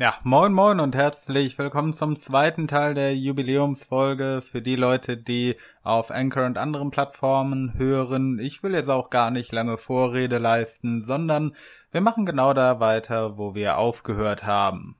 Ja, 0.00 0.14
moin 0.22 0.52
moin 0.52 0.78
und 0.78 0.94
herzlich 0.94 1.58
willkommen 1.58 1.92
zum 1.92 2.14
zweiten 2.14 2.68
Teil 2.68 2.94
der 2.94 3.16
Jubiläumsfolge 3.16 4.42
für 4.42 4.62
die 4.62 4.76
Leute, 4.76 5.16
die 5.16 5.56
auf 5.82 6.12
Anchor 6.12 6.46
und 6.46 6.56
anderen 6.56 6.92
Plattformen 6.92 7.74
hören. 7.76 8.38
Ich 8.38 8.62
will 8.62 8.74
jetzt 8.74 8.90
auch 8.90 9.10
gar 9.10 9.32
nicht 9.32 9.50
lange 9.50 9.76
Vorrede 9.76 10.38
leisten, 10.38 11.02
sondern 11.02 11.56
wir 11.90 12.00
machen 12.00 12.26
genau 12.26 12.52
da 12.54 12.78
weiter, 12.78 13.38
wo 13.38 13.56
wir 13.56 13.76
aufgehört 13.76 14.46
haben. 14.46 14.94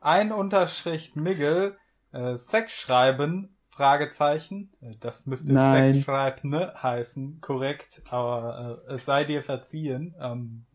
Ein 0.00 0.32
Unterschrift 0.32 1.14
Miggle, 1.14 1.76
äh, 2.10 2.36
Sex 2.36 2.72
schreiben, 2.72 3.56
Fragezeichen. 3.68 4.72
Äh, 4.80 4.96
das 4.98 5.26
müsste 5.26 5.52
Nein. 5.52 5.92
Sex 5.92 6.06
schreiben 6.06 6.48
ne, 6.48 6.74
heißen, 6.82 7.40
korrekt, 7.40 8.02
aber 8.10 8.82
äh, 8.88 8.94
es 8.94 9.04
sei 9.04 9.22
dir 9.22 9.44
verziehen. 9.44 10.12
Ähm, 10.18 10.66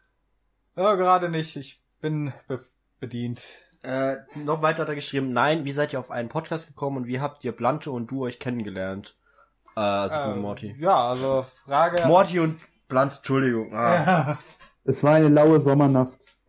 ja, 0.76 0.94
gerade 0.94 1.30
nicht. 1.30 1.56
Ich 1.56 1.82
bin 2.02 2.34
bedient. 3.02 3.42
Äh, 3.82 4.18
noch 4.36 4.62
weiter 4.62 4.82
hat 4.82 4.88
er 4.88 4.94
geschrieben, 4.94 5.32
nein, 5.32 5.64
wie 5.64 5.72
seid 5.72 5.92
ihr 5.92 5.98
auf 5.98 6.12
einen 6.12 6.28
Podcast 6.28 6.68
gekommen 6.68 6.98
und 6.98 7.06
wie 7.08 7.20
habt 7.20 7.44
ihr 7.44 7.50
Blante 7.52 7.90
und 7.90 8.10
du 8.10 8.22
euch 8.22 8.38
kennengelernt? 8.38 9.16
Äh, 9.76 9.80
also 9.80 10.16
du 10.18 10.22
Äh, 10.22 10.32
und 10.32 10.40
Morty. 10.40 10.76
Ja, 10.78 11.08
also 11.08 11.44
Frage. 11.66 12.06
Morty 12.06 12.38
und 12.38 12.60
Blunt, 12.88 13.16
Entschuldigung. 13.16 13.74
Ah, 13.74 14.38
Es 14.84 15.02
war 15.02 15.14
eine 15.14 15.28
laue 15.28 15.60
Sommernacht. 15.60 16.14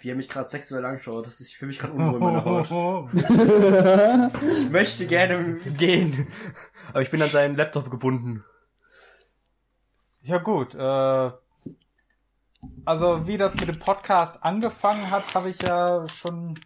wie 0.00 0.10
er 0.10 0.16
mich 0.16 0.28
gerade 0.28 0.48
sexuell 0.48 0.84
anschaut, 0.84 1.26
das 1.26 1.40
ist 1.40 1.54
für 1.54 1.66
mich 1.66 1.78
gerade 1.78 1.92
unwohl 1.94 2.14
in 2.14 2.20
meiner 2.20 2.44
Haut. 2.44 3.10
Ich 4.42 4.70
möchte 4.70 5.06
gerne 5.06 5.54
gehen, 5.76 6.28
aber 6.90 7.02
ich 7.02 7.10
bin 7.10 7.22
an 7.22 7.30
seinen 7.30 7.56
Laptop 7.56 7.90
gebunden. 7.90 8.44
Ja 10.22 10.38
gut, 10.38 10.74
äh, 10.74 11.30
also 12.84 13.26
wie 13.26 13.36
das 13.36 13.54
mit 13.54 13.68
dem 13.68 13.78
Podcast 13.78 14.42
angefangen 14.42 15.10
hat, 15.10 15.34
habe 15.34 15.50
ich 15.50 15.60
ja 15.62 16.06
schon 16.08 16.58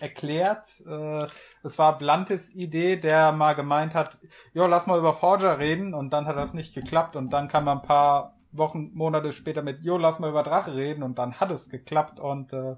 erklärt. 0.00 0.66
Äh, 0.86 1.26
es 1.62 1.78
war 1.78 1.98
Blantes 1.98 2.54
Idee, 2.54 2.96
der 2.96 3.32
mal 3.32 3.54
gemeint 3.54 3.94
hat, 3.94 4.18
jo, 4.52 4.66
lass 4.66 4.86
mal 4.86 4.98
über 4.98 5.14
Forger 5.14 5.58
reden. 5.58 5.94
Und 5.94 6.10
dann 6.10 6.26
hat 6.26 6.36
das 6.36 6.54
nicht 6.54 6.74
geklappt. 6.74 7.16
Und 7.16 7.30
dann 7.30 7.48
kam 7.48 7.68
ein 7.68 7.82
paar 7.82 8.36
Wochen, 8.52 8.90
Monate 8.94 9.32
später 9.32 9.62
mit, 9.62 9.82
jo, 9.82 9.96
lass 9.98 10.18
mal 10.18 10.30
über 10.30 10.42
Drache 10.42 10.74
reden. 10.74 11.02
Und 11.02 11.18
dann 11.18 11.40
hat 11.40 11.50
es 11.50 11.68
geklappt. 11.68 12.20
Und 12.20 12.52
äh, 12.52 12.76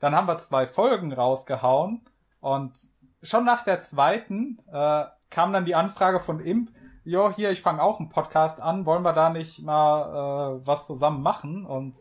dann 0.00 0.14
haben 0.14 0.26
wir 0.26 0.38
zwei 0.38 0.66
Folgen 0.66 1.12
rausgehauen. 1.12 2.04
Und 2.40 2.76
schon 3.22 3.44
nach 3.44 3.64
der 3.64 3.80
zweiten 3.80 4.58
äh, 4.72 5.04
kam 5.30 5.52
dann 5.52 5.64
die 5.64 5.74
Anfrage 5.74 6.20
von 6.20 6.40
Imp, 6.40 6.70
jo, 7.04 7.30
hier, 7.30 7.50
ich 7.50 7.60
fange 7.62 7.82
auch 7.82 7.98
einen 8.00 8.08
Podcast 8.08 8.60
an, 8.60 8.86
wollen 8.86 9.02
wir 9.02 9.12
da 9.12 9.30
nicht 9.30 9.62
mal 9.62 10.58
äh, 10.60 10.66
was 10.66 10.86
zusammen 10.86 11.22
machen? 11.22 11.66
Und 11.66 11.96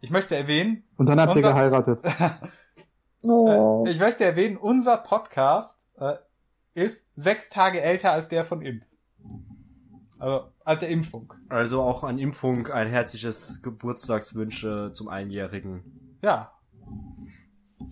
ich 0.00 0.10
möchte 0.10 0.36
erwähnen, 0.36 0.84
Und 0.96 1.06
dann 1.08 1.20
habt 1.20 1.32
ihr 1.32 1.36
Unser- 1.36 1.52
geheiratet. 1.52 2.00
Oh. 3.22 3.84
äh, 3.86 3.90
ich 3.90 3.98
möchte 3.98 4.24
erwähnen, 4.24 4.56
unser 4.56 4.96
Podcast 4.98 5.74
äh, 5.98 6.14
ist 6.74 7.00
sechs 7.16 7.48
Tage 7.48 7.80
älter 7.80 8.12
als 8.12 8.28
der 8.28 8.44
von 8.44 8.62
Imp. 8.62 8.84
Also 10.18 10.48
als 10.64 10.80
der 10.80 10.88
Impfung. 10.88 11.32
Also 11.48 11.82
auch 11.82 12.04
an 12.04 12.18
Impfung 12.18 12.68
ein 12.68 12.88
herzliches 12.88 13.60
Geburtstagswünsche 13.62 14.92
zum 14.94 15.08
Einjährigen. 15.08 16.18
Ja. 16.22 16.52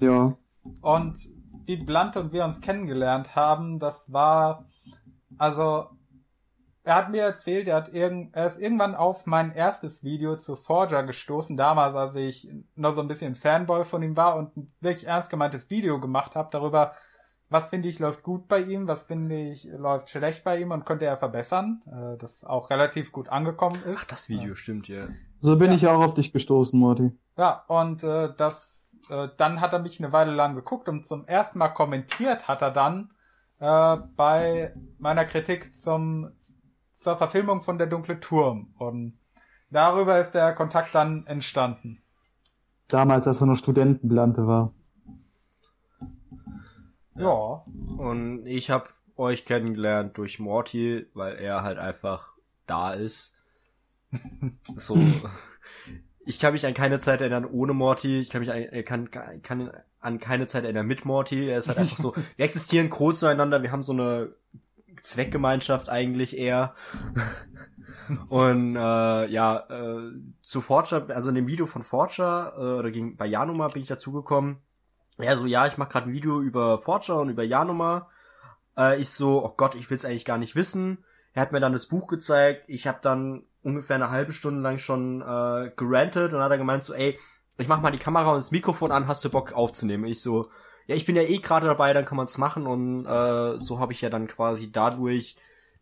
Ja. 0.00 0.36
Und 0.80 1.16
wie 1.66 1.76
Blunt 1.76 2.16
und 2.16 2.32
wir 2.32 2.44
uns 2.44 2.60
kennengelernt 2.60 3.36
haben, 3.36 3.78
das 3.78 4.10
war, 4.12 4.66
also, 5.38 5.86
er 6.84 6.96
hat 6.96 7.10
mir 7.10 7.22
erzählt, 7.22 7.68
er 7.68 7.76
hat 7.76 7.92
irgend, 7.94 8.34
er 8.34 8.46
ist 8.46 8.58
irgendwann 8.58 8.94
auf 8.94 9.26
mein 9.26 9.52
erstes 9.52 10.02
Video 10.02 10.36
zu 10.36 10.56
Forger 10.56 11.04
gestoßen, 11.04 11.56
damals, 11.56 11.94
als 11.94 12.14
ich 12.16 12.48
noch 12.74 12.94
so 12.94 13.00
ein 13.00 13.08
bisschen 13.08 13.34
Fanboy 13.34 13.84
von 13.84 14.02
ihm 14.02 14.16
war 14.16 14.36
und 14.36 14.56
ein 14.56 14.72
wirklich 14.80 15.06
ernst 15.06 15.30
gemeintes 15.30 15.70
Video 15.70 16.00
gemacht 16.00 16.34
habe 16.34 16.48
darüber, 16.50 16.92
was 17.48 17.68
finde 17.68 17.88
ich 17.88 17.98
läuft 17.98 18.22
gut 18.22 18.48
bei 18.48 18.60
ihm, 18.60 18.88
was 18.88 19.02
finde 19.04 19.38
ich 19.38 19.64
läuft 19.64 20.10
schlecht 20.10 20.42
bei 20.42 20.58
ihm 20.58 20.70
und 20.70 20.86
könnte 20.86 21.04
er 21.04 21.18
verbessern, 21.18 21.82
äh, 21.86 22.16
das 22.18 22.44
auch 22.44 22.70
relativ 22.70 23.12
gut 23.12 23.28
angekommen 23.28 23.80
ist. 23.84 23.98
Ach, 24.00 24.04
das 24.06 24.28
Video 24.28 24.54
stimmt 24.56 24.88
ja. 24.88 25.08
So 25.38 25.56
bin 25.58 25.68
Ja. 25.70 25.76
ich 25.76 25.86
auch 25.86 26.00
auf 26.02 26.14
dich 26.14 26.32
gestoßen, 26.32 26.78
Morty. 26.78 27.12
Ja, 27.36 27.62
und 27.68 28.02
äh, 28.04 28.30
das, 28.36 28.96
äh, 29.10 29.28
dann 29.36 29.60
hat 29.60 29.72
er 29.72 29.80
mich 29.80 30.00
eine 30.02 30.12
Weile 30.12 30.32
lang 30.32 30.54
geguckt 30.54 30.88
und 30.88 31.04
zum 31.06 31.26
ersten 31.26 31.58
Mal 31.58 31.68
kommentiert 31.68 32.48
hat 32.48 32.62
er 32.62 32.70
dann 32.70 33.10
äh, 33.58 33.96
bei 34.16 34.74
meiner 34.98 35.24
Kritik 35.26 35.74
zum 35.74 36.30
zur 37.02 37.16
Verfilmung 37.16 37.62
von 37.62 37.78
Der 37.78 37.86
dunkle 37.86 38.20
Turm. 38.20 38.74
Und 38.78 39.18
darüber 39.70 40.20
ist 40.20 40.32
der 40.32 40.54
Kontakt 40.54 40.94
dann 40.94 41.26
entstanden. 41.26 42.02
Damals, 42.88 43.26
als 43.26 43.40
er 43.40 43.46
noch 43.46 43.56
Studentenblante 43.56 44.46
war. 44.46 44.72
Ja. 47.16 47.64
Und 47.98 48.46
ich 48.46 48.70
habe 48.70 48.88
euch 49.16 49.44
kennengelernt 49.44 50.16
durch 50.18 50.38
Morty, 50.38 51.06
weil 51.14 51.36
er 51.36 51.62
halt 51.62 51.78
einfach 51.78 52.32
da 52.66 52.92
ist. 52.92 53.36
So. 54.76 54.98
Ich 56.24 56.38
kann 56.38 56.52
mich 56.52 56.66
an 56.66 56.74
keine 56.74 57.00
Zeit 57.00 57.20
erinnern 57.20 57.46
ohne 57.46 57.72
Morty. 57.72 58.20
Ich 58.20 58.30
kann 58.30 58.40
mich 58.40 58.50
an, 58.50 58.58
äh, 58.58 58.82
kann, 58.82 59.10
kann 59.10 59.72
an 60.00 60.18
keine 60.18 60.46
Zeit 60.46 60.64
erinnern 60.64 60.86
mit 60.86 61.04
Morty. 61.04 61.48
Er 61.48 61.58
ist 61.58 61.68
halt 61.68 61.78
einfach 61.78 61.96
so. 61.96 62.14
Wir 62.36 62.44
existieren 62.44 62.90
kurz 62.90 63.20
zueinander. 63.20 63.62
Wir 63.62 63.72
haben 63.72 63.82
so 63.82 63.92
eine 63.92 64.34
Zweckgemeinschaft 65.02 65.88
eigentlich 65.88 66.36
eher. 66.36 66.74
Und 68.28 68.76
äh, 68.76 69.26
ja, 69.26 69.66
äh, 69.68 70.12
zu 70.42 70.60
Forger, 70.60 71.06
also 71.14 71.28
in 71.28 71.34
dem 71.34 71.46
Video 71.46 71.66
von 71.66 71.82
Forger, 71.82 72.54
äh, 72.56 72.78
oder 72.78 72.90
ging, 72.90 73.16
bei 73.16 73.26
Januma 73.26 73.68
bin 73.68 73.82
ich 73.82 73.88
dazugekommen. 73.88 74.58
Er 75.18 75.36
so, 75.36 75.46
ja, 75.46 75.66
ich 75.66 75.78
mache 75.78 75.90
gerade 75.90 76.08
ein 76.08 76.12
Video 76.12 76.40
über 76.40 76.78
Forger 76.78 77.20
und 77.20 77.30
über 77.30 77.42
Januma. 77.42 78.08
Äh, 78.76 79.00
ich 79.00 79.10
so, 79.10 79.44
oh 79.44 79.54
Gott, 79.56 79.74
ich 79.74 79.88
will's 79.90 80.04
eigentlich 80.04 80.24
gar 80.24 80.38
nicht 80.38 80.56
wissen. 80.56 81.04
Er 81.32 81.42
hat 81.42 81.52
mir 81.52 81.60
dann 81.60 81.72
das 81.72 81.86
Buch 81.86 82.06
gezeigt. 82.08 82.64
Ich 82.66 82.86
habe 82.86 82.98
dann 83.02 83.44
ungefähr 83.62 83.96
eine 83.96 84.10
halbe 84.10 84.32
Stunde 84.32 84.60
lang 84.60 84.78
schon 84.78 85.22
äh, 85.22 85.70
gerantet 85.76 86.32
und 86.32 86.40
hat 86.40 86.50
er 86.50 86.58
gemeint 86.58 86.84
so, 86.84 86.94
ey, 86.94 87.18
ich 87.58 87.68
mach 87.68 87.80
mal 87.80 87.92
die 87.92 87.98
Kamera 87.98 88.30
und 88.30 88.38
das 88.38 88.50
Mikrofon 88.50 88.92
an, 88.92 89.06
hast 89.06 89.24
du 89.24 89.30
Bock 89.30 89.52
aufzunehmen? 89.52 90.04
Ich 90.04 90.20
so, 90.20 90.50
ja, 90.86 90.94
ich 90.94 91.04
bin 91.04 91.16
ja 91.16 91.22
eh 91.22 91.38
gerade 91.38 91.66
dabei, 91.66 91.92
dann 91.92 92.04
kann 92.04 92.16
man's 92.16 92.38
machen 92.38 92.66
und 92.66 93.06
äh, 93.06 93.58
so 93.58 93.78
habe 93.78 93.92
ich 93.92 94.00
ja 94.00 94.10
dann 94.10 94.28
quasi 94.28 94.70
dadurch 94.70 95.36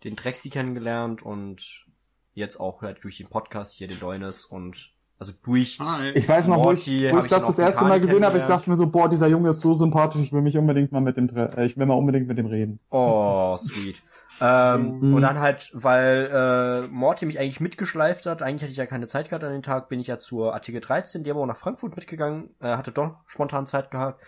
den 0.04 0.16
Drexi 0.16 0.50
kennengelernt 0.50 1.22
und 1.22 1.86
jetzt 2.34 2.58
auch 2.58 2.82
halt 2.82 3.02
durch 3.04 3.18
den 3.18 3.28
Podcast 3.28 3.74
hier 3.74 3.88
den 3.88 4.00
Deunes 4.00 4.44
und 4.44 4.92
also 5.18 5.32
durch 5.42 5.78
Hi. 5.78 6.12
Ich 6.14 6.26
weiß 6.26 6.48
noch, 6.48 6.64
wo 6.64 6.72
ich, 6.72 6.86
Morty 6.86 7.12
wo 7.12 7.18
ich 7.18 7.24
ich 7.24 7.30
das 7.30 7.46
das 7.46 7.58
erste 7.58 7.84
Mal 7.84 8.00
gesehen 8.00 8.24
habe, 8.24 8.38
ich 8.38 8.44
dachte 8.44 8.70
mir 8.70 8.76
so, 8.76 8.86
boah, 8.86 9.08
dieser 9.08 9.26
Junge 9.26 9.50
ist 9.50 9.60
so 9.60 9.74
sympathisch, 9.74 10.22
ich 10.22 10.32
will 10.32 10.40
mich 10.40 10.56
unbedingt 10.56 10.92
mal 10.92 11.00
mit 11.00 11.18
dem, 11.18 11.28
äh, 11.36 11.66
ich 11.66 11.76
will 11.76 11.84
mal 11.84 11.94
unbedingt 11.94 12.26
mit 12.26 12.38
dem 12.38 12.46
reden. 12.46 12.80
Oh, 12.90 13.56
sweet. 13.58 14.02
Ähm, 14.40 14.98
Mhm. 15.00 15.14
Und 15.14 15.22
dann 15.22 15.38
halt, 15.40 15.70
weil 15.74 16.30
äh, 16.32 16.88
Morty 16.88 17.26
mich 17.26 17.38
eigentlich 17.38 17.60
mitgeschleift 17.60 18.24
hat, 18.24 18.40
eigentlich 18.40 18.62
hatte 18.62 18.72
ich 18.72 18.78
ja 18.78 18.86
keine 18.86 19.06
Zeit 19.08 19.28
gehabt 19.28 19.44
an 19.44 19.52
den 19.52 19.62
Tag, 19.62 19.90
bin 19.90 20.00
ich 20.00 20.06
ja 20.06 20.16
zur 20.16 20.54
Artikel 20.54 20.80
13, 20.80 21.22
die 21.24 21.30
aber 21.30 21.40
auch 21.40 21.46
nach 21.46 21.58
Frankfurt 21.58 21.96
mitgegangen, 21.96 22.54
äh, 22.60 22.76
hatte 22.76 22.92
doch 22.92 23.16
spontan 23.26 23.66
Zeit 23.66 23.90
gehabt, 23.90 24.24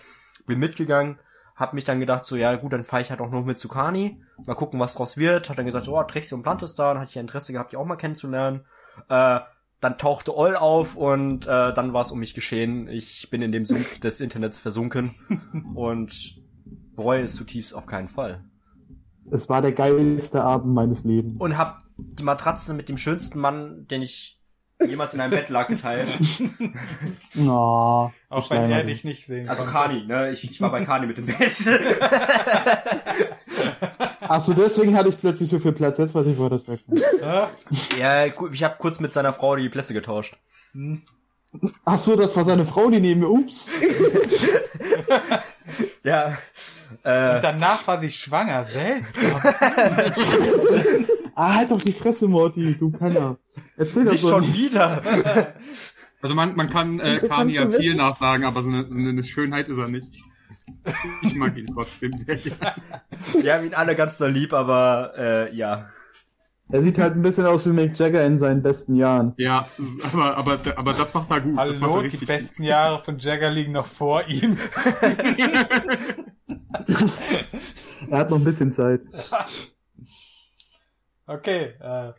bin 0.47 0.59
mitgegangen, 0.59 1.19
hab 1.55 1.75
mich 1.75 1.85
dann 1.85 2.01
gedacht, 2.01 2.25
so, 2.25 2.37
ja 2.37 2.55
gut, 2.57 2.73
dann 2.73 2.85
fahre 2.85 3.03
ich 3.03 3.11
halt 3.11 3.21
auch 3.21 3.31
noch 3.31 3.45
mit 3.45 3.59
zu 3.59 3.69
Kani, 3.69 4.23
mal 4.45 4.55
gucken, 4.55 4.81
was 4.81 4.95
draus 4.95 5.17
wird, 5.17 5.49
hat 5.49 5.59
dann 5.59 5.67
gesagt, 5.67 5.85
so, 5.85 5.99
oh, 5.99 6.03
Trexi 6.03 6.35
und 6.35 6.43
Plant 6.43 6.63
ist 6.63 6.79
da, 6.79 6.93
dann 6.93 7.01
hatte 7.01 7.11
ich 7.11 7.15
ja 7.15 7.21
Interesse 7.21 7.53
gehabt, 7.53 7.73
die 7.73 7.77
auch 7.77 7.85
mal 7.85 7.97
kennenzulernen, 7.97 8.63
äh, 9.09 9.41
dann 9.81 9.99
tauchte 9.99 10.37
Oll 10.37 10.57
auf 10.57 10.97
und 10.97 11.47
äh, 11.47 11.75
dann 11.75 11.93
war 11.93 12.03
es 12.03 12.13
um 12.13 12.21
mich 12.21 12.35
geschehen. 12.35 12.87
Ich 12.87 13.31
bin 13.31 13.43
in 13.43 13.51
dem 13.51 13.65
Sumpf 13.65 13.99
des 13.99 14.21
Internets 14.21 14.59
versunken 14.59 15.15
und 15.75 16.41
bereue 16.95 17.23
es 17.23 17.35
zutiefst 17.35 17.75
auf 17.75 17.87
keinen 17.87 18.09
Fall. 18.09 18.45
Es 19.31 19.49
war 19.49 19.61
der 19.61 19.73
geilste 19.73 20.43
Abend 20.43 20.75
meines 20.75 21.05
Lebens. 21.05 21.41
und 21.41 21.59
hab 21.59 21.83
die 21.97 22.23
Matratze 22.23 22.75
mit 22.75 22.89
dem 22.89 22.97
schönsten 22.97 23.39
Mann, 23.39 23.87
den 23.89 24.03
ich 24.03 24.42
jemals 24.87 25.15
in 25.15 25.21
einem 25.21 25.31
Bett 25.33 25.49
lag, 25.49 25.69
geteilt. 25.69 26.09
Oh, 27.39 28.11
Auch 28.29 28.45
ich 28.45 28.51
wenn 28.51 28.71
er 28.71 28.85
dich 28.85 29.05
nicht 29.05 29.27
sehen 29.27 29.49
Also 29.49 29.65
konnte. 29.65 29.79
Kani, 29.79 30.05
ne? 30.07 30.31
Ich, 30.33 30.45
ich 30.45 30.61
war 30.61 30.71
bei 30.71 30.85
Kani 30.85 31.07
mit 31.07 31.17
dem 31.17 31.27
Bett. 31.27 31.39
Ach 34.21 34.41
so, 34.41 34.53
deswegen 34.53 34.97
hatte 34.97 35.09
ich 35.09 35.19
plötzlich 35.19 35.49
so 35.49 35.59
viel 35.59 35.73
Platz. 35.73 35.99
Jetzt 35.99 36.15
weiß 36.15 36.27
ich, 36.27 36.39
wo 36.39 36.49
das 36.49 36.67
herkommt. 36.69 37.01
Ja? 37.21 37.49
ich 38.53 38.63
habe 38.63 38.77
kurz 38.79 39.01
mit 39.01 39.13
seiner 39.13 39.33
Frau 39.33 39.57
die 39.57 39.69
Plätze 39.71 39.95
getauscht. 39.95 40.37
Hm. 40.73 41.03
Ach 41.85 41.99
so, 41.99 42.17
das 42.17 42.35
war 42.37 42.45
seine 42.45 42.65
Frau, 42.65 42.91
die 42.91 43.01
neben 43.01 43.21
mir. 43.21 43.31
Ups. 43.31 43.71
Ja. 46.05 46.37
Äh, 47.05 47.41
Danach 47.41 47.87
war 47.87 48.01
sie 48.01 48.11
schwanger, 48.11 48.67
seltsam. 48.67 49.41
Ah, 51.35 51.55
halt 51.55 51.71
doch 51.71 51.81
die 51.81 51.93
Fresse, 51.93 52.29
Morty, 52.29 52.77
du 52.79 52.91
Penner. 52.91 53.39
Erzähl 53.77 54.05
das 54.05 54.15
nicht 54.15 54.25
doch 54.25 54.31
schon 54.31 54.43
nicht. 54.43 54.57
wieder. 54.57 55.03
Also 56.21 56.35
man, 56.35 56.55
man 56.55 56.71
kann 56.71 57.01
äh, 57.01 57.19
Kani 57.19 57.55
ja 57.55 57.69
viel 57.71 57.95
nachsagen, 57.95 58.47
aber 58.47 58.63
so 58.63 58.69
eine, 58.69 58.87
so 58.89 58.95
eine 58.95 59.25
Schönheit 59.25 59.69
ist 59.69 59.79
er 59.79 59.89
nicht. 59.89 60.23
Ich 61.23 61.35
mag 61.35 61.57
ihn 61.57 61.67
trotzdem 61.67 62.13
sehr 62.25 62.37
gerne. 62.37 62.75
Wir 63.41 63.55
haben 63.55 63.67
ihn 63.67 63.75
alle 63.75 63.97
ganz 63.97 64.19
doll 64.19 64.31
lieb, 64.31 64.53
aber 64.53 65.13
äh, 65.17 65.55
ja. 65.55 65.89
Er 66.71 66.83
sieht 66.83 66.99
halt 66.99 67.15
ein 67.15 67.23
bisschen 67.23 67.47
aus 67.47 67.67
wie 67.67 67.71
Mick 67.71 67.99
Jagger 67.99 68.25
in 68.25 68.39
seinen 68.39 68.63
besten 68.63 68.95
Jahren. 68.95 69.35
Ja, 69.37 69.67
aber, 70.13 70.37
aber, 70.37 70.59
aber 70.77 70.93
das 70.93 71.13
macht 71.13 71.31
er 71.31 71.41
gut. 71.41 71.59
das 71.59 71.81
macht 71.81 71.91
Hallo, 71.91 72.03
er 72.03 72.09
die 72.09 72.25
besten 72.25 72.63
Jahre 72.63 73.03
von 73.05 73.19
Jagger 73.19 73.51
liegen 73.51 73.73
noch 73.73 73.87
vor 73.87 74.27
ihm. 74.29 74.57
Er 78.11 78.19
hat 78.19 78.31
noch 78.31 78.39
ein 78.39 78.45
bisschen 78.45 78.73
Zeit. 78.73 79.03
Okay, 81.27 81.75
äh, 81.81 82.13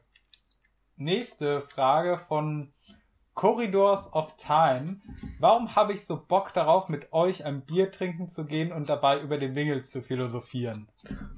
nächste 0.95 1.61
Frage 1.61 2.19
von 2.27 2.73
Corridors 3.33 4.07
of 4.13 4.35
Time. 4.37 4.97
Warum 5.39 5.75
habe 5.75 5.93
ich 5.93 6.05
so 6.05 6.17
Bock 6.17 6.53
darauf, 6.53 6.87
mit 6.87 7.11
euch 7.11 7.45
ein 7.45 7.65
Bier 7.65 7.91
trinken 7.91 8.29
zu 8.29 8.45
gehen 8.45 8.71
und 8.71 8.89
dabei 8.89 9.19
über 9.19 9.37
den 9.37 9.55
Wingel 9.55 9.83
zu 9.83 10.01
philosophieren? 10.01 10.87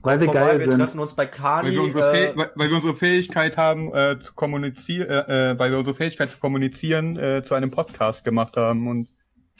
Weil 0.04 0.20
wir 0.20 0.26
Vorbei, 0.26 0.40
geil 0.42 0.60
wir 0.60 0.66
sind. 0.66 0.78
treffen 0.80 1.00
uns 1.00 1.16
bei 1.16 1.24
Weil 1.24 1.32
Kani. 1.32 1.72
wir, 1.72 1.82
unsere 1.84 2.32
Äh, 2.32 2.38
weil, 2.38 2.52
weil 2.56 2.70
wir 2.70 2.76
unsere 2.76 2.96
Fähigkeit 2.96 3.58
haben, 3.58 3.94
äh, 3.94 4.20
zu 4.20 4.34
kommunizieren, 4.36 5.10
äh, 5.10 5.52
äh, 5.52 5.60
weil 5.60 5.72
wir 5.72 5.80
unsere 5.80 5.96
Fähigkeit 5.96 6.30
zu 6.30 6.40
kommunizieren, 6.40 7.18
äh, 7.18 7.44
zu 7.44 7.56
einem 7.56 7.72
Podcast 7.72 8.26
gemacht 8.26 8.58
haben. 8.58 8.88
Und 8.88 9.10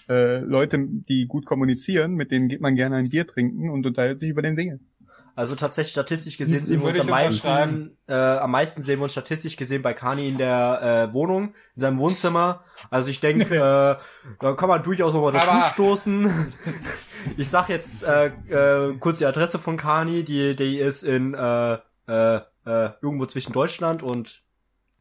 äh, 0.10 0.40
Leute, 0.40 0.78
die 0.80 1.26
gut 1.28 1.46
kommunizieren, 1.46 2.14
mit 2.16 2.32
denen 2.32 2.50
geht 2.50 2.62
man 2.62 2.76
gerne 2.76 2.98
ein 2.98 3.10
Bier 3.10 3.26
trinken 3.26 3.70
und 3.70 3.86
unterhält 3.86 4.20
sich 4.20 4.30
über 4.30 4.42
den 4.42 4.56
Dinge. 4.56 4.80
Also 5.36 5.56
tatsächlich 5.56 5.92
statistisch 5.92 6.38
gesehen 6.38 6.56
Das 6.56 6.66
sehen 6.66 6.82
wir 6.82 6.88
uns 6.88 7.00
am 7.00 7.08
meisten, 7.08 7.98
äh, 8.08 8.14
am 8.16 8.52
meisten 8.52 8.84
sehen 8.84 9.00
wir 9.00 9.04
uns 9.04 9.12
statistisch 9.12 9.58
gesehen 9.58 9.82
bei 9.82 9.94
Kani 9.94 10.28
in 10.30 10.38
der 10.38 11.08
äh, 11.10 11.14
Wohnung, 11.14 11.54
in 11.76 11.82
seinem 11.82 11.98
Wohnzimmer. 11.98 12.64
Also 12.90 13.10
ich 13.10 13.20
denke, 13.20 13.56
äh, 13.56 13.96
da 14.40 14.54
kann 14.54 14.70
man 14.70 14.82
durchaus 14.84 15.14
nochmal 15.14 15.34
dazu 15.34 15.50
Aber- 15.52 15.70
stoßen. 15.70 16.48
Ich 17.38 17.50
sag 17.50 17.70
jetzt 17.70 18.04
äh, 18.04 18.28
äh, 18.28 18.98
kurz 19.00 19.18
die 19.18 19.26
Adresse 19.26 19.58
von 19.58 19.78
Kani, 19.78 20.24
die, 20.24 20.56
die 20.56 20.78
ist 20.78 21.02
in 21.02 21.34
äh, 21.34 21.74
äh, 22.08 22.36
äh, 22.68 22.90
irgendwo 23.02 23.26
zwischen 23.26 23.52
Deutschland 23.52 24.04
und 24.04 24.44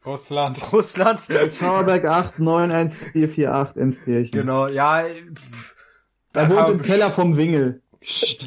Russland. 0.06 0.58
Russland. 0.72 1.20
Schauerberg 1.60 2.06
8 2.06 2.38
91448 2.38 3.76
Emskirchen. 3.76 4.30
genau, 4.40 4.68
ja. 4.68 5.04
Da 6.32 6.48
wohnt 6.48 6.70
im 6.70 6.82
Keller 6.82 7.10
vom 7.10 7.36
Wingel. 7.36 7.82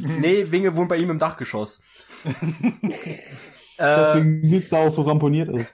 Nee, 0.01 0.51
Winge 0.51 0.75
wohnt 0.75 0.89
bei 0.89 0.98
ihm 0.98 1.09
im 1.09 1.19
Dachgeschoss. 1.19 1.81
äh, 2.24 2.92
Deswegen 3.77 4.44
sieht's 4.44 4.69
da 4.69 4.86
auch 4.86 4.89
so 4.89 5.04
ramponiert 5.04 5.50
aus. 5.50 5.65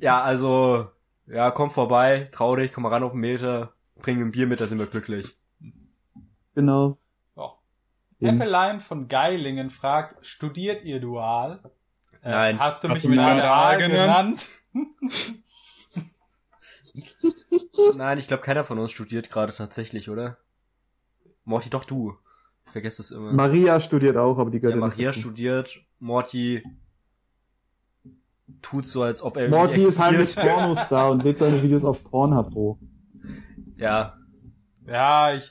ja, 0.00 0.20
also, 0.22 0.88
ja, 1.26 1.50
komm 1.50 1.70
vorbei, 1.70 2.28
trau 2.32 2.56
dich, 2.56 2.72
komm 2.72 2.84
mal 2.84 2.90
ran 2.90 3.02
auf 3.02 3.12
den 3.12 3.20
Meter, 3.20 3.72
bring 3.96 4.20
ein 4.20 4.30
Bier 4.30 4.46
mit, 4.46 4.60
da 4.60 4.66
sind 4.66 4.78
wir 4.78 4.86
glücklich. 4.86 5.36
Genau. 6.54 6.98
Peppelein 8.20 8.80
von 8.80 9.08
Geilingen 9.08 9.70
fragt, 9.70 10.24
studiert 10.26 10.84
ihr 10.84 11.00
dual? 11.00 11.60
Äh, 12.22 12.30
Nein. 12.30 12.60
Hast 12.60 12.84
du 12.84 12.88
Hast 12.88 12.96
mich 12.96 13.02
du 13.04 13.08
mich 13.08 13.18
gerade 13.18 13.40
gerade 13.40 13.50
Aal 13.50 13.72
Aal 13.72 13.88
genannt? 13.88 14.48
Nein, 17.94 18.18
ich 18.18 18.28
glaube, 18.28 18.42
keiner 18.42 18.64
von 18.64 18.78
uns 18.78 18.90
studiert 18.90 19.30
gerade 19.30 19.54
tatsächlich, 19.54 20.10
oder? 20.10 20.36
Morty, 21.44 21.70
doch 21.70 21.84
du. 21.84 22.18
Ich 22.70 22.72
vergesse 22.72 23.02
es 23.02 23.10
immer. 23.10 23.32
Maria 23.32 23.80
studiert 23.80 24.16
auch, 24.16 24.38
aber 24.38 24.48
die 24.50 24.60
gehört 24.60 24.76
ja, 24.76 24.80
Maria 24.80 25.12
studiert, 25.12 25.80
Morty 25.98 26.62
tut 28.62 28.86
so, 28.86 29.02
als 29.02 29.22
ob 29.22 29.36
er 29.36 29.48
Morty 29.48 29.82
ist 29.82 29.98
heimlich 29.98 30.22
existiert. 30.22 30.46
Pornostar 30.54 31.10
und 31.10 31.24
lädt 31.24 31.38
seine 31.38 31.60
Videos 31.64 31.84
auf 31.84 32.04
Pornhub 32.04 32.54
hoch. 32.54 32.78
Ja, 33.76 34.16
Ja, 34.86 35.34
ich, 35.34 35.50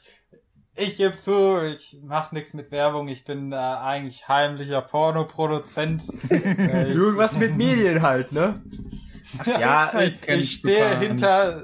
ich 0.75 0.95
gebe 0.95 1.17
zu, 1.17 1.61
ich 1.61 1.97
mach 2.03 2.31
nichts 2.31 2.53
mit 2.53 2.71
Werbung, 2.71 3.09
ich 3.09 3.25
bin 3.25 3.51
äh, 3.51 3.55
eigentlich 3.55 4.29
heimlicher 4.29 4.81
Pornoproduzent. 4.81 6.03
äh, 6.29 6.93
irgendwas 6.93 7.37
mit 7.37 7.57
Medien 7.57 8.01
halt, 8.01 8.31
ne? 8.31 8.61
Ja, 9.45 9.91
ich, 10.01 10.25
ich 10.25 10.51
stehe 10.53 10.99
hinter 10.99 11.61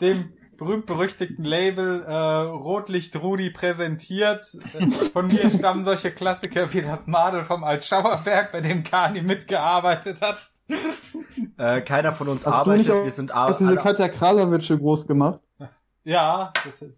dem 0.00 0.32
berühmt-berüchtigten 0.58 1.44
Label 1.44 2.02
äh, 2.02 2.12
Rotlicht 2.12 3.16
Rudi 3.16 3.50
präsentiert. 3.50 4.44
Von 5.12 5.28
mir 5.28 5.48
stammen 5.56 5.84
solche 5.86 6.10
Klassiker 6.10 6.72
wie 6.74 6.82
das 6.82 7.06
Madel 7.06 7.44
vom 7.46 7.64
Altschauerberg, 7.64 8.52
bei 8.52 8.60
dem 8.60 8.84
Kani 8.84 9.22
mitgearbeitet 9.22 10.20
hat. 10.20 10.38
Äh, 11.56 11.80
keiner 11.80 12.12
von 12.12 12.28
uns 12.28 12.44
Hast 12.44 12.66
du 12.66 12.70
arbeitet, 12.72 12.78
nicht 12.86 12.90
auch, 12.90 13.04
wir 13.04 13.10
sind 13.10 13.32
auch 13.32 13.36
ar- 13.36 13.54
diese 13.54 13.76
Katja 13.76 14.08
Krasavitsche 14.08 14.76
groß 14.78 15.06
gemacht? 15.06 15.40
Ja, 16.04 16.52
das 16.64 16.82
ist, 16.88 16.96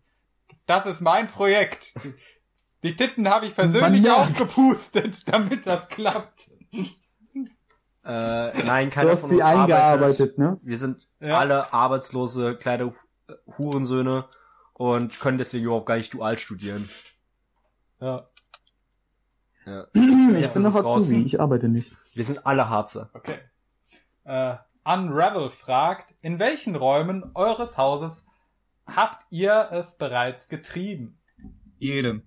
das 0.67 0.87
ist 0.87 1.01
mein 1.01 1.29
Projekt. 1.29 1.95
Die 2.83 2.97
Titten 2.97 3.29
habe 3.29 3.47
ich 3.47 3.55
persönlich 3.55 4.03
Man 4.03 4.13
aufgepustet, 4.13 5.23
damit 5.29 5.67
das 5.67 5.89
klappt. 5.89 6.51
äh, 8.05 8.63
nein, 8.65 8.89
Du 8.89 8.95
keiner 8.95 9.11
hast 9.13 9.21
von 9.21 9.29
sie 9.31 9.37
uns 9.37 9.45
arbeitet. 9.45 9.77
eingearbeitet, 9.77 10.39
ne? 10.39 10.59
Wir 10.63 10.79
sind 10.79 11.07
Ja. 11.21 11.39
alle 11.39 11.73
arbeitslose 11.73 12.57
kleine 12.57 12.93
Hurensöhne 13.59 14.27
und 14.75 15.21
können 15.21 15.39
deswegen 15.39 15.67
überhaupt 15.67 15.87
gar 15.87 15.97
nicht 15.97 16.15
dual 16.15 16.39
studieren. 16.39 16.89
Ja, 18.01 18.29
Ja. 19.67 19.87
Ich 19.93 20.03
Jetzt 20.41 20.55
bin 20.55 20.65
ist 20.65 20.75
noch. 20.75 20.85
Azubi, 20.85 21.23
ich 21.23 21.41
arbeite 21.41 21.69
nicht. 21.69 21.93
Wir 22.15 22.25
sind 22.25 22.47
alle 22.47 22.69
Harzer. 22.69 23.11
okay. 23.15 23.39
Äh, 24.25 24.57
Unravel 24.85 25.51
fragt, 25.51 26.15
in 26.23 26.39
welchen 26.39 26.75
Räumen 26.75 27.31
eures 27.35 27.77
Hauses 27.77 28.25
habt 28.87 29.25
ihr 29.31 29.69
es 29.71 29.97
bereits 29.97 30.49
getrieben? 30.49 31.19
Jedem. 31.79 32.23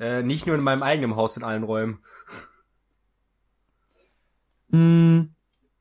Äh, 0.00 0.22
nicht 0.22 0.46
nur 0.46 0.56
in 0.56 0.62
meinem 0.62 0.82
eigenen 0.82 1.16
Haus 1.16 1.36
in 1.36 1.44
allen 1.44 1.62
Räumen. 1.62 2.02
Hm. 4.70 5.34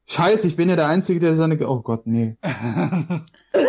Scheiße, 0.06 0.46
ich 0.46 0.56
bin 0.58 0.70
ja 0.70 0.76
der 0.76 0.88
Einzige, 0.88 1.20
der 1.20 1.38
seine... 1.38 1.58
Ge 1.58 1.66
oh 1.66 1.82
Gott, 1.82 2.06
nee. 2.06 2.38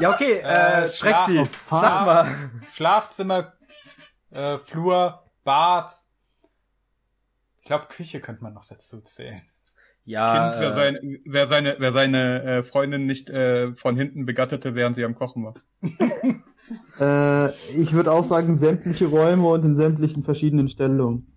Ja, 0.00 0.10
okay, 0.12 0.40
äh, 0.40 0.84
Äh, 0.84 0.88
Trexi, 0.88 1.38
Schla- 1.40 1.80
sag 1.80 2.06
mal. 2.06 2.26
Schlafzimmer, 2.74 3.52
äh, 4.30 4.58
Flur, 4.58 5.22
Bad. 5.44 5.92
Ich 7.60 7.66
glaube, 7.66 7.86
Küche 7.88 8.20
könnte 8.20 8.42
man 8.42 8.52
noch 8.54 8.66
dazu 8.66 9.00
zählen. 9.00 9.40
Ja, 10.04 10.50
kind, 10.50 10.62
wer, 10.62 10.70
äh, 10.70 10.74
seine, 10.74 11.18
wer 11.24 11.48
seine, 11.48 11.76
wer 11.78 11.92
seine 11.92 12.42
äh, 12.42 12.62
Freundin 12.62 13.06
nicht 13.06 13.28
äh, 13.30 13.74
von 13.74 13.96
hinten 13.96 14.26
begattete, 14.26 14.74
während 14.74 14.96
sie 14.96 15.04
am 15.04 15.14
Kochen 15.14 15.44
war. 15.44 15.54
Äh, 16.98 17.50
ich 17.80 17.92
würde 17.92 18.10
auch 18.10 18.24
sagen, 18.24 18.56
sämtliche 18.56 19.06
Räume 19.06 19.46
und 19.46 19.64
in 19.64 19.76
sämtlichen 19.76 20.24
verschiedenen 20.24 20.68
Stellungen. 20.68 21.32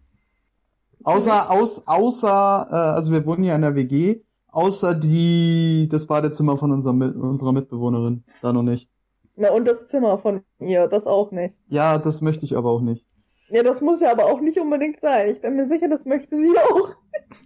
Außer, 1.03 1.51
aus, 1.51 1.85
außer, 1.85 2.67
äh, 2.71 2.75
also 2.75 3.11
wir 3.11 3.23
wohnen 3.27 3.43
ja 3.43 3.53
in 3.55 3.61
der 3.61 3.75
WG, 3.75 4.21
außer 4.51 4.96
die, 4.96 5.88
das 5.92 6.07
Badezimmer 6.07 6.57
von 6.57 6.72
unserer, 6.72 6.94
Mit- 6.94 7.16
unserer 7.16 7.51
Mitbewohnerin. 7.51 8.24
Da 8.42 8.54
noch 8.54 8.63
nicht. 8.63 8.90
Na, 9.36 9.51
und 9.51 9.66
das 9.66 9.88
Zimmer 9.88 10.18
von 10.18 10.44
ihr, 10.60 10.88
das 10.88 11.08
auch 11.08 11.32
nicht. 11.32 11.56
Ja, 11.68 11.98
das 11.98 12.22
möchte 12.22 12.46
ich 12.46 12.58
aber 12.58 12.70
auch 12.72 12.82
nicht. 12.82 13.06
Ja, 13.50 13.63
das 13.63 13.82
muss 13.82 14.00
ja 14.00 14.12
aber 14.12 14.25
auch 14.25 14.41
nicht 14.41 14.60
unbedingt 14.60 15.00
sein. 15.01 15.29
Ich 15.29 15.41
bin 15.41 15.56
mir 15.56 15.68
sicher, 15.68 15.88
das 15.89 16.06
möchte 16.06 16.36
sie 16.38 16.53
auch. 16.58 16.89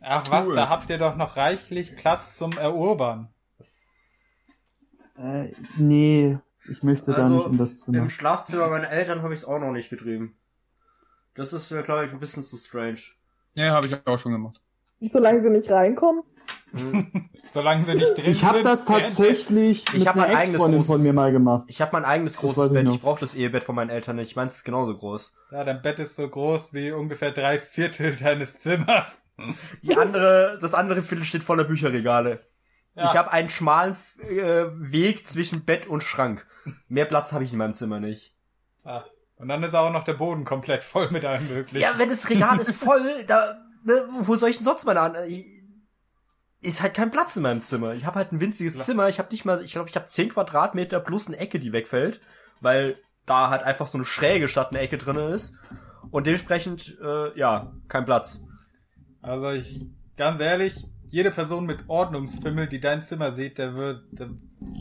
Ach 0.01 0.29
was, 0.29 0.47
Cool. 0.47 0.55
da 0.55 0.69
habt 0.69 0.89
ihr 0.89 0.97
doch 0.97 1.15
noch 1.15 1.37
reichlich 1.37 1.95
Platz 1.95 2.35
zum 2.37 2.51
Erobern. 2.57 3.29
Äh, 5.17 5.51
nee, 5.77 6.37
ich 6.69 6.81
möchte 6.83 7.11
da 7.11 7.23
Also, 7.27 7.35
nicht 7.35 7.47
in 7.47 7.57
das 7.57 7.77
Zimmer. 7.79 7.97
im 7.99 8.09
Schlafzimmer 8.09 8.67
meiner 8.69 8.89
Eltern 8.89 9.21
habe 9.21 9.33
ich 9.33 9.41
es 9.41 9.45
auch 9.45 9.59
noch 9.59 9.71
nicht 9.71 9.89
getrieben. 9.89 10.35
Das 11.35 11.53
ist, 11.53 11.69
glaube 11.69 12.05
ich, 12.05 12.11
ein 12.13 12.19
bisschen 12.19 12.43
zu 12.43 12.57
strange. 12.57 12.99
Ja, 13.53 13.71
habe 13.73 13.87
ich 13.87 14.07
auch 14.07 14.17
schon 14.17 14.31
gemacht. 14.31 14.59
Solange 14.99 15.41
sie 15.41 15.49
nicht 15.49 15.69
reinkommen. 15.69 16.23
Solange 17.53 17.85
sie 17.85 17.95
nicht 17.95 18.15
drin 18.17 18.25
Ich 18.31 18.43
habe 18.43 18.57
sind. 18.59 18.67
das 18.67 18.85
tatsächlich 18.85 19.85
Ich 19.89 19.93
mit 19.99 20.07
hab 20.07 20.15
einer 20.15 20.27
mein 20.27 20.35
eigenes 20.35 20.49
Ex-Freundin 20.55 20.81
großes- 20.81 20.85
von 20.87 21.03
mir 21.03 21.13
mal 21.13 21.31
gemacht. 21.31 21.63
Ich 21.67 21.81
habe 21.81 21.91
mein 21.93 22.05
eigenes 22.05 22.37
großes 22.37 22.67
ich 22.67 22.73
Bett. 22.73 22.83
noch. 22.85 22.95
Ich 22.95 23.01
brauche 23.01 23.19
das 23.19 23.35
Ehebett 23.35 23.63
von 23.63 23.75
meinen 23.75 23.89
Eltern 23.89 24.15
nicht. 24.15 24.35
Meins 24.35 24.55
ist 24.57 24.63
genauso 24.63 24.97
groß. 24.97 25.35
Ja, 25.51 25.63
dein 25.63 25.81
Bett 25.81 25.99
ist 25.99 26.15
so 26.15 26.27
groß 26.27 26.73
wie 26.73 26.91
ungefähr 26.91 27.31
drei 27.31 27.59
Viertel 27.59 28.15
deines 28.21 28.61
Zimmers. 28.61 29.05
Die 29.81 29.95
andere, 29.95 30.57
das 30.61 30.73
andere 30.73 31.01
Viertel 31.01 31.25
steht 31.25 31.43
voller 31.43 31.63
Bücherregale. 31.63 32.41
Ja. 32.95 33.05
Ich 33.05 33.17
habe 33.17 33.31
einen 33.31 33.49
schmalen 33.49 33.95
äh, 34.29 34.65
Weg 34.75 35.25
zwischen 35.27 35.65
Bett 35.65 35.87
und 35.87 36.03
Schrank. 36.03 36.45
Mehr 36.87 37.05
Platz 37.05 37.31
habe 37.33 37.43
ich 37.43 37.51
in 37.51 37.57
meinem 37.57 37.73
Zimmer 37.73 37.99
nicht. 37.99 38.35
Ah, 38.83 39.03
Und 39.37 39.47
dann 39.47 39.63
ist 39.63 39.73
auch 39.73 39.91
noch 39.91 40.03
der 40.03 40.13
Boden 40.13 40.45
komplett 40.45 40.83
voll 40.83 41.09
mit 41.09 41.25
allem 41.25 41.47
möglichen. 41.47 41.81
Ja, 41.81 41.93
wenn 41.97 42.09
das 42.09 42.29
Regal 42.29 42.59
ist 42.59 42.71
voll, 42.71 43.23
da, 43.25 43.57
ne, 43.83 44.07
wo 44.21 44.35
soll 44.35 44.49
ich 44.49 44.57
denn 44.57 44.65
sonst 44.65 44.85
meine 44.85 44.99
an? 45.01 45.15
Ist 46.63 46.81
halt 46.81 46.93
kein 46.93 47.11
Platz 47.11 47.35
in 47.35 47.43
meinem 47.43 47.63
Zimmer. 47.63 47.93
Ich 47.93 48.05
habe 48.05 48.15
halt 48.15 48.31
ein 48.31 48.39
winziges 48.39 48.73
Klar. 48.75 48.85
Zimmer. 48.85 49.09
Ich 49.09 49.19
habe 49.19 49.29
nicht 49.31 49.43
mal, 49.45 49.61
ich 49.63 49.73
glaube, 49.73 49.89
ich 49.89 49.95
habe 49.95 50.05
10 50.05 50.29
Quadratmeter 50.29 50.99
plus 50.99 51.27
eine 51.27 51.37
Ecke, 51.37 51.59
die 51.59 51.73
wegfällt, 51.73 52.21
weil 52.61 52.95
da 53.25 53.49
halt 53.49 53.63
einfach 53.63 53.87
so 53.87 53.97
eine 53.97 54.05
Schräge 54.05 54.47
statt 54.47 54.69
eine 54.71 54.79
Ecke 54.79 54.97
drinne 54.97 55.27
ist. 55.29 55.53
Und 56.11 56.25
dementsprechend, 56.27 56.97
äh, 57.03 57.37
ja, 57.37 57.73
kein 57.87 58.05
Platz. 58.05 58.41
Also 59.21 59.49
ich, 59.51 59.85
ganz 60.17 60.39
ehrlich, 60.41 60.85
jede 61.09 61.31
Person 61.31 61.65
mit 61.65 61.79
Ordnungsfimmel, 61.87 62.67
die 62.67 62.79
dein 62.79 63.01
Zimmer 63.01 63.33
sieht, 63.33 63.57
der 63.57 63.75
wird, 63.75 64.03
da, 64.11 64.27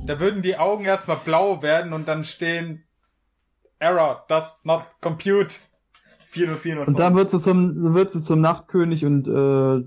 da 0.06 0.20
würden 0.20 0.42
die 0.42 0.56
Augen 0.58 0.84
erstmal 0.84 1.18
blau 1.18 1.62
werden 1.62 1.92
und 1.92 2.06
dann 2.08 2.24
stehen 2.24 2.84
Error, 3.78 4.24
does 4.28 4.44
not 4.64 4.84
compute. 5.00 5.60
404 6.28 6.86
Und 6.88 6.98
dann 6.98 7.14
wird 7.14 7.30
sie 7.30 7.40
zum, 7.40 7.92
wird 7.94 8.10
sie 8.10 8.22
zum 8.22 8.40
Nachtkönig 8.40 9.04
und 9.04 9.26
äh, 9.28 9.84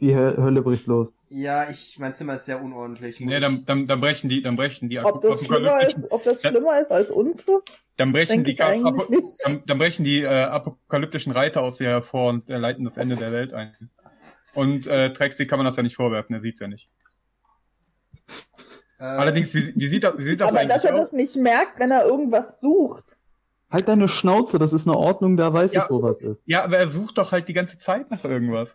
die 0.00 0.14
Hö- 0.14 0.36
Hölle 0.36 0.60
bricht 0.62 0.86
los. 0.86 1.12
Ja, 1.32 1.70
ich, 1.70 1.96
mein 2.00 2.12
Zimmer 2.12 2.34
ist 2.34 2.46
sehr 2.46 2.60
unordentlich. 2.60 3.20
Nee, 3.20 3.38
dann, 3.38 3.64
dann, 3.64 3.86
dann 3.86 4.00
brechen 4.00 4.28
die, 4.28 4.42
dann 4.42 4.56
brechen 4.56 4.90
die 4.90 4.98
Ob 4.98 5.20
das 5.20 5.44
schlimmer 5.44 5.80
ist, 5.86 6.10
ob 6.10 6.24
das 6.24 6.42
schlimmer 6.42 6.80
ist 6.80 6.90
als 6.90 7.12
unsere, 7.12 7.62
dann 7.96 8.12
brechen 8.12 8.42
die, 8.42 8.60
Apo- 8.60 9.06
dann, 9.44 9.62
dann 9.64 9.78
brechen 9.78 10.04
die 10.04 10.22
äh, 10.22 10.26
apokalyptischen 10.26 11.30
Reiter 11.32 11.62
aus 11.62 11.78
ihr 11.80 11.86
hervor 11.88 12.30
und 12.30 12.50
äh, 12.50 12.58
leiten 12.58 12.84
das 12.84 12.96
Ende 12.96 13.14
der 13.14 13.30
Welt 13.30 13.54
ein. 13.54 13.76
Und 14.54 14.88
äh, 14.88 15.12
Trexie 15.12 15.46
kann 15.46 15.60
man 15.60 15.66
das 15.66 15.76
ja 15.76 15.84
nicht 15.84 15.94
vorwerfen, 15.94 16.34
er 16.34 16.40
sieht's 16.40 16.58
ja 16.58 16.66
nicht. 16.66 16.88
äh, 18.98 19.04
Allerdings, 19.04 19.54
wie, 19.54 19.72
wie 19.76 19.86
sieht 19.86 20.02
das, 20.02 20.18
wie 20.18 20.24
sieht 20.24 20.40
das 20.40 20.48
Aber 20.48 20.64
dass 20.64 20.72
eigentlich 20.72 20.84
er 20.90 20.94
aus? 20.96 21.10
das 21.10 21.12
nicht 21.12 21.36
merkt, 21.36 21.78
wenn 21.78 21.92
er 21.92 22.06
irgendwas 22.06 22.60
sucht. 22.60 23.16
Halt 23.70 23.86
deine 23.86 24.08
Schnauze, 24.08 24.58
das 24.58 24.72
ist 24.72 24.88
eine 24.88 24.96
Ordnung, 24.96 25.36
da 25.36 25.52
weiß 25.52 25.74
Ja. 25.74 25.84
ich, 25.84 25.90
wo 25.90 26.02
was 26.02 26.20
ist. 26.22 26.40
Ja, 26.44 26.64
aber 26.64 26.78
er 26.78 26.88
sucht 26.88 27.18
doch 27.18 27.30
halt 27.30 27.46
die 27.46 27.52
ganze 27.54 27.78
Zeit 27.78 28.10
nach 28.10 28.24
irgendwas. 28.24 28.70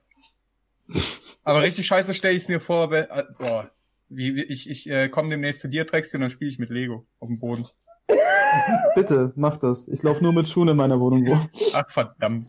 Aber 1.46 1.62
richtig 1.64 1.88
scheiße 1.88 2.14
stelle 2.14 2.36
ich 2.36 2.44
es 2.44 2.50
mir 2.50 2.60
vor, 2.60 2.92
wenn, 2.92 3.06
äh, 3.06 3.24
boah, 3.40 3.70
wie, 4.10 4.36
wie, 4.36 4.44
ich, 4.44 4.70
ich 4.70 4.90
äh, 4.90 5.08
komme 5.10 5.30
demnächst 5.30 5.62
zu 5.62 5.70
dir, 5.70 5.88
Trexie, 5.88 6.18
und 6.18 6.22
dann 6.22 6.30
spiele 6.32 6.50
ich 6.52 6.60
mit 6.60 6.70
Lego 6.70 7.06
auf 7.20 7.28
dem 7.30 7.40
Boden. 7.40 7.66
Bitte, 8.96 9.32
mach 9.36 9.58
das. 9.58 9.88
Ich 9.88 10.04
laufe 10.04 10.24
nur 10.24 10.34
mit 10.34 10.48
Schuhen 10.50 10.68
in 10.70 10.78
meiner 10.78 11.00
Wohnung 11.00 11.28
rum. 11.28 11.50
Ach 11.74 11.90
verdammt. 11.90 12.48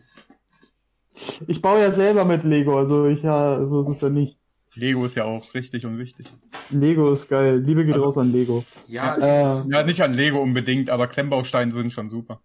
Ich 1.47 1.61
baue 1.61 1.79
ja 1.79 1.91
selber 1.91 2.25
mit 2.25 2.43
Lego, 2.43 2.77
also 2.77 3.07
ich 3.07 3.23
ja, 3.23 3.65
so 3.65 3.81
ist 3.81 3.89
es 3.89 4.01
ja 4.01 4.09
nicht. 4.09 4.37
Lego 4.75 5.03
ist 5.05 5.15
ja 5.15 5.23
auch 5.23 5.51
richtig 5.55 5.85
und 5.87 5.97
wichtig. 5.97 6.27
Lego 6.69 7.11
ist 7.11 7.27
geil. 7.29 7.57
Liebe 7.59 7.83
geht 7.85 7.95
Also- 7.95 8.05
raus 8.05 8.17
an 8.19 8.31
Lego. 8.31 8.63
ja, 8.85 9.15
Äh, 9.17 9.63
Ja, 9.69 9.81
nicht 9.83 10.01
an 10.01 10.13
Lego 10.13 10.39
unbedingt, 10.39 10.89
aber 10.91 11.07
Klemmbausteine 11.07 11.71
sind 11.71 11.91
schon 11.91 12.09
super. 12.11 12.41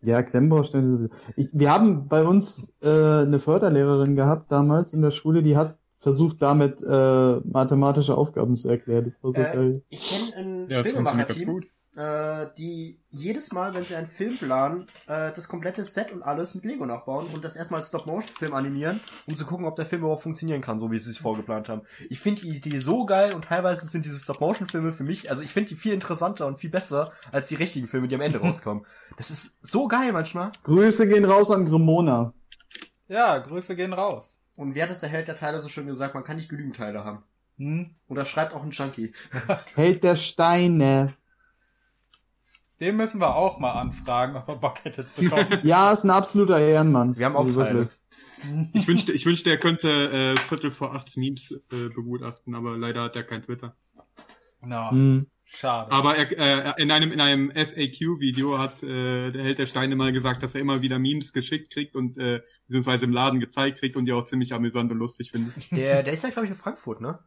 ja, 0.00 0.22
Klemmbausteine. 0.22 1.10
Ich, 1.36 1.48
wir 1.52 1.70
haben 1.70 2.08
bei 2.08 2.24
uns 2.24 2.72
äh, 2.82 2.88
eine 2.88 3.38
Förderlehrerin 3.40 4.16
gehabt 4.16 4.50
damals 4.50 4.94
in 4.94 5.02
der 5.02 5.10
Schule, 5.10 5.42
die 5.42 5.56
hat 5.58 5.76
versucht 6.04 6.40
damit 6.40 6.80
äh, 6.82 7.36
mathematische 7.44 8.14
Aufgaben 8.16 8.56
zu 8.56 8.68
erklären. 8.68 9.06
Das 9.06 9.22
war 9.22 9.32
so 9.32 9.40
Äh, 9.40 9.52
geil. 9.54 9.82
ich 9.88 10.02
kenne 10.08 10.36
ein 10.36 10.70
Ja, 10.70 10.82
Filmemacher-Team, 10.82 11.62
äh, 11.96 12.48
die 12.58 13.00
jedes 13.10 13.52
Mal, 13.52 13.72
wenn 13.72 13.84
sie 13.84 13.94
einen 13.94 14.06
Film 14.08 14.36
planen, 14.36 14.86
äh, 15.06 15.32
das 15.32 15.48
komplette 15.48 15.84
Set 15.84 16.12
und 16.12 16.22
alles 16.22 16.54
mit 16.54 16.64
Lego 16.64 16.84
nachbauen 16.86 17.26
und 17.32 17.44
das 17.44 17.56
erstmal 17.56 17.80
als 17.80 17.88
Stop-Motion-Film 17.88 18.52
animieren, 18.52 19.00
um 19.26 19.36
zu 19.36 19.46
gucken, 19.46 19.64
ob 19.64 19.76
der 19.76 19.86
Film 19.86 20.02
überhaupt 20.02 20.22
funktionieren 20.22 20.60
kann, 20.60 20.78
so 20.80 20.90
wie 20.90 20.98
sie 20.98 21.10
sich 21.10 21.20
vorgeplant 21.20 21.68
haben. 21.68 21.82
Ich 22.10 22.20
finde 22.20 22.42
die 22.42 22.56
Idee 22.56 22.78
so 22.80 23.06
geil 23.06 23.32
und 23.32 23.44
teilweise 23.46 23.86
sind 23.86 24.04
diese 24.04 24.18
Stop-Motion-Filme 24.18 24.92
für 24.92 25.04
mich, 25.04 25.30
also 25.30 25.42
ich 25.42 25.52
finde 25.52 25.68
die 25.70 25.76
viel 25.76 25.94
interessanter 25.94 26.46
und 26.48 26.58
viel 26.60 26.70
besser 26.70 27.12
als 27.32 27.48
die 27.48 27.54
richtigen 27.54 27.86
Filme, 27.88 28.08
die 28.08 28.14
am 28.16 28.20
Ende 28.20 28.38
rauskommen. 28.42 28.84
Das 29.16 29.30
ist 29.30 29.56
so 29.62 29.88
geil 29.88 30.12
manchmal. 30.12 30.52
Grüße 30.64 31.06
gehen 31.08 31.24
raus 31.24 31.50
an 31.50 31.64
Grimona. 31.64 32.34
Ja, 33.08 33.38
Grüße 33.38 33.76
gehen 33.76 33.92
raus. 33.92 34.40
Und 34.56 34.74
wie 34.74 34.82
hat 34.82 34.90
es 34.90 35.00
der 35.00 35.08
Held 35.08 35.28
der 35.28 35.36
Teile 35.36 35.58
so 35.60 35.68
schön 35.68 35.86
gesagt, 35.86 36.14
man 36.14 36.24
kann 36.24 36.36
nicht 36.36 36.48
genügend 36.48 36.76
Teile 36.76 37.04
haben. 37.04 37.22
Hm? 37.58 37.90
Und 38.08 38.16
das 38.16 38.28
schreibt 38.28 38.54
auch 38.54 38.62
ein 38.62 38.70
Junkie. 38.70 39.12
Held 39.74 40.02
der 40.04 40.16
Steine. 40.16 41.14
Den 42.80 42.96
müssen 42.96 43.20
wir 43.20 43.34
auch 43.36 43.58
mal 43.58 43.72
anfragen, 43.72 44.36
ob 44.36 44.48
er 44.48 44.56
Bock 44.56 44.84
hätte 44.84 45.06
zu 45.06 45.28
kommen. 45.28 45.60
Ja, 45.62 45.92
ist 45.92 46.04
ein 46.04 46.10
absoluter 46.10 46.58
Ehrenmann. 46.58 47.16
Wir 47.16 47.26
haben 47.26 47.36
auch 47.36 47.44
Also 47.46 47.62
Teile. 47.62 47.88
Ich 48.74 48.86
wünschte, 48.86 49.12
ich 49.12 49.24
wünschte, 49.24 49.48
er 49.48 49.56
könnte 49.56 49.88
äh, 49.88 50.36
Viertel 50.36 50.70
vor 50.70 50.94
acht 50.94 51.16
Memes 51.16 51.50
äh, 51.50 51.88
begutachten, 51.88 52.54
aber 52.54 52.76
leider 52.76 53.04
hat 53.04 53.16
er 53.16 53.22
kein 53.22 53.40
Twitter. 53.40 53.74
Na, 54.60 54.90
Hm. 54.90 55.26
Schade. 55.44 55.92
Aber 55.92 56.16
er, 56.16 56.76
äh, 56.76 56.82
in 56.82 56.90
einem 56.90 57.12
in 57.12 57.20
einem 57.20 57.50
FAQ-Video 57.50 58.58
hat 58.58 58.82
äh, 58.82 59.30
der 59.30 59.42
Held 59.42 59.58
der 59.58 59.66
Steine 59.66 59.96
mal 59.96 60.12
gesagt, 60.12 60.42
dass 60.42 60.54
er 60.54 60.60
immer 60.60 60.82
wieder 60.82 60.98
Memes 60.98 61.32
geschickt 61.32 61.72
kriegt 61.72 61.94
und 61.94 62.18
äh, 62.18 62.42
beziehungsweise 62.66 63.04
im 63.04 63.12
Laden 63.12 63.40
gezeigt 63.40 63.80
kriegt 63.80 63.96
und 63.96 64.06
die 64.06 64.12
auch 64.12 64.26
ziemlich 64.26 64.52
amüsant 64.52 64.90
und 64.92 64.98
lustig 64.98 65.30
findet. 65.30 65.54
Der, 65.70 66.02
der 66.02 66.12
ist 66.12 66.24
ja, 66.24 66.30
glaube 66.30 66.46
ich, 66.46 66.50
in 66.50 66.56
Frankfurt, 66.56 67.00
ne? 67.00 67.18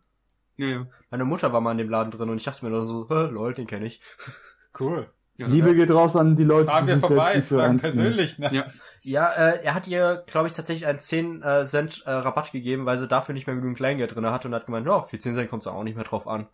Ja, 0.58 0.68
ja. 0.68 0.88
Meine 1.12 1.26
Mutter 1.26 1.54
war 1.54 1.62
mal 1.62 1.72
in 1.72 1.78
dem 1.78 1.90
Laden 1.90 2.12
drin 2.12 2.30
und 2.30 2.38
ich 2.38 2.44
dachte 2.44 2.66
mir 2.66 2.72
nur 2.72 2.86
so, 2.86 3.08
Hä, 3.10 3.28
lol, 3.32 3.54
den 3.54 3.68
kenne 3.68 3.86
ich. 3.86 4.02
cool. 4.80 5.10
ja. 5.38 5.48
Liebe 5.48 5.76
geht 5.76 5.92
raus 5.92 6.16
an 6.16 6.36
die 6.36 6.44
Leute, 6.44 6.66
Fahren 6.66 6.86
die 6.86 6.90
wir 6.90 6.96
sich 6.96 7.06
vorbei, 7.06 7.34
selbst 7.34 7.36
nicht 7.36 7.48
für 7.48 7.58
fragen 7.58 7.80
persönlich. 7.80 8.40
Ne? 8.40 8.50
Ja. 8.52 8.68
Ja, 9.04 9.32
äh, 9.32 9.64
er 9.64 9.76
hat 9.76 9.88
ihr, 9.88 10.24
glaube 10.26 10.48
ich, 10.48 10.54
tatsächlich 10.54 10.88
einen 10.88 11.00
10 11.00 11.44
äh, 11.44 11.66
Cent 11.66 12.04
äh, 12.06 12.12
Rabatt 12.12 12.52
gegeben, 12.52 12.86
weil 12.86 12.98
sie 12.98 13.08
dafür 13.08 13.34
nicht 13.34 13.46
mehr 13.46 13.56
genügend 13.56 13.78
Kleingeld 13.78 14.16
drin 14.16 14.26
hatte 14.26 14.48
und 14.48 14.56
hat 14.56 14.66
gemeint, 14.66 14.88
ja, 14.88 15.04
für 15.04 15.20
10 15.20 15.36
Cent 15.36 15.50
kommt 15.50 15.64
es 15.64 15.68
auch 15.68 15.84
nicht 15.84 15.96
mehr 15.96 16.04
drauf 16.04 16.28
an. 16.28 16.48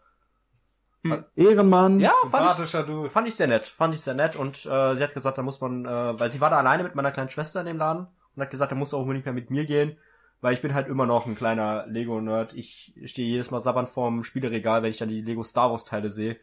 Ehrenmann. 1.36 2.00
Ja, 2.00 2.14
fand 2.30 2.60
ich, 2.60 2.72
Dude. 2.72 3.10
fand 3.10 3.28
ich 3.28 3.36
sehr 3.36 3.48
nett, 3.48 3.66
fand 3.66 3.94
ich 3.96 4.02
sehr 4.02 4.14
nett 4.14 4.36
und 4.36 4.66
äh, 4.66 4.96
sie 4.96 5.04
hat 5.04 5.14
gesagt, 5.14 5.38
da 5.38 5.42
muss 5.42 5.60
man, 5.60 5.86
äh, 5.86 6.20
weil 6.20 6.30
sie 6.30 6.42
war 6.42 6.50
da 6.50 6.58
alleine 6.58 6.84
mit 6.84 6.96
meiner 6.96 7.12
kleinen 7.12 7.30
Schwester 7.30 7.60
in 7.60 7.66
dem 7.66 7.78
Laden 7.78 8.08
und 8.36 8.42
hat 8.42 8.50
gesagt, 8.50 8.72
da 8.72 8.76
muss 8.76 8.94
auch 8.94 9.02
unbedingt 9.02 9.26
mehr 9.26 9.34
mit 9.34 9.50
mir 9.50 9.66
gehen, 9.66 9.98
weil 10.42 10.54
ich 10.54 10.62
bin 10.62 10.74
halt 10.74 10.88
immer 10.88 11.06
noch 11.06 11.26
ein 11.26 11.36
kleiner 11.36 11.86
Lego-Nerd. 11.88 12.54
Ich 12.54 12.94
stehe 13.06 13.28
jedes 13.28 13.52
Mal 13.52 13.60
sabbernd 13.60 13.90
vorm 13.90 14.24
Spieleregal, 14.24 14.84
wenn 14.84 14.92
ich 14.92 14.98
dann 14.98 15.10
die 15.10 15.22
Lego 15.22 15.44
Star 15.44 15.72
Wars 15.72 15.86
Teile 15.86 16.10
sehe. 16.10 16.38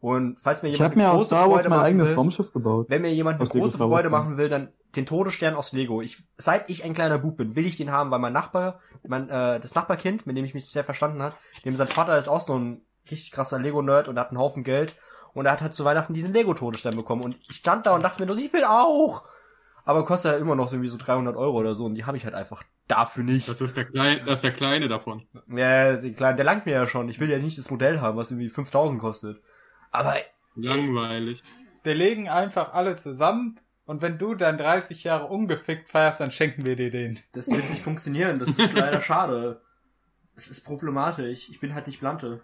Und 0.00 0.38
falls 0.40 0.62
mir 0.62 0.68
Ich 0.68 0.76
jemand 0.76 0.92
habe 0.92 1.00
mir 1.00 1.08
eine 1.08 1.18
aus 1.18 1.26
Star 1.26 1.50
Wars 1.50 1.62
Freude 1.62 1.70
mein 1.70 1.80
eigenes 1.80 2.08
will, 2.10 2.14
Raumschiff 2.14 2.52
gebaut. 2.52 2.86
Wenn 2.88 3.02
mir 3.02 3.12
jemand 3.12 3.40
eine 3.40 3.48
große 3.48 3.78
Freude 3.78 4.10
machen 4.10 4.36
will, 4.36 4.48
dann 4.48 4.72
den 4.94 5.06
Todesstern 5.06 5.54
aus 5.54 5.72
Lego. 5.72 6.00
Ich, 6.00 6.22
seit 6.38 6.70
ich 6.70 6.84
ein 6.84 6.94
kleiner 6.94 7.18
Bub 7.18 7.36
bin, 7.36 7.56
will 7.56 7.66
ich 7.66 7.76
den 7.76 7.90
haben, 7.90 8.10
weil 8.10 8.20
mein 8.20 8.32
Nachbar, 8.32 8.80
mein, 9.06 9.28
äh, 9.28 9.60
das 9.60 9.74
Nachbarkind, 9.74 10.24
mit 10.24 10.36
dem 10.36 10.44
ich 10.44 10.54
mich 10.54 10.66
sehr 10.66 10.84
verstanden 10.84 11.22
hat, 11.22 11.34
dem 11.64 11.76
sein 11.76 11.88
Vater 11.88 12.16
ist 12.16 12.28
auch 12.28 12.40
so 12.40 12.56
ein 12.58 12.82
richtig 13.10 13.32
krasser 13.32 13.58
Lego-Nerd 13.58 14.08
und 14.08 14.18
hat 14.18 14.30
einen 14.30 14.38
Haufen 14.38 14.64
Geld. 14.64 14.96
Und 15.34 15.46
er 15.46 15.52
hat 15.52 15.62
halt 15.62 15.74
zu 15.74 15.84
Weihnachten 15.84 16.14
diesen 16.14 16.32
Lego-Todesstern 16.32 16.96
bekommen. 16.96 17.22
Und 17.22 17.38
ich 17.48 17.56
stand 17.56 17.86
da 17.86 17.94
und 17.94 18.02
dachte 18.02 18.20
mir 18.20 18.26
nur, 18.26 18.36
ich 18.36 18.52
will 18.52 18.64
auch! 18.64 19.24
Aber 19.84 20.04
kostet 20.04 20.32
ja 20.32 20.38
immer 20.38 20.54
noch 20.54 20.68
so 20.68 20.74
irgendwie 20.74 20.90
so 20.90 20.98
300 20.98 21.36
Euro 21.36 21.56
oder 21.58 21.74
so. 21.74 21.86
Und 21.86 21.94
die 21.94 22.04
habe 22.04 22.16
ich 22.16 22.24
halt 22.24 22.34
einfach 22.34 22.62
dafür 22.88 23.24
nicht. 23.24 23.48
Das 23.48 23.60
ist 23.60 23.76
der 23.76 23.86
kleine, 23.86 24.22
das 24.24 24.36
ist 24.36 24.44
der 24.44 24.52
kleine 24.52 24.88
davon. 24.88 25.26
Ja, 25.48 25.96
den 25.96 26.14
kleinen, 26.14 26.36
der 26.36 26.44
langt 26.44 26.66
mir 26.66 26.72
ja 26.72 26.86
schon. 26.86 27.08
Ich 27.08 27.20
will 27.20 27.30
ja 27.30 27.38
nicht 27.38 27.56
das 27.56 27.70
Modell 27.70 28.00
haben, 28.00 28.18
was 28.18 28.30
irgendwie 28.30 28.50
5000 28.50 29.00
kostet. 29.00 29.40
Aber 29.90 30.14
Langweilig. 30.56 31.42
Wir 31.84 31.94
legen 31.94 32.28
einfach 32.28 32.74
alle 32.74 32.96
zusammen 32.96 33.60
und 33.84 34.02
wenn 34.02 34.18
du 34.18 34.34
dann 34.34 34.58
30 34.58 35.04
Jahre 35.04 35.26
ungefickt 35.26 35.88
feierst, 35.88 36.20
dann 36.20 36.32
schenken 36.32 36.66
wir 36.66 36.76
dir 36.76 36.90
den. 36.90 37.18
das 37.32 37.48
wird 37.48 37.70
nicht 37.70 37.82
funktionieren. 37.82 38.38
Das 38.38 38.58
ist 38.58 38.72
leider 38.74 39.00
schade. 39.00 39.62
Das 40.34 40.48
ist 40.48 40.64
problematisch. 40.64 41.48
Ich 41.48 41.60
bin 41.60 41.74
halt 41.74 41.86
nicht 41.86 42.00
Blante. 42.00 42.42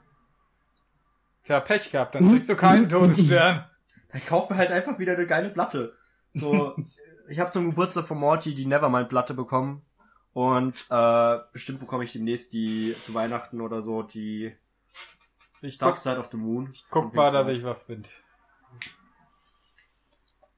Tja, 1.45 1.61
Pech 1.61 1.91
gehabt, 1.93 2.15
dann 2.15 2.31
kriegst 2.31 2.49
du 2.49 2.57
keinen 2.57 2.89
Todesstern. 2.89 3.67
Dann 4.13 4.25
kauf 4.27 4.49
mir 4.49 4.57
halt 4.57 4.71
einfach 4.71 4.97
wieder 5.01 5.15
eine 5.15 5.27
geile 5.27 5.51
Platte. 5.51 5.97
So, 6.35 6.77
ich 7.29 7.41
habe 7.41 7.51
zum 7.51 7.71
Geburtstag 7.71 8.07
von 8.07 8.19
Morty 8.19 8.55
die 8.55 8.67
Nevermind-Platte 8.67 9.35
bekommen. 9.35 9.83
Und 10.33 10.87
äh, 10.89 11.39
bestimmt 11.53 11.81
bekomme 11.81 12.05
ich 12.05 12.13
demnächst 12.13 12.53
die 12.53 12.95
zu 13.03 13.13
Weihnachten 13.13 13.61
oder 13.61 13.83
so, 13.83 14.05
die 14.05 14.55
Ich 15.63 15.79
Dark 15.79 15.97
guck, 15.97 16.03
Side 16.03 16.19
of 16.19 16.29
the 16.31 16.37
Moon. 16.37 16.73
guck 16.91 17.13
mal, 17.13 17.33
dass 17.33 17.49
ich 17.49 17.65
was 17.65 17.83
finde. 17.83 18.09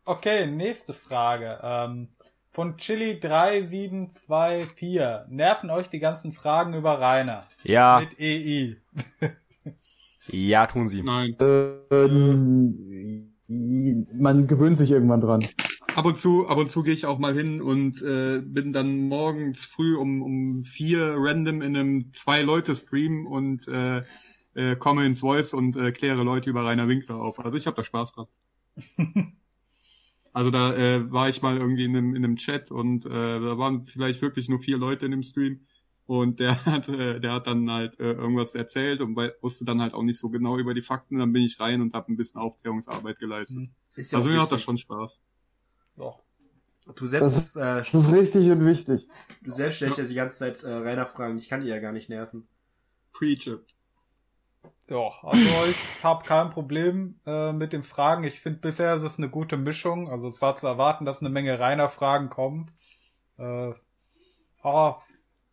Okay, 0.04 0.46
nächste 0.46 0.92
Frage. 0.92 1.58
Ähm, 1.62 2.08
von 2.52 2.76
Chili3724. 2.76 5.28
Nerven 5.28 5.70
euch 5.70 5.88
die 5.88 5.98
ganzen 5.98 6.32
Fragen 6.32 6.74
über 6.74 7.00
Rainer? 7.00 7.46
Ja, 7.64 8.00
Mit 8.00 8.20
E 8.20 8.76
EI. 9.20 9.20
ja, 10.28 10.66
tun 10.66 10.88
sie. 10.88 11.02
Nein. 11.02 11.36
Ähm, 11.40 13.32
man 13.48 14.46
gewöhnt 14.46 14.78
sich 14.78 14.90
irgendwann 14.90 15.20
dran. 15.20 15.46
Ab 15.94 16.04
und 16.04 16.18
zu, 16.18 16.46
ab 16.46 16.58
und 16.58 16.70
zu 16.70 16.82
gehe 16.82 16.92
ich 16.92 17.06
auch 17.06 17.18
mal 17.18 17.34
hin 17.34 17.62
und 17.62 18.02
äh, 18.02 18.42
bin 18.44 18.72
dann 18.72 19.08
morgens 19.08 19.64
früh 19.64 19.96
um, 19.96 20.22
um 20.22 20.64
vier 20.64 21.14
random 21.16 21.62
in 21.62 21.76
einem 21.76 22.12
Zwei-Leute-Stream 22.12 23.26
und 23.26 23.66
äh, 23.68 24.02
äh, 24.54 24.76
komme 24.76 25.06
ins 25.06 25.20
Voice 25.20 25.54
und 25.54 25.76
äh, 25.76 25.92
kläre 25.92 26.22
Leute 26.22 26.50
über 26.50 26.64
Rainer 26.64 26.88
Winkler 26.88 27.16
auf. 27.16 27.38
Also 27.42 27.56
ich 27.56 27.66
habe 27.66 27.76
da 27.76 27.84
Spaß 27.84 28.12
dran. 28.12 28.26
also 30.32 30.50
da 30.50 30.74
äh, 30.74 31.10
war 31.10 31.28
ich 31.28 31.40
mal 31.40 31.56
irgendwie 31.56 31.84
in 31.84 31.96
einem, 31.96 32.14
in 32.14 32.24
einem 32.24 32.36
Chat 32.36 32.70
und 32.70 33.06
äh, 33.06 33.08
da 33.08 33.56
waren 33.56 33.86
vielleicht 33.86 34.20
wirklich 34.20 34.48
nur 34.48 34.60
vier 34.60 34.76
Leute 34.76 35.06
in 35.06 35.12
dem 35.12 35.22
Stream 35.22 35.60
und 36.06 36.40
der 36.40 36.64
hat, 36.64 36.88
äh, 36.88 37.20
der 37.20 37.32
hat 37.32 37.46
dann 37.46 37.70
halt 37.70 37.98
äh, 37.98 38.12
irgendwas 38.12 38.54
erzählt 38.54 39.00
und 39.00 39.16
wusste 39.40 39.64
dann 39.64 39.80
halt 39.80 39.94
auch 39.94 40.02
nicht 40.02 40.18
so 40.18 40.30
genau 40.30 40.56
über 40.58 40.74
die 40.74 40.82
Fakten. 40.82 41.18
Dann 41.18 41.32
bin 41.32 41.42
ich 41.42 41.58
rein 41.60 41.80
und 41.80 41.94
habe 41.94 42.12
ein 42.12 42.16
bisschen 42.16 42.40
Aufklärungsarbeit 42.40 43.18
geleistet. 43.18 43.68
Ist 43.94 44.12
ja 44.12 44.18
Also 44.18 44.30
mir 44.30 44.36
macht 44.36 44.52
das 44.52 44.62
schon 44.62 44.78
Spaß. 44.78 45.20
Doch. 45.96 46.22
Du 46.94 47.06
selbst, 47.06 47.56
äh, 47.56 47.78
Das 47.78 47.92
ist 47.92 48.12
richtig 48.12 48.48
und 48.50 48.64
wichtig. 48.64 49.08
du 49.42 49.50
selbst 49.50 49.76
stellst 49.76 49.98
ja 49.98 50.04
die 50.04 50.14
ganze 50.14 50.36
Zeit 50.36 50.62
äh, 50.62 50.72
Rainer 50.72 51.06
Fragen. 51.06 51.36
Ich 51.38 51.48
kann 51.48 51.60
die 51.60 51.66
ja 51.66 51.80
gar 51.80 51.90
nicht 51.92 52.08
nerven. 52.08 52.46
Preach 53.12 53.48
it. 53.48 53.60
Ja, 54.88 55.10
also 55.22 55.44
ich 55.68 56.04
habe 56.04 56.24
kein 56.24 56.50
Problem 56.50 57.18
äh, 57.26 57.52
mit 57.52 57.72
den 57.72 57.82
Fragen. 57.82 58.22
Ich 58.22 58.40
finde 58.40 58.60
bisher 58.60 58.94
ist 58.94 59.02
es 59.02 59.18
eine 59.18 59.28
gute 59.28 59.56
Mischung. 59.56 60.08
Also 60.08 60.28
es 60.28 60.40
war 60.40 60.54
zu 60.54 60.68
erwarten, 60.68 61.04
dass 61.04 61.20
eine 61.20 61.30
Menge 61.30 61.58
reiner 61.58 61.88
Fragen 61.88 62.30
kommen. 62.30 62.70
Äh, 63.36 63.72
aber 64.62 65.02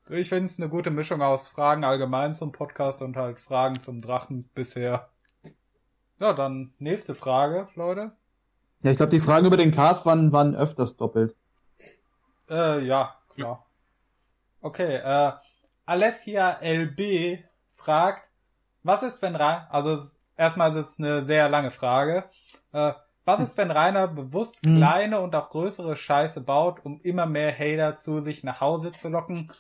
ich 0.10 0.30
finde 0.30 0.46
es 0.46 0.60
eine 0.60 0.70
gute 0.70 0.92
Mischung 0.92 1.22
aus 1.22 1.48
Fragen 1.48 1.84
allgemein 1.84 2.34
zum 2.34 2.52
Podcast 2.52 3.02
und 3.02 3.16
halt 3.18 3.40
Fragen 3.40 3.80
zum 3.80 4.02
Drachen 4.02 4.50
bisher. 4.54 5.10
Ja, 6.20 6.34
dann 6.34 6.74
nächste 6.80 7.14
Frage, 7.16 7.68
Leute. 7.76 8.14
Ja, 8.84 8.92
ich 8.92 8.98
glaube, 8.98 9.10
die 9.12 9.20
Fragen 9.20 9.46
über 9.48 9.58
den 9.58 9.72
Cast 9.72 10.06
waren, 10.06 10.32
waren 10.32 10.56
öfters 10.56 10.96
doppelt. 10.98 11.36
Äh, 12.50 12.86
ja, 12.86 13.16
klar. 13.30 13.66
Okay, 14.62 14.96
äh, 14.98 15.32
Alessia 15.86 16.60
LB 16.62 17.44
fragt, 17.76 18.28
was 18.84 19.04
ist, 19.04 19.22
wenn 19.22 19.36
Rainer, 19.36 19.68
also 19.72 20.00
erstmal 20.38 20.72
ist 20.72 20.90
es 20.92 21.00
eine 21.00 21.24
sehr 21.26 21.50
lange 21.50 21.72
Frage, 21.72 22.26
äh, 22.72 22.94
was 23.26 23.40
ist, 23.42 23.58
wenn 23.58 23.72
Rainer 23.72 24.08
bewusst 24.08 24.58
Hm. 24.66 24.78
kleine 24.78 25.20
und 25.22 25.36
auch 25.36 25.50
größere 25.50 25.96
Scheiße 25.96 26.42
baut, 26.42 26.84
um 26.86 27.00
immer 27.02 27.26
mehr 27.26 27.58
Hater 27.58 27.96
zu 27.96 28.22
sich 28.22 28.44
nach 28.44 28.62
Hause 28.62 28.92
zu 28.92 29.10
locken, 29.10 29.52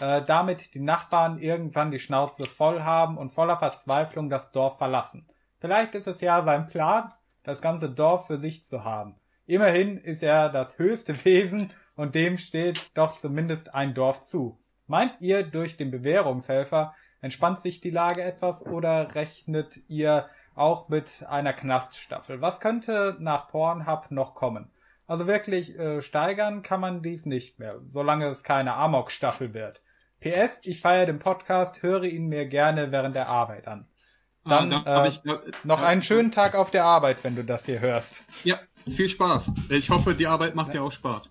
äh, 0.00 0.22
damit 0.22 0.74
die 0.74 0.80
Nachbarn 0.80 1.38
irgendwann 1.38 1.90
die 1.90 1.98
Schnauze 1.98 2.46
voll 2.46 2.82
haben 2.82 3.18
und 3.18 3.32
voller 3.32 3.58
Verzweiflung 3.58 4.30
das 4.30 4.52
Dorf 4.52 4.78
verlassen. 4.78 5.26
Vielleicht 5.58 5.94
ist 5.94 6.06
es 6.06 6.20
ja 6.20 6.42
sein 6.42 6.68
Plan, 6.68 7.12
das 7.42 7.60
ganze 7.60 7.90
Dorf 7.90 8.26
für 8.26 8.38
sich 8.38 8.64
zu 8.64 8.84
haben. 8.84 9.16
Immerhin 9.46 9.96
ist 9.96 10.22
er 10.22 10.50
das 10.50 10.78
höchste 10.78 11.24
Wesen 11.24 11.72
und 11.96 12.14
dem 12.14 12.38
steht 12.38 12.90
doch 12.94 13.18
zumindest 13.18 13.74
ein 13.74 13.94
Dorf 13.94 14.22
zu. 14.22 14.60
Meint 14.86 15.20
ihr, 15.20 15.42
durch 15.42 15.76
den 15.76 15.90
Bewährungshelfer 15.90 16.94
entspannt 17.20 17.58
sich 17.58 17.80
die 17.80 17.90
Lage 17.90 18.22
etwas 18.22 18.64
oder 18.64 19.14
rechnet 19.14 19.80
ihr 19.88 20.28
auch 20.54 20.88
mit 20.88 21.24
einer 21.28 21.52
Knaststaffel? 21.52 22.40
Was 22.40 22.60
könnte 22.60 23.16
nach 23.18 23.48
Pornhub 23.48 24.10
noch 24.10 24.34
kommen? 24.34 24.70
Also 25.08 25.26
wirklich 25.26 25.76
äh, 25.78 26.02
steigern 26.02 26.62
kann 26.62 26.80
man 26.80 27.02
dies 27.02 27.24
nicht 27.24 27.58
mehr, 27.58 27.80
solange 27.92 28.26
es 28.26 28.42
keine 28.44 28.74
Amok-Staffel 28.74 29.54
wird. 29.54 29.82
PS, 30.20 30.60
ich 30.64 30.82
feiere 30.82 31.06
den 31.06 31.18
Podcast, 31.18 31.82
höre 31.82 32.04
ihn 32.04 32.26
mir 32.26 32.44
gerne 32.44 32.92
während 32.92 33.14
der 33.16 33.28
Arbeit 33.28 33.66
an. 33.66 33.88
Dann, 34.44 34.70
Ah, 34.70 34.82
da 34.84 35.04
äh, 35.04 35.08
ich, 35.08 35.22
da, 35.22 35.40
Noch 35.64 35.80
einen 35.80 36.02
schönen 36.02 36.30
Tag 36.30 36.54
auf 36.54 36.70
der 36.70 36.84
Arbeit, 36.84 37.24
wenn 37.24 37.36
du 37.36 37.42
das 37.42 37.64
hier 37.64 37.80
hörst. 37.80 38.22
Ja, 38.44 38.60
viel 38.86 39.08
Spaß. 39.08 39.50
Ich 39.70 39.88
hoffe, 39.88 40.14
die 40.14 40.26
Arbeit 40.26 40.54
macht 40.54 40.74
dir 40.74 40.82
auch 40.82 40.92
Spaß. 40.92 41.30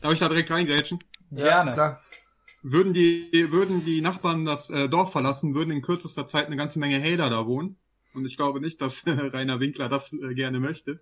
Darf 0.00 0.12
ich 0.12 0.18
da 0.18 0.28
direkt 0.28 0.50
reingrätschen? 0.50 0.98
Gerne. 1.30 1.72
klar. 1.72 2.02
Würden 2.62 2.92
die, 2.92 3.30
würden 3.50 3.84
die 3.84 4.00
Nachbarn 4.00 4.44
das 4.44 4.70
äh, 4.70 4.88
Dorf 4.88 5.12
verlassen, 5.12 5.54
würden 5.54 5.70
in 5.70 5.82
kürzester 5.82 6.26
Zeit 6.26 6.46
eine 6.46 6.56
ganze 6.56 6.80
Menge 6.80 7.00
Hater 7.00 7.30
da 7.30 7.46
wohnen. 7.46 7.76
Und 8.12 8.24
ich 8.26 8.36
glaube 8.36 8.60
nicht, 8.60 8.80
dass 8.80 9.04
äh, 9.04 9.10
Rainer 9.32 9.60
Winkler 9.60 9.88
das 9.88 10.12
äh, 10.12 10.34
gerne 10.34 10.58
möchte. 10.58 10.98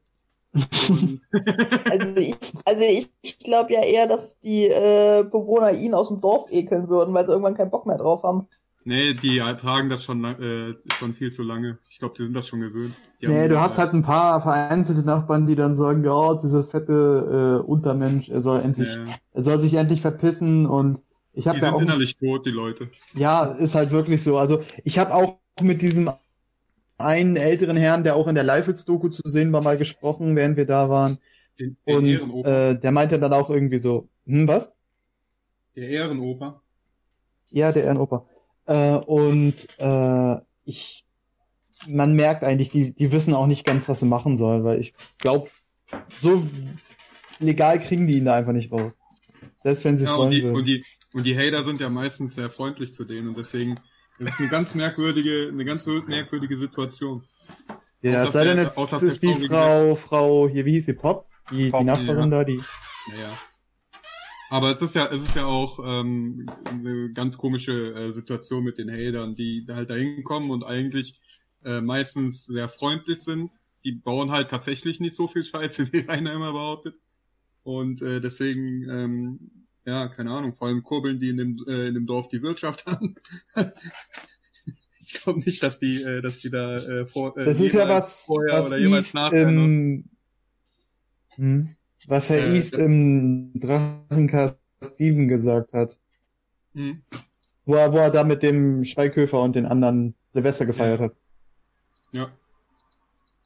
Also 1.90 2.16
ich, 2.16 2.36
also 2.64 2.84
ich 2.84 3.38
glaube 3.40 3.72
ja 3.72 3.82
eher, 3.82 4.06
dass 4.06 4.38
die 4.40 4.66
äh, 4.66 5.24
Bewohner 5.24 5.72
ihn 5.72 5.94
aus 5.94 6.08
dem 6.08 6.20
Dorf 6.20 6.50
ekeln 6.50 6.88
würden, 6.88 7.14
weil 7.14 7.26
sie 7.26 7.32
irgendwann 7.32 7.54
keinen 7.54 7.70
Bock 7.70 7.86
mehr 7.86 7.98
drauf 7.98 8.22
haben. 8.22 8.46
nee, 8.84 9.14
die 9.14 9.38
ertragen 9.38 9.88
das 9.88 10.04
schon, 10.04 10.24
äh, 10.24 10.74
schon 10.98 11.14
viel 11.14 11.32
zu 11.32 11.42
lange. 11.42 11.78
Ich 11.88 11.98
glaube, 11.98 12.14
die 12.16 12.24
sind 12.24 12.34
das 12.34 12.46
schon 12.46 12.60
gewöhnt. 12.60 12.94
Die 13.20 13.26
Nee, 13.26 13.48
du 13.48 13.60
hast 13.60 13.78
halt 13.78 13.92
ein 13.94 14.02
paar 14.02 14.40
vereinzelte 14.42 15.02
Nachbarn, 15.02 15.46
die 15.46 15.56
dann 15.56 15.74
sagen, 15.74 16.04
ja, 16.04 16.34
dieser 16.34 16.64
fette 16.64 17.62
äh, 17.62 17.66
Untermensch, 17.66 18.28
er 18.28 18.40
soll 18.40 18.60
endlich, 18.60 18.96
äh, 18.96 19.06
er 19.32 19.42
soll 19.42 19.58
sich 19.58 19.74
endlich 19.74 20.00
verpissen 20.00 20.66
und 20.66 21.00
ich 21.32 21.48
habe 21.48 21.58
ja 21.58 21.64
sind 21.66 21.74
auch, 21.74 21.80
innerlich 21.80 22.16
tot, 22.16 22.46
die 22.46 22.50
Leute. 22.50 22.90
ja, 23.14 23.44
ist 23.44 23.74
halt 23.74 23.90
wirklich 23.90 24.22
so. 24.22 24.38
Also 24.38 24.62
ich 24.84 24.98
habe 24.98 25.14
auch 25.14 25.38
mit 25.60 25.82
diesem 25.82 26.10
einen 26.98 27.36
älteren 27.36 27.76
Herrn, 27.76 28.04
der 28.04 28.16
auch 28.16 28.28
in 28.28 28.34
der 28.34 28.44
Leifels-Doku 28.44 29.08
zu 29.08 29.22
sehen 29.28 29.52
war, 29.52 29.62
mal 29.62 29.76
gesprochen, 29.78 30.36
während 30.36 30.56
wir 30.56 30.66
da 30.66 30.88
waren. 30.88 31.18
Den, 31.58 31.76
den 31.86 31.96
Und 31.96 32.06
Ehrenoper. 32.06 32.70
äh, 32.70 32.80
der 32.80 32.92
meinte 32.92 33.18
dann 33.18 33.32
auch 33.32 33.50
irgendwie 33.50 33.78
so, 33.78 34.08
hm, 34.26 34.48
was? 34.48 34.70
Der 35.76 35.88
Ehrenoper. 35.88 36.62
Ja, 37.50 37.72
der 37.72 37.84
Ehrenoper. 37.84 38.26
Äh, 38.66 38.96
und 38.96 39.54
äh, 39.78 40.36
ich, 40.64 41.04
man 41.86 42.14
merkt 42.14 42.44
eigentlich, 42.44 42.70
die, 42.70 42.92
die 42.94 43.12
wissen 43.12 43.34
auch 43.34 43.46
nicht 43.46 43.64
ganz, 43.64 43.88
was 43.88 44.00
sie 44.00 44.06
machen 44.06 44.36
sollen, 44.36 44.64
weil 44.64 44.80
ich 44.80 44.94
glaube, 45.18 45.50
so 46.20 46.44
legal 47.38 47.80
kriegen 47.80 48.06
die 48.06 48.18
ihn 48.18 48.24
da 48.24 48.34
einfach 48.34 48.52
nicht 48.52 48.72
raus. 48.72 48.92
Selbst 49.62 49.84
wenn 49.84 49.96
sie 49.96 50.04
es 50.04 50.10
Ja, 50.10 50.16
und 50.16 50.20
wollen 50.20 50.30
die, 50.30 50.42
würden. 50.42 50.56
und, 50.56 50.64
die, 50.66 50.84
und 51.12 51.24
die 51.26 51.36
Hater 51.36 51.64
sind 51.64 51.80
ja 51.80 51.88
meistens 51.88 52.34
sehr 52.34 52.50
freundlich 52.50 52.94
zu 52.94 53.04
denen 53.04 53.28
und 53.28 53.38
deswegen 53.38 53.76
ist 54.18 54.32
es 54.32 54.38
eine 54.38 54.48
ganz 54.48 54.74
merkwürdige, 54.74 55.48
eine 55.52 55.64
ganz 55.64 55.86
merkwürdige 55.86 56.56
Situation. 56.56 57.24
ja, 58.02 58.24
es 58.24 58.32
sei 58.32 58.44
das 58.44 58.54
denn, 58.54 58.84
es 58.84 58.90
das 58.90 59.02
ist 59.02 59.22
die 59.22 59.34
Frau, 59.48 59.96
Frau, 59.96 60.48
hier, 60.48 60.64
wie 60.64 60.72
hieß 60.72 60.86
sie, 60.86 60.94
Pop? 60.94 61.26
Die, 61.50 61.70
Pop, 61.70 61.80
die 61.80 61.86
Nachbarin 61.86 62.30
ja. 62.30 62.38
da, 62.38 62.44
die. 62.44 62.62
Naja. 63.10 63.30
Aber 64.50 64.70
es 64.70 64.80
ist 64.80 64.94
ja, 64.94 65.06
es 65.06 65.22
ist 65.22 65.34
ja 65.34 65.46
auch 65.46 65.80
ähm, 65.84 66.46
eine 66.68 67.12
ganz 67.12 67.38
komische 67.38 67.94
äh, 67.94 68.12
Situation 68.12 68.62
mit 68.62 68.78
den 68.78 68.90
Hatern, 68.90 69.34
die 69.34 69.66
halt 69.68 69.90
da 69.90 69.94
hinkommen 69.94 70.50
und 70.50 70.64
eigentlich 70.64 71.20
äh, 71.64 71.80
meistens 71.80 72.46
sehr 72.46 72.68
freundlich 72.68 73.22
sind. 73.22 73.52
Die 73.84 73.92
bauen 73.92 74.30
halt 74.30 74.50
tatsächlich 74.50 75.00
nicht 75.00 75.16
so 75.16 75.26
viel 75.26 75.42
Scheiße, 75.42 75.88
wie 75.92 76.00
Rainer 76.00 76.34
immer 76.34 76.52
behauptet. 76.52 76.94
Und 77.64 78.02
äh, 78.02 78.20
deswegen, 78.20 78.88
ähm, 78.88 79.63
ja, 79.84 80.08
keine 80.08 80.30
Ahnung, 80.30 80.54
vor 80.54 80.68
allem 80.68 80.82
kurbeln 80.82 81.20
die 81.20 81.30
in 81.30 81.36
dem, 81.36 81.64
äh, 81.68 81.88
in 81.88 81.94
dem 81.94 82.06
Dorf 82.06 82.28
die 82.28 82.42
Wirtschaft 82.42 82.86
an. 82.86 83.16
ich 85.00 85.14
glaube 85.14 85.40
nicht, 85.40 85.62
dass 85.62 85.78
die, 85.78 86.02
äh, 86.02 86.22
dass 86.22 86.38
die 86.38 86.50
da 86.50 86.76
äh, 86.76 87.06
vor, 87.06 87.36
äh, 87.36 87.44
Das 87.44 87.60
ist 87.60 87.74
ja 87.74 87.88
was, 87.88 88.24
vorher 88.24 88.60
was 88.60 88.72
East 88.72 89.14
im, 89.32 90.08
hm, 91.36 91.76
was 92.06 92.30
Herr 92.30 92.46
Äh, 92.46 92.56
East 92.56 92.74
im 92.74 93.52
Drachencast 93.54 94.58
7 94.80 95.28
gesagt 95.28 95.72
hat. 95.72 95.98
Hm. 96.74 97.02
Wo 97.64 97.74
er, 97.76 97.92
wo 97.92 97.98
er 97.98 98.10
da 98.10 98.24
mit 98.24 98.42
dem 98.42 98.84
Schweighöfer 98.84 99.40
und 99.40 99.56
den 99.56 99.66
anderen 99.66 100.14
Silvester 100.32 100.66
gefeiert 100.66 101.00
hat. 101.00 101.14
Ja. 102.12 102.30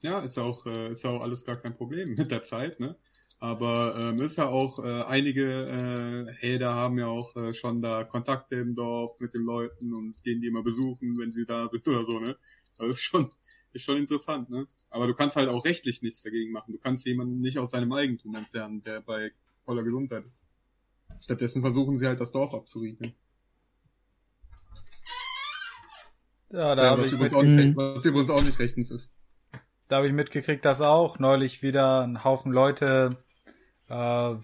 Ja, 0.03 0.21
ist 0.21 0.37
ja 0.37 0.45
auch, 0.45 0.65
äh, 0.67 0.93
ist 0.93 1.03
ja 1.03 1.11
auch 1.11 1.23
alles 1.23 1.45
gar 1.45 1.57
kein 1.57 1.77
Problem 1.77 2.15
mit 2.15 2.31
der 2.31 2.43
Zeit, 2.45 2.79
ne? 2.81 2.97
Aber 3.41 3.97
ähm, 3.97 4.21
ist 4.21 4.37
ja 4.37 4.49
auch, 4.49 4.79
äh, 4.85 5.03
einige 5.05 5.65
äh, 5.65 6.55
Hater 6.57 6.75
haben 6.75 6.99
ja 6.99 7.07
auch 7.07 7.35
äh, 7.37 7.55
schon 7.55 7.81
da 7.81 8.03
Kontakte 8.05 8.57
im 8.57 8.75
Dorf 8.75 9.19
mit 9.21 9.33
den 9.35 9.43
Leuten 9.45 9.95
und 9.95 10.23
gehen 10.25 10.41
die 10.41 10.49
immer 10.49 10.63
besuchen, 10.63 11.17
wenn 11.19 11.31
sie 11.31 11.47
da 11.47 11.69
sind 11.69 11.87
oder 11.87 12.03
so, 12.05 12.19
ne? 12.19 12.37
Das 12.79 12.89
ist 12.89 13.03
schon, 13.03 13.31
ist 13.73 13.85
schon 13.85 13.99
interessant, 13.99 14.51
ne? 14.51 14.67
Aber 14.91 15.07
du 15.07 15.15
kannst 15.15 15.37
halt 15.37 15.49
auch 15.49 15.65
rechtlich 15.65 16.03
nichts 16.03 16.23
dagegen 16.23 16.51
machen. 16.53 16.73
Du 16.73 16.79
kannst 16.79 17.07
jemanden 17.07 17.41
nicht 17.41 17.59
aus 17.59 17.71
seinem 17.71 17.93
Eigentum 17.93 18.35
entfernen, 18.35 18.83
der 18.83 19.01
bei 19.03 19.33
voller 19.65 19.85
Gesundheit 19.85 20.25
ist. 20.27 20.35
Stattdessen 21.21 21.63
versuchen 21.63 21.97
sie 22.01 22.07
halt 22.09 22.19
das 22.21 22.33
Dorf 22.33 22.53
abzuriegeln. 22.55 23.15
Ja, 26.51 26.75
da 26.75 26.87
Ja, 26.87 26.91
habe 26.91 27.01
was, 27.01 27.13
ich, 27.13 27.13
übrigens 27.13 27.33
mit, 27.33 27.35
auch 27.35 27.43
nicht, 27.43 27.77
was 27.77 28.05
übrigens 28.05 28.31
auch 28.31 28.43
nicht 28.43 28.59
rechtens 28.59 28.91
ist. 28.91 29.13
da 29.89 29.99
hab 29.99 30.05
ich 30.05 30.13
mitgekriegt, 30.13 30.65
dass 30.65 30.81
auch 30.81 31.19
neulich 31.19 31.63
wieder 31.63 32.03
ein 32.07 32.25
Haufen 32.25 32.53
Leute 32.53 33.23
äh, 33.89 34.35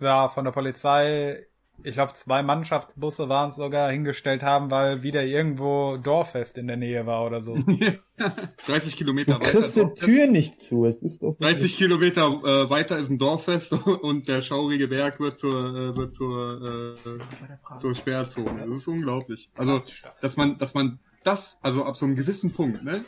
ja, 0.00 0.28
von 0.28 0.44
der 0.44 0.52
Polizei, 0.52 1.46
ich 1.82 1.94
glaube 1.94 2.14
zwei 2.14 2.42
Mannschaftsbusse 2.42 3.28
waren 3.28 3.50
es 3.50 3.56
sogar, 3.56 3.90
hingestellt 3.90 4.42
haben, 4.42 4.70
weil 4.70 5.02
wieder 5.02 5.24
irgendwo 5.24 5.96
Dorffest 5.98 6.58
in 6.58 6.66
der 6.66 6.76
Nähe 6.76 7.06
war 7.06 7.24
oder 7.24 7.40
so. 7.40 7.56
30 8.66 8.96
Kilometer 8.96 9.38
Du 9.38 9.40
kriegst 9.40 9.76
die 9.76 9.80
Dorffest. 9.80 10.04
Tür 10.04 10.26
nicht 10.26 10.62
zu, 10.62 10.86
es 10.86 11.02
ist 11.02 11.22
doch 11.22 11.36
30 11.38 11.76
Kilometer 11.76 12.26
äh, 12.26 12.70
weiter 12.70 12.98
ist 12.98 13.10
ein 13.10 13.18
Dorffest 13.18 13.72
und 14.02 14.28
der 14.28 14.40
schaurige 14.40 14.88
Berg 14.88 15.20
wird 15.20 15.38
zur, 15.38 15.54
äh, 15.54 15.96
wird 15.96 16.14
zur, 16.14 16.94
äh, 16.96 17.78
zur 17.78 17.94
Sperrzone. 17.94 18.66
Das 18.66 18.78
ist 18.78 18.88
unglaublich. 18.88 19.50
Also, 19.56 19.82
dass 20.20 20.36
man, 20.36 20.58
dass 20.58 20.74
man 20.74 20.98
das, 21.24 21.58
also 21.60 21.84
ab 21.84 21.96
so 21.96 22.06
einem 22.06 22.14
gewissen 22.14 22.52
Punkt, 22.52 22.84
ne, 22.84 23.04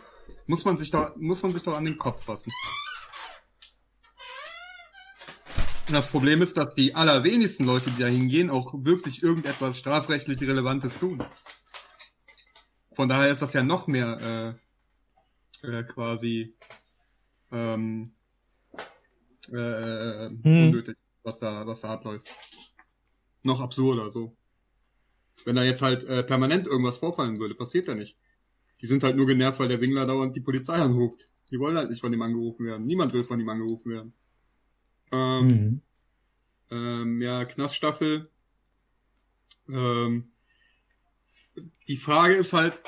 muss 0.46 0.64
man 0.64 0.76
sich 0.76 0.90
doch, 0.90 1.14
muss 1.16 1.42
man 1.42 1.52
sich 1.52 1.62
doch 1.62 1.76
an 1.76 1.84
den 1.84 1.98
Kopf 1.98 2.24
fassen. 2.24 2.50
Und 5.88 5.94
das 5.94 6.08
Problem 6.08 6.42
ist, 6.42 6.58
dass 6.58 6.74
die 6.74 6.94
allerwenigsten 6.94 7.64
Leute, 7.64 7.90
die 7.90 8.02
da 8.02 8.08
hingehen, 8.08 8.50
auch 8.50 8.74
wirklich 8.84 9.22
irgendetwas 9.22 9.78
strafrechtlich 9.78 10.38
Relevantes 10.42 10.98
tun. 10.98 11.24
Von 12.94 13.08
daher 13.08 13.30
ist 13.30 13.40
das 13.40 13.54
ja 13.54 13.62
noch 13.62 13.86
mehr 13.86 14.58
äh, 15.62 15.66
äh, 15.66 15.84
quasi 15.84 16.54
ähm, 17.50 18.12
äh, 19.50 20.28
Hm. 20.28 20.42
unnötig, 20.44 20.98
was 21.22 21.38
da, 21.38 21.66
was 21.66 21.80
da 21.80 21.94
abläuft. 21.94 22.36
Noch 23.42 23.60
absurder 23.60 24.12
so. 24.12 24.36
Wenn 25.46 25.56
da 25.56 25.62
jetzt 25.62 25.80
halt 25.80 26.04
äh, 26.04 26.22
permanent 26.22 26.66
irgendwas 26.66 26.98
vorfallen 26.98 27.38
würde, 27.38 27.54
passiert 27.54 27.86
ja 27.86 27.94
nicht. 27.94 28.14
Die 28.82 28.86
sind 28.86 29.02
halt 29.04 29.16
nur 29.16 29.26
genervt, 29.26 29.58
weil 29.58 29.68
der 29.68 29.80
Wingler 29.80 30.04
dauernd 30.04 30.36
die 30.36 30.40
Polizei 30.40 30.74
anruft. 30.74 31.30
Die 31.50 31.58
wollen 31.58 31.78
halt 31.78 31.88
nicht 31.88 32.02
von 32.02 32.12
ihm 32.12 32.20
angerufen 32.20 32.66
werden. 32.66 32.84
Niemand 32.84 33.14
will 33.14 33.24
von 33.24 33.40
ihm 33.40 33.48
angerufen 33.48 33.90
werden. 33.90 34.12
Ähm, 35.12 35.46
Mhm. 35.46 35.80
ähm, 36.70 37.22
ja, 37.22 37.44
Knaststaffel. 37.44 38.30
Ähm, 39.68 40.30
die 41.86 41.96
Frage 41.96 42.34
ist 42.34 42.52
halt, 42.52 42.80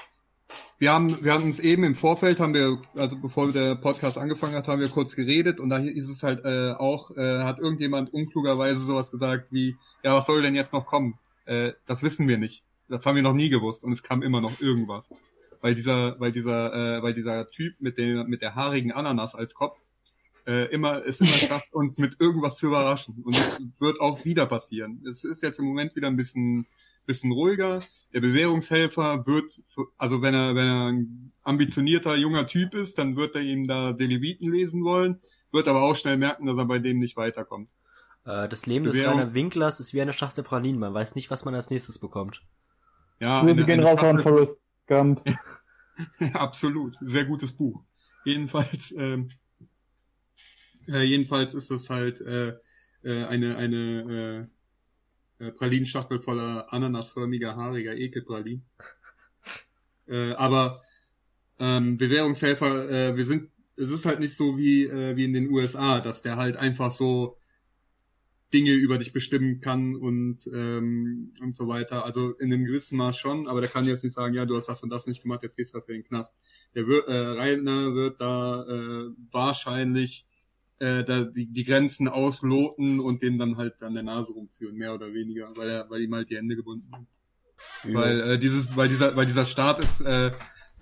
wir 0.79 0.93
haben, 0.93 1.23
wir 1.23 1.33
haben 1.33 1.45
uns 1.45 1.59
eben 1.59 1.85
im 1.85 1.95
Vorfeld, 1.95 2.41
haben 2.41 2.55
wir, 2.55 2.81
also 2.95 3.19
bevor 3.19 3.53
der 3.53 3.75
Podcast 3.75 4.17
angefangen 4.19 4.55
hat, 4.55 4.67
haben 4.69 4.81
wir 4.81 4.89
kurz 4.89 5.15
geredet 5.15 5.61
und 5.61 5.69
da 5.69 5.79
ist 5.79 6.09
es 6.09 6.23
halt 6.23 6.45
äh, 6.45 6.73
auch, 6.73 7.11
äh, 7.17 7.43
hat 7.43 7.59
irgendjemand 7.61 8.13
unklugerweise 8.13 8.81
sowas 8.81 9.11
gesagt 9.11 9.49
wie, 9.51 9.77
ja, 10.03 10.15
was 10.15 10.27
soll 10.27 10.43
denn 10.43 10.55
jetzt 10.55 10.73
noch 10.73 10.87
kommen? 10.87 11.19
Äh, 11.45 11.73
das 11.87 12.03
wissen 12.03 12.29
wir 12.29 12.39
nicht. 12.39 12.65
Das 12.89 13.05
haben 13.07 13.17
wir 13.17 13.23
noch 13.23 13.35
nie 13.35 13.51
gewusst 13.51 13.85
und 13.85 13.93
es 13.93 14.03
kam 14.03 14.23
immer 14.23 14.41
noch 14.41 14.61
irgendwas. 14.61 15.09
Weil 15.61 15.75
dieser, 15.75 16.19
weil 16.19 16.33
dieser, 16.33 16.73
äh, 16.99 17.03
weil 17.03 17.13
dieser 17.15 17.51
Typ 17.51 17.75
mit 17.81 17.99
der, 17.99 18.25
mit 18.25 18.41
der 18.41 18.55
haarigen 18.55 18.93
Ananas 18.93 19.35
als 19.35 19.55
Kopf, 19.55 19.77
äh, 20.47 20.67
immer, 20.73 21.05
es 21.07 21.21
immer 21.21 21.31
schafft, 21.31 21.73
uns 21.75 21.99
mit 21.99 22.17
irgendwas 22.21 22.57
zu 22.57 22.69
überraschen. 22.69 23.23
Und 23.23 23.37
es 23.37 23.61
wird 23.79 24.01
auch 24.01 24.25
wieder 24.25 24.47
passieren. 24.47 25.03
Es 25.09 25.25
ist 25.25 25.43
jetzt 25.43 25.59
im 25.59 25.67
Moment 25.67 25.97
wieder 25.97 26.09
ein 26.09 26.17
bisschen, 26.17 26.67
bisschen 27.07 27.33
ruhiger. 27.33 27.81
Der 28.13 28.21
Bewährungshelfer 28.21 29.27
wird, 29.27 29.61
also 29.99 30.23
wenn 30.23 30.35
er, 30.35 30.55
wenn 30.55 30.67
er 30.67 30.87
ein 30.89 31.33
ambitionierter 31.43 32.17
junger 32.17 32.47
Typ 32.47 32.75
ist, 32.75 32.99
dann 32.99 33.17
wird 33.17 33.35
er 33.35 33.43
ihm 33.43 33.67
da 33.67 33.93
die 33.93 34.07
Leviten 34.07 34.51
lesen 34.51 34.85
wollen, 34.85 35.21
wird 35.53 35.69
aber 35.69 35.83
auch 35.83 35.95
schnell 35.95 36.17
merken, 36.17 36.47
dass 36.47 36.59
er 36.59 36.65
bei 36.65 36.79
dem 36.79 36.99
nicht 36.99 37.17
weiterkommt. 37.17 37.71
Äh, 38.25 38.49
das 38.49 38.67
Leben 38.67 38.85
des 38.85 38.99
Rainer 38.99 39.35
Winklers 39.35 39.81
ist 39.81 39.95
wie 39.95 40.03
eine 40.03 40.13
Schachtel 40.13 40.45
Pralinen. 40.45 40.81
Man 40.81 40.95
weiß 40.95 41.15
nicht, 41.15 41.31
was 41.31 41.45
man 41.45 41.55
als 41.55 41.71
nächstes 41.71 41.99
bekommt. 41.99 42.43
Ja, 43.21 43.43
Grüße 43.43 43.65
gehen 43.65 43.81
raus 43.81 44.01
an 44.01 44.19
Forrest 44.19 44.59
Gump. 44.87 45.23
Absolut, 46.33 46.97
sehr 47.01 47.27
gutes 47.27 47.53
Buch. 47.53 47.83
Jedenfalls, 48.25 48.93
ähm, 48.97 49.31
äh, 50.89 51.03
jedenfalls 51.03 51.55
ist 51.55 51.71
das 51.71 51.91
halt 51.91 52.21
äh, 52.21 52.57
äh, 53.03 53.25
eine 53.25 53.57
eine 53.57 54.49
äh, 55.41 55.47
äh, 55.47 55.53
Pralinschachtel 55.53 56.21
voller 56.21 56.73
ananasförmiger, 56.73 57.57
haariger 57.57 57.97
Ekelpralinen. 57.97 58.65
äh, 60.07 60.33
aber 60.33 60.83
ähm, 61.59 61.97
Bewährungshelfer, 61.99 62.91
äh, 62.91 63.17
wir 63.17 63.27
sind, 63.27 63.51
es 63.77 63.91
ist 63.91 64.07
halt 64.07 64.21
nicht 64.21 64.37
so 64.37 64.59
wie 64.59 64.85
äh, 64.85 65.17
wie 65.17 65.25
in 65.25 65.33
den 65.33 65.51
USA, 65.51 66.01
dass 66.01 66.23
der 66.23 66.37
halt 66.37 66.57
einfach 66.57 66.93
so 66.93 67.39
Dinge 68.53 68.73
über 68.73 68.99
dich 68.99 69.13
bestimmen 69.13 69.61
kann 69.61 69.95
und 69.95 70.47
ähm, 70.53 71.33
und 71.41 71.57
so 71.57 71.69
weiter. 71.69 72.05
Also 72.05 72.33
in 72.33 72.53
einem 72.53 72.65
gewissen 72.65 72.97
Maß 72.97 73.17
schon, 73.17 73.49
aber 73.49 73.61
der 73.61 73.71
kann 73.71 73.87
jetzt 73.87 74.05
nicht 74.05 74.15
sagen, 74.15 74.35
ja, 74.35 74.45
du 74.45 74.57
hast 74.57 74.69
das 74.69 74.83
und 74.83 74.91
das 74.91 75.07
nicht 75.07 75.23
gemacht, 75.23 75.43
jetzt 75.43 75.57
gehst 75.57 75.73
du 75.73 75.79
dafür 75.79 75.95
in 75.95 76.03
den 76.03 76.09
Knast. 76.09 76.35
Der 76.75 76.87
wird, 76.87 77.09
äh, 77.09 77.13
Reiner 77.13 77.95
wird 77.95 78.21
da 78.21 78.65
äh, 78.65 79.11
wahrscheinlich 79.31 80.27
äh, 80.81 81.05
da 81.05 81.25
die, 81.25 81.47
die 81.47 81.65
Grenzen 81.65 82.09
ausloten 82.09 83.01
und 83.01 83.23
den 83.23 83.39
dann 83.39 83.57
halt 83.57 83.83
an 83.83 83.95
der 83.95 84.03
Nase 84.03 84.33
rumführen, 84.33 84.77
mehr 84.77 84.95
oder 84.95 85.13
weniger, 85.13 85.49
weil 85.57 85.69
er, 85.69 85.91
weil 85.91 86.03
ihm 86.03 86.15
halt 86.15 86.31
die 86.31 86.37
Hände 86.37 86.57
gebunden 86.57 86.91
sind. 86.91 87.95
Weil 87.95 88.21
äh, 88.21 88.39
dieses, 88.39 88.77
weil 88.77 88.89
dieser, 88.89 89.15
weil 89.17 89.27
dieser 89.27 89.45
Staat 89.45 89.81
ist 89.81 90.01
äh, 90.01 90.29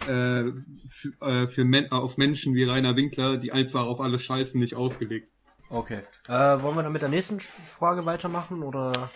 äh, 0.06 0.52
für, 0.90 1.20
äh, 1.20 1.48
für 1.48 1.64
Men 1.64 1.90
auf 1.90 2.16
Menschen 2.16 2.54
wie 2.54 2.64
Rainer 2.64 2.96
Winkler, 2.96 3.37
die 3.37 3.52
einfach 3.52 3.84
auf 3.84 4.00
alle 4.00 4.18
Scheißen 4.18 4.58
nicht 4.58 4.74
ausgelegt. 4.74 5.28
Okay. 5.70 6.02
Äh, 6.28 6.62
wollen 6.62 6.76
wir 6.76 6.82
dann 6.82 6.92
mit 6.92 7.02
der 7.02 7.08
nächsten 7.08 7.40
Frage 7.40 8.06
weitermachen 8.06 8.62
oder? 8.62 9.11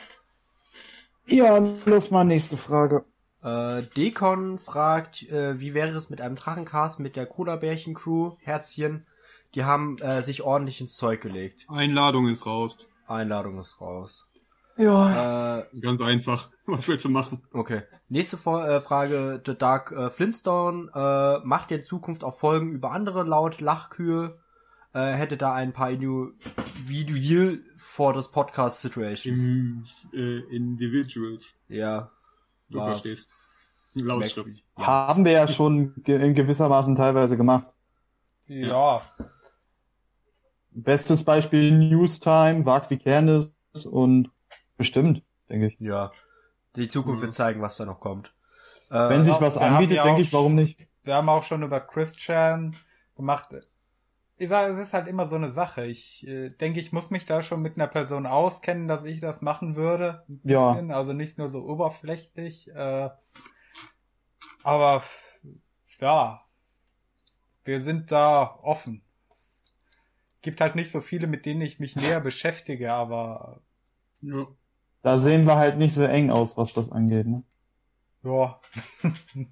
Ja, 1.27 1.59
los 1.87 2.11
mal 2.11 2.25
nächste 2.25 2.57
Frage. 2.57 3.05
Äh, 3.43 3.83
Dekon 3.97 4.59
fragt, 4.59 5.23
äh, 5.31 5.61
wie 5.61 5.75
wäre 5.75 5.97
es 5.97 6.11
mit 6.11 6.21
einem 6.21 6.37
Drachencast 6.37 7.01
mit 7.01 7.17
der 7.17 7.27
Cola-Bärchen-Crew, 7.27 8.37
Herzchen? 8.41 9.07
Die 9.55 9.65
haben 9.65 9.99
äh, 9.99 10.23
sich 10.23 10.43
ordentlich 10.43 10.81
ins 10.81 10.97
Zeug 10.97 11.21
gelegt. 11.21 11.67
Einladung 11.69 12.29
ist 12.29 12.47
raus. 12.47 12.89
Einladung 13.07 13.59
ist 13.59 13.81
raus. 13.81 14.27
Ja. 14.79 15.59
Äh, 15.59 15.81
Ganz 15.81 16.01
einfach. 16.01 16.51
Was 16.67 16.89
willst 16.89 17.05
du 17.05 17.11
machen? 17.11 17.43
okay. 17.53 17.83
Nächste 18.09 18.37
Vor 18.37 18.67
äh, 18.67 18.81
Frage, 18.81 19.43
The 19.45 19.57
Dark 19.57 19.93
äh, 19.93 20.11
Flintstone. 20.11 20.91
Äh, 20.95 21.47
macht 21.47 21.71
ihr 21.71 21.79
in 21.79 21.85
Zukunft 21.85 22.25
auch 22.25 22.39
Folgen 22.39 22.73
über 22.73 22.93
andere 22.93 23.25
laut 23.25 23.61
Lachkühe? 23.61 24.39
Äh, 24.95 25.13
hätte 25.13 25.37
da 25.39 25.55
ein 25.55 25.73
paar 25.73 25.91
Individual 25.91 27.61
for 27.77 28.13
this 28.13 28.29
Podcast 28.29 28.83
Situation. 28.83 29.35
Im, 29.35 29.85
äh, 30.13 30.55
Individuals. 30.55 31.47
Ja. 31.69 32.11
Du 32.69 32.79
War 32.79 32.89
verstehst. 32.89 33.27
Lautschrift. 33.95 34.63
Ja. 34.79 34.87
Haben 34.87 35.25
wir 35.25 35.33
ja 35.33 35.49
schon 35.49 35.95
ge 36.03 36.23
in 36.23 36.35
gewissermaßen 36.35 36.97
teilweise 36.97 37.37
gemacht. 37.37 37.67
Ja, 38.47 39.03
Bestes 40.75 41.25
Beispiel 41.25 41.71
Newstime, 41.77 42.65
Wagt 42.65 42.91
wie 42.91 42.99
Kernes 42.99 43.53
und 43.91 44.31
bestimmt, 44.77 45.23
denke 45.49 45.67
ich. 45.69 45.79
ja. 45.81 46.13
Die 46.77 46.89
Zukunft 46.89 47.19
Mhm. 47.19 47.23
wird 47.25 47.35
zeigen, 47.35 47.61
was 47.61 47.77
da 47.77 47.85
noch 47.85 48.01
kommt. 48.01 48.33
Äh, 48.91 49.09
Wenn 49.11 49.25
sich 49.25 49.35
auch- 49.35 49.41
was 49.43 49.59
anbietet, 49.59 49.99
denke 49.99 50.11
auch- 50.13 50.19
ich, 50.19 50.33
warum 50.33 50.55
nicht? 50.55 50.79
wir 51.05 51.15
haben 51.15 51.29
auch 51.29 51.43
schon 51.45 51.63
über 51.63 51.81
Christian 51.81 52.75
gemacht. 53.17 53.49
Ich 54.39 54.49
sage, 54.49 54.73
es 54.73 54.79
ist 54.79 54.93
halt 54.95 55.07
immer 55.09 55.27
so 55.27 55.37
eine 55.37 55.51
Sache. 55.51 55.85
Ich 55.85 56.27
äh, 56.27 56.49
denke, 56.51 56.81
ich 56.81 56.93
muss 56.93 57.11
mich 57.11 57.27
da 57.27 57.43
schon 57.43 57.61
mit 57.61 57.77
einer 57.77 57.87
Person 57.87 58.27
auskennen, 58.27 58.89
dass 58.89 59.05
ich 59.05 59.21
das 59.21 59.43
machen 59.43 59.77
würde. 59.77 60.25
Ja. 60.45 60.73
Also 60.89 61.13
nicht 61.13 61.37
nur 61.39 61.49
so 61.51 61.63
oberflächlich. 61.63 62.69
Äh, 62.75 63.11
aber 64.63 65.03
ja, 66.01 66.41
wir 67.65 67.81
sind 67.81 68.11
da 68.11 68.59
offen. 68.63 69.03
Gibt 70.43 70.61
halt 70.61 70.75
nicht 70.75 70.91
so 70.91 71.01
viele, 71.01 71.27
mit 71.27 71.47
denen 71.47 71.61
ich 71.63 71.79
mich 71.81 71.97
näher 71.97 72.21
beschäftige, 72.21 72.93
aber 72.93 73.61
Ja. 74.21 74.47
Da 75.03 75.19
sehen 75.19 75.47
wir 75.47 75.57
halt 75.57 75.79
nicht 75.79 75.95
so 75.95 76.05
eng 76.05 76.31
aus, 76.31 76.57
was 76.57 76.75
das 76.75 76.93
angeht. 76.93 77.27
Ne? 77.27 77.43
ja. 78.23 78.61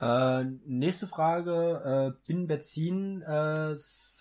Äh, 0.00 0.44
nächste 0.64 1.08
Frage, 1.08 2.14
äh, 2.14 2.26
Bin 2.26 2.46
Benzin 2.46 3.20
äh, 3.22 3.76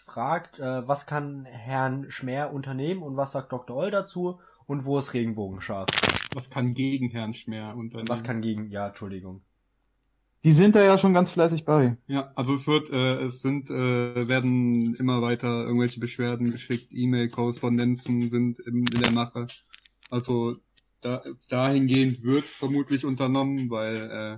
fragt, 0.06 0.58
äh, 0.60 0.88
was 0.88 1.06
kann 1.06 1.46
Herrn 1.46 2.10
Schmer 2.10 2.52
unternehmen 2.52 3.04
und 3.04 3.16
was 3.16 3.34
sagt 3.34 3.52
Dr. 3.52 3.76
Oll 3.78 3.92
dazu 3.92 4.40
und 4.66 4.86
wo 4.86 4.98
ist 4.98 5.14
Regenbogenschaf? 5.14 5.86
Was 6.34 6.50
kann 6.50 6.74
gegen 6.74 7.12
Herrn 7.12 7.36
Schmer 7.36 7.74
Und 7.74 7.80
unternehmen? 7.80 8.10
was 8.10 8.24
kann 8.24 8.42
gegen, 8.42 8.72
ja, 8.72 8.88
Entschuldigung. 8.88 9.44
Die 10.44 10.52
sind 10.54 10.76
da 10.76 10.84
ja 10.84 10.98
schon 10.98 11.14
ganz 11.14 11.32
fleißig 11.32 11.66
bei. 11.66 11.98
Ja, 12.08 12.32
also 12.36 12.54
es 12.54 12.68
wird, 12.68 12.90
äh, 12.90 13.22
es 13.24 13.42
sind, 13.42 13.70
äh, 13.70 14.28
werden 14.28 14.96
immer 14.96 15.22
weiter 15.22 15.66
irgendwelche 15.66 16.00
Beschwerden 16.00 16.52
geschickt, 16.52 16.88
E-Mail-Korrespondenzen 16.92 18.30
sind 18.30 18.60
in, 18.60 18.86
in 18.88 19.02
der 19.02 19.12
Mache. 19.12 19.48
Also 20.10 20.58
da, 21.02 21.24
dahingehend 21.50 22.24
wird 22.24 22.46
vermutlich 22.46 23.04
unternommen, 23.04 23.70
weil 23.70 23.96
äh, 23.96 24.38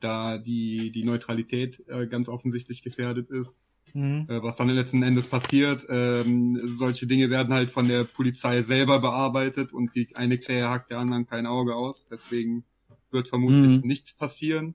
da 0.00 0.38
die, 0.38 0.92
die 0.92 1.04
Neutralität 1.04 1.82
äh, 1.88 2.06
ganz 2.06 2.28
offensichtlich 2.28 2.82
gefährdet 2.82 3.30
ist. 3.30 3.60
Mhm. 3.92 4.26
Äh, 4.28 4.42
was 4.42 4.56
dann 4.56 4.68
letzten 4.68 5.02
Endes 5.02 5.26
passiert, 5.26 5.86
ähm, 5.88 6.60
solche 6.76 7.06
Dinge 7.06 7.30
werden 7.30 7.52
halt 7.54 7.70
von 7.70 7.86
der 7.86 8.04
Polizei 8.04 8.62
selber 8.62 8.98
bearbeitet 9.00 9.72
und 9.72 9.94
die 9.94 10.08
eine 10.16 10.38
Krähe 10.38 10.68
hackt 10.68 10.90
der 10.90 10.98
anderen 10.98 11.26
kein 11.26 11.46
Auge 11.46 11.74
aus. 11.74 12.08
Deswegen 12.10 12.64
wird 13.10 13.28
vermutlich 13.28 13.82
Mhm. 13.82 13.86
nichts 13.86 14.14
passieren. 14.14 14.74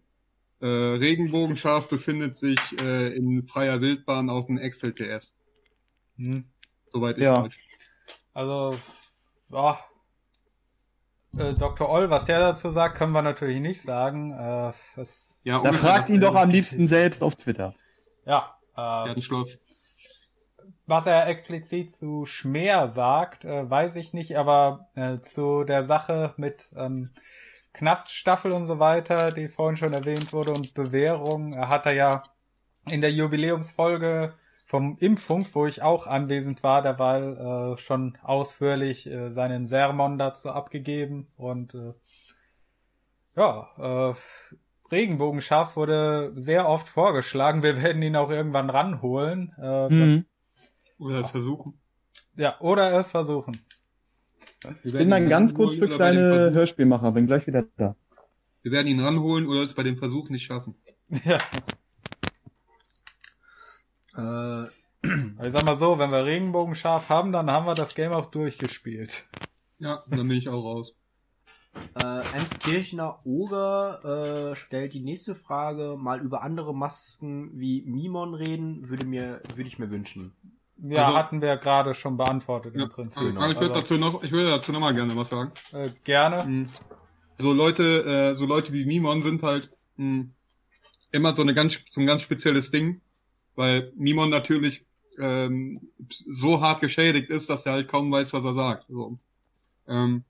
Äh, 0.62 0.66
Regenbogenschaf 0.66 1.88
befindet 1.88 2.38
sich 2.38 2.60
äh, 2.82 3.16
in 3.16 3.48
freier 3.48 3.80
Wildbahn 3.82 4.30
auf 4.30 4.48
dem 4.48 4.58
Excel 4.58 4.94
TS, 4.94 5.34
Mhm. 6.18 6.46
soweit 6.92 7.18
ich 7.18 7.24
Ja. 7.24 7.44
weiß. 7.44 7.56
Also, 8.34 8.78
ja. 9.52 9.80
Äh, 11.38 11.54
Dr. 11.54 11.88
Oll, 11.90 12.10
was 12.10 12.26
der 12.26 12.40
dazu 12.40 12.72
sagt, 12.72 12.98
können 12.98 13.12
wir 13.14 13.22
natürlich 13.22 13.62
nicht 13.62 13.82
sagen. 13.82 14.32
Äh, 14.34 14.74
das, 14.96 15.40
Ja, 15.44 15.62
Da 15.62 15.72
fragt 15.74 16.10
ihn 16.10 16.20
doch 16.22 16.36
am 16.36 16.50
liebsten 16.50 16.88
selbst 16.88 17.22
auf 17.24 17.36
Twitter. 17.36 17.74
ja. 18.26 18.56
Der 18.76 18.84
hat 18.86 19.08
Äh, 19.08 19.12
ein 19.12 19.22
Schloss. 19.22 19.58
was 20.86 21.06
er 21.06 21.28
explizit 21.28 21.92
zu 21.92 22.26
Schmer 22.26 22.90
sagt, 22.90 23.46
äh, 23.46 23.70
weiß 23.70 23.96
ich 23.96 24.14
nicht, 24.14 24.38
aber 24.38 24.88
äh, 24.96 25.20
zu 25.20 25.64
der 25.66 25.84
Sache 25.86 26.34
mit 26.38 26.70
ähm, 26.76 27.10
Knaststaffel 27.80 28.52
und 28.52 28.66
so 28.66 28.80
weiter, 28.80 29.32
die 29.32 29.48
vorhin 29.48 29.78
schon 29.78 29.94
erwähnt 29.94 30.34
wurde, 30.34 30.52
und 30.52 30.74
Bewährung, 30.74 31.54
äh, 31.54 31.58
hat 31.68 31.86
er 31.86 31.94
ja 31.94 32.24
in 32.90 33.00
der 33.00 33.14
Jubiläumsfolge 33.14 34.34
vom 34.66 34.98
Impfung, 35.00 35.48
wo 35.54 35.66
ich 35.66 35.82
auch 35.82 36.06
anwesend 36.06 36.62
war, 36.62 36.82
derweil 36.82 37.38
äh, 37.38 37.78
schon 37.78 38.18
ausführlich 38.22 39.08
äh, 39.08 39.32
seinen 39.32 39.66
Sermon 39.66 40.18
dazu 40.18 40.50
abgegeben 40.50 41.28
und 41.38 41.74
äh, 41.74 41.94
ja, 43.38 43.70
äh, 43.78 44.14
Regenbogenschaf 44.92 45.78
wurde 45.78 46.34
sehr 46.36 46.68
oft 46.68 46.90
vorgeschlagen. 46.90 47.64
Wir 47.64 47.82
werden 47.82 48.02
ihn 48.02 48.18
auch 48.18 48.30
irgendwann 48.30 48.70
ranholen. 48.70 49.54
Äh, 49.58 49.90
Hm. 49.90 50.26
Oder 50.98 51.20
das 51.20 51.32
versuchen. 51.32 51.80
Ja, 52.36 52.60
oder 52.60 52.92
es 53.00 53.10
versuchen. 53.10 53.54
Ich 54.84 54.92
bin 54.94 55.10
dann 55.10 55.30
ganz 55.30 55.54
kurz 55.54 55.76
für 55.76 55.88
kleine 55.88 56.52
Hörspielmacher, 56.52 57.12
bin 57.14 57.28
gleich 57.28 57.48
wieder 57.48 57.66
da. 57.78 57.96
Wir 58.62 58.72
werden 58.74 58.88
ihn 58.88 59.00
ranholen 59.00 59.48
oder 59.48 59.62
es 59.62 59.74
bei 59.74 59.84
dem 59.84 59.98
Versuch 59.98 60.30
nicht 60.30 60.44
schaffen. 60.46 60.76
Ja. 61.24 61.40
Äh, 64.64 64.68
Ich 65.02 65.54
sag 65.54 65.64
mal 65.64 65.78
so, 65.78 65.98
wenn 65.98 66.12
wir 66.12 66.26
Regenbogenschaf 66.26 67.08
haben, 67.08 67.32
dann 67.32 67.50
haben 67.50 67.66
wir 67.66 67.74
das 67.76 67.96
Game 67.96 68.12
auch 68.12 68.26
durchgespielt. 68.26 69.30
Ja, 69.78 70.00
dann 70.10 70.28
bin 70.28 70.38
ich 70.38 70.50
auch 70.50 70.62
raus. 70.62 70.94
äh, 72.04 72.38
Emskirchener 72.38 73.26
Oger 73.26 74.52
äh, 74.52 74.56
stellt 74.58 74.94
die 74.94 75.00
nächste 75.00 75.36
Frage, 75.36 75.96
mal 75.98 76.20
über 76.20 76.42
andere 76.42 76.76
Masken 76.76 77.58
wie 77.58 77.82
Mimon 77.84 78.34
reden, 78.34 78.90
würde 78.90 79.06
mir, 79.06 79.42
würde 79.56 79.70
ich 79.70 79.80
mir 79.80 79.90
wünschen. 79.90 80.34
Ja, 80.82 81.06
Also- 81.08 81.18
hatten 81.18 81.42
wir 81.42 81.58
gerade 81.58 81.94
schon 81.94 82.16
beantwortet 82.18 82.76
Ja, 82.76 82.84
im 82.84 82.90
Prinzip. 82.90 83.22
aber 83.38 83.50
ich 83.52 83.56
würde 83.60 83.74
Also, 83.74 83.82
dazu 83.82 83.98
noch, 83.98 84.24
ich 84.24 84.32
würde 84.32 84.50
dazu 84.50 84.72
noch 84.72 84.80
mal 84.80 84.94
gerne 84.94 85.16
was 85.16 85.30
sagen. 85.30 85.52
äh, 85.74 85.90
gerne. 86.04 86.44
Mhm. 86.46 86.70
So 87.38 87.54
Leute, 87.54 88.34
äh, 88.34 88.38
so 88.38 88.46
Leute 88.46 88.72
wie 88.74 88.86
Mimon 88.86 89.24
sind 89.24 89.44
halt 89.44 89.70
mh, 89.98 90.26
immer 91.12 91.36
so 91.36 91.42
eine 91.42 91.54
ganz, 91.54 91.78
so 91.90 92.00
ein 92.02 92.08
ganz 92.08 92.22
spezielles 92.22 92.72
Ding. 92.72 93.02
weil 93.56 93.92
Mimon 93.98 94.30
natürlich 94.30 94.86
ähm, 95.20 95.82
so 96.30 96.62
hart 96.62 96.80
geschädigt 96.80 97.30
ist, 97.30 97.50
dass 97.50 97.66
er 97.66 97.74
halt 97.74 97.90
kaum 97.90 98.10
weiß, 98.10 98.32
was 98.32 98.46
er 98.46 98.54
sagt. 98.56 98.86
So. 98.88 99.20
Ähm, 99.86 100.24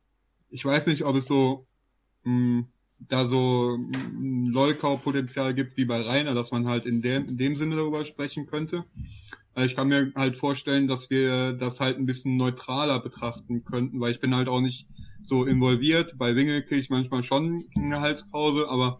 ich 0.49 0.65
weiß 0.65 0.87
nicht, 0.87 1.03
ob 1.05 1.15
es 1.15 1.25
so 1.27 1.67
mh, 2.23 2.63
da 3.07 3.27
so 3.27 3.75
ein 3.75 4.47
Lolkau-Potenzial 4.47 5.53
gibt 5.53 5.77
wie 5.77 5.85
bei 5.85 6.01
Rainer, 6.01 6.33
dass 6.33 6.49
man 6.51 6.67
halt 6.67 6.87
in 6.87 7.03
dem, 7.03 7.25
in 7.27 7.37
dem 7.37 7.55
Sinne 7.55 7.75
darüber 7.75 8.03
sprechen 8.03 8.47
könnte. 8.47 8.83
Also 9.53 9.67
ich 9.67 9.75
kann 9.75 9.87
mir 9.87 10.11
halt 10.15 10.37
vorstellen, 10.37 10.87
dass 10.87 11.09
wir 11.09 11.53
das 11.53 11.79
halt 11.79 11.97
ein 11.97 12.05
bisschen 12.05 12.37
neutraler 12.37 12.99
betrachten 12.99 13.63
könnten, 13.63 13.99
weil 13.99 14.11
ich 14.11 14.19
bin 14.19 14.35
halt 14.35 14.47
auch 14.47 14.61
nicht 14.61 14.87
so 15.23 15.45
involviert. 15.45 16.17
Bei 16.17 16.35
Wingel 16.35 16.63
kriege 16.63 16.81
ich 16.81 16.89
manchmal 16.89 17.23
schon 17.23 17.65
eine 17.75 18.01
Halspause, 18.01 18.67
aber 18.69 18.99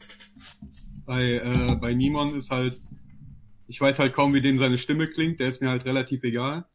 bei, 1.05 1.35
äh, 1.35 1.75
bei 1.75 1.93
Nimon 1.93 2.35
ist 2.35 2.51
halt, 2.51 2.79
ich 3.67 3.79
weiß 3.79 3.99
halt 3.99 4.13
kaum, 4.13 4.33
wie 4.33 4.41
dem 4.41 4.57
seine 4.57 4.77
Stimme 4.77 5.07
klingt, 5.07 5.39
der 5.39 5.49
ist 5.49 5.61
mir 5.61 5.69
halt 5.69 5.85
relativ 5.85 6.23
egal. 6.23 6.65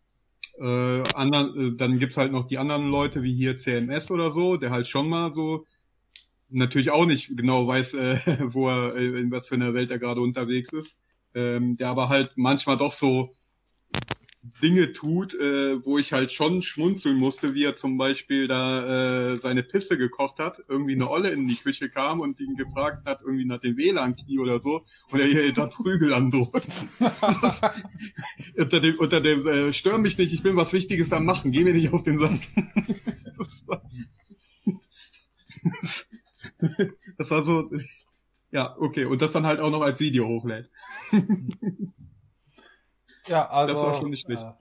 Äh, 0.59 1.03
anderen, 1.15 1.75
äh, 1.75 1.77
dann 1.77 1.99
gibt's 1.99 2.17
halt 2.17 2.33
noch 2.33 2.47
die 2.47 2.59
anderen 2.59 2.89
Leute, 2.89 3.23
wie 3.23 3.35
hier 3.35 3.59
CMS 3.59 4.11
oder 4.11 4.31
so, 4.31 4.57
der 4.57 4.71
halt 4.71 4.87
schon 4.89 5.09
mal 5.09 5.33
so 5.35 5.67
natürlich 6.49 6.91
auch 6.91 7.07
nicht 7.07 7.37
genau 7.37 7.67
weiß, 7.67 7.95
äh, 7.95 8.19
wo 8.53 8.69
er, 8.69 8.97
äh, 8.97 9.21
in 9.21 9.31
was 9.31 9.49
für 9.49 9.57
einer 9.57 9.75
Welt 9.75 9.91
er 9.91 9.99
gerade 9.99 10.21
unterwegs 10.21 10.73
ist. 10.73 10.97
Ähm, 11.35 11.77
der 11.77 11.89
aber 11.89 12.09
halt 12.09 12.33
manchmal 12.37 12.77
doch 12.77 12.93
so 12.93 13.33
Dinge 14.63 14.93
tut, 14.93 15.35
äh, 15.35 15.85
wo 15.85 15.99
ich 15.99 16.13
halt 16.13 16.31
schon 16.31 16.61
schmunzeln 16.63 17.17
musste, 17.17 17.55
wie 17.55 17.65
er 17.65 17.77
zum 17.77 17.97
Beispiel 17.97 18.47
da 18.47 19.33
äh, 19.33 19.39
seine 19.39 19.63
Pisse 19.63 19.97
gekocht 19.97 20.39
hat, 20.39 20.63
irgendwie 20.69 20.95
eine 20.95 21.11
Olle 21.11 21.31
in 21.31 21.49
die 21.49 21.57
Küche 21.57 21.89
kam 21.89 22.21
und 22.21 22.39
ihn 22.41 22.55
gefragt 22.57 23.07
hat, 23.07 23.23
irgendwie 23.23 23.47
nach 23.47 23.61
dem 23.61 23.77
WLAN-Key 23.77 24.39
oder 24.39 24.61
so, 24.61 24.85
und 25.11 25.21
er 25.21 25.29
ihr 25.29 25.53
da 25.53 25.67
Prügel 25.67 26.13
androht. 26.13 26.63
unter 28.57 28.81
dem, 28.81 28.99
unter 28.99 29.21
dem 29.21 29.47
äh, 29.47 29.73
stör 29.73 29.99
mich 29.99 30.19
nicht, 30.19 30.35
ich 30.35 30.45
will 30.45 30.57
was 30.57 30.73
Wichtiges 30.73 31.13
am 31.13 31.25
machen, 31.25 31.51
geh 31.51 31.65
mir 31.65 31.73
nicht 31.73 31.93
auf 31.93 32.03
den 32.03 32.19
Sack. 32.19 32.41
das 37.19 37.31
war 37.31 37.45
so, 37.45 37.71
ja, 38.51 38.77
okay, 38.79 39.07
und 39.07 39.23
das 39.23 39.33
dann 39.33 39.47
halt 39.47 39.61
auch 39.61 39.71
noch 39.71 39.83
als 39.83 40.01
Video 40.01 40.29
hochlädt. 40.29 40.71
Ja, 43.27 43.49
also, 43.49 43.75
Das 43.75 43.83
war 43.83 43.95
schon 43.95 44.11
nicht 44.11 44.27
schlecht. 44.27 44.43
Äh, 44.43 44.53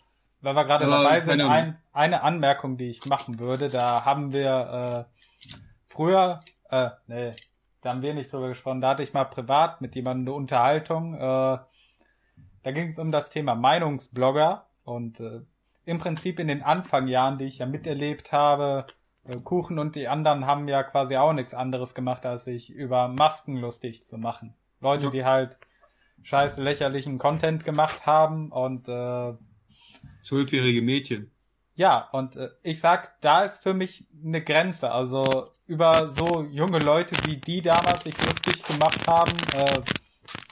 weil 0.41 0.56
wir 0.56 0.65
gerade 0.65 0.86
Aber 0.86 1.04
dabei 1.04 1.21
sind, 1.21 1.41
ein, 1.41 1.82
eine 1.93 2.21
Anmerkung, 2.21 2.78
die 2.78 2.89
ich 2.89 3.06
machen 3.06 3.39
würde, 3.39 3.69
da 3.69 4.04
haben 4.06 4.34
wir 4.34 5.08
äh, 5.10 5.63
früher, 5.89 6.41
äh, 6.69 6.89
nee, 7.08 7.34
da 7.82 7.91
haben 7.91 8.02
wir 8.02 8.13
nicht 8.13 8.32
drüber 8.32 8.49
gesprochen, 8.49 8.82
da 8.82 8.89
hatte 8.89 9.04
ich 9.04 9.13
mal 9.13 9.26
privat 9.26 9.80
mit 9.82 9.95
jemandem 9.95 10.34
eine 10.34 10.36
Unterhaltung, 10.36 11.15
äh, 11.15 11.19
da 11.19 12.71
ging 12.71 12.89
es 12.89 12.99
um 12.99 13.12
das 13.12 13.30
Thema 13.30 13.56
Meinungsblogger 13.56 14.65
und 14.84 15.19
äh, 15.19 15.41
im 15.86 15.99
Prinzip 15.99 16.39
in 16.39 16.47
den 16.47 16.63
Anfangjahren, 16.63 17.38
die 17.38 17.45
ich 17.45 17.60
ja 17.60 17.65
miterlebt 17.65 18.32
habe, 18.32 18.86
äh, 19.26 19.38
Kuchen 19.38 19.80
und 19.80 19.95
die 19.95 20.08
anderen 20.08 20.45
haben 20.45 20.67
ja 20.67 20.84
quasi 20.84 21.15
auch 21.17 21.34
nichts 21.34 21.54
anderes 21.54 21.93
gemacht, 21.93 22.26
als 22.26 22.45
sich 22.45 22.69
über 22.69 23.08
Masken 23.08 23.58
lustig 23.58 24.04
zu 24.04 24.17
machen. 24.17 24.54
Leute, 24.80 25.06
Ja. 25.08 25.12
die 25.12 25.26
halt 25.26 25.58
scheiß 26.24 26.58
lächerlichen 26.58 27.18
Content 27.18 27.64
gemacht 27.64 28.06
haben 28.06 28.52
und 28.52 28.88
äh, 28.88 29.34
Zwölfjährige 30.22 30.82
Mädchen. 30.82 31.32
ja, 31.76 32.08
und 32.12 32.36
äh, 32.36 32.50
ich 32.64 32.80
sag, 32.80 33.20
da 33.22 33.42
ist 33.44 33.62
für 33.62 33.74
mich 33.74 34.06
eine 34.24 34.42
Grenze. 34.42 34.92
Also 34.92 35.50
über 35.66 36.08
so 36.10 36.44
junge 36.44 36.80
Leute, 36.80 37.16
wie 37.26 37.38
die 37.38 37.62
damals 37.62 38.04
sich 38.04 38.16
lustig 38.26 38.64
gemacht 38.64 39.08
haben, 39.08 39.32
äh, 39.56 39.82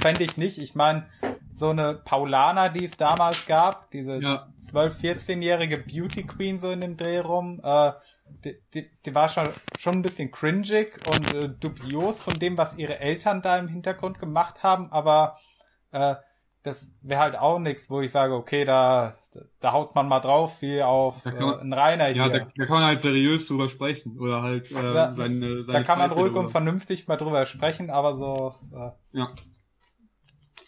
fände 0.02 0.24
ich 0.24 0.38
nicht. 0.38 0.58
Ich 0.58 0.76
meine, 0.76 1.08
so 1.52 1.70
eine 1.70 1.94
Paulana, 1.96 2.70
die 2.70 2.86
es 2.86 2.98
damals 2.98 3.46
gab, 3.46 3.92
diese 3.92 4.18
Ja. 4.18 4.48
12-, 4.74 5.00
14-jährige 5.02 5.78
Beauty 5.78 6.24
Queen 6.26 6.60
so 6.60 6.72
in 6.72 6.82
dem 6.82 6.98
Dreh 6.98 7.20
rum, 7.20 7.60
äh, 7.64 7.92
die, 8.44 8.56
die, 8.74 8.90
die 9.06 9.16
war 9.16 9.30
schon, 9.30 9.48
schon 9.78 9.96
ein 9.96 10.02
bisschen 10.02 10.32
cringig 10.32 10.98
und 11.08 11.34
äh, 11.34 11.50
dubios 11.50 12.22
von 12.22 12.40
dem, 12.40 12.58
was 12.58 12.78
ihre 12.78 13.00
Eltern 13.00 13.42
da 13.42 13.58
im 13.58 13.68
Hintergrund 13.68 14.20
gemacht 14.20 14.64
haben, 14.64 14.92
aber 14.92 15.38
äh, 15.92 16.16
das 16.64 16.92
wäre 17.02 17.20
halt 17.22 17.36
auch 17.36 17.58
nichts, 17.60 17.90
wo 17.90 18.02
ich 18.02 18.12
sage, 18.12 18.36
okay, 18.36 18.66
da, 18.66 19.16
da 19.60 19.72
haut 19.74 19.96
man 19.96 20.08
mal 20.08 20.20
drauf, 20.20 20.62
wie 20.62 20.84
auf 20.84 21.26
Da 21.26 21.32
äh, 21.32 21.42
man- 21.42 21.60
einen 21.60 21.74
Rainer 21.74 22.06
hier. 22.08 22.16
Ja, 22.18 22.30
da, 22.30 22.40
da 22.40 22.66
kann 22.66 22.76
man 22.76 22.84
halt 22.84 23.02
seriös 23.02 23.48
drüber 23.48 23.68
sprechen 23.68 24.20
oder 24.20 24.42
halt 24.44 24.70
äh, 24.72 24.76
Ja, 24.76 25.12
seine, 25.12 25.64
seine 25.64 25.72
da 25.72 25.84
kann 25.84 25.98
man 25.98 26.10
Zweifel 26.10 26.22
ruhig 26.22 26.32
drüber. 26.34 26.40
und 26.46 26.52
vernünftig 26.52 27.08
mal 27.08 27.18
drüber 27.18 27.46
sprechen, 27.46 27.90
aber 27.90 28.16
so, 28.16 28.54
äh, 28.74 28.92
Ja. 29.18 29.34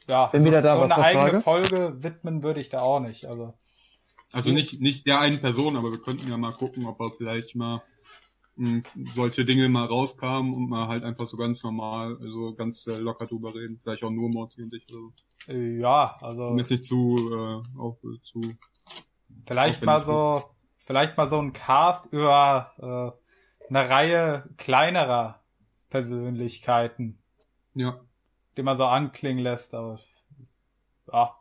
ja, 0.07 0.27
Bin 0.27 0.41
so, 0.43 0.47
wieder 0.49 0.61
da, 0.61 0.75
so 0.75 0.81
was 0.81 0.91
eine 0.91 1.03
eigene 1.03 1.21
Frage? 1.25 1.41
Folge 1.41 2.03
widmen 2.03 2.43
würde 2.43 2.59
ich 2.59 2.69
da 2.69 2.81
auch 2.81 2.99
nicht. 2.99 3.25
Also 3.25 3.53
Also 4.33 4.49
nicht, 4.49 4.81
nicht 4.81 5.05
der 5.05 5.19
einen 5.19 5.39
Person, 5.39 5.77
aber 5.77 5.91
wir 5.91 5.99
könnten 6.01 6.27
ja 6.27 6.37
mal 6.37 6.53
gucken, 6.53 6.85
ob 6.87 6.99
er 6.99 7.11
vielleicht 7.17 7.55
mal 7.55 7.83
solche 9.13 9.45
Dinge 9.45 9.67
mal 9.69 9.85
rauskamen 9.85 10.53
und 10.53 10.69
mal 10.69 10.87
halt 10.87 11.03
einfach 11.03 11.25
so 11.27 11.37
ganz 11.37 11.63
normal, 11.63 12.17
also 12.21 12.53
ganz 12.55 12.85
äh, 12.87 12.97
locker 12.97 13.25
drüber 13.25 13.53
reden. 13.55 13.79
Vielleicht 13.81 14.03
auch 14.03 14.11
nur 14.11 14.29
Morty 14.29 14.61
und 14.63 14.73
ich 14.73 14.87
oder 14.89 14.99
so. 14.99 15.53
ja, 15.53 16.17
also 16.21 16.47
Um 16.49 16.57
jetzt 16.59 16.71
nicht 16.71 16.85
zu, 16.85 17.17
äh, 17.31 17.79
auch 17.79 17.97
zu. 18.23 18.41
vielleicht 19.45 19.83
mal 19.83 20.03
so, 20.03 20.43
vielleicht 20.85 21.17
mal 21.17 21.27
so 21.27 21.39
ein 21.41 21.53
Cast 21.53 22.05
über 22.11 23.17
äh, 23.69 23.69
eine 23.73 23.89
Reihe 23.89 24.49
kleinerer 24.57 25.41
Persönlichkeiten, 25.89 27.17
Ja. 27.75 27.99
die 28.57 28.63
man 28.63 28.77
so 28.77 28.85
anklingen 28.85 29.43
lässt. 29.43 29.73
Aber 29.73 29.99
ja, 31.11 31.35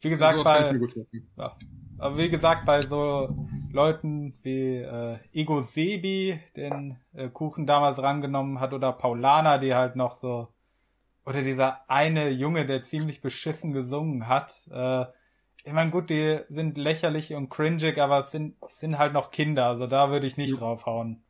wie 0.00 0.10
gesagt, 0.10 0.38
ich 0.38 0.44
bei 0.44 0.78
vorstellen. 0.78 1.26
Aber 1.98 2.18
wie 2.18 2.30
gesagt, 2.30 2.64
bei 2.66 2.84
so 2.84 3.34
Leuten 3.70 4.38
wie 4.42 4.76
äh, 4.78 5.18
Ego 5.32 5.62
Sebi, 5.62 6.40
den 6.56 6.98
äh, 7.14 7.28
Kuchen 7.28 7.66
damals 7.66 7.98
rangenommen 8.00 8.60
hat, 8.60 8.72
oder 8.74 8.92
Paulana, 8.92 9.58
die 9.58 9.74
halt 9.74 9.96
noch 9.96 10.16
so, 10.16 10.48
oder 11.26 11.42
dieser 11.42 11.90
eine 11.90 12.30
Junge, 12.30 12.66
der 12.66 12.82
ziemlich 12.82 13.20
beschissen 13.22 13.72
gesungen 13.72 14.28
hat. 14.28 14.68
Äh, 14.72 15.06
ich 15.64 15.72
meine, 15.74 15.90
gut, 15.92 16.10
die 16.10 16.40
sind 16.50 16.78
lächerlich 16.78 17.34
und 17.34 17.50
cringig, 17.50 17.98
aber 18.00 18.20
es 18.20 18.30
sind, 18.32 18.56
es 18.68 18.80
sind 18.80 18.98
halt 18.98 19.12
noch 19.14 19.30
Kinder, 19.32 19.66
also 19.68 19.86
da 19.88 20.10
würde 20.10 20.26
ich 20.26 20.36
nicht 20.38 20.52
Ja. 20.52 20.60
draufhauen. 20.60 21.24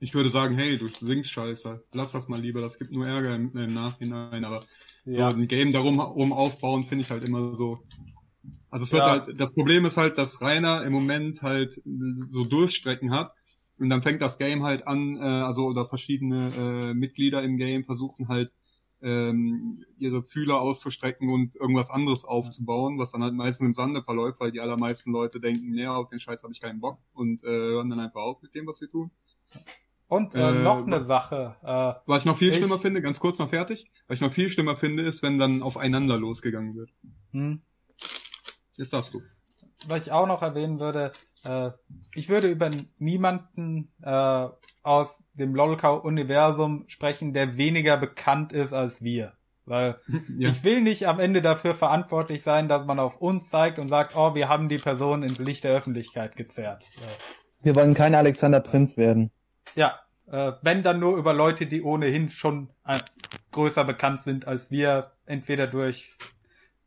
Ich 0.00 0.14
würde 0.14 0.28
sagen, 0.28 0.56
hey, 0.56 0.76
du 0.78 0.88
singst 0.88 1.30
scheiße. 1.30 1.84
Lass 1.92 2.12
das 2.12 2.28
mal 2.28 2.40
lieber, 2.40 2.60
das 2.60 2.78
gibt 2.78 2.92
nur 2.92 3.06
Ärger 3.06 3.34
im, 3.34 3.56
im 3.56 3.74
Nachhinein, 3.74 4.44
aber 4.44 4.66
Ja, 5.04 5.28
so 5.28 5.30
ein 5.30 5.48
Game 5.48 5.72
darum 5.72 6.00
rum 6.00 6.32
aufbauen, 6.32 6.84
finde 6.84 7.04
ich 7.04 7.10
halt 7.10 7.24
immer 7.24 7.54
so. 7.56 7.84
Also 8.70 8.84
es 8.84 8.92
wird 8.92 9.02
Ja. 9.04 9.10
halt, 9.26 9.40
das 9.40 9.52
Problem 9.54 9.84
ist 9.86 9.96
halt, 9.96 10.18
dass 10.18 10.40
Rainer 10.42 10.82
im 10.84 10.92
Moment 10.92 11.42
halt 11.42 11.80
so 12.30 12.44
Durchstrecken 12.44 13.10
hat 13.12 13.32
und 13.78 13.88
dann 13.90 14.02
fängt 14.02 14.20
das 14.20 14.38
Game 14.38 14.62
halt 14.62 14.86
an, 14.86 15.16
äh, 15.16 15.20
also 15.20 15.66
oder 15.66 15.86
verschiedene 15.86 16.52
äh, 16.90 16.94
Mitglieder 16.94 17.42
im 17.42 17.56
Game 17.56 17.84
versuchen 17.84 18.28
halt 18.28 18.50
ähm, 19.00 19.84
ihre 19.98 20.22
Fühler 20.24 20.60
auszustrecken 20.60 21.30
und 21.30 21.54
irgendwas 21.54 21.88
anderes 21.88 22.24
aufzubauen, 22.24 22.98
was 22.98 23.12
dann 23.12 23.22
halt 23.22 23.32
meistens 23.34 23.66
im 23.68 23.74
Sande 23.74 24.02
verläuft, 24.02 24.40
weil 24.40 24.50
die 24.50 24.60
allermeisten 24.60 25.12
Leute 25.12 25.38
denken, 25.38 25.70
nee, 25.70 25.86
auf 25.86 26.08
den 26.08 26.18
Scheiß 26.18 26.42
habe 26.42 26.52
ich 26.52 26.60
keinen 26.60 26.80
Bock 26.80 26.98
und 27.14 27.44
äh, 27.44 27.46
hören 27.46 27.90
dann 27.90 28.00
einfach 28.00 28.20
auf 28.20 28.42
mit 28.42 28.54
dem, 28.56 28.66
was 28.66 28.78
sie 28.78 28.88
tun. 28.88 29.10
und 30.08 30.34
äh, 30.34 30.40
äh, 30.50 30.62
noch 30.64 30.78
eine 30.84 30.96
was- 30.96 31.06
Sache. 31.06 31.54
Äh, 31.62 32.00
Was 32.10 32.22
ich 32.22 32.26
noch 32.26 32.36
viel 32.38 32.48
Ich- 32.50 32.56
schlimmer 32.56 32.78
finde, 32.80 33.00
ganz 33.00 33.20
kurz 33.20 33.38
noch 33.38 33.50
fertig, 33.50 33.86
was 34.08 34.16
ich 34.16 34.20
noch 34.20 34.32
viel 34.32 34.48
schlimmer 34.50 34.76
finde, 34.76 35.04
ist, 35.04 35.22
wenn 35.22 35.38
dann 35.38 35.62
aufeinander 35.62 36.18
losgegangen 36.18 36.74
wird. 36.74 36.90
hm. 37.30 37.60
Jetzt 38.78 38.92
darfst 38.94 39.12
du. 39.12 39.20
was 39.86 40.02
ich 40.06 40.12
auch 40.12 40.26
noch 40.26 40.40
erwähnen 40.42 40.80
würde, 40.80 41.12
äh, 41.44 41.70
ich 42.14 42.28
würde 42.28 42.48
über 42.48 42.70
niemanden 42.98 43.92
äh, 44.02 44.48
aus 44.82 45.22
dem 45.34 45.54
Lolcow-Universum 45.54 46.84
sprechen, 46.88 47.32
der 47.34 47.56
weniger 47.56 47.96
bekannt 47.96 48.52
ist 48.52 48.72
als 48.72 49.02
wir. 49.02 49.34
Weil 49.66 50.00
Ja. 50.38 50.48
ich 50.48 50.64
will 50.64 50.80
nicht 50.80 51.06
am 51.06 51.20
Ende 51.20 51.42
dafür 51.42 51.74
verantwortlich 51.74 52.42
sein, 52.42 52.68
dass 52.68 52.86
man 52.86 52.98
auf 52.98 53.20
uns 53.20 53.50
zeigt 53.50 53.78
und 53.78 53.88
sagt, 53.88 54.16
oh, 54.16 54.34
wir 54.34 54.48
haben 54.48 54.68
die 54.68 54.78
Person 54.78 55.22
ins 55.22 55.38
Licht 55.38 55.64
der 55.64 55.72
Öffentlichkeit 55.74 56.36
gezerrt. 56.36 56.84
Wir 57.62 57.74
wollen 57.76 57.94
kein 57.94 58.14
Alexander 58.14 58.60
Prinz 58.60 58.96
werden. 58.96 59.30
ja, 59.74 59.98
äh, 60.30 60.52
wenn 60.62 60.82
dann 60.82 61.00
nur 61.00 61.16
über 61.16 61.32
Leute, 61.34 61.66
die 61.66 61.82
ohnehin 61.82 62.30
schon 62.30 62.70
äh, 62.86 62.98
größer 63.52 63.84
bekannt 63.84 64.20
sind 64.20 64.46
als 64.46 64.70
wir, 64.70 65.12
entweder 65.26 65.66
durch 65.66 66.14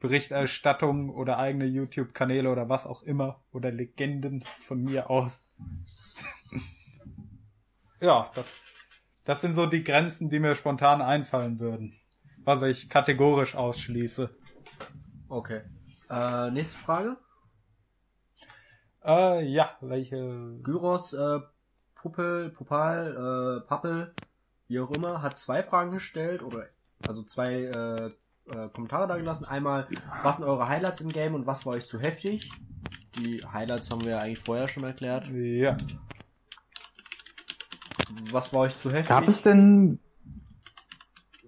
Berichterstattung 0.01 1.11
oder 1.11 1.37
eigene 1.37 1.65
YouTube-Kanäle 1.65 2.49
oder 2.49 2.67
was 2.67 2.85
auch 2.87 3.03
immer 3.03 3.41
oder 3.53 3.71
Legenden 3.71 4.43
von 4.67 4.83
mir 4.83 5.09
aus. 5.09 5.45
ja, 8.01 8.29
das, 8.33 8.51
das 9.23 9.41
sind 9.41 9.53
so 9.53 9.67
die 9.67 9.83
Grenzen, 9.83 10.29
die 10.29 10.39
mir 10.39 10.55
spontan 10.55 11.03
einfallen 11.03 11.59
würden, 11.59 11.95
was 12.39 12.63
ich 12.63 12.89
kategorisch 12.89 13.55
ausschließe. 13.55 14.35
Okay. 15.29 15.61
Äh, 16.09 16.49
nächste 16.49 16.77
Frage. 16.77 17.17
Äh, 19.05 19.45
ja, 19.45 19.77
welche? 19.81 20.57
Gyros, 20.63 21.13
äh, 21.13 21.39
Puppel, 21.93 22.49
Pupal, 22.49 23.61
äh, 23.61 23.67
Pappel, 23.67 24.15
wie 24.67 24.79
auch 24.79 24.89
immer, 24.91 25.21
hat 25.21 25.37
zwei 25.37 25.61
Fragen 25.61 25.91
gestellt 25.91 26.41
oder 26.41 26.65
also 27.07 27.23
zwei 27.23 27.65
äh, 27.65 28.11
äh, 28.51 28.69
Kommentare 28.69 29.07
da 29.07 29.17
gelassen. 29.17 29.45
Einmal, 29.45 29.87
was 30.23 30.37
sind 30.37 30.45
eure 30.45 30.67
Highlights 30.67 31.01
im 31.01 31.09
Game 31.09 31.35
und 31.35 31.47
was 31.47 31.65
war 31.65 31.73
euch 31.73 31.85
zu 31.85 31.99
heftig? 31.99 32.51
Die 33.17 33.43
Highlights 33.45 33.91
haben 33.91 34.03
wir 34.03 34.11
ja 34.11 34.19
eigentlich 34.19 34.39
vorher 34.39 34.67
schon 34.67 34.83
erklärt. 34.83 35.29
Ja. 35.29 35.77
Was 38.31 38.53
war 38.53 38.61
euch 38.61 38.77
zu 38.77 38.91
heftig? 38.91 39.09
Gab 39.09 39.27
es 39.27 39.41
denn. 39.41 39.99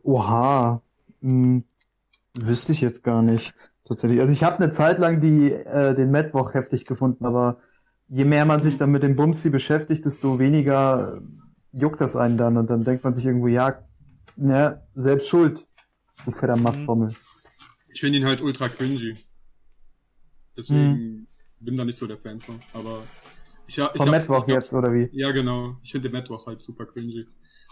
Oha. 0.04 0.82
Hm, 1.22 1.63
wüsste 2.34 2.72
ich 2.72 2.82
jetzt 2.82 3.04
gar 3.04 3.22
nicht. 3.22 3.72
Tatsächlich. 3.86 4.22
Also 4.22 4.32
ich 4.32 4.44
habe 4.44 4.58
eine 4.58 4.72
Zeit 4.72 4.98
lang 4.98 5.20
die, 5.20 5.52
äh, 5.52 5.94
den 5.94 6.12
Mittwoch 6.12 6.54
heftig 6.54 6.86
gefunden, 6.86 7.26
aber 7.26 7.58
je 8.08 8.24
mehr 8.24 8.46
man 8.46 8.62
sich 8.62 8.78
dann 8.78 8.92
mit 8.92 9.04
dem 9.04 9.16
Bumsi 9.16 9.50
beschäftigt, 9.50 10.06
desto 10.06 10.39
weniger 10.39 11.22
juckt 11.74 12.00
das 12.00 12.16
einen 12.16 12.38
dann 12.38 12.58
und 12.58 12.70
dann 12.70 12.84
denkt 12.84 13.04
man 13.04 13.13
sich 13.13 13.26
irgendwo, 13.26 13.48
ja, 13.48 13.80
ne, 14.36 14.82
selbst 14.94 15.28
schuld. 15.28 15.66
Du 16.26 16.32
fetter 16.32 16.56
Mastbommel. 16.56 17.13
Ich 17.93 17.99
finde 17.99 18.19
ihn 18.19 18.26
halt 18.26 18.41
ultra 18.41 18.69
cringy. 18.69 19.17
Deswegen 20.58 21.28
bin 21.60 21.78
da 21.78 21.86
nicht 21.86 21.97
so 21.97 22.08
der 22.08 22.17
Fan 22.17 22.39
von. 22.39 22.60
Aber 22.73 23.04
ich, 23.67 23.80
ha- 23.80 23.91
ich 23.93 23.97
Vom 23.97 24.08
hab- 24.10 24.15
Mittwoch 24.15 24.47
jetzt, 24.47 24.73
oder 24.73 24.93
wie? 24.93 25.10
Ja, 25.12 25.32
genau. 25.32 25.78
Ich 25.84 25.91
finde 25.91 26.10
den 26.10 26.19
Mittwoch 26.19 26.45
halt 26.47 26.62
super 26.62 26.86
cringy. 26.86 27.26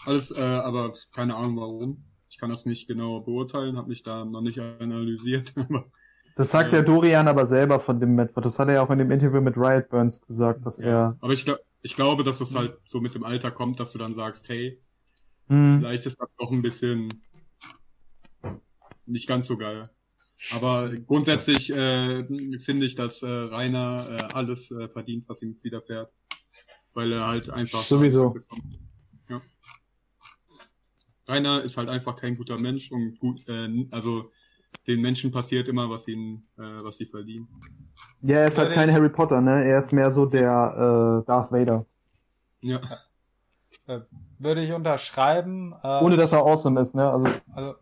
Alles, 0.05 0.31
äh, 0.31 0.41
aber 0.41 0.93
keine 1.13 1.35
Ahnung 1.35 1.57
warum. 1.57 2.03
Ich 2.29 2.37
kann 2.37 2.49
das 2.49 2.65
nicht 2.65 2.87
genau 2.87 3.19
beurteilen, 3.19 3.77
habe 3.77 3.89
mich 3.89 4.03
da 4.03 4.25
noch 4.25 4.41
nicht 4.41 4.57
analysiert. 4.59 5.53
Aber 5.57 5.85
Das 6.37 6.49
sagt 6.49 6.71
Ja. 6.71 6.79
der 6.81 6.85
Dorian 6.87 7.27
aber 7.27 7.45
selber 7.45 7.79
von 7.81 7.99
dem 7.99 8.15
Mittwoch. 8.15 8.41
Das 8.41 8.57
hat 8.57 8.69
er 8.69 8.75
ja 8.75 8.81
auch 8.81 8.89
in 8.89 8.99
dem 8.99 9.11
Interview 9.11 9.41
mit 9.41 9.57
Riot 9.57 9.89
Burns 9.89 10.21
gesagt, 10.21 10.65
dass 10.65 10.79
er. 10.79 11.17
Aber 11.19 11.33
ich, 11.33 11.43
glaub, 11.43 11.59
ich 11.81 11.93
glaube, 11.95 12.23
dass 12.23 12.39
es 12.41 12.55
halt 12.55 12.77
so 12.87 13.01
mit 13.01 13.13
dem 13.13 13.23
Alter 13.25 13.51
kommt, 13.51 13.79
dass 13.79 13.91
du 13.91 13.97
dann 13.99 14.15
sagst, 14.15 14.47
hey, 14.49 14.81
Hm, 15.49 15.79
vielleicht 15.79 16.05
ist 16.05 16.19
das 16.21 16.29
doch 16.39 16.51
ein 16.51 16.61
bisschen 16.61 17.09
nicht 19.11 19.27
ganz 19.27 19.47
so 19.47 19.57
geil. 19.57 19.89
Aber 20.55 20.89
grundsätzlich 20.89 21.69
äh, 21.71 22.23
finde 22.59 22.85
ich, 22.85 22.95
dass 22.95 23.21
äh, 23.21 23.27
Rainer 23.27 24.07
äh, 24.09 24.33
alles 24.33 24.71
äh, 24.71 24.87
verdient, 24.87 25.25
was 25.27 25.41
ihm 25.41 25.55
widerfährt. 25.61 26.11
Weil 26.93 27.13
er 27.13 27.27
halt 27.27 27.49
einfach... 27.49 27.79
Sowieso. 27.79 28.35
Ja. 29.29 29.39
Rainer 31.27 31.63
ist 31.63 31.77
halt 31.77 31.89
einfach 31.89 32.15
kein 32.15 32.35
guter 32.35 32.59
Mensch 32.59 32.91
und 32.91 33.19
gut, 33.19 33.47
äh, 33.47 33.87
also 33.91 34.31
den 34.87 35.01
Menschen 35.01 35.31
passiert 35.31 35.67
immer, 35.67 35.89
was 35.89 36.07
ihnen, 36.07 36.47
äh, 36.57 36.83
was 36.83 36.97
sie 36.97 37.05
verdienen. 37.05 37.47
ja, 38.21 38.37
er 38.37 38.47
ist 38.47 38.57
halt 38.57 38.73
kein 38.73 38.91
Harry 38.91 39.09
Potter, 39.09 39.41
ne? 39.41 39.63
Er 39.63 39.79
ist 39.79 39.93
mehr 39.93 40.11
so 40.11 40.25
der 40.25 41.21
äh, 41.21 41.27
Darth 41.27 41.51
Vader. 41.51 41.85
Ja. 42.61 42.79
Äh, 43.87 43.99
würde 44.39 44.63
ich 44.63 44.71
unterschreiben. 44.71 45.73
Äh, 45.83 46.03
Ohne 46.03 46.17
dass 46.17 46.31
er 46.31 46.39
awesome 46.39 46.79
ist, 46.81 46.95
ne? 46.95 47.09
Also 47.09 47.27
also, 47.53 47.75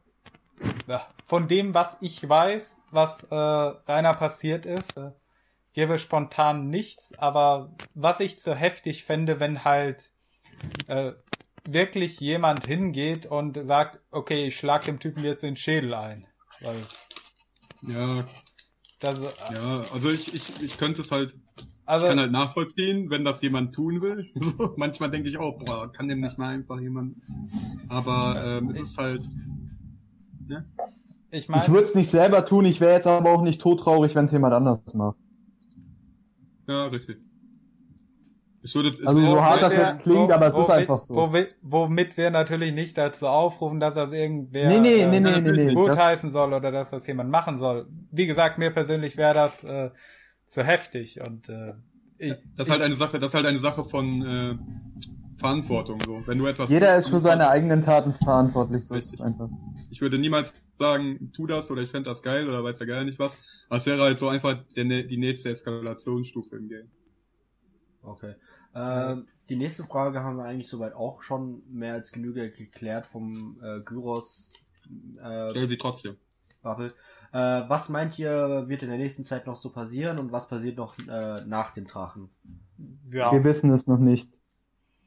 von 1.25 1.47
dem, 1.47 1.73
was 1.73 1.97
ich 2.02 2.28
weiß, 2.28 2.78
was 2.91 3.23
äh, 3.23 3.36
Rainer 3.36 4.13
passiert 4.13 4.65
ist, 4.65 4.97
äh, 4.97 5.12
gebe 5.73 5.99
spontan 5.99 6.69
nichts, 6.69 7.13
aber 7.17 7.75
was 7.93 8.19
ich 8.19 8.41
so 8.41 8.54
heftig 8.54 9.04
fände, 9.04 9.39
wenn 9.39 9.63
halt 9.63 10.12
äh, 10.88 11.13
wirklich 11.65 12.19
jemand 12.19 12.65
hingeht 12.65 13.25
und 13.25 13.58
sagt, 13.65 13.99
okay, 14.12 14.47
ich 14.47 14.58
schlag 14.58 14.86
dem 14.86 14.99
Typen 14.99 15.23
jetzt 15.23 15.43
den 15.43 15.56
Schädel 15.56 15.93
ein. 15.93 16.25
Weil 16.62 16.82
Ja, 17.82 18.25
das, 18.99 19.19
äh, 19.19 19.32
ja, 19.54 19.82
also 19.93 20.10
ich, 20.10 20.34
ich, 20.34 20.62
ich 20.62 20.78
könnte 20.78 21.02
es 21.02 21.12
halt, 21.12 21.36
also, 21.86 22.06
ich 22.06 22.10
kann 22.10 22.19
halt 22.19 22.32
nachvollziehen, 22.32 23.10
wenn 23.10 23.23
das 23.23 23.41
jemand 23.41 23.73
tun 23.73 24.02
will. 24.02 24.25
Manchmal 24.75 25.12
denke 25.12 25.30
ich 25.30 25.38
auch, 25.38 25.58
boah, 25.60 25.91
kann 25.91 26.08
dem 26.08 26.19
nicht 26.19 26.38
mal 26.38 26.49
einfach 26.49 26.80
jemand. 26.80 27.15
Aber 27.88 28.43
ähm, 28.43 28.69
es 28.69 28.80
ist 28.80 28.97
halt, 28.97 29.23
ich 31.31 31.47
meine, 31.49 31.63
ich 31.63 31.69
würde 31.69 31.83
es 31.83 31.95
nicht 31.95 32.09
selber 32.12 32.45
tun, 32.45 32.65
ich 32.65 32.79
wäre 32.81 32.93
jetzt 32.93 33.07
aber 33.07 33.31
auch 33.31 33.41
nicht 33.41 33.62
todtraurig, 33.62 34.15
wenn 34.15 34.25
es 34.25 34.31
jemand 34.31 34.53
anders 34.53 34.93
macht. 34.93 35.17
ja, 36.67 36.88
richtig. 36.88 37.17
Ich 38.62 38.75
würde, 38.75 38.91
Also 39.07 39.25
so 39.25 39.41
hart 39.41 39.62
das 39.62 39.73
jetzt 39.73 39.99
klingt, 39.99 40.31
aber 40.33 40.47
es 40.47 40.53
ist 40.53 40.59
womit- 40.59 40.71
einfach 40.71 40.99
so. 40.99 41.15
Womit, 41.15 41.55
womit 41.62 42.17
wir 42.17 42.29
natürlich 42.29 42.73
nicht 42.73 42.97
dazu 42.97 43.25
aufrufen, 43.27 43.79
dass 43.79 43.93
das 43.93 44.12
irgendwer 44.12 44.67
Nee, 44.67 44.79
nee, 44.81 44.95
äh, 44.99 45.07
nee, 45.09 45.19
nee, 45.21 45.39
nee, 45.39 45.51
nee. 45.67 45.73
gut 45.73 45.89
Das, 45.89 45.99
heißen 45.99 46.29
soll 46.29 46.53
oder 46.53 46.69
dass 46.69 46.89
das 46.89 47.07
jemand 47.07 47.29
machen 47.29 47.57
soll. 47.57 47.88
Wie 48.12 48.27
gesagt, 48.27 48.57
mir 48.57 48.71
persönlich 48.71 49.15
wäre 49.15 49.33
das 49.33 49.63
äh, 49.63 49.91
zu 50.45 50.62
heftig 50.62 51.21
und 51.25 51.47
äh, 51.47 51.73
ich, 52.17 52.33
Das 52.57 52.67
ist 52.67 52.71
halt 52.71 52.81
eine 52.81 52.95
Sache, 52.95 53.17
das 53.17 53.29
ist 53.29 53.35
halt 53.35 53.45
eine 53.45 53.59
Sache 53.59 53.85
von 53.85 54.21
äh, 54.23 54.57
Verantwortung. 55.39 55.99
So, 56.06 56.21
wenn 56.25 56.38
du 56.38 56.45
etwas 56.47 56.69
jeder 56.69 56.95
ist 56.95 57.10
für 57.10 57.19
seine 57.19 57.49
eigenen 57.49 57.84
Taten 57.84 58.13
verantwortlich, 58.13 58.86
so 58.86 58.95
ist 58.95 59.13
es 59.13 59.21
einfach. 59.21 59.49
Ich 59.89 60.02
würde 60.02 60.17
niemals 60.17 60.54
sagen, 60.78 61.32
tu 61.34 61.47
das 61.47 61.71
oder 61.71 61.82
ich 61.82 61.89
fände 61.89 62.10
das 62.10 62.21
geil 62.21 62.47
oder 62.47 62.63
weiß 62.63 62.80
ja 62.80 62.86
gar 62.86 63.04
nicht 63.04 63.19
was. 63.19 63.38
Es 63.69 63.86
wäre 63.86 64.02
halt 64.02 64.19
so 64.19 64.30
einfach 64.30 64.58
der, 64.75 65.04
die 65.04 65.17
nächste 65.17 65.49
Eskalationsstufe 65.49 66.56
im 66.56 66.69
Game. 66.69 66.91
Okay. 68.02 68.36
Ähm, 68.75 69.28
die 69.49 69.56
nächste 69.56 69.84
Frage 69.84 70.23
haben 70.23 70.38
wir 70.38 70.45
eigentlich 70.45 70.69
soweit 70.69 70.93
auch 70.93 71.21
schon 71.23 71.63
mehr 71.69 71.93
als 71.93 72.12
genügend 72.12 72.56
geklärt 72.56 73.06
vom 73.08 73.58
äh, 73.62 73.80
Gyros 73.82 74.52
äh, 75.21 75.52
Stell 75.52 75.69
sie 75.69 75.78
trotzdem. 75.78 76.17
Bubble. 76.62 76.93
Äh, 77.32 77.63
was 77.67 77.89
meint 77.89 78.17
ihr, 78.19 78.65
wird 78.67 78.84
in 78.84 78.89
der 78.89 78.97
nächsten 78.97 79.23
Zeit 79.23 79.47
noch 79.47 79.56
so 79.56 79.71
passieren 79.71 80.19
und 80.19 80.32
was 80.32 80.47
passiert 80.47 80.78
noch 80.78 80.97
äh, 81.08 81.45
nach 81.45 81.71
dem 81.71 81.86
Drachen? 81.86 82.30
ja, 83.12 83.32
Wir 83.32 83.43
wissen 83.43 83.71
es 83.71 83.88
noch 83.88 83.99
nicht. 83.99 84.30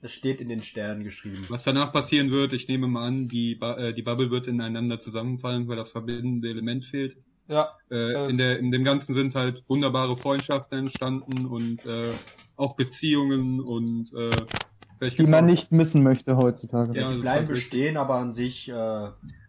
Es 0.04 0.12
steht 0.12 0.40
in 0.40 0.48
den 0.48 0.62
Sternen 0.62 1.04
geschrieben. 1.04 1.44
Was 1.48 1.62
danach 1.62 1.92
passieren 1.92 2.30
wird, 2.32 2.52
ich 2.52 2.66
nehme 2.66 2.88
mal 2.88 3.06
an, 3.06 3.28
die, 3.28 3.52
äh, 3.60 3.94
die 3.94 4.02
Bubble 4.02 4.30
wird 4.32 4.48
ineinander 4.48 5.00
zusammenfallen, 5.00 5.68
weil 5.68 5.76
das 5.76 5.92
verbindende 5.92 6.48
Element 6.50 6.84
fehlt. 6.84 7.16
ja, 7.48 7.68
Äh, 7.90 8.28
in, 8.30 8.36
der, 8.36 8.58
in 8.58 8.72
dem 8.72 8.82
Ganzen 8.82 9.14
sind 9.14 9.34
halt 9.36 9.62
wunderbare 9.68 10.16
Freundschaften 10.16 10.78
entstanden 10.80 11.46
und 11.46 11.84
äh, 11.86 12.10
auch 12.56 12.74
Beziehungen 12.76 13.60
und 13.60 14.12
äh, 14.14 15.10
Die 15.10 15.22
man 15.24 15.44
auch- 15.44 15.48
nicht 15.48 15.70
missen 15.72 16.02
möchte 16.02 16.36
heutzutage. 16.36 16.98
Ja, 16.98 17.10
die 17.12 17.20
bleiben 17.20 17.38
halt 17.46 17.48
bestehen, 17.48 17.96
aber 17.96 18.16
an 18.16 18.32
sich, 18.32 18.68
äh, 18.68 18.72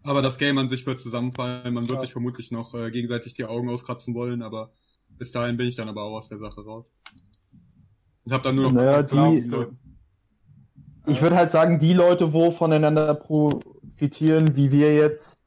Aber 0.05 0.21
das 0.21 0.37
Game 0.37 0.57
an 0.59 0.69
sich 0.69 0.85
wird 0.85 0.99
zusammenfallen. 1.01 1.73
Man 1.73 1.83
wird 1.89 1.97
Ja. 1.99 2.01
sich 2.01 2.11
vermutlich 2.11 2.51
noch 2.51 2.73
äh, 2.75 2.91
gegenseitig 2.91 3.33
die 3.35 3.45
Augen 3.45 3.69
auskratzen 3.69 4.13
wollen, 4.13 4.41
aber 4.43 4.71
bis 5.17 5.31
dahin 5.31 5.57
bin 5.57 5.67
ich 5.67 5.75
dann 5.75 5.89
aber 5.89 6.03
auch 6.03 6.17
aus 6.17 6.29
der 6.29 6.39
Sache 6.39 6.61
raus. 6.63 6.93
Und 8.25 8.33
hab 8.33 8.43
dann 8.43 8.55
nur 8.55 8.65
noch 8.65 8.73
Naja, 8.73 9.01
die-? 9.03 9.67
Ich 11.05 11.21
würde 11.21 11.35
halt 11.35 11.51
sagen, 11.51 11.79
die 11.79 11.93
Leute, 11.93 12.33
wo 12.33 12.51
voneinander 12.51 13.13
profitieren, 13.13 14.55
wie 14.55 14.71
wir 14.71 14.95
jetzt, 14.95 15.39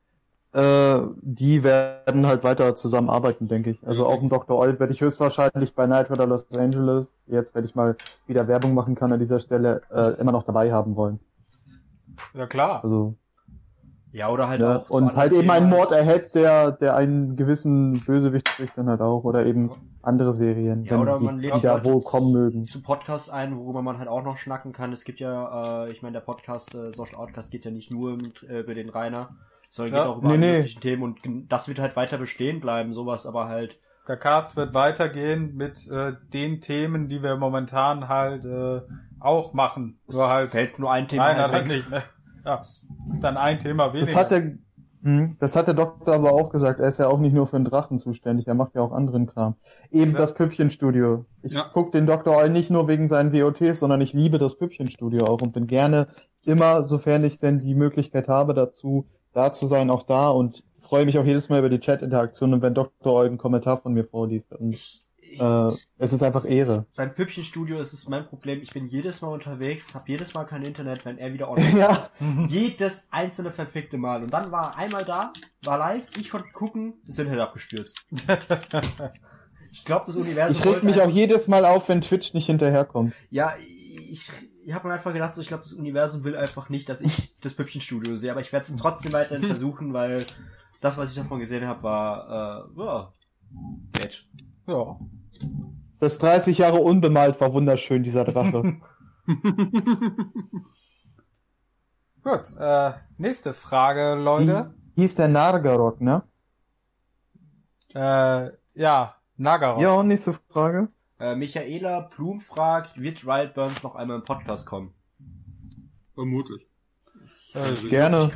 äh, 0.53 1.01
die 1.23 1.63
werden 1.65 2.27
halt 2.27 2.45
weiter 2.45 2.77
zusammenarbeiten, 2.77 3.49
denke 3.49 3.71
ich. 3.71 3.87
Also 3.87 4.07
auch 4.07 4.23
ein 4.23 4.29
Dr. 4.29 4.59
Old 4.59 4.81
werde 4.81 4.93
ich 4.93 5.01
höchstwahrscheinlich 5.01 5.75
bei 5.75 5.87
Night 5.87 6.11
Rider 6.11 6.27
Los 6.27 6.47
Angeles, 6.55 7.15
jetzt 7.27 7.55
wenn 7.55 7.65
ich 7.65 7.75
mal 7.75 7.97
wieder 8.27 8.49
Werbung 8.49 8.75
machen 8.75 8.95
kann 8.95 9.13
an 9.13 9.21
dieser 9.21 9.41
Stelle, 9.41 9.83
äh, 9.91 10.21
immer 10.21 10.33
noch 10.33 10.45
dabei 10.45 10.73
haben 10.73 10.97
wollen. 10.97 11.21
ja 12.35 12.47
klar. 12.47 12.85
Also 12.85 13.15
ja, 14.17 14.29
oder 14.31 14.49
halt 14.49 14.61
ja, 14.61 14.79
auch. 14.79 14.91
und 14.91 15.15
halt 15.17 15.33
eben 15.33 15.51
einen 15.51 15.67
Themen. 15.69 15.79
Mord 15.79 15.93
erhält, 15.93 16.35
der, 16.35 16.73
der 16.73 16.97
einen 16.97 17.37
gewissen 17.37 18.01
Bösewicht 18.05 18.47
kriegt 18.47 18.77
dann 18.79 18.89
halt 18.89 19.01
auch. 19.01 19.25
Oder 19.25 19.45
eben 19.47 19.71
andere 20.03 20.33
Serien, 20.33 20.85
Ja, 20.85 20.93
wenn 20.93 21.01
oder 21.01 21.19
die, 21.19 21.25
man 21.25 21.39
lädt 21.41 21.55
die 21.57 21.61
da 21.63 21.75
Leute 21.75 21.85
wohl 21.85 22.03
kommen 22.03 22.33
mögen. 22.33 22.67
zu 22.69 22.81
Podcasts 22.83 23.29
ein, 23.29 23.57
worüber 23.59 23.83
man 23.83 23.99
halt 23.99 24.09
auch 24.09 24.23
noch 24.23 24.39
schnacken 24.39 24.73
kann. 24.73 24.93
Es 24.93 25.05
gibt 25.05 25.21
ja, 25.21 25.85
äh, 25.87 25.91
ich 25.93 26.01
meine, 26.03 26.15
der 26.15 26.21
Podcast, 26.21 26.75
äh, 26.75 26.93
Social 26.93 27.17
Outcast 27.17 27.51
geht 27.51 27.65
ja 27.65 27.71
nicht 27.71 27.91
nur 27.91 28.17
mit, 28.17 28.43
äh, 28.45 28.61
über 28.61 28.75
den 28.75 28.89
Rainer, 28.89 29.31
sondern 29.69 29.95
Ja. 29.95 30.01
geht 30.03 30.11
auch 30.13 30.19
über 30.19 30.29
Nee, 30.29 30.35
alle 30.35 30.47
nee. 30.47 30.53
möglichen 30.59 30.81
Themen 30.81 31.03
und 31.03 31.19
das 31.53 31.67
wird 31.69 31.79
halt 31.81 31.97
weiter 31.97 32.19
bestehen 32.19 32.61
bleiben, 32.61 32.93
sowas 32.95 33.27
aber 33.27 33.49
halt. 33.49 33.77
Der 34.09 34.17
Cast 34.17 34.55
wird 34.55 34.73
weitergehen 34.73 35.57
mit 35.57 35.89
äh, 35.91 36.13
den 36.33 36.61
Themen, 36.61 37.09
die 37.09 37.25
wir 37.25 37.37
momentan 37.37 38.07
halt 38.09 38.45
äh, 38.45 38.81
auch 39.19 39.53
machen. 39.53 39.99
Nur 40.07 40.29
halt 40.29 40.51
fällt 40.51 40.79
nur 40.79 40.93
ein 40.93 41.09
Thema 41.09 41.25
Rainer 41.27 41.51
halt 41.51 41.67
nicht. 41.67 41.91
Ne? 41.91 42.03
Ja, 42.47 42.61
ist 42.61 42.83
dann 43.23 43.37
ein 43.37 43.59
Thema 43.59 43.93
weniger. 43.93 44.07
Das 44.07 44.17
hat 44.17 44.31
der, 44.31 44.53
hm, 45.03 45.37
das 45.41 45.57
hat 45.57 45.67
der 45.67 45.75
Doktor 45.75 46.15
aber 46.15 46.33
auch 46.33 46.49
gesagt. 46.51 46.81
Er 46.81 46.89
ist 46.89 46.99
ja 46.99 47.09
auch 47.09 47.19
nicht 47.19 47.35
nur 47.35 47.47
für 47.47 47.57
den 47.57 47.65
Drachen 47.65 47.99
zuständig. 47.99 48.47
Er 48.47 48.55
macht 48.55 48.75
ja 48.77 48.83
auch 48.83 48.93
anderen 48.93 49.27
Kram. 49.27 49.57
Eben 49.91 50.13
Ja. 50.13 50.19
das 50.19 50.35
Püppchenstudio. 50.35 51.27
Ich 51.43 51.53
Ja. 51.53 51.71
guck 51.73 51.93
den 51.93 52.07
Doktor 52.07 52.37
Oil 52.37 52.51
nicht 52.51 52.71
nur 52.71 52.89
wegen 52.89 53.09
seinen 53.09 53.33
WOTs, 53.33 53.81
sondern 53.81 54.01
ich 54.01 54.13
liebe 54.13 54.39
das 54.39 54.57
Püppchenstudio 54.57 55.25
auch 55.25 55.43
und 55.43 55.53
bin 55.53 55.67
gerne 55.67 56.07
immer, 56.45 56.85
sofern 56.85 57.25
ich 57.25 57.41
denn 57.41 57.59
die 57.59 57.75
Möglichkeit 57.75 58.29
habe, 58.29 58.55
dazu 58.55 59.07
da 59.33 59.53
zu 59.53 59.67
sein, 59.67 59.91
auch 59.91 60.05
da 60.05 60.29
und 60.29 60.63
freue 60.81 61.05
mich 61.05 61.19
auch 61.19 61.25
jedes 61.25 61.49
Mal 61.49 61.59
über 61.59 61.69
die 61.69 61.81
Chat-Interaktion 61.81 62.55
und 62.55 62.63
wenn 62.63 62.73
Dr. 62.75 63.13
Oil 63.13 63.27
einen 63.27 63.39
Kommentar 63.39 63.79
von 63.79 63.93
mir 63.93 64.05
vorliest. 64.05 64.53
Und 64.53 65.05
Ich, 65.37 65.43
äh, 65.43 65.77
es 65.99 66.13
ist 66.13 66.23
einfach 66.23 66.45
Ehre. 66.45 66.87
beim 66.97 67.15
Püppchenstudio 67.15 67.77
ist 67.79 67.93
es 67.93 68.09
mein 68.09 68.27
Problem, 68.27 68.63
ich 68.63 68.71
bin 68.71 68.89
jedes 68.89 69.21
Mal 69.21 69.29
unterwegs, 69.29 69.95
habe 69.95 70.11
jedes 70.11 70.33
Mal 70.33 70.45
kein 70.45 70.63
Internet, 70.63 71.05
wenn 71.05 71.19
er 71.19 71.33
wieder 71.33 71.51
online 71.51 71.79
ja, 71.79 72.11
Jedes 72.49 73.07
einzelne 73.11 73.51
verfickte 73.51 73.99
Mal. 73.99 74.23
Und 74.23 74.33
dann 74.33 74.51
war 74.51 74.73
er 74.73 74.79
einmal 74.79 75.05
da, 75.05 75.33
war 75.63 75.79
live, 75.79 76.07
ich 76.19 76.31
konnte 76.31 76.49
gucken, 76.53 76.95
das 77.07 77.19
Internet 77.19 77.41
abgestürzt. 77.41 77.99
ich 79.73 79.85
glaube, 79.85 80.07
das 80.07 80.17
Universum. 80.17 80.57
ich 80.57 80.67
reg 80.67 80.83
mich 80.85 81.01
auch 81.01 81.11
jedes 81.11 81.49
Mal 81.49 81.67
auf, 81.67 81.89
wenn 81.89 82.01
Twitch 82.01 82.33
nicht 82.33 82.47
hinterherkommt. 82.47 83.13
Ja, 83.31 83.55
ich, 84.11 84.31
ich 84.65 84.73
habe 84.73 84.89
mir 84.89 84.95
einfach 84.95 85.13
gedacht, 85.13 85.35
so, 85.35 85.43
ich 85.43 85.49
glaube, 85.49 85.65
das 85.65 85.75
Universum 85.75 86.25
will 86.25 86.37
einfach 86.37 86.71
nicht, 86.71 86.89
dass 86.89 87.03
ich 87.03 87.39
das 87.41 87.53
Püppchenstudio 87.53 88.17
sehe, 88.17 88.31
aber 88.31 88.41
ich 88.41 88.53
werde 88.53 88.67
es 88.67 88.77
trotzdem 88.81 89.13
weiterhin 89.13 89.47
versuchen, 89.47 89.93
weil 89.93 90.25
das, 90.81 90.97
was 90.97 91.11
ich 91.11 91.17
davon 91.17 91.41
gesehen 91.41 91.67
habe, 91.67 91.83
war 91.83 92.69
äh, 92.77 92.83
ja, 92.83 93.13
nett. 93.99 94.25
Ja. 94.67 94.99
Das 95.99 96.19
30 96.19 96.59
Jahre 96.59 96.79
unbemalt 96.79 97.41
war 97.41 97.53
wunderschön, 97.53 98.03
dieser 98.03 98.25
Drache. 98.25 98.79
Gut, 102.23 102.53
äh, 102.59 102.93
nächste 103.19 103.55
Frage, 103.55 104.15
Leute. 104.15 104.75
Hieß 104.97 105.15
der 105.15 105.29
Nargarok, 105.29 106.01
ne? 106.01 106.23
Äh, 107.95 108.51
ja, 108.75 109.15
Nagaroth. 109.37 109.83
Ja, 109.83 109.95
und 109.95 110.09
nächste 110.09 110.35
Frage. 110.51 110.89
Äh, 111.19 111.35
Michaela 111.35 112.01
Blum 112.01 112.41
fragt, 112.41 113.01
wird 113.01 113.27
Riot 113.27 113.55
Burns 113.55 113.83
noch 113.83 113.95
einmal 113.95 114.19
im 114.19 114.25
Podcast 114.25 114.67
kommen? 114.67 114.93
Vermutlich. 116.15 116.67
Äh, 117.55 117.73
Gerne. 117.89 118.31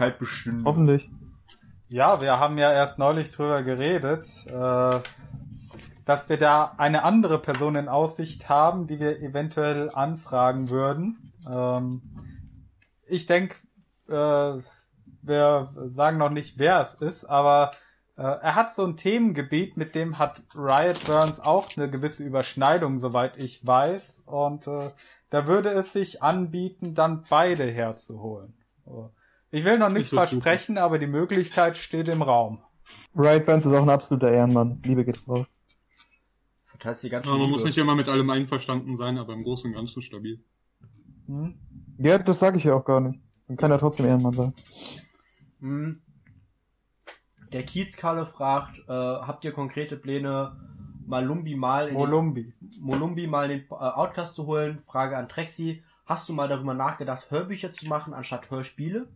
Hoffentlich. 0.65 1.11
Ja, 1.89 2.21
wir 2.21 2.39
haben 2.39 2.57
ja 2.57 2.73
erst 2.73 2.99
neulich 2.99 3.31
drüber 3.31 3.63
geredet, 3.63 4.25
äh, 4.47 5.01
dass 6.05 6.29
wir 6.29 6.39
da 6.39 6.75
eine 6.77 7.05
andere 7.05 7.39
Person 7.39 7.77
in 7.77 7.89
Aussicht 7.89 8.49
haben, 8.49 8.87
die 8.87 9.01
wir 9.01 9.21
eventuell 9.21 9.91
anfragen 9.91 10.71
würden. 10.71 11.33
Ähm, 11.49 12.03
ich 13.07 13.27
denke, 13.27 13.57
äh, 14.09 14.63
wir 15.23 15.69
sagen 15.89 16.19
noch 16.19 16.31
nicht, 16.31 16.59
wer 16.59 16.81
es 16.81 16.95
ist, 16.95 17.25
aber 17.25 17.73
äh, 18.17 18.23
er 18.23 18.55
hat 18.55 18.73
so 18.75 18.85
ein 18.85 18.97
Themengebiet, 18.97 19.77
mit 19.77 19.95
dem 19.95 20.19
hat 20.19 20.43
Riot 20.55 21.05
Burns 21.05 21.41
auch 21.41 21.77
eine 21.77 21.91
gewisse 21.91 22.23
Überschneidung, 22.25 23.01
soweit 23.01 23.37
ich 23.37 23.67
weiß. 23.67 24.23
Und 24.27 24.67
äh, 24.67 24.91
da 25.31 25.47
würde 25.47 25.71
es 25.71 25.93
sich 25.93 26.23
anbieten, 26.23 26.95
dann 26.95 27.25
beide 27.29 27.65
herzuholen. 27.65 28.55
Ich 29.51 29.65
will 29.65 29.79
noch 29.79 29.89
nichts 29.89 30.13
wird 30.13 30.29
super. 30.29 30.43
versprechen, 30.43 30.79
aber 30.79 30.99
die 30.99 31.07
Möglichkeit 31.07 31.77
steht 31.77 32.09
im 32.09 32.23
Raum. 32.23 32.63
Wright 33.15 33.47
Burns 33.47 33.67
ist 33.67 33.73
auch 33.73 33.83
ein 33.83 33.91
absoluter 33.91 34.31
Ehrenmann. 34.31 34.81
Liebe 34.85 35.05
geht 35.05 35.27
raus. 35.29 35.47
Verteilst 36.81 37.03
die 37.03 37.11
ganz 37.11 37.27
Ja, 37.27 37.33
man 37.33 37.51
muss 37.51 37.59
Liebe. 37.59 37.69
nicht 37.69 37.79
immer 37.79 37.95
mit 37.95 38.09
allem 38.09 38.31
einverstanden 38.31 38.97
sein, 38.97 39.19
aber 39.19 39.35
im 39.35 39.45
Großen 39.45 39.71
und 39.71 39.77
Ganzen 39.77 40.01
stabil. 40.01 40.43
Hm? 41.27 41.55
Ja, 41.99 42.17
das 42.17 42.39
sage 42.39 42.57
ich 42.57 42.65
ja 42.65 42.75
auch 42.75 42.85
gar 42.87 43.01
nicht. 43.01 43.21
Dann 43.47 43.59
kann 43.59 43.71
er 43.71 43.79
trotzdem 43.79 44.07
Ehrenmann 44.07 44.33
sein. 44.33 44.55
Hm. 45.61 46.01
Der 47.53 47.65
Kiezkalle 47.65 48.25
fragt, 48.25 48.79
äh, 48.89 48.93
habt 48.93 49.45
ihr 49.45 49.53
konkrete 49.53 49.97
Pläne, 49.97 50.57
Malumbi 51.05 51.55
mal 51.55 51.89
in 51.89 51.95
den, 51.95 51.99
Molumbi. 51.99 52.55
Molumbi 52.79 53.27
mal 53.27 53.51
in 53.51 53.59
den 53.59 53.67
äh, 53.71 53.75
Outcast 53.75 54.35
zu 54.35 54.47
holen? 54.47 54.81
Frage 54.87 55.19
an 55.19 55.29
Trexi. 55.29 55.83
Hast 56.07 56.31
du 56.31 56.33
mal 56.33 56.49
darüber 56.49 56.73
nachgedacht, 56.73 57.31
Hörbücher 57.31 57.75
zu 57.75 57.89
machen 57.89 58.15
anstatt 58.15 58.51
Hörspiele? 58.51 59.07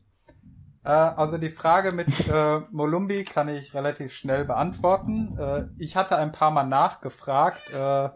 Äh, 0.84 0.88
also 0.90 1.38
die 1.38 1.50
Frage 1.50 1.92
mit 1.92 2.28
äh, 2.28 2.60
Molumbi 2.70 3.24
kann 3.24 3.48
ich 3.48 3.74
relativ 3.74 4.12
schnell 4.14 4.44
beantworten. 4.44 5.36
Äh, 5.38 5.64
ich 5.78 5.96
hatte 5.96 6.16
ein 6.16 6.32
paar 6.32 6.50
Mal 6.50 6.64
nachgefragt, 6.64 7.72
äh, 7.72 8.10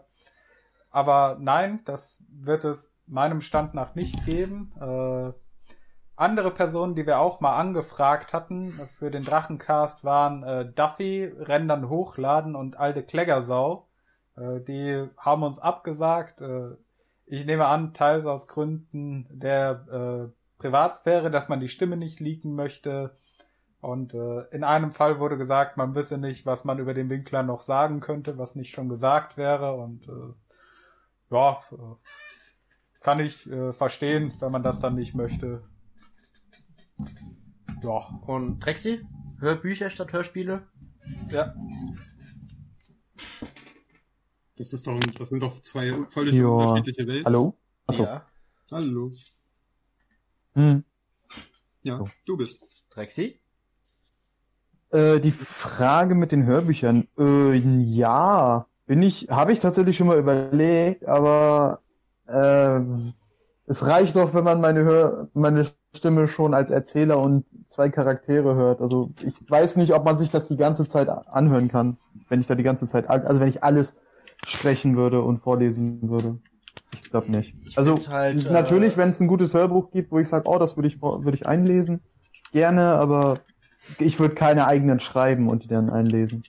aber 0.91 1.37
nein, 1.39 1.81
das 1.85 2.23
wird 2.29 2.63
es 2.63 2.91
meinem 3.07 3.41
Stand 3.41 3.73
nach 3.73 3.95
nicht 3.95 4.23
geben. 4.25 4.71
Äh, 4.79 5.33
andere 6.15 6.51
Personen, 6.51 6.95
die 6.95 7.07
wir 7.07 7.19
auch 7.19 7.39
mal 7.39 7.55
angefragt 7.55 8.33
hatten 8.33 8.73
für 8.97 9.09
den 9.09 9.23
Drachencast, 9.23 10.03
waren 10.03 10.43
äh, 10.43 10.65
Duffy, 10.65 11.25
Rendern 11.25 11.89
Hochladen 11.89 12.55
und 12.55 12.77
Alte 12.77 13.03
Kläggersau. 13.03 13.87
Äh, 14.35 14.59
die 14.61 15.07
haben 15.17 15.43
uns 15.43 15.59
abgesagt. 15.59 16.41
Äh, 16.41 16.75
ich 17.25 17.45
nehme 17.45 17.67
an, 17.67 17.93
teils 17.93 18.25
aus 18.25 18.47
Gründen 18.47 19.27
der 19.29 20.31
äh, 20.31 20.38
Privatsphäre, 20.59 21.31
dass 21.31 21.49
man 21.49 21.59
die 21.59 21.69
Stimme 21.69 21.97
nicht 21.97 22.19
leaken 22.19 22.53
möchte. 22.53 23.17
Und 23.81 24.13
äh, 24.13 24.41
in 24.51 24.63
einem 24.63 24.91
Fall 24.91 25.19
wurde 25.19 25.37
gesagt, 25.37 25.77
man 25.77 25.95
wisse 25.95 26.17
nicht, 26.17 26.45
was 26.45 26.65
man 26.65 26.79
über 26.79 26.93
den 26.93 27.09
Winkler 27.09 27.43
noch 27.43 27.63
sagen 27.63 28.01
könnte, 28.01 28.37
was 28.37 28.55
nicht 28.55 28.71
schon 28.71 28.89
gesagt 28.89 29.37
wäre. 29.37 29.73
Und 29.75 30.07
äh, 30.09 30.33
ja, 31.31 31.61
äh, 31.71 32.97
kann 32.99 33.19
ich 33.19 33.49
äh, 33.49 33.71
verstehen, 33.73 34.33
wenn 34.39 34.51
man 34.51 34.61
das 34.63 34.81
dann 34.81 34.95
nicht 34.95 35.15
möchte. 35.15 35.63
Ja, 37.81 38.09
Und 38.27 38.61
Trexi? 38.61 39.05
Hörbücher 39.39 39.89
statt 39.89 40.11
Hörspiele? 40.11 40.67
ja. 41.31 41.51
Das 44.57 44.73
ist 44.73 44.85
doch, 44.87 44.99
das 45.17 45.29
sind 45.29 45.39
doch 45.41 45.61
zwei 45.61 45.93
völlig 46.09 46.35
Ja. 46.35 46.47
unterschiedliche 46.47 47.07
Welten. 47.07 47.25
Hallo? 47.25 47.57
Achso. 47.87 48.03
Ja. 48.03 48.25
Hallo. 48.71 49.13
Hm. 50.55 50.83
Ja, 51.83 51.97
So. 51.97 52.05
du 52.25 52.37
bist. 52.37 52.57
Trexi? 52.89 53.39
Äh, 54.91 55.19
die 55.19 55.31
Frage 55.31 56.15
mit 56.15 56.31
den 56.31 56.45
Hörbüchern. 56.45 57.07
Äh, 57.17 57.55
ja, 57.55 58.65
bin 58.87 59.03
ich, 59.03 59.29
habe 59.29 59.51
ich 59.51 59.59
tatsächlich 59.59 59.97
schon 59.97 60.07
mal 60.07 60.17
überlegt, 60.17 61.05
aber 61.05 61.81
äh, 62.27 62.79
es 63.67 63.85
reicht 63.85 64.15
doch, 64.15 64.33
wenn 64.33 64.43
man 64.43 64.61
meine 64.61 64.83
Hör 64.83 65.27
meine 65.33 65.67
Stimme 65.95 66.27
schon 66.27 66.53
als 66.55 66.71
Erzähler 66.71 67.19
und 67.19 67.45
zwei 67.67 67.89
Charaktere 67.89 68.55
hört. 68.55 68.81
Also 68.81 69.11
ich 69.21 69.35
weiß 69.47 69.75
nicht, 69.77 69.93
ob 69.93 70.05
man 70.05 70.17
sich 70.17 70.31
das 70.31 70.47
die 70.47 70.57
ganze 70.57 70.87
Zeit 70.87 71.07
anhören 71.09 71.67
kann, 71.67 71.97
wenn 72.29 72.41
ich 72.41 72.47
da 72.47 72.55
die 72.55 72.63
ganze 72.63 72.87
Zeit, 72.87 73.07
also 73.09 73.39
wenn 73.39 73.49
ich 73.49 73.63
alles 73.63 73.95
sprechen 74.47 74.95
würde 74.95 75.21
und 75.21 75.39
vorlesen 75.39 76.09
würde. 76.09 76.39
Ich 76.93 77.11
glaube 77.11 77.31
nicht. 77.31 77.55
Ich 77.65 77.77
Also 77.77 77.99
halt, 78.07 78.45
äh, 78.45 78.51
natürlich, 78.51 78.97
wenn 78.97 79.09
es 79.09 79.19
ein 79.19 79.27
gutes 79.27 79.53
Hörbuch 79.53 79.91
gibt, 79.91 80.11
wo 80.11 80.19
ich 80.19 80.27
sage, 80.27 80.47
oh, 80.47 80.57
das 80.57 80.75
würde 80.75 80.87
ich 80.87 81.01
würde 81.01 81.35
ich 81.35 81.45
einlesen, 81.45 82.01
gerne, 82.51 82.83
aber 82.95 83.39
ich 83.99 84.19
würde 84.19 84.35
keine 84.35 84.67
eigenen 84.67 84.99
schreiben 84.99 85.49
und 85.49 85.63
die 85.63 85.67
dann 85.67 85.89
einlesen. 85.89 86.43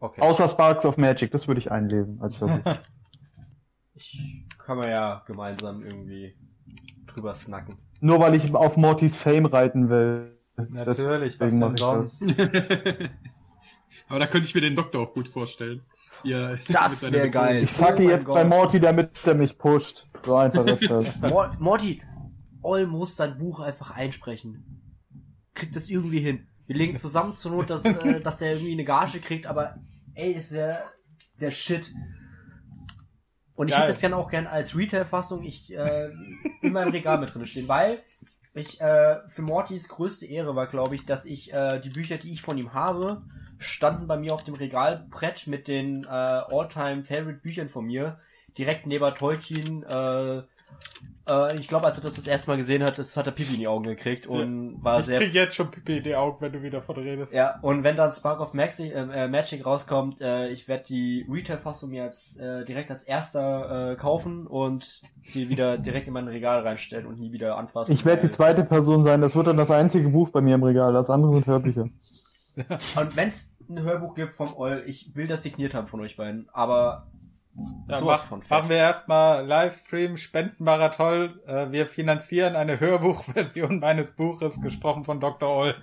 Okay. 0.00 0.20
Außer 0.20 0.48
Sparks 0.48 0.84
of 0.84 0.98
Magic, 0.98 1.30
das 1.30 1.48
würde 1.48 1.60
ich 1.60 1.70
einlesen 1.70 2.20
als 2.20 2.40
Hörbuch. 2.40 2.76
Ich 3.98 4.44
kann 4.58 4.76
man 4.76 4.90
ja 4.90 5.22
gemeinsam 5.26 5.82
irgendwie 5.82 6.34
drüber 7.06 7.34
snacken. 7.34 7.78
Nur 8.00 8.20
weil 8.20 8.34
ich 8.34 8.54
auf 8.54 8.76
Mortys 8.76 9.16
Fame 9.16 9.46
reiten 9.46 9.88
will. 9.88 10.36
Natürlich, 10.56 11.40
was 11.40 11.48
Deswegen 11.48 11.58
mach 11.58 11.68
denn 11.68 11.78
sonst? 11.78 12.22
Aber 14.08 14.18
da 14.18 14.26
könnte 14.26 14.46
ich 14.46 14.54
mir 14.54 14.60
den 14.60 14.76
Doktor 14.76 15.00
auch 15.00 15.14
gut 15.14 15.28
vorstellen. 15.28 15.82
Ja, 16.26 16.56
Das 16.68 16.90
mit 16.92 17.00
seiner 17.00 17.12
wär 17.12 17.22
Betonung. 17.24 17.30
geil. 17.48 17.62
Ich 17.64 17.72
sacke 17.72 18.04
Oh 18.04 18.08
jetzt 18.08 18.26
Gott. 18.26 18.34
bei 18.34 18.44
Morty, 18.44 18.80
damit 18.80 19.10
er 19.24 19.34
mich 19.34 19.56
pusht. 19.58 20.06
So 20.24 20.34
einfach 20.36 20.66
ist 20.66 20.88
das. 20.90 21.06
Mor 21.20 21.54
Morty, 21.58 22.02
All 22.62 22.86
muss 22.86 23.14
dein 23.16 23.38
Buch 23.38 23.60
einfach 23.60 23.92
einsprechen. 23.92 24.64
Kriegt 25.54 25.76
das 25.76 25.88
irgendwie 25.88 26.18
hin. 26.20 26.46
Wir 26.66 26.76
legen 26.76 26.96
zusammen 26.98 27.34
zur 27.34 27.52
Not, 27.52 27.70
dass, 27.70 27.84
äh, 27.84 28.20
dass 28.24 28.42
er 28.42 28.52
irgendwie 28.54 28.72
eine 28.72 28.84
Gage 28.84 29.20
kriegt, 29.20 29.46
aber 29.46 29.76
ey, 30.14 30.32
ist 30.32 30.50
der, 30.52 30.82
der 31.40 31.50
Shit. 31.52 31.92
Und 33.54 33.68
ich 33.68 33.72
Geil. 33.72 33.82
hätte 33.82 33.92
das 33.92 34.00
gerne 34.00 34.16
auch 34.16 34.28
gern 34.30 34.46
als 34.46 34.76
Retail-Fassung 34.76 35.44
ich, 35.44 35.72
äh, 35.72 36.10
in 36.60 36.72
meinem 36.72 36.90
Regal 36.90 37.18
mit 37.18 37.32
drin 37.34 37.46
stehen, 37.46 37.68
weil 37.68 38.00
ich 38.52 38.80
äh, 38.80 39.16
für 39.28 39.42
Mortys 39.42 39.88
größte 39.88 40.26
Ehre 40.26 40.56
war, 40.56 40.66
glaube 40.66 40.94
ich, 40.94 41.06
dass 41.06 41.24
ich 41.24 41.52
äh, 41.52 41.78
die 41.80 41.90
Bücher, 41.90 42.18
die 42.18 42.32
ich 42.32 42.42
von 42.42 42.58
ihm 42.58 42.74
habe, 42.74 43.22
standen 43.58 44.06
bei 44.06 44.16
mir 44.16 44.34
auf 44.34 44.44
dem 44.44 44.54
Regalbrett 44.54 45.46
mit 45.46 45.68
den 45.68 46.04
äh, 46.04 46.08
All-Time-Favorite-Büchern 46.08 47.68
von 47.68 47.86
mir, 47.86 48.18
direkt 48.56 48.86
neben 48.86 49.14
Tolkien. 49.14 49.82
Äh, 49.82 50.42
äh, 51.28 51.56
ich 51.56 51.68
glaube, 51.68 51.86
als 51.86 51.96
er 51.96 52.02
das 52.02 52.14
das 52.14 52.26
erste 52.26 52.50
Mal 52.50 52.56
gesehen 52.56 52.82
hat, 52.82 52.98
das 52.98 53.16
hat 53.16 53.26
er 53.26 53.32
Pipi 53.32 53.54
in 53.54 53.60
die 53.60 53.68
Augen 53.68 53.84
gekriegt 53.84 54.26
und 54.26 54.82
war 54.82 55.00
Ich 55.00 55.06
sehr 55.06 55.18
krieg 55.20 55.34
jetzt 55.34 55.56
schon 55.56 55.70
Pipi 55.70 55.98
in 55.98 56.04
die 56.04 56.14
Augen, 56.14 56.40
wenn 56.40 56.52
du 56.52 56.62
wieder 56.62 56.82
von 56.82 56.96
redest. 56.96 57.32
ja, 57.32 57.58
und 57.62 57.82
wenn 57.82 57.96
dann 57.96 58.12
Spark 58.12 58.40
of 58.40 58.54
Maxi, 58.54 58.88
äh, 58.88 59.24
äh, 59.24 59.28
Magic 59.28 59.64
rauskommt, 59.66 60.20
äh, 60.20 60.48
ich 60.48 60.68
werde 60.68 60.84
die 60.84 61.26
Retail-Fassung 61.28 61.90
mir 61.90 62.04
jetzt 62.04 62.38
äh, 62.38 62.64
direkt 62.64 62.90
als 62.90 63.02
erster 63.02 63.92
äh, 63.92 63.96
kaufen 63.96 64.46
und 64.46 65.02
sie 65.22 65.48
wieder 65.48 65.78
direkt 65.78 66.06
in 66.06 66.12
mein 66.12 66.28
Regal 66.28 66.60
reinstellen 66.60 67.06
und 67.06 67.18
nie 67.18 67.32
wieder 67.32 67.56
anfassen. 67.56 67.92
Ich 67.92 68.04
werde 68.04 68.22
die 68.22 68.28
zweite 68.28 68.64
Person 68.64 69.02
sein, 69.02 69.20
das 69.20 69.34
wird 69.34 69.48
dann 69.48 69.56
das 69.56 69.70
einzige 69.70 70.08
Buch 70.08 70.30
bei 70.30 70.40
mir 70.40 70.54
im 70.54 70.62
Regal, 70.62 70.92
das 70.92 71.10
andere 71.10 71.32
sind 71.32 71.46
Hörbücher. 71.46 71.88
Und 72.96 73.16
wenn 73.16 73.28
es 73.28 73.54
ein 73.68 73.80
Hörbuch 73.82 74.14
gibt 74.14 74.34
vom 74.34 74.54
Oll, 74.56 74.84
ich 74.86 75.14
will 75.14 75.26
das 75.26 75.42
signiert 75.42 75.74
haben 75.74 75.86
von 75.88 76.00
euch 76.00 76.16
beiden, 76.16 76.48
aber 76.52 77.06
Ja, 77.88 77.98
sowas 77.98 78.20
mach, 78.22 78.28
von 78.28 78.42
fett. 78.42 78.50
machen 78.50 78.68
wir 78.70 78.76
erstmal 78.76 79.44
Livestream, 79.46 80.16
Spendenmarathon. 80.16 81.40
Äh, 81.46 81.72
wir 81.72 81.86
finanzieren 81.86 82.56
eine 82.56 82.80
Hörbuchversion 82.80 83.78
meines 83.80 84.12
Buches, 84.12 84.60
gesprochen 84.60 85.04
von 85.04 85.20
Dr. 85.20 85.48
Oll. 85.48 85.74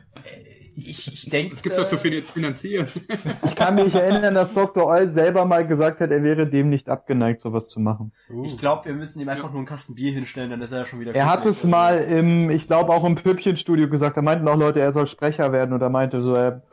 Ich, 0.75 1.07
ich 1.11 1.29
denke, 1.29 1.55
Was 1.55 1.61
gibt's 1.61 1.77
da 1.77 1.87
zu 1.87 1.97
fin- 1.97 2.23
finanzieren? 2.23 2.87
Ich 3.45 3.55
kann 3.55 3.75
mich 3.75 3.93
erinnern, 3.93 4.33
dass 4.33 4.53
Dr. 4.53 4.85
Oll 4.87 5.07
selber 5.07 5.45
mal 5.45 5.67
gesagt 5.67 5.99
hat, 6.01 6.09
er 6.11 6.23
wäre 6.23 6.47
dem 6.47 6.69
nicht 6.69 6.89
abgeneigt, 6.89 7.41
sowas 7.41 7.69
zu 7.69 7.79
machen. 7.79 8.11
Uh. 8.29 8.43
ich 8.45 8.57
glaube, 8.57 8.85
wir 8.85 8.93
müssen 8.93 9.19
ihm 9.19 9.29
einfach 9.29 9.49
nur 9.51 9.57
einen 9.59 9.67
Kasten 9.67 9.93
Bier 9.95 10.11
hinstellen, 10.11 10.49
dann 10.49 10.61
ist 10.61 10.71
er 10.71 10.79
ja 10.79 10.85
schon 10.85 10.99
wieder 10.99 11.13
Er 11.13 11.29
hat 11.29 11.45
es 11.45 11.63
mal 11.63 11.97
im, 11.99 12.49
ich 12.49 12.65
glaube 12.67 12.91
auch 12.91 13.03
im 13.03 13.15
Püppchenstudio 13.15 13.87
gesagt, 13.89 14.17
da 14.17 14.21
meinten 14.21 14.47
auch 14.47 14.57
Leute, 14.57 14.79
er 14.79 14.91
soll 14.91 15.07
Sprecher 15.07 15.51
werden 15.51 15.73
und 15.73 15.81
er 15.81 15.89
meinte 15.89 16.21
so, 16.23 16.33
er, 16.33 16.63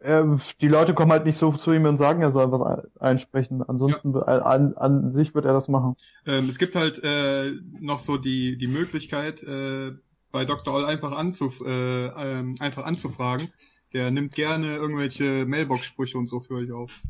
er, 0.00 0.38
die 0.60 0.68
Leute 0.68 0.94
kommen 0.94 1.10
halt 1.12 1.26
nicht 1.26 1.36
so 1.36 1.52
zu 1.52 1.72
ihm 1.72 1.84
und 1.84 1.98
sagen, 1.98 2.22
er 2.22 2.32
soll 2.32 2.50
was 2.52 2.62
ein- 2.62 2.82
einsprechen. 3.00 3.62
Ansonsten, 3.66 4.14
äh, 4.14 4.20
an, 4.30 4.74
an 4.76 5.10
sich 5.12 5.34
wird 5.34 5.44
er 5.44 5.52
das 5.52 5.68
machen. 5.68 5.96
ähm, 6.24 6.48
es 6.48 6.56
gibt 6.58 6.76
halt 6.76 7.00
äh, 7.02 7.50
noch 7.80 7.98
so 8.00 8.16
die, 8.16 8.56
die 8.56 8.68
Möglichkeit, 8.68 9.42
äh, 9.42 9.92
bei 10.30 10.44
Dr. 10.44 10.74
Oll 10.74 10.84
einfach, 10.84 11.12
anzuf 11.12 11.60
äh, 11.60 12.06
ähm, 12.06 12.56
einfach 12.60 12.84
anzufragen. 12.84 13.52
Der 13.92 14.10
nimmt 14.10 14.34
gerne 14.34 14.76
irgendwelche 14.76 15.46
Mailbox-Sprüche 15.46 16.18
und 16.18 16.28
so 16.28 16.40
für 16.40 16.54
euch 16.56 16.72
auf. 16.72 17.00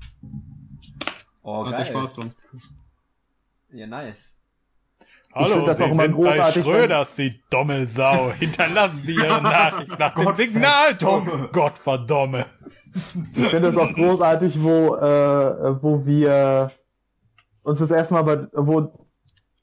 Oh, 1.43 1.67
Hat 1.67 1.79
der 1.79 1.85
Spaß 1.87 2.15
dran. 2.15 2.35
Ja, 3.73 3.87
nice. 3.87 4.39
Ich 5.41 5.47
find 5.47 5.69
das 5.69 5.79
Sie 5.79 5.85
auch 5.85 5.91
immer 5.91 6.03
sind 6.05 6.15
großartig, 6.15 6.65
Bei 6.65 6.71
Schröders, 6.71 7.17
Sie 7.17 7.43
dumme 7.51 7.87
Sau. 7.87 8.33
Hinterlassen 8.39 9.03
Sie 9.05 9.15
Ihre 9.15 9.43
Nachricht 9.43 9.99
nach 9.99 10.15
dem 10.15 10.35
Signalton. 10.35 11.49
Gott 11.53 11.79
verdomme. 11.79 12.47
Ich 13.35 13.47
finde 13.49 13.69
das 13.69 13.77
auch 13.77 13.93
großartig, 13.93 14.63
wo, 14.63 14.97
äh, 14.97 15.83
wo 15.83 16.05
wir 16.07 16.73
uns 17.63 17.79
das 17.79 17.91
erste 17.91 18.15
Mal 18.15 18.23
bei, 18.23 18.47
wo 18.53 19.08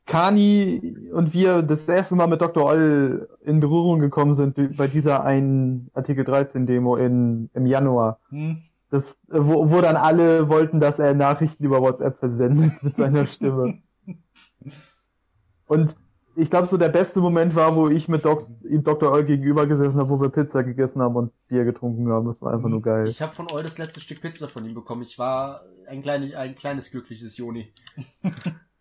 Kani 0.05 0.95
und 1.11 1.33
wir 1.33 1.63
das 1.63 1.87
erste 1.87 2.15
Mal 2.15 2.27
mit 2.27 2.41
Dr. 2.41 2.63
Oll 2.63 3.27
in 3.43 3.59
Berührung 3.59 3.99
gekommen 3.99 4.35
sind 4.35 4.77
bei 4.77 4.87
dieser 4.87 5.23
einen 5.23 5.89
Artikel 5.93 6.23
13 6.23 6.67
Demo 6.67 6.95
in, 6.95 7.49
im 7.53 7.65
Januar. 7.65 8.19
Hm? 8.29 8.61
Das, 8.91 9.13
äh, 9.31 9.39
wo, 9.39 9.71
wo 9.71 9.81
dann 9.81 9.95
alle 9.95 10.47
wollten, 10.47 10.79
dass 10.79 10.99
er 10.99 11.15
Nachrichten 11.15 11.63
über 11.63 11.81
WhatsApp 11.81 12.19
versendet 12.19 12.83
mit 12.83 12.95
seiner 12.95 13.25
Stimme. 13.25 13.79
Und 15.65 15.95
ich 16.35 16.49
glaube, 16.49 16.67
so 16.67 16.77
der 16.77 16.89
beste 16.89 17.19
Moment 17.19 17.55
war, 17.55 17.75
wo 17.75 17.87
ich 17.87 18.07
mit 18.07 18.25
Dok 18.25 18.47
ihm 18.69 18.83
Dr. 18.83 19.11
Oll 19.11 19.23
gegenüber 19.23 19.65
gesessen 19.65 19.99
habe, 19.99 20.09
wo 20.09 20.21
wir 20.21 20.29
Pizza 20.29 20.63
gegessen 20.63 21.01
haben 21.01 21.15
und 21.15 21.31
Bier 21.47 21.63
getrunken 21.63 22.09
haben. 22.09 22.27
Das 22.27 22.41
war 22.41 22.53
einfach 22.53 22.69
nur 22.69 22.81
geil. 22.81 23.07
Ich 23.07 23.21
habe 23.21 23.31
von 23.31 23.49
Oll 23.49 23.63
das 23.63 23.77
letzte 23.77 24.01
Stück 24.01 24.21
Pizza 24.21 24.49
von 24.49 24.65
ihm 24.65 24.73
bekommen. 24.73 25.01
Ich 25.01 25.17
war 25.17 25.63
ein, 25.87 26.01
kleine, 26.01 26.37
ein 26.37 26.55
kleines 26.55 26.91
glückliches 26.91 27.37
Joni. 27.37 27.73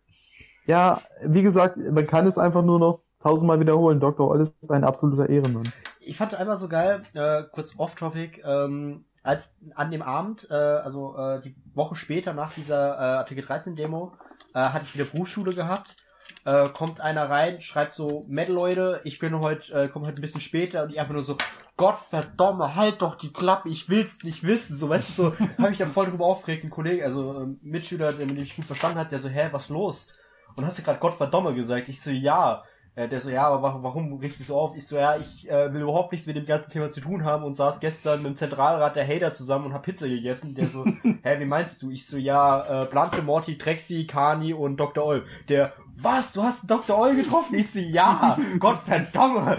Ja, 0.65 1.01
wie 1.23 1.43
gesagt, 1.43 1.77
man 1.77 2.07
kann 2.07 2.25
es 2.25 2.37
einfach 2.37 2.63
nur 2.63 2.79
noch 2.79 3.01
tausendmal 3.21 3.59
wiederholen. 3.59 3.99
Dr. 3.99 4.29
Oll 4.29 4.41
ist 4.41 4.71
ein 4.71 4.83
absoluter 4.83 5.29
Ehrenmann. 5.29 5.71
Ich 5.99 6.17
fand 6.17 6.35
einmal 6.35 6.57
so 6.57 6.67
geil, 6.67 7.01
äh, 7.13 7.43
kurz 7.51 7.73
off-topic, 7.77 8.43
ähm, 8.45 9.05
als 9.23 9.55
an 9.73 9.89
dem 9.89 10.03
Abend, 10.03 10.47
äh, 10.51 10.53
also 10.53 11.17
äh, 11.17 11.41
die 11.41 11.55
Woche 11.73 11.95
später 11.95 12.33
nach 12.33 12.53
dieser 12.53 12.95
äh, 12.95 13.17
Artikel 13.17 13.43
13 13.43 13.75
Demo, 13.75 14.13
äh, 14.53 14.59
hatte 14.59 14.85
ich 14.85 14.93
wieder 14.93 15.05
Berufsschule 15.05 15.55
gehabt. 15.55 15.95
Äh, 16.43 16.69
kommt 16.69 17.01
einer 17.01 17.27
rein, 17.27 17.59
schreibt 17.61 17.95
so, 17.95 18.25
Metal 18.27 18.53
Leute, 18.53 19.01
ich 19.03 19.17
bin 19.17 19.39
heute, 19.39 19.73
äh, 19.73 19.87
komme 19.87 20.05
heute 20.05 20.19
ein 20.19 20.21
bisschen 20.21 20.41
später 20.41 20.83
und 20.83 20.91
ich 20.91 20.99
einfach 20.99 21.13
nur 21.13 21.23
so, 21.23 21.37
Gott 21.75 21.97
verdomme, 21.97 22.75
halt 22.75 23.01
doch 23.01 23.15
die 23.15 23.33
Klappe, 23.33 23.69
ich 23.69 23.89
will's 23.89 24.23
nicht 24.23 24.43
wissen. 24.43 24.77
So, 24.77 24.89
weißt 24.89 25.09
du, 25.09 25.13
so, 25.13 25.33
habe 25.57 25.71
ich 25.71 25.79
da 25.79 25.87
voll 25.87 26.07
drüber 26.07 26.25
aufgeregt, 26.25 26.63
ein 26.63 26.69
Kollege, 26.69 27.03
also 27.03 27.41
äh, 27.41 27.47
Mitschüler, 27.61 28.13
der 28.13 28.27
mich 28.27 28.55
gut 28.55 28.65
verstanden 28.65 28.99
hat, 28.99 29.11
der 29.11 29.19
so, 29.19 29.29
hä, 29.29 29.49
was 29.51 29.69
los? 29.69 30.07
Und 30.55 30.65
hast 30.65 30.77
du 30.77 30.83
gerade 30.83 30.99
Gott 30.99 31.13
verdomme 31.13 31.53
gesagt? 31.53 31.89
Ich 31.89 32.01
so, 32.01 32.11
ja. 32.11 32.63
Äh, 32.95 33.09
der 33.09 33.19
so, 33.19 33.29
ja, 33.29 33.47
aber 33.47 33.83
warum, 33.83 34.13
regst 34.19 34.37
du 34.37 34.43
dich 34.43 34.47
so 34.47 34.57
auf? 34.57 34.75
Ich 34.77 34.87
so, 34.87 34.95
ja, 34.95 35.17
ich 35.17 35.49
äh, 35.49 35.73
will 35.73 35.81
überhaupt 35.81 36.13
nichts 36.13 36.27
mit 36.27 36.37
dem 36.37 36.45
ganzen 36.45 36.69
Thema 36.69 36.89
zu 36.91 37.01
tun 37.01 37.25
haben 37.25 37.43
und 37.43 37.55
saß 37.55 37.81
gestern 37.81 38.23
mit 38.23 38.31
dem 38.31 38.35
Zentralrat 38.37 38.95
der 38.95 39.05
Hater 39.05 39.33
zusammen 39.33 39.65
und 39.65 39.73
hab 39.73 39.83
Pizza 39.83 40.07
gegessen. 40.07 40.55
Der 40.55 40.67
so, 40.67 40.85
hä, 41.23 41.39
wie 41.39 41.45
meinst 41.45 41.81
du? 41.81 41.91
Ich 41.91 42.07
so, 42.07 42.17
ja, 42.17 42.83
äh, 42.83 42.85
Blanke, 42.85 43.21
Morty, 43.21 43.57
Trexi, 43.57 44.07
Kani 44.07 44.53
und 44.53 44.77
Dr. 44.77 45.03
Oll. 45.03 45.25
Der, 45.49 45.73
was, 46.01 46.33
du 46.33 46.43
hast 46.43 46.59
Dr. 46.67 46.97
Oll 46.97 47.15
getroffen? 47.15 47.55
Ich 47.55 47.71
so, 47.71 47.79
ja, 47.79 48.37
Gott 48.59 48.79
verdomme. 48.85 49.57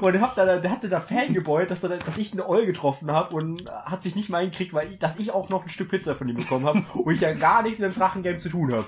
und 0.00 0.20
hab 0.20 0.34
da, 0.34 0.56
der 0.58 0.70
hatte 0.70 0.88
da 0.88 1.00
Fan 1.00 1.34
gebeut, 1.34 1.70
dass, 1.70 1.82
er, 1.82 1.98
dass 1.98 2.16
ich 2.16 2.32
eine 2.32 2.48
Oll 2.48 2.66
getroffen 2.66 3.10
habe 3.10 3.34
und 3.34 3.68
hat 3.70 4.02
sich 4.02 4.14
nicht 4.14 4.28
mal 4.30 4.42
hingekriegt, 4.42 4.72
weil 4.72 4.92
ich, 4.92 4.98
dass 4.98 5.18
ich 5.18 5.32
auch 5.32 5.48
noch 5.48 5.64
ein 5.64 5.68
Stück 5.70 5.90
Pizza 5.90 6.14
von 6.14 6.28
ihm 6.28 6.36
bekommen 6.36 6.64
habe 6.64 6.82
und 6.94 7.14
ich 7.14 7.20
ja 7.20 7.32
gar 7.32 7.62
nichts 7.62 7.78
mit 7.78 7.92
dem 7.92 7.98
Drachengame 7.98 8.38
zu 8.38 8.48
tun 8.48 8.72
habe. 8.72 8.86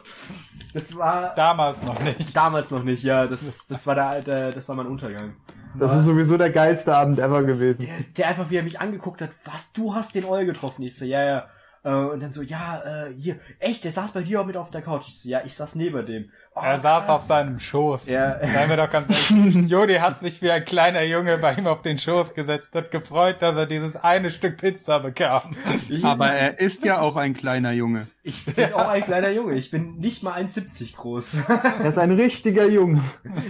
Das 0.74 0.96
war 0.96 1.34
Damals 1.34 1.82
noch 1.82 2.00
nicht. 2.00 2.34
damals 2.36 2.70
noch 2.70 2.82
nicht, 2.82 3.02
ja. 3.02 3.26
Das, 3.26 3.66
das 3.66 3.86
war 3.86 3.94
der 3.94 4.06
alte, 4.08 4.50
das 4.54 4.68
war 4.68 4.76
mein 4.76 4.86
Untergang. 4.86 5.34
Das 5.78 5.94
ist 5.94 6.04
sowieso 6.04 6.36
der 6.36 6.50
geilste 6.50 6.94
Abend 6.94 7.18
ever 7.18 7.42
gewesen. 7.44 7.86
Der, 7.86 7.96
der 8.16 8.28
einfach, 8.28 8.50
wie 8.50 8.56
er 8.56 8.62
mich 8.62 8.80
angeguckt 8.80 9.22
hat, 9.22 9.30
was, 9.44 9.72
du 9.72 9.94
hast 9.94 10.14
den 10.14 10.24
Eul 10.24 10.44
getroffen? 10.44 10.82
Ich 10.82 10.96
so, 10.96 11.04
ja, 11.04 11.24
ja. 11.24 11.46
Äh, 11.84 11.90
Und 11.90 12.20
dann 12.20 12.30
so, 12.32 12.42
ja, 12.42 12.80
äh, 13.08 13.12
hier, 13.16 13.36
echt, 13.58 13.82
der 13.84 13.90
saß 13.92 14.12
bei 14.12 14.22
dir 14.22 14.40
auch 14.40 14.46
mit 14.46 14.56
auf 14.56 14.70
der 14.70 14.82
Couch. 14.82 15.08
Ich 15.08 15.20
so, 15.20 15.28
ja, 15.28 15.40
ich 15.44 15.54
saß 15.56 15.74
neben 15.74 16.06
dem. 16.06 16.30
Oh, 16.54 16.60
Er 16.62 16.80
saß 16.80 17.06
krass. 17.06 17.08
auf 17.16 17.26
seinem 17.26 17.58
Schoß. 17.58 18.06
Ja. 18.08 18.38
Seien 18.46 18.68
wir 18.68 18.76
doch 18.76 18.90
ganz 18.90 19.08
ehrlich. 19.30 19.54
Jodi 19.70 19.94
hat 19.94 20.20
sich 20.20 20.40
wie 20.42 20.50
ein 20.50 20.64
kleiner 20.64 21.02
Junge 21.02 21.38
bei 21.38 21.54
ihm 21.54 21.66
auf 21.66 21.82
den 21.82 21.98
Schoß 21.98 22.34
gesetzt, 22.34 22.74
hat 22.74 22.90
gefreut, 22.90 23.36
dass 23.40 23.56
er 23.56 23.66
dieses 23.66 23.96
eine 23.96 24.30
Stück 24.30 24.58
Pizza 24.58 25.00
bekam. 25.00 25.56
Aber 26.04 26.28
er 26.30 26.60
ist 26.60 26.84
ja 26.84 27.00
auch 27.00 27.16
ein 27.16 27.34
kleiner 27.34 27.72
Junge. 27.72 28.06
ich 28.22 28.44
bin 28.44 28.72
auch 28.74 28.88
ein 28.88 29.04
kleiner 29.04 29.30
Junge. 29.30 29.54
Ich 29.54 29.70
bin 29.70 29.96
nicht 29.98 30.22
mal 30.22 30.40
1,70 30.40 30.94
groß. 30.96 31.36
Er 31.82 31.86
ist 31.86 31.98
ein 31.98 32.12
richtiger 32.12 32.66
Junge. 32.68 33.02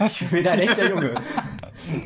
Ich 0.07 0.27
bin 0.31 0.47
ein 0.49 0.59
echter 0.61 0.89
Junge. 0.89 1.15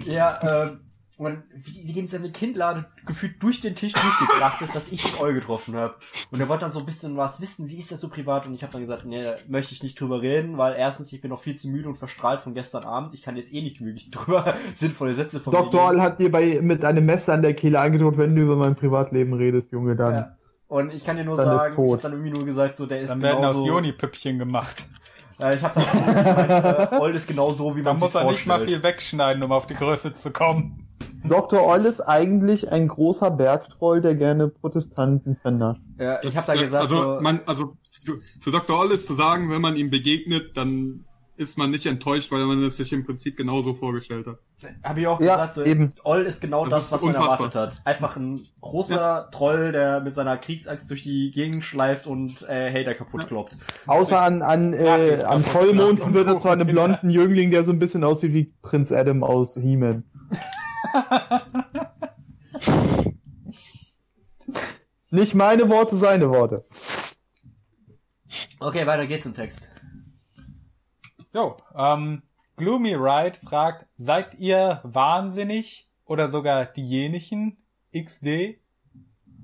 Ja, 0.04 0.64
ähm, 0.64 0.80
und 1.18 1.42
wie, 1.54 1.88
wie 1.88 1.92
dem 1.94 2.08
seine 2.08 2.30
Kinnlade 2.30 2.84
gefühlt 3.06 3.42
durch 3.42 3.62
den 3.62 3.74
Tisch 3.74 3.94
durchgebracht 3.94 4.60
ist, 4.60 4.74
dass 4.74 4.92
ich 4.92 5.02
den 5.02 5.18
Eul 5.18 5.32
getroffen 5.32 5.74
habe. 5.74 5.94
Und 6.30 6.40
er 6.40 6.48
wollte 6.48 6.62
dann 6.64 6.72
so 6.72 6.80
ein 6.80 6.84
bisschen 6.86 7.16
was 7.16 7.40
wissen, 7.40 7.68
wie 7.68 7.78
ist 7.78 7.90
das 7.90 8.02
so 8.02 8.08
privat? 8.08 8.46
Und 8.46 8.54
ich 8.54 8.62
habe 8.62 8.72
dann 8.72 8.82
gesagt, 8.82 9.06
nee, 9.06 9.24
möchte 9.48 9.72
ich 9.72 9.82
nicht 9.82 9.98
drüber 9.98 10.20
reden, 10.20 10.58
weil 10.58 10.74
erstens, 10.76 11.10
ich 11.14 11.22
bin 11.22 11.30
noch 11.30 11.40
viel 11.40 11.54
zu 11.54 11.68
müde 11.68 11.88
und 11.88 11.96
verstrahlt 11.96 12.40
von 12.42 12.52
gestern 12.52 12.84
Abend. 12.84 13.14
Ich 13.14 13.22
kann 13.22 13.36
jetzt 13.36 13.52
eh 13.52 13.62
nicht 13.62 13.80
wirklich 13.82 14.10
drüber 14.12 14.54
sinnvolle 14.74 15.14
Sätze 15.14 15.40
von 15.40 15.54
mir 15.54 15.60
Dr. 15.60 15.86
Oll 15.88 16.00
hat 16.02 16.18
dir 16.18 16.30
bei, 16.30 16.60
mit 16.60 16.84
einem 16.84 17.06
Messer 17.06 17.32
an 17.32 17.40
der 17.42 17.54
Kehle 17.54 17.80
angedroht, 17.80 18.18
wenn 18.18 18.34
du 18.36 18.42
über 18.42 18.56
mein 18.56 18.76
Privatleben 18.76 19.32
redest, 19.32 19.72
Junge, 19.72 19.96
dann. 19.96 20.14
Ja. 20.14 20.36
Und 20.68 20.92
ich 20.92 21.04
kann 21.04 21.16
dir 21.16 21.24
nur 21.24 21.36
Dann 21.36 21.46
sagen, 21.46 21.72
ich 21.82 21.92
habe 21.92 22.02
dann 22.02 22.12
irgendwie 22.12 22.30
nur 22.32 22.44
gesagt, 22.44 22.76
so 22.76 22.84
der 22.86 23.00
ist 23.00 23.08
Dann 23.10 23.22
werden 23.22 23.44
aus 23.44 23.52
genauso. 23.52 23.66
Joni-Püppchen 23.68 24.38
gemacht. 24.38 24.86
Äh, 25.38 25.54
ich 25.56 25.62
habe 25.62 25.80
dann 25.80 26.14
gemeint, 26.14 26.92
äh, 26.92 26.96
Old 26.98 27.14
ist 27.14 27.28
genau 27.28 27.52
so, 27.52 27.76
wie 27.76 27.82
Da 27.82 27.92
man 27.92 28.00
muss 28.00 28.12
sich 28.12 28.20
er 28.20 28.30
nicht 28.30 28.46
mal 28.46 28.54
vorstellt. 28.56 28.70
viel 28.70 28.82
wegschneiden, 28.82 29.42
um 29.42 29.52
auf 29.52 29.66
die 29.66 29.74
Größe 29.74 30.12
zu 30.12 30.30
kommen. 30.30 30.85
Dr. 31.24 31.66
Oll 31.66 31.86
ist 31.86 32.00
eigentlich 32.00 32.70
ein 32.70 32.86
großer 32.88 33.30
Bergtroll, 33.32 34.00
der 34.00 34.14
gerne 34.14 34.48
Protestanten 34.48 35.36
vernascht. 35.36 35.80
Ja, 35.98 36.22
ich 36.22 36.36
habe 36.36 36.46
da 36.46 36.54
gesagt, 36.54 36.82
also, 36.84 37.16
so, 37.16 37.20
man, 37.20 37.40
also 37.46 37.76
zu, 37.90 38.18
zu 38.40 38.50
Dr. 38.50 38.78
Oll 38.78 38.92
ist 38.92 39.06
zu 39.06 39.14
sagen, 39.14 39.50
wenn 39.50 39.60
man 39.60 39.76
ihm 39.76 39.90
begegnet, 39.90 40.56
dann 40.56 41.04
ist 41.38 41.58
man 41.58 41.70
nicht 41.70 41.84
enttäuscht, 41.84 42.30
weil 42.32 42.46
man 42.46 42.62
es 42.64 42.76
sich 42.78 42.92
im 42.94 43.04
Prinzip 43.04 43.36
genauso 43.36 43.74
vorgestellt 43.74 44.26
hat. 44.26 44.38
habe 44.82 45.00
ich 45.00 45.06
auch 45.06 45.20
Ja, 45.20 45.32
gesagt, 45.34 45.54
so, 45.54 45.64
eben. 45.64 45.92
Oll 46.04 46.22
ist 46.22 46.40
genau 46.40 46.64
Das 46.64 46.70
das, 46.70 46.84
ist 46.86 46.92
was 46.92 47.02
man 47.02 47.16
unfassbar. 47.16 47.38
erwartet 47.48 47.78
hat. 47.78 47.86
Einfach 47.86 48.16
ein 48.16 48.46
großer 48.62 49.28
Troll, 49.32 49.72
der 49.72 50.00
mit 50.00 50.14
seiner 50.14 50.38
Kriegsaxt 50.38 50.88
durch 50.88 51.02
die 51.02 51.30
Gegend 51.32 51.62
schleift 51.64 52.06
und 52.06 52.42
äh, 52.48 52.72
Hater 52.72 52.94
kaputt 52.94 53.26
kloppt. 53.26 53.58
Außer 53.86 54.18
an, 54.18 54.40
an, 54.42 54.72
äh, 54.72 55.24
an 55.26 55.42
Vollmond 55.42 56.14
wird 56.14 56.26
er 56.28 56.38
zu 56.38 56.48
einem 56.48 56.66
blonden 56.72 57.10
Jüngling, 57.10 57.50
der 57.50 57.64
so 57.64 57.72
ein 57.72 57.78
bisschen 57.80 58.02
aussieht 58.04 58.32
wie 58.32 58.52
Prinz 58.62 58.90
Adam 58.92 59.22
aus 59.22 59.54
He-Man. 59.56 60.04
Nicht 65.10 65.34
meine 65.34 65.68
Worte, 65.68 65.96
seine 65.96 66.28
Worte. 66.30 66.64
Okay, 68.60 68.86
weiter 68.86 69.06
geht's 69.06 69.26
im 69.26 69.34
Text. 69.34 69.70
Jo, 71.32 71.56
ähm, 71.76 72.22
Gloomy 72.56 72.94
Ride 72.94 73.38
fragt, 73.46 73.86
seid 73.98 74.34
ihr 74.36 74.80
wahnsinnig 74.82 75.88
oder 76.06 76.30
sogar 76.30 76.66
diejenigen? 76.66 77.58
XD? 77.94 78.58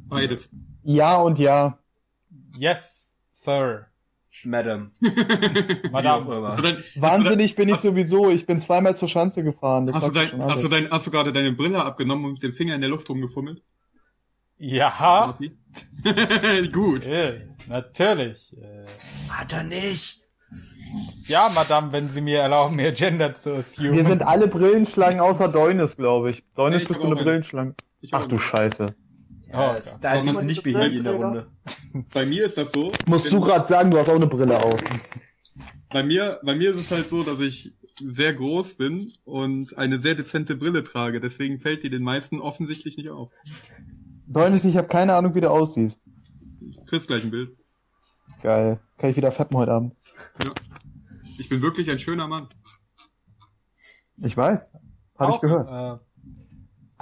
Beides. 0.08 0.48
Ja 0.82 1.16
und 1.18 1.38
ja. 1.38 1.78
Yes, 2.58 3.06
Sir. 3.30 3.91
Madam. 4.44 4.92
Madame. 5.92 6.48
Hast 6.48 6.64
dein, 6.64 6.82
Wahnsinnig 6.96 7.54
bin 7.54 7.68
ich 7.68 7.76
sowieso. 7.76 8.30
Ich 8.30 8.46
bin 8.46 8.60
zweimal 8.60 8.96
zur 8.96 9.08
Schanze 9.08 9.44
gefahren. 9.44 9.86
Das 9.86 9.96
hast, 9.96 10.08
du 10.08 10.12
dein, 10.12 10.42
hast, 10.42 10.64
du 10.64 10.68
dein, 10.68 10.90
hast 10.90 11.06
du 11.06 11.10
gerade 11.10 11.32
deine 11.32 11.52
Brille 11.52 11.84
abgenommen 11.84 12.24
und 12.24 12.32
mit 12.34 12.42
dem 12.42 12.54
Finger 12.54 12.74
in 12.74 12.80
der 12.80 12.90
Luft 12.90 13.08
rumgefummelt? 13.08 13.62
Ja? 14.56 15.36
Gut. 16.72 17.06
äh, 17.06 17.48
natürlich. 17.68 18.56
Äh, 18.56 18.86
Hat 19.28 19.52
er 19.52 19.64
nicht. 19.64 20.22
ja, 21.26 21.50
Madame, 21.54 21.92
wenn 21.92 22.08
Sie 22.10 22.20
mir 22.20 22.38
erlauben, 22.40 22.76
mir 22.76 22.92
Gender 22.92 23.34
zu 23.34 23.54
assumen. 23.56 23.92
Wir 23.92 24.04
sind 24.04 24.22
alle 24.22 24.48
Brillenschlangen 24.48 25.20
außer 25.20 25.48
Deunis, 25.48 25.96
glaube 25.96 26.30
ich. 26.30 26.44
Deunis 26.54 26.82
Ich 26.82 26.88
bist 26.88 27.02
du 27.02 27.06
eine. 27.06 27.16
Brillenschlange. 27.16 27.74
Ach 28.12 28.26
du 28.26 28.38
Scheiße. 28.38 28.94
Ja, 29.52 29.76
Oh, 29.76 29.80
da 30.00 30.14
ist 30.14 30.28
Aber 30.28 30.32
man 30.32 30.46
nicht 30.46 30.62
behindert 30.62 30.92
in 30.92 31.04
der 31.04 31.14
Runde. 31.14 31.46
Bei 32.12 32.24
mir 32.24 32.46
ist 32.46 32.56
das 32.56 32.72
so. 32.72 32.90
Musst 33.06 33.30
du 33.30 33.40
gerade 33.40 33.66
sagen, 33.66 33.90
du 33.90 33.98
hast 33.98 34.08
auch 34.08 34.16
eine 34.16 34.26
Brille 34.26 34.58
auf. 34.62 34.82
Bei 35.90 36.02
mir, 36.02 36.40
bei 36.42 36.54
mir 36.54 36.70
ist 36.70 36.80
es 36.80 36.90
halt 36.90 37.10
so, 37.10 37.22
dass 37.22 37.38
ich 37.40 37.74
sehr 37.98 38.32
groß 38.32 38.74
bin 38.74 39.12
und 39.24 39.76
eine 39.76 39.98
sehr 39.98 40.14
dezente 40.14 40.56
Brille 40.56 40.84
trage. 40.84 41.20
Deswegen 41.20 41.60
fällt 41.60 41.82
die 41.82 41.90
den 41.90 42.02
meisten 42.02 42.40
offensichtlich 42.40 42.96
nicht 42.96 43.10
auf. 43.10 43.30
Deunis, 44.26 44.64
ich 44.64 44.76
habe 44.78 44.88
keine 44.88 45.14
Ahnung, 45.14 45.34
wie 45.34 45.42
du 45.42 45.50
aussiehst. 45.50 46.00
Du 46.60 46.84
kriegst 46.86 47.08
gleich 47.08 47.22
ein 47.22 47.30
Bild. 47.30 47.54
Geil. 48.42 48.80
Kann 48.96 49.10
ich 49.10 49.16
wieder 49.16 49.32
fetten 49.32 49.56
heute 49.56 49.72
Abend? 49.72 49.94
Ja. 50.42 50.50
Ich 51.38 51.48
bin 51.50 51.60
wirklich 51.60 51.90
ein 51.90 51.98
schöner 51.98 52.26
Mann. 52.26 52.48
Ich 54.16 54.36
weiß. 54.36 54.72
Habe 55.18 55.32
ich 55.32 55.40
gehört. 55.40 56.00
Äh, 56.00 56.02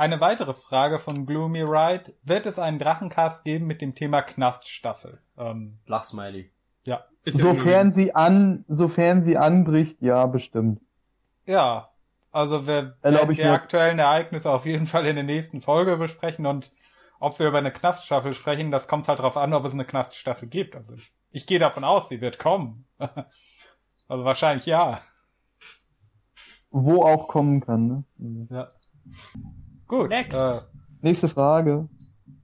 eine 0.01 0.20
weitere 0.20 0.55
Frage 0.55 0.98
von 0.98 1.26
Gloomy 1.26 1.61
Ride. 1.61 2.14
Wird 2.22 2.46
es 2.46 2.59
einen 2.59 2.78
Drachencast 2.78 3.44
geben 3.44 3.66
mit 3.66 3.82
dem 3.82 3.94
Thema 3.94 4.22
Knaststaffel? 4.22 5.20
Ähm, 5.36 5.78
Lachsmiley. 5.86 6.51
ja. 6.84 7.05
Sofern 7.26 7.92
sie 7.92 8.14
an, 8.14 8.64
sofern 8.66 9.20
sie 9.22 9.36
anbricht, 9.36 10.01
ja, 10.01 10.26
bestimmt. 10.26 10.80
Ja. 11.46 11.90
Also 12.32 12.66
wir 12.66 12.96
werden 13.03 13.30
ich 13.30 13.38
die 13.38 13.44
mir. 13.44 13.53
aktuellen 13.53 13.98
Ereignisse 13.98 14.51
auf 14.51 14.64
jeden 14.64 14.86
Fall 14.86 15.05
in 15.05 15.16
der 15.16 15.24
nächsten 15.24 15.61
Folge 15.61 15.98
besprechen 15.98 16.46
und 16.46 16.72
ob 17.18 17.38
wir 17.38 17.48
über 17.48 17.59
eine 17.59 17.72
Knaststaffel 17.72 18.32
sprechen, 18.32 18.70
das 18.70 18.88
kommt 18.88 19.07
halt 19.07 19.18
drauf 19.18 19.36
an, 19.36 19.53
ob 19.53 19.66
es 19.66 19.74
eine 19.74 19.84
Knaststaffel 19.84 20.48
gibt. 20.48 20.76
Also 20.76 20.94
ich, 20.94 21.12
ich 21.30 21.46
gehe 21.46 21.59
davon 21.59 21.84
aus, 21.84 22.09
sie 22.09 22.22
wird 22.22 22.38
kommen. 22.38 22.86
also 24.09 24.24
wahrscheinlich 24.24 24.64
ja. 24.64 25.03
Wo 26.70 27.03
auch 27.05 27.28
kommen 27.28 27.61
kann. 27.61 28.07
Ne? 28.16 28.46
ja. 28.51 28.68
Gut. 29.91 30.09
Next. 30.11 30.38
Äh, 30.38 30.61
Nächste 31.03 31.28
Frage. 31.28 31.88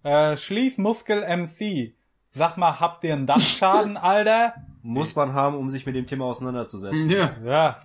äh, 0.02 0.36
Schließmuskel 0.36 1.22
MC. 1.22 1.94
Sag 2.32 2.56
mal, 2.56 2.80
habt 2.80 3.04
ihr 3.04 3.12
einen 3.12 3.26
Dachschaden, 3.28 3.96
Alter? 3.96 4.54
Muss 4.82 5.14
man 5.14 5.32
haben, 5.32 5.56
um 5.56 5.70
sich 5.70 5.86
mit 5.86 5.94
dem 5.94 6.08
Thema 6.08 6.24
auseinanderzusetzen. 6.24 7.08
Ja. 7.08 7.36
Ja. 7.44 7.78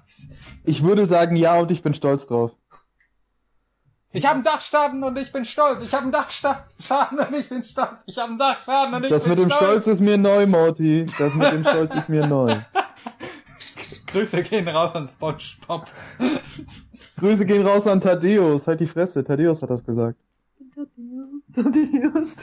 Ich 0.64 0.82
würde 0.82 1.06
sagen 1.06 1.36
ja 1.36 1.60
und 1.60 1.70
ich 1.70 1.84
bin 1.84 1.94
stolz 1.94 2.26
drauf. 2.26 2.52
Ich 4.14 4.26
habe 4.26 4.36
einen 4.36 4.44
Dachschaden 4.44 5.04
und 5.04 5.16
ich 5.20 5.32
bin 5.32 5.46
stolz. 5.46 5.84
Ich 5.86 5.94
habe 5.94 6.04
einen 6.04 6.12
Dachschaden 6.12 7.20
und 7.20 7.36
ich 7.36 7.48
bin 7.48 7.64
stolz. 7.64 8.02
Ich 8.08 8.18
habe 8.18 8.30
einen 8.30 8.40
Dachschaden 8.40 8.94
und 8.96 9.04
ich 9.04 9.10
Das 9.12 9.24
bin 9.24 9.32
mit 9.34 9.40
dem 9.40 9.50
stolz. 9.52 9.64
Stolz 9.72 9.88
ist 9.88 10.02
mir 10.02 10.18
neu, 10.18 10.48
Morty. 10.48 11.06
Das 11.20 11.36
mit 11.36 11.52
dem 11.52 11.64
Stolz 11.64 11.94
ist 11.96 12.10
mir 12.10 12.26
neu. 12.26 12.56
Grüße 14.08 14.42
gehen 14.42 14.68
raus 14.68 14.94
an 14.96 15.08
SpongeBob. 15.08 15.86
Grüße 17.18 17.46
gehen 17.46 17.66
raus 17.66 17.88
an 17.88 18.02
Thaddeus. 18.02 18.68
Halt 18.68 18.80
die 18.80 18.88
Fresse. 18.88 19.24
Thaddeus 19.24 19.62
hat 19.62 19.70
das 19.70 19.84
gesagt. 19.84 20.20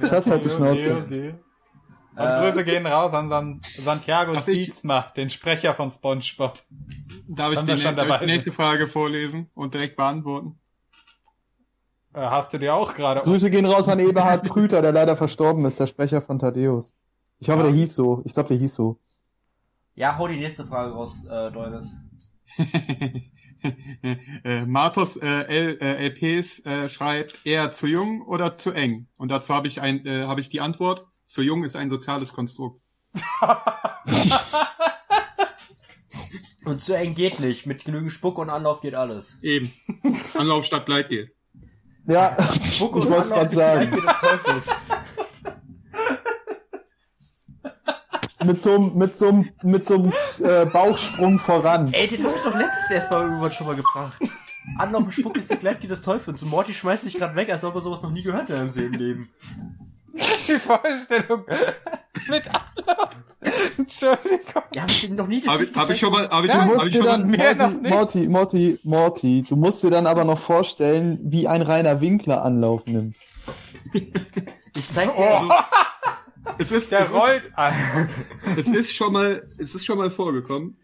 Schatz, 0.09 0.31
halt 0.31 0.45
die 0.45 0.51
Schnauze. 0.51 0.97
Und 2.17 2.25
Äh, 2.25 2.41
Grüße 2.51 2.65
gehen 2.65 2.85
raus 2.85 3.13
an 3.15 3.29
San 3.29 3.61
Santiago 3.85 4.35
ich- 4.35 4.45
Tietzma, 4.45 5.03
den 5.17 5.31
Sprecher 5.31 5.73
von 5.75 5.91
SpongeBob. 5.91 6.59
Darf 7.29 7.53
ich 7.53 7.65
Wenn 7.67 7.77
die 8.21 8.27
nächste 8.27 8.51
Frage 8.51 8.89
vorlesen 8.89 9.49
und 9.55 9.73
direkt 9.73 9.97
beantworten? 9.97 10.59
Äh, 12.15 12.21
hast 12.21 12.53
du 12.53 12.59
dir 12.59 12.75
auch 12.75 12.95
gerade... 12.95 13.21
Grüße 13.21 13.51
gehen 13.51 13.67
raus 13.67 13.89
an 13.89 14.01
Eberhard 14.01 14.49
Krüter, 14.49 14.83
der 14.83 14.91
leider 14.93 15.17
verstorben 15.17 15.65
ist, 15.65 15.79
der 15.79 15.87
Sprecher 15.87 16.21
von 16.21 16.41
Thaddeus. 16.41 16.93
Ich 17.39 17.51
hoffe, 17.51 17.63
der 17.63 17.73
hieß 17.73 17.95
so. 17.95 18.23
Ich 18.25 18.35
glaube, 18.35 18.49
der 18.49 18.57
hieß 18.57 18.75
so. 18.75 18.99
Ja, 19.95 20.19
hau 20.19 20.27
die 20.27 20.37
nächste 20.39 20.65
Frage 20.67 20.93
raus, 20.93 21.25
äh, 21.27 21.53
Deunis. 21.53 21.97
äh, 24.45 24.67
Martos 24.67 25.17
äh, 25.17 25.27
L, 25.27 25.79
äh, 25.81 26.09
LPs 26.09 26.65
äh, 26.65 26.89
schreibt 26.89 27.45
eher 27.45 27.73
zu 27.73 27.87
jung 27.87 28.23
oder 28.23 28.57
zu 28.57 28.73
eng. 28.73 29.09
Und 29.17 29.29
dazu 29.31 29.55
habe 29.55 29.67
ich 29.67 29.81
ein, 29.81 30.07
äh, 30.07 30.25
habe 30.25 30.41
ich 30.41 30.49
die 30.49 30.61
Antwort: 30.61 31.07
Zu 31.27 31.43
jung 31.43 31.65
ist 31.65 31.77
ein 31.77 31.91
soziales 31.91 32.33
Konstrukt. 32.33 32.81
Und 36.65 36.85
zu 36.85 36.95
eng 36.95 37.15
geht 37.15 37.41
nicht. 37.41 37.67
Mit 37.67 37.85
genügend 37.85 38.13
Spuck 38.13 38.37
und 38.39 38.51
Anlauf 38.51 38.83
geht 38.83 38.95
alles. 38.95 39.43
Eben. 39.43 39.73
Anlauf 40.39 40.67
statt 40.67 40.87
Gleitgel. 40.87 41.33
Ja, 42.07 42.37
Spuck 42.71 42.97
ich 42.97 43.09
wollte 43.09 43.23
es 43.23 43.29
gerade 43.29 43.55
sagen. 43.55 43.91
Gleiche 43.91 44.07
des 44.07 44.21
Teufels. 44.21 44.69
Mit 48.45 48.63
so 48.63 48.75
einem 48.75 48.95
mit 48.97 49.19
so 49.19 49.29
einem- 49.29 49.49
mit 49.63 49.85
so 49.85 49.95
einem 49.95 50.13
äh, 50.43 50.65
Bauchsprung 50.67 51.39
voran. 51.39 51.93
Ey, 51.93 52.07
den 52.07 52.25
hab 52.25 52.37
ich 52.37 52.43
doch 52.43 52.55
letztes 52.57 52.91
erst 52.91 53.11
mal 53.11 53.23
irgendwann 53.23 53.53
schon 53.53 53.67
mal 53.67 53.77
gebracht. 53.77 54.17
Anlauf 54.79 55.03
und 55.05 55.13
Spuck 55.13 55.37
ist 55.37 55.51
die 55.51 55.57
Gleitgel 55.57 55.89
des 55.89 56.03
Teufels. 56.03 56.43
Und 56.43 56.51
Morty 56.51 56.73
schmeißt 56.75 57.05
sich 57.05 57.15
gerade 57.17 57.35
weg, 57.35 57.51
als 57.51 57.65
ob 57.65 57.75
er 57.75 57.81
sowas 57.81 58.03
noch 58.03 58.11
nie 58.11 58.23
gehört 58.23 58.49
hat 58.51 58.59
in 58.61 58.71
seinem 58.71 58.93
Leben. 58.93 59.29
Die 60.15 60.53
Vorstellung 60.59 61.45
mit 62.29 62.43
Anlauf. 62.47 63.09
Entschuldigung. 63.79 64.41
Ja, 64.75 64.83
hab 64.83 64.91
ich 64.91 65.01
den 65.03 65.15
noch 65.17 65.27
nie 65.27 65.41
das 65.41 65.53
Habe 65.55 65.65
ich, 65.65 65.75
hab 65.75 65.91
ich 65.91 66.01
schon 66.01 66.13
mal, 66.13 66.29
habe 66.29 66.47
ich 66.47 66.53
Ja, 66.53 66.59
schon, 66.61 66.69
Du 66.69 66.75
hab 66.75 66.77
musst 66.77 66.87
ich 66.87 66.93
dir 66.93 66.99
schon 66.99 67.07
dann, 67.07 67.31
mal, 67.31 67.37
Mehr 67.37 67.55
Morty. 67.57 67.89
Morty, 67.89 68.29
Morty, 68.29 68.81
Morty, 68.83 69.45
du 69.49 69.57
musst 69.57 69.83
dir 69.83 69.91
dann 69.91 70.07
aber 70.07 70.25
noch 70.25 70.39
vorstellen, 70.39 71.19
wie 71.23 71.47
ein 71.49 71.63
reiner 71.63 72.01
Winkler 72.01 72.45
Anlauf 72.45 72.85
nimmt. 72.87 73.17
Ich 74.77 74.89
zeig 74.89 75.15
dir. 75.17 75.23
Oh, 75.49 75.53
es 76.59 76.73
ist, 76.73 76.93
der 76.93 77.01
es 77.01 77.07
ist, 77.07 77.15
rollt 77.15 77.53
an. 77.57 77.75
es 78.57 78.69
ist 78.69 78.93
schon 78.93 79.13
mal, 79.13 79.49
es 79.59 79.75
ist 79.75 79.85
schon 79.85 79.99
mal 79.99 80.11
vorgekommen. 80.11 80.77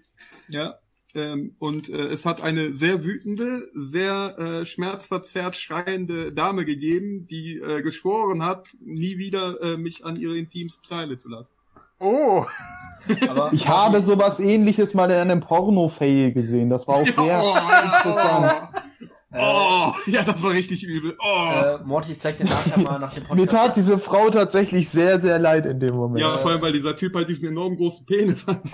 Ja. 0.49 0.79
Ähm, 1.15 1.55
und 1.61 1.89
äh, 1.89 2.09
es 2.09 2.27
hat 2.27 2.43
eine 2.43 2.75
sehr 2.75 3.05
wütende, 3.05 3.69
sehr 3.73 4.37
äh, 4.39 4.67
schmerzverzerrt 4.67 5.55
schreiende 5.55 6.33
Dame 6.33 6.65
gegeben, 6.65 7.29
die 7.29 7.59
äh, 7.59 7.83
geschworen 7.83 8.43
hat, 8.43 8.69
nie 8.81 9.17
wieder 9.17 9.61
äh, 9.63 9.77
mich 9.77 10.05
an 10.05 10.17
ihre 10.17 10.37
intimsten 10.37 10.89
Teile 10.89 11.17
zu 11.17 11.29
lassen. 11.29 11.53
Oh. 12.01 12.45
Aber 13.29 13.53
Ich 13.53 13.69
habe 13.69 14.03
sowas 14.03 14.41
ähnliches 14.41 14.95
mal 14.95 15.11
in 15.11 15.17
einem 15.17 15.41
Porno-Fail 15.41 16.33
gesehen. 16.33 16.71
Das 16.71 16.89
war 16.89 16.97
auch 16.97 17.07
sehr 17.07 17.43
oh, 17.43 17.55
ja, 17.55 17.81
interessant. 17.83 18.75
äh, 18.75 18.81
Oh, 19.37 19.93
ja, 20.07 20.23
das 20.23 20.43
war 20.43 20.53
richtig 20.53 20.85
übel. 20.85 21.17
Oh. 21.19 21.51
äh, 21.53 21.79
Morty, 21.85 22.13
ich 22.13 22.21
zeig 22.21 22.39
dir 22.39 22.45
nachher 22.45 22.79
mal 22.79 22.99
nach 22.99 23.13
dem 23.15 23.25
Podcast. 23.25 23.35
Mir 23.41 23.47
tat 23.49 23.77
diese 23.77 23.99
Frau 23.99 24.31
tatsächlich 24.31 24.89
sehr, 24.89 25.19
sehr 25.21 25.39
leid 25.39 25.67
in 25.67 25.81
dem 25.81 25.97
Moment. 25.97 26.21
ja, 26.21 26.39
vor 26.39 26.53
allem, 26.53 26.63
weil 26.63 26.73
dieser 26.73 26.97
Typ 26.97 27.15
halt 27.15 27.29
diesen 27.29 27.47
enorm 27.49 27.77
großen 27.77 28.07
Penis 28.07 28.47
hat. 28.47 28.61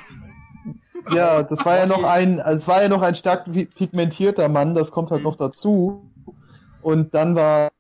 Ja, 1.15 1.43
das 1.43 1.65
war 1.65 1.79
ja 1.79 1.87
noch 1.87 2.05
ein, 2.05 2.41
also 2.41 2.57
es 2.59 2.69
war 2.69 2.83
ja 2.83 2.89
noch 2.89 3.01
ein 3.01 3.15
stark 3.15 3.51
pi- 3.51 3.65
pigmentierter 3.65 4.51
Mann, 4.51 4.75
das 4.75 4.91
kommt 4.91 5.11
halt 5.11 5.23
noch 5.23 5.37
dazu. 5.37 6.11
Und 6.83 7.15
dann 7.15 7.35
war 7.35 7.71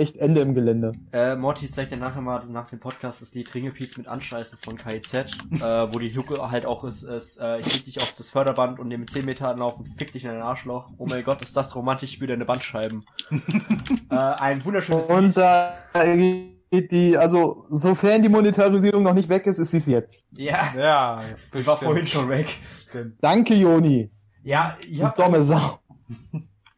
echt 0.00 0.16
Ende 0.16 0.40
im 0.40 0.54
Gelände. 0.54 0.92
Äh, 1.12 1.36
Morty 1.36 1.68
zeigt 1.68 1.92
dir 1.92 1.96
nachher 1.96 2.20
mal 2.22 2.44
nach 2.46 2.70
dem 2.70 2.80
Podcast 2.80 3.22
das 3.22 3.34
Lied 3.34 3.54
Ringepiez 3.54 3.96
mit 3.96 4.08
Anscheißen 4.08 4.58
von 4.60 4.76
KIZ, 4.78 5.14
äh, 5.14 5.26
wo 5.60 5.98
die 5.98 6.16
Hucke 6.16 6.50
halt 6.50 6.66
auch 6.66 6.82
ist, 6.84 7.02
ist 7.02 7.38
äh, 7.40 7.60
ich 7.60 7.72
leg 7.72 7.84
dich 7.84 8.00
auf 8.00 8.14
das 8.16 8.30
Förderband 8.30 8.78
und 8.80 8.88
nehme 8.88 9.06
10 9.06 9.24
Meter 9.24 9.48
anlauf 9.48 9.78
und 9.78 9.86
fick 9.86 10.12
dich 10.12 10.24
in 10.24 10.30
dein 10.30 10.42
Arschloch. 10.42 10.90
Oh 10.98 11.06
mein 11.06 11.22
Gott, 11.22 11.42
ist 11.42 11.56
das 11.56 11.76
romantisch, 11.76 12.12
spür 12.12 12.26
deine 12.26 12.44
Bandscheiben. 12.44 13.04
äh, 14.10 14.14
ein 14.14 14.64
wunderschönes 14.64 15.06
Und 15.06 15.26
Lied. 15.26 15.36
da 15.36 15.74
geht 16.70 16.92
die, 16.92 17.16
also 17.16 17.66
sofern 17.68 18.22
die 18.22 18.28
Monetarisierung 18.28 19.02
noch 19.02 19.14
nicht 19.14 19.28
weg 19.28 19.46
ist, 19.46 19.58
ist 19.58 19.72
sie 19.72 19.76
es 19.78 19.86
jetzt. 19.86 20.24
Ja, 20.32 20.72
Ja, 20.76 21.20
ich 21.52 21.66
war 21.66 21.76
vorhin 21.76 22.06
schon 22.06 22.28
weg. 22.28 22.46
Bestimmt. 22.84 23.16
Danke, 23.20 23.54
Joni. 23.54 24.10
Ja, 24.42 24.76
Du 24.88 25.02
habt 25.04 25.18
dumme 25.18 25.44
Sau. 25.44 25.78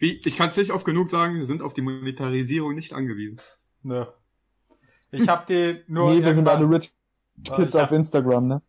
Wie, 0.02 0.20
ich 0.24 0.36
kann 0.36 0.48
es 0.48 0.56
nicht 0.56 0.72
oft 0.72 0.84
genug 0.84 1.08
sagen, 1.10 1.36
wir 1.38 1.46
sind 1.46 1.62
auf 1.62 1.74
die 1.74 1.80
Monetarisierung 1.82 2.74
nicht 2.74 2.92
angewiesen. 2.92 3.40
Nö. 3.84 4.04
Ich 5.12 5.28
hab 5.28 5.46
die 5.46 5.80
nur 5.86 6.12
Nee, 6.12 6.24
wir 6.24 6.34
sind 6.34 6.48
alle 6.48 6.62
irgendwann, 6.62 6.80
Rich 6.80 6.92
Kids 7.44 7.74
ich 7.74 7.80
auf 7.80 7.86
hab- 7.86 7.92
Instagram, 7.92 8.48
ne? 8.48 8.62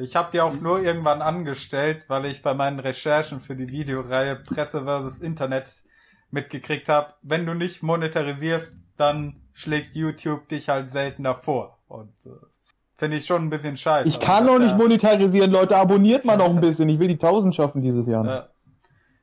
ich 0.00 0.14
hab 0.14 0.30
die 0.30 0.40
auch 0.40 0.54
nur 0.54 0.80
irgendwann 0.80 1.22
angestellt, 1.22 2.04
weil 2.06 2.26
ich 2.26 2.40
bei 2.40 2.54
meinen 2.54 2.78
Recherchen 2.78 3.40
für 3.40 3.56
die 3.56 3.66
Videoreihe 3.66 4.36
Presse 4.36 4.84
versus 4.84 5.18
Internet 5.18 5.82
mitgekriegt 6.30 6.88
habe, 6.88 7.14
wenn 7.22 7.46
du 7.46 7.54
nicht 7.54 7.82
monetarisierst, 7.82 8.72
dann 8.96 9.40
schlägt 9.54 9.96
YouTube 9.96 10.48
dich 10.48 10.68
halt 10.68 10.90
seltener 10.90 11.34
vor. 11.34 11.78
Und 11.88 12.12
äh, 12.26 12.30
finde 12.96 13.16
ich 13.16 13.26
schon 13.26 13.42
ein 13.42 13.50
bisschen 13.50 13.76
scheiße. 13.76 14.08
Ich 14.08 14.20
kann 14.20 14.46
noch 14.46 14.58
nicht 14.60 14.76
monetarisieren, 14.76 15.50
Leute. 15.50 15.76
Abonniert 15.78 16.24
mal 16.24 16.36
noch 16.36 16.50
ein 16.50 16.60
bisschen. 16.60 16.88
Ich 16.90 16.98
will 17.00 17.08
die 17.08 17.14
1000 17.14 17.54
schaffen 17.56 17.80
dieses 17.82 18.06
Jahr. 18.06 18.22
noch. 18.22 18.30
Ja. 18.30 18.48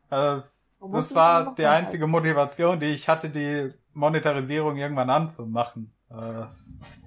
Also, 0.09 0.47
das 0.91 1.13
war 1.15 1.55
die 1.55 1.65
einzige 1.65 2.07
Motivation, 2.07 2.79
die 2.79 2.87
ich 2.87 3.07
hatte, 3.07 3.29
die 3.29 3.73
Monetarisierung 3.93 4.77
irgendwann 4.77 5.09
anzumachen. 5.09 5.93
Äh, 6.09 6.45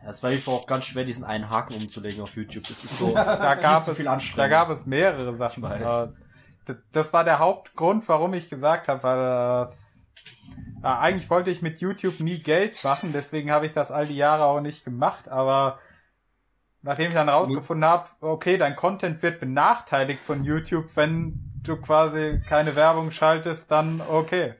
Es 0.06 0.22
war 0.22 0.30
jedenfalls 0.30 0.62
auch 0.62 0.66
ganz 0.66 0.86
schwer, 0.86 1.04
diesen 1.04 1.24
einen 1.24 1.50
Haken 1.50 1.74
umzulegen 1.74 2.22
auf 2.22 2.34
YouTube. 2.36 2.66
Das 2.68 2.84
ist 2.84 2.96
so. 2.98 3.14
da 3.14 3.54
gab 3.54 3.86
es, 3.86 3.94
viel 3.96 4.04
da 4.04 4.12
Anstrengung. 4.12 4.50
gab 4.50 4.70
es 4.70 4.86
mehrere 4.86 5.36
Sachen. 5.36 5.64
Ich 5.64 5.70
weiß. 5.70 6.08
Äh, 6.68 6.74
das 6.92 7.12
war 7.12 7.22
der 7.24 7.38
Hauptgrund, 7.38 8.08
warum 8.08 8.34
ich 8.34 8.50
gesagt 8.50 8.88
habe, 8.88 9.02
weil 9.02 9.70
äh, 10.82 10.86
äh, 10.86 10.86
eigentlich 10.88 11.30
wollte 11.30 11.50
ich 11.50 11.62
mit 11.62 11.80
YouTube 11.80 12.18
nie 12.20 12.40
Geld 12.40 12.82
machen, 12.82 13.12
deswegen 13.12 13.50
habe 13.52 13.66
ich 13.66 13.72
das 13.72 13.90
all 13.90 14.06
die 14.06 14.16
Jahre 14.16 14.44
auch 14.46 14.60
nicht 14.60 14.84
gemacht, 14.84 15.28
aber 15.28 15.78
nachdem 16.82 17.08
ich 17.08 17.14
dann 17.14 17.28
rausgefunden 17.28 17.88
habe, 17.88 18.08
okay, 18.20 18.58
dein 18.58 18.74
Content 18.76 19.22
wird 19.22 19.40
benachteiligt 19.40 20.22
von 20.22 20.42
YouTube, 20.44 20.86
wenn 20.96 21.45
du 21.68 21.76
quasi 21.76 22.40
keine 22.48 22.76
Werbung 22.76 23.10
schaltest, 23.10 23.70
dann 23.70 24.00
okay. 24.10 24.54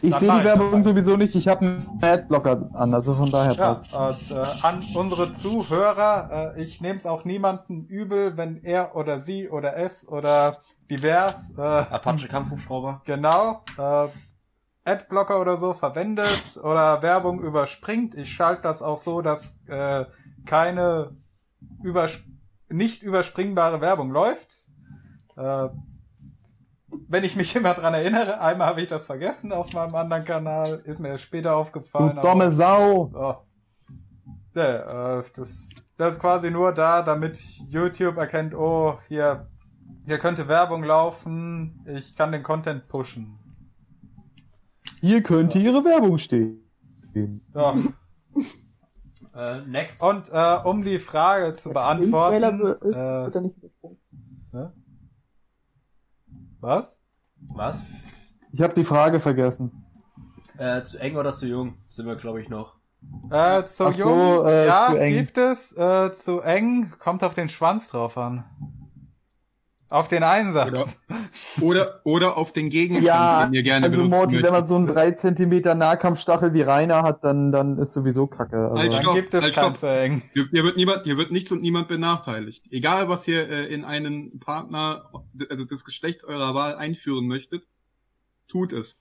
Ich 0.00 0.14
sehe 0.14 0.30
die 0.30 0.44
Werbung 0.44 0.82
sowieso 0.82 1.16
nicht. 1.16 1.34
Ich 1.34 1.48
habe 1.48 1.60
einen 1.62 1.98
Adblocker 2.00 2.70
an, 2.74 2.94
also 2.94 3.14
von 3.14 3.30
daher 3.30 3.52
Ja, 3.54 3.74
passt. 3.74 3.92
und, 3.94 4.36
äh, 4.36 4.44
an 4.62 4.82
unsere 4.94 5.32
Zuhörer, 5.34 6.54
äh, 6.56 6.62
ich 6.62 6.80
nehme 6.80 6.98
es 6.98 7.06
auch 7.06 7.24
niemanden 7.24 7.84
übel, 7.86 8.36
wenn 8.36 8.62
er 8.62 8.94
oder 8.94 9.20
sie 9.20 9.48
oder 9.48 9.76
es 9.76 10.06
oder 10.06 10.58
divers 10.88 11.36
äh, 11.56 11.60
Apache 11.60 12.28
Kampfhubschrauber. 12.28 13.02
genau 13.06 13.64
äh, 13.76 14.08
Adblocker 14.84 15.40
oder 15.40 15.56
so 15.56 15.72
verwendet 15.72 16.58
oder 16.62 17.02
Werbung 17.02 17.42
überspringt. 17.42 18.14
Ich 18.14 18.32
schalte 18.32 18.62
das 18.62 18.82
auch 18.82 18.98
so, 18.98 19.20
dass 19.20 19.56
äh, 19.66 20.04
keine 20.46 21.16
übers 21.82 22.18
nicht 22.68 23.02
überspringbare 23.02 23.80
Werbung 23.80 24.10
läuft. 24.10 24.67
Äh, 25.38 25.68
wenn 27.08 27.24
ich 27.24 27.36
mich 27.36 27.54
immer 27.54 27.74
dran 27.74 27.94
erinnere, 27.94 28.40
einmal 28.40 28.68
habe 28.68 28.80
ich 28.82 28.88
das 28.88 29.04
vergessen 29.06 29.52
auf 29.52 29.72
meinem 29.72 29.94
anderen 29.94 30.24
Kanal, 30.24 30.80
ist 30.84 30.98
mir 31.00 31.08
erst 31.08 31.24
später 31.24 31.50
Du 31.50 31.56
aufgefallen. 31.56 32.18
aber- 32.18 32.28
dumme 32.28 32.50
Sau. 32.50 33.10
Oh. 33.14 33.34
Ja, 34.54 35.18
äh, 35.18 35.22
das, 35.36 35.68
das 35.96 36.12
ist 36.14 36.20
quasi 36.20 36.50
nur 36.50 36.72
da, 36.72 37.02
damit 37.02 37.38
YouTube 37.68 38.16
erkennt, 38.16 38.54
oh, 38.54 38.98
hier 39.08 39.46
Hier 40.06 40.18
könnte 40.18 40.48
Werbung 40.48 40.82
laufen. 40.84 41.84
Ich 41.86 42.14
kann 42.16 42.32
den 42.32 42.42
Content 42.42 42.88
pushen. 42.88 43.38
Hier 45.00 45.22
könnte 45.22 45.58
ihre 45.58 45.84
Werbung 45.84 46.16
stehen. 46.18 46.62
Ja. 47.54 47.74
Äh, 49.34 49.60
next. 49.66 50.02
Und 50.02 50.30
äh, 50.32 50.56
um 50.64 50.82
die 50.82 50.98
Frage 50.98 51.52
zu 51.52 51.70
beantworten. 51.70 52.60
Ist, 52.88 52.96
Äh, 52.96 53.40
nicht 53.40 53.56
übersprungen. 53.58 53.97
Was? 56.60 56.98
Was? 57.54 57.80
Ich 58.52 58.62
habe 58.62 58.74
die 58.74 58.84
Frage 58.84 59.20
vergessen. 59.20 59.84
Äh, 60.56 60.82
zu 60.84 60.98
eng 60.98 61.16
oder 61.16 61.34
zu 61.34 61.46
jung 61.46 61.78
sind 61.88 62.06
wir, 62.06 62.16
glaube 62.16 62.40
ich, 62.40 62.48
noch. 62.48 62.74
Äh, 63.30 63.64
zu 63.64 63.86
Ach 63.86 63.92
so, 63.92 64.08
jung, 64.08 64.46
äh, 64.46 64.66
ja, 64.66 64.88
zu 64.90 64.96
eng. 64.96 65.14
gibt 65.14 65.38
es. 65.38 65.72
Äh, 65.76 66.12
zu 66.12 66.40
eng, 66.40 66.92
kommt 66.98 67.22
auf 67.22 67.34
den 67.34 67.48
Schwanz 67.48 67.90
drauf 67.90 68.18
an. 68.18 68.44
Auf 69.90 70.06
den 70.06 70.22
Einsatz. 70.22 70.68
Oder, 70.68 70.86
oder, 71.60 72.00
oder 72.04 72.36
auf 72.36 72.52
den 72.52 72.68
Gegenstand, 72.68 73.06
Ja, 73.06 73.46
den 73.46 73.54
ihr 73.54 73.62
gerne 73.62 73.86
Also 73.86 74.04
Morty, 74.04 74.42
wenn 74.42 74.52
man 74.52 74.66
so 74.66 74.76
einen 74.76 74.86
3 74.86 75.12
Zentimeter 75.12 75.74
Nahkampfstachel 75.74 76.52
wie 76.52 76.60
Rainer 76.60 77.02
hat, 77.02 77.24
dann, 77.24 77.52
dann 77.52 77.78
ist 77.78 77.94
sowieso 77.94 78.26
Kacke. 78.26 78.56
Also, 78.70 78.76
Halt, 78.76 78.92
Dann 78.92 79.02
stopp, 79.02 79.14
gibt 79.14 79.34
es 79.34 79.42
halt, 79.42 79.52
stopp. 79.54 79.82
eng. 79.82 80.22
Hier, 80.34 80.46
hier 80.50 80.62
wird 80.64 80.76
niemand, 80.76 81.04
hier 81.04 81.16
wird 81.16 81.30
nichts 81.30 81.50
und 81.52 81.62
niemand 81.62 81.88
benachteiligt. 81.88 82.66
Egal, 82.70 83.08
was 83.08 83.26
ihr 83.26 83.48
äh, 83.48 83.66
in 83.72 83.84
einen 83.86 84.38
Partner, 84.40 85.10
also 85.48 85.64
des 85.64 85.84
Geschlechts 85.84 86.22
eurer 86.24 86.54
Wahl 86.54 86.76
einführen 86.76 87.26
möchtet, 87.26 87.64
tut 88.46 88.74
es. 88.74 88.96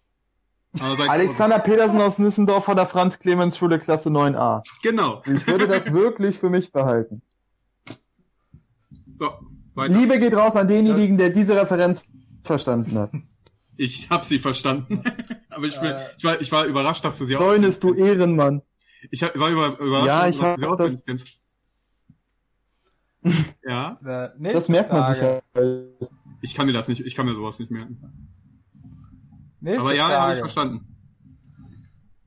Seid 0.74 1.10
Alexander 1.10 1.60
Petersen 1.60 2.00
aus 2.00 2.20
Nissendorf 2.20 2.66
von 2.66 2.76
der 2.76 2.86
Franz-Clemens-Schule 2.86 3.80
Klasse 3.80 4.10
9a. 4.10 4.62
Genau. 4.84 5.22
Ich 5.26 5.48
würde 5.48 5.68
das 5.68 5.92
wirklich 5.94 6.38
für 6.38 6.50
mich 6.50 6.72
behalten. 6.72 7.22
So, 9.20 9.32
weiter. 9.78 9.94
Liebe 9.94 10.20
geht 10.20 10.34
raus 10.36 10.56
an 10.56 10.68
denjenigen, 10.68 11.18
der 11.18 11.30
diese 11.30 11.56
Referenz 11.56 12.06
verstanden 12.44 12.98
hat. 12.98 13.12
Ich 13.80 14.10
habe 14.10 14.26
sie 14.26 14.40
verstanden. 14.40 15.04
Aber 15.52 15.66
ich, 15.68 15.80
bin, 15.80 15.92
Äh. 15.92 16.00
ich, 16.18 16.24
war, 16.24 16.42
ich 16.42 16.52
war 16.52 16.66
überrascht, 16.66 17.06
dass 17.06 17.16
du 17.20 17.26
sie 17.26 17.36
Deunis, 17.36 17.80
du 17.80 17.94
Ehrenmann. 17.94 18.64
Ich 19.12 19.22
hab, 19.22 19.38
war 19.38 19.52
über, 19.52 19.78
überrascht, 19.80 20.08
Ja, 20.08 20.22
dass 20.26 20.30
ich 20.32 20.38
du 20.38 20.44
hab 20.44 20.58
sie 20.60 20.66
das- 20.66 20.72
auswendig 20.72 21.40
kennst. 23.24 23.46
Ja, 23.64 23.98
Äh, 24.04 24.52
Das 24.54 24.68
merkt 24.68 24.92
man 24.92 25.14
sich 25.14 25.22
Frage. 25.24 25.44
halt. 25.56 26.10
ich 26.42 26.56
kann 26.56 26.66
mir 26.66 26.74
das 26.74 26.88
nicht, 26.88 27.02
ich 27.06 27.14
kann 27.14 27.28
mir 27.28 27.36
sowas 27.36 27.60
nicht 27.60 27.70
merken. 27.70 28.02
Nächste 29.60 29.82
Aber 29.82 29.94
ja, 29.94 30.10
habe 30.22 30.34
ich 30.34 30.40
verstanden. 30.40 30.96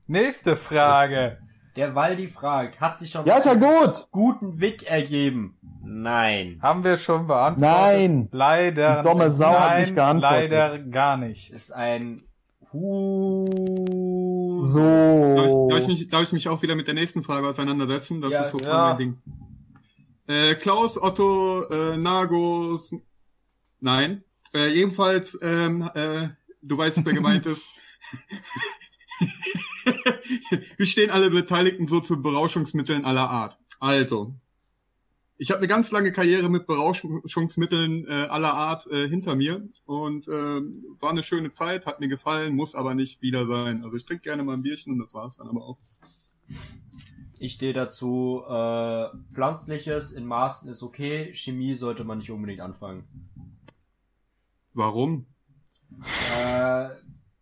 Nächste 0.07 0.55
Frage. 0.55 1.37
Der 1.75 1.95
Waldi 1.95 2.27
fragt, 2.27 2.81
hat 2.81 2.99
sich 2.99 3.11
schon 3.11 3.25
Ja, 3.25 3.37
ist 3.37 3.45
ja 3.45 3.53
gut. 3.53 4.07
guten 4.11 4.59
Weg 4.59 4.83
ergeben? 4.83 5.57
Nein. 5.83 6.59
Haben 6.61 6.83
wir 6.83 6.97
schon 6.97 7.27
beantwortet? 7.27 7.61
Nein. 7.79 8.27
Leider. 8.31 9.01
Die 9.01 9.07
dumme 9.09 9.31
Sau 9.31 9.51
hat 9.51 9.69
Nein, 9.69 9.81
nicht 9.83 9.95
geantwortet. 9.95 10.51
Leider 10.51 10.79
gar 10.79 11.15
nicht. 11.17 11.49
Ist 11.51 11.71
ein 11.73 12.23
Hu. 12.73 14.61
So. 14.63 14.79
Darf 14.81 15.45
ich, 15.47 15.53
darf, 15.69 15.79
ich 15.79 15.87
mich, 15.87 16.07
darf 16.09 16.23
ich 16.23 16.31
mich 16.33 16.47
auch 16.49 16.61
wieder 16.61 16.75
mit 16.75 16.87
der 16.87 16.93
nächsten 16.93 17.23
Frage 17.23 17.47
auseinandersetzen? 17.47 18.19
Das 18.21 18.31
Ja, 18.33 18.43
ist 18.43 18.51
so 18.51 18.59
ja. 18.59 18.89
mein 18.89 18.97
Ding. 18.97 19.17
Äh, 20.27 20.55
Klaus, 20.55 21.01
Otto, 21.01 21.63
äh, 21.69 21.97
Nagos, 21.97 22.93
nein. 23.79 24.23
Äh, 24.53 24.67
jedenfalls, 24.67 25.37
ähm, 25.41 25.89
äh, 25.93 26.29
du 26.61 26.77
weißt, 26.77 27.05
wer 27.05 27.13
gemeint 27.13 27.45
ist. 27.45 27.63
Wie 30.77 30.85
stehen 30.85 31.09
alle 31.09 31.29
Beteiligten 31.29 31.87
so 31.87 31.99
zu 31.99 32.21
Berauschungsmitteln 32.21 33.05
aller 33.05 33.29
Art? 33.29 33.57
Also, 33.79 34.35
ich 35.41 35.49
habe 35.49 35.57
eine 35.57 35.67
ganz 35.67 35.89
lange 35.89 36.11
Karriere 36.11 36.49
mit 36.49 36.67
Berauschungsmitteln 36.67 38.07
äh, 38.07 38.11
aller 38.11 38.53
Art 38.53 38.85
äh, 38.91 39.09
hinter 39.09 39.35
mir 39.35 39.67
und 39.85 40.27
ähm, 40.27 40.85
war 40.99 41.09
eine 41.09 41.23
schöne 41.23 41.51
Zeit, 41.51 41.87
hat 41.87 41.99
mir 41.99 42.09
gefallen, 42.09 42.55
muss 42.55 42.75
aber 42.75 42.93
nicht 42.93 43.23
wieder 43.23 43.47
sein. 43.47 43.83
Also 43.83 43.97
ich 43.97 44.05
trinke 44.05 44.21
gerne 44.21 44.43
mal 44.43 44.53
ein 44.53 44.61
Bierchen 44.61 44.93
und 44.93 44.99
das 44.99 45.15
war's 45.15 45.37
dann 45.37 45.47
aber 45.47 45.65
auch. 45.65 45.79
Ich 47.39 47.53
stehe 47.53 47.73
dazu, 47.73 48.43
äh, 48.47 49.07
pflanzliches 49.33 50.11
in 50.11 50.27
Maßen 50.27 50.69
ist 50.69 50.83
okay, 50.83 51.33
Chemie 51.33 51.73
sollte 51.73 52.03
man 52.03 52.19
nicht 52.19 52.29
unbedingt 52.29 52.61
anfangen. 52.61 53.05
Warum? 54.75 55.25
Äh, 56.37 56.89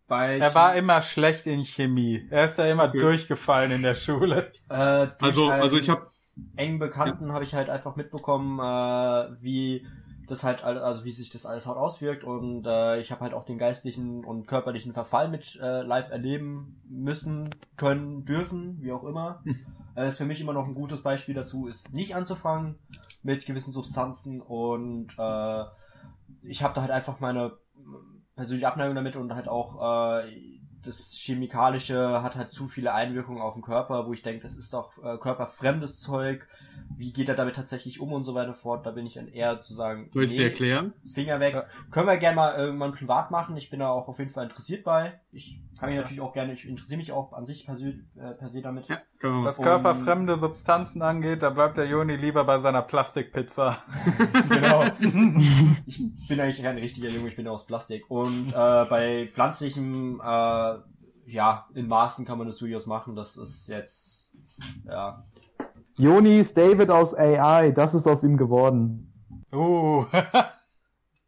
bei 0.09 0.39
Er 0.39 0.55
war 0.55 0.75
immer 0.75 1.01
schlecht 1.01 1.47
in 1.47 1.63
Chemie. 1.63 2.27
Er 2.29 2.45
ist 2.45 2.55
da 2.59 2.65
immer 2.65 2.87
Okay. 2.87 2.99
durchgefallen 2.99 3.71
in 3.71 3.81
der 3.83 3.95
Schule. 3.95 4.51
äh, 4.69 5.07
durch 5.19 5.21
Also, 5.21 5.49
einen 5.49 5.61
also 5.61 5.77
ich 5.77 5.89
habe 5.89 6.07
engen 6.55 6.79
Bekannten 6.79 7.31
habe 7.31 7.43
ich 7.43 7.53
halt 7.53 7.69
einfach 7.69 7.95
mitbekommen, 7.95 8.59
äh, 8.59 9.41
wie 9.41 9.85
das 10.27 10.43
halt, 10.43 10.63
also 10.63 11.05
wie 11.05 11.11
sich 11.11 11.29
das 11.31 11.45
alles 11.45 11.65
halt 11.65 11.77
auswirkt 11.77 12.23
und 12.23 12.65
äh, 12.67 12.99
ich 12.99 13.11
habe 13.11 13.21
halt 13.21 13.33
auch 13.33 13.45
den 13.45 13.57
geistlichen 13.57 14.23
und 14.23 14.47
körperlichen 14.47 14.93
Verfall 14.93 15.27
mit 15.29 15.57
äh, 15.61 15.81
live 15.81 16.11
erleben 16.11 16.79
müssen, 16.87 17.49
können, 17.77 18.25
dürfen, 18.25 18.77
wie 18.81 18.91
auch 18.91 19.03
immer. 19.03 19.43
Äh, 19.95 20.07
ist 20.07 20.17
für 20.17 20.25
mich 20.25 20.39
immer 20.39 20.53
noch 20.53 20.67
ein 20.67 20.75
gutes 20.75 21.01
Beispiel 21.01 21.33
dazu, 21.33 21.67
ist 21.67 21.93
nicht 21.93 22.15
anzufangen 22.15 22.75
mit 23.23 23.45
gewissen 23.47 23.71
Substanzen 23.73 24.39
und 24.39 25.15
äh, 25.17 25.63
ich 26.43 26.61
habe 26.61 26.73
da 26.75 26.81
halt 26.81 26.91
einfach 26.91 27.19
meine 27.19 27.57
persönliche 28.39 28.69
Abneigung 28.69 28.95
damit 28.95 29.17
und 29.17 29.35
halt 29.35 29.49
auch 29.49 30.21
äh, 30.21 30.31
das 30.81 31.11
Chemikalische 31.11 32.23
hat 32.23 32.37
halt 32.37 32.53
zu 32.53 32.69
viele 32.69 32.93
Einwirkungen 32.93 33.41
auf 33.41 33.53
den 33.53 33.61
Körper, 33.61 34.07
wo 34.07 34.13
ich 34.13 34.21
denke, 34.21 34.43
das 34.43 34.55
ist 34.55 34.73
doch 34.73 34.97
äh, 35.03 35.17
körperfremdes 35.17 35.99
Zeug. 35.99 36.47
Wie 36.97 37.13
geht 37.13 37.29
er 37.29 37.35
damit 37.35 37.55
tatsächlich 37.55 37.99
um 37.99 38.11
und 38.11 38.23
so 38.23 38.33
weiter 38.35 38.53
fort? 38.53 38.85
Da 38.85 38.91
bin 38.91 39.05
ich 39.05 39.13
dann 39.13 39.27
eher 39.27 39.59
zu 39.59 39.73
sagen, 39.73 40.09
soll 40.11 40.25
ich 40.25 40.35
dir 40.35 40.45
erklären? 40.45 40.93
Finger 41.05 41.39
weg. 41.39 41.53
Ja. 41.53 41.65
Können 41.91 42.07
wir 42.07 42.17
gerne 42.17 42.35
mal 42.35 42.55
irgendwann 42.55 42.91
privat 42.91 43.31
machen. 43.31 43.55
Ich 43.57 43.69
bin 43.69 43.79
da 43.79 43.89
auch 43.89 44.07
auf 44.07 44.19
jeden 44.19 44.31
Fall 44.31 44.45
interessiert 44.45 44.83
bei. 44.83 45.19
Ich 45.31 45.59
kann 45.79 45.89
mich 45.89 45.97
natürlich 45.97 46.21
auch 46.21 46.33
gerne, 46.33 46.53
ich 46.53 46.67
interessiere 46.67 46.97
mich 46.97 47.11
auch 47.11 47.31
an 47.33 47.45
sich 47.45 47.65
per 47.65 47.75
se, 47.75 47.99
äh, 48.17 48.33
per 48.37 48.49
se 48.49 48.61
damit. 48.61 48.87
Ja. 48.87 49.01
Was 49.21 49.61
körperfremde 49.61 50.37
Substanzen 50.37 51.01
angeht, 51.01 51.41
da 51.41 51.49
bleibt 51.49 51.77
der 51.77 51.87
Joni 51.87 52.15
lieber 52.15 52.43
bei 52.43 52.59
seiner 52.59 52.81
Plastikpizza. 52.81 53.81
Genau. 54.49 54.83
ich 55.85 56.27
bin 56.27 56.39
eigentlich 56.39 56.61
kein 56.61 56.77
richtiger 56.77 57.09
Junge, 57.09 57.29
ich 57.29 57.35
bin 57.35 57.47
aus 57.47 57.65
Plastik. 57.65 58.09
Und 58.09 58.49
äh, 58.49 58.85
bei 58.85 59.29
pflanzlichem, 59.31 60.19
äh, 60.21 60.75
ja, 61.25 61.67
in 61.73 61.87
Maßen 61.87 62.25
kann 62.25 62.37
man 62.37 62.47
das 62.47 62.57
durchaus 62.57 62.85
machen. 62.85 63.15
Das 63.15 63.37
ist 63.37 63.67
jetzt, 63.67 64.29
ja. 64.85 65.23
Jonis 65.99 66.53
David 66.53 66.89
aus 66.91 67.13
AI, 67.15 67.71
das 67.71 67.93
ist 67.93 68.07
aus 68.07 68.23
ihm 68.23 68.37
geworden. 68.37 69.05
Uh, 69.53 70.05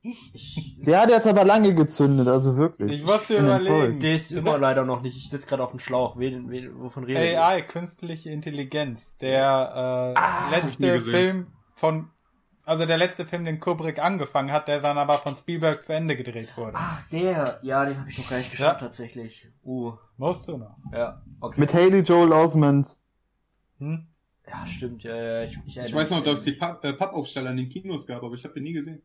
Ich, 0.03 0.79
Der 0.83 1.01
hat 1.01 1.11
jetzt 1.11 1.27
aber 1.27 1.45
lange 1.45 1.75
gezündet, 1.75 2.27
also 2.27 2.57
wirklich. 2.57 2.91
ich 2.91 3.05
musste 3.05 3.35
bin 3.35 3.45
überlegen. 3.45 3.99
der 3.99 4.15
ist 4.15 4.31
immer 4.31 4.57
leider 4.57 4.83
noch 4.83 5.03
nicht. 5.03 5.15
Ich 5.15 5.29
sitze 5.29 5.47
gerade 5.47 5.63
auf 5.63 5.69
dem 5.71 5.79
Schlauch. 5.79 6.17
Wen, 6.17 6.49
wen, 6.49 6.79
wovon 6.79 7.03
rede 7.03 7.23
ich? 7.33 7.37
AI, 7.37 7.61
künstliche 7.61 8.31
Intelligenz. 8.31 8.99
Der 9.19 10.15
äh, 10.55 10.59
nie 10.79 10.85
letzte. 10.87 11.01
Film 11.01 11.47
von, 11.75 12.09
also 12.65 12.87
der 12.87 12.97
letzte 12.97 13.27
Film, 13.27 13.45
den 13.45 13.59
Kubrick 13.59 13.99
angefangen 13.99 14.51
hat, 14.51 14.67
der 14.67 14.79
dann 14.81 14.97
aber 14.97 15.19
von 15.19 15.35
Spielberg 15.35 15.83
zu 15.83 15.93
Ende 15.93 16.15
gedreht 16.17 16.57
wurde. 16.57 16.73
Ach, 16.77 17.03
der. 17.09 17.59
Ja, 17.61 17.85
den 17.85 17.99
habe 17.99 18.09
ich 18.09 18.17
noch 18.17 18.27
gar 18.29 18.37
nicht 18.39 18.49
geschaut, 18.49 18.65
Ja. 18.67 18.73
tatsächlich. 18.79 19.47
Uh, 19.63 19.93
Musst 20.17 20.47
du 20.47 20.57
noch. 20.57 20.77
ja, 20.91 21.21
okay. 21.41 21.59
Mit 21.59 21.75
Haley 21.75 21.99
Joel 21.99 22.31
Osment. 22.33 22.87
Hm? 23.77 24.07
Ja, 24.47 24.65
stimmt. 24.67 25.03
Ja, 25.03 25.15
ja, 25.15 25.43
ich, 25.43 25.57
ich, 25.65 25.77
Ich 25.77 25.93
weiß 25.93 26.09
noch, 26.09 26.23
dass 26.23 26.39
es 26.39 26.45
die 26.45 26.53
Papp- 26.53 26.83
äh, 26.83 26.93
Pappaufsteller 26.93 27.51
in 27.51 27.57
den 27.57 27.69
Kinos 27.69 28.05
gab, 28.07 28.23
aber 28.23 28.35
ich 28.35 28.43
habe 28.43 28.53
den 28.55 28.63
nie 28.63 28.73
gesehen. 28.73 29.01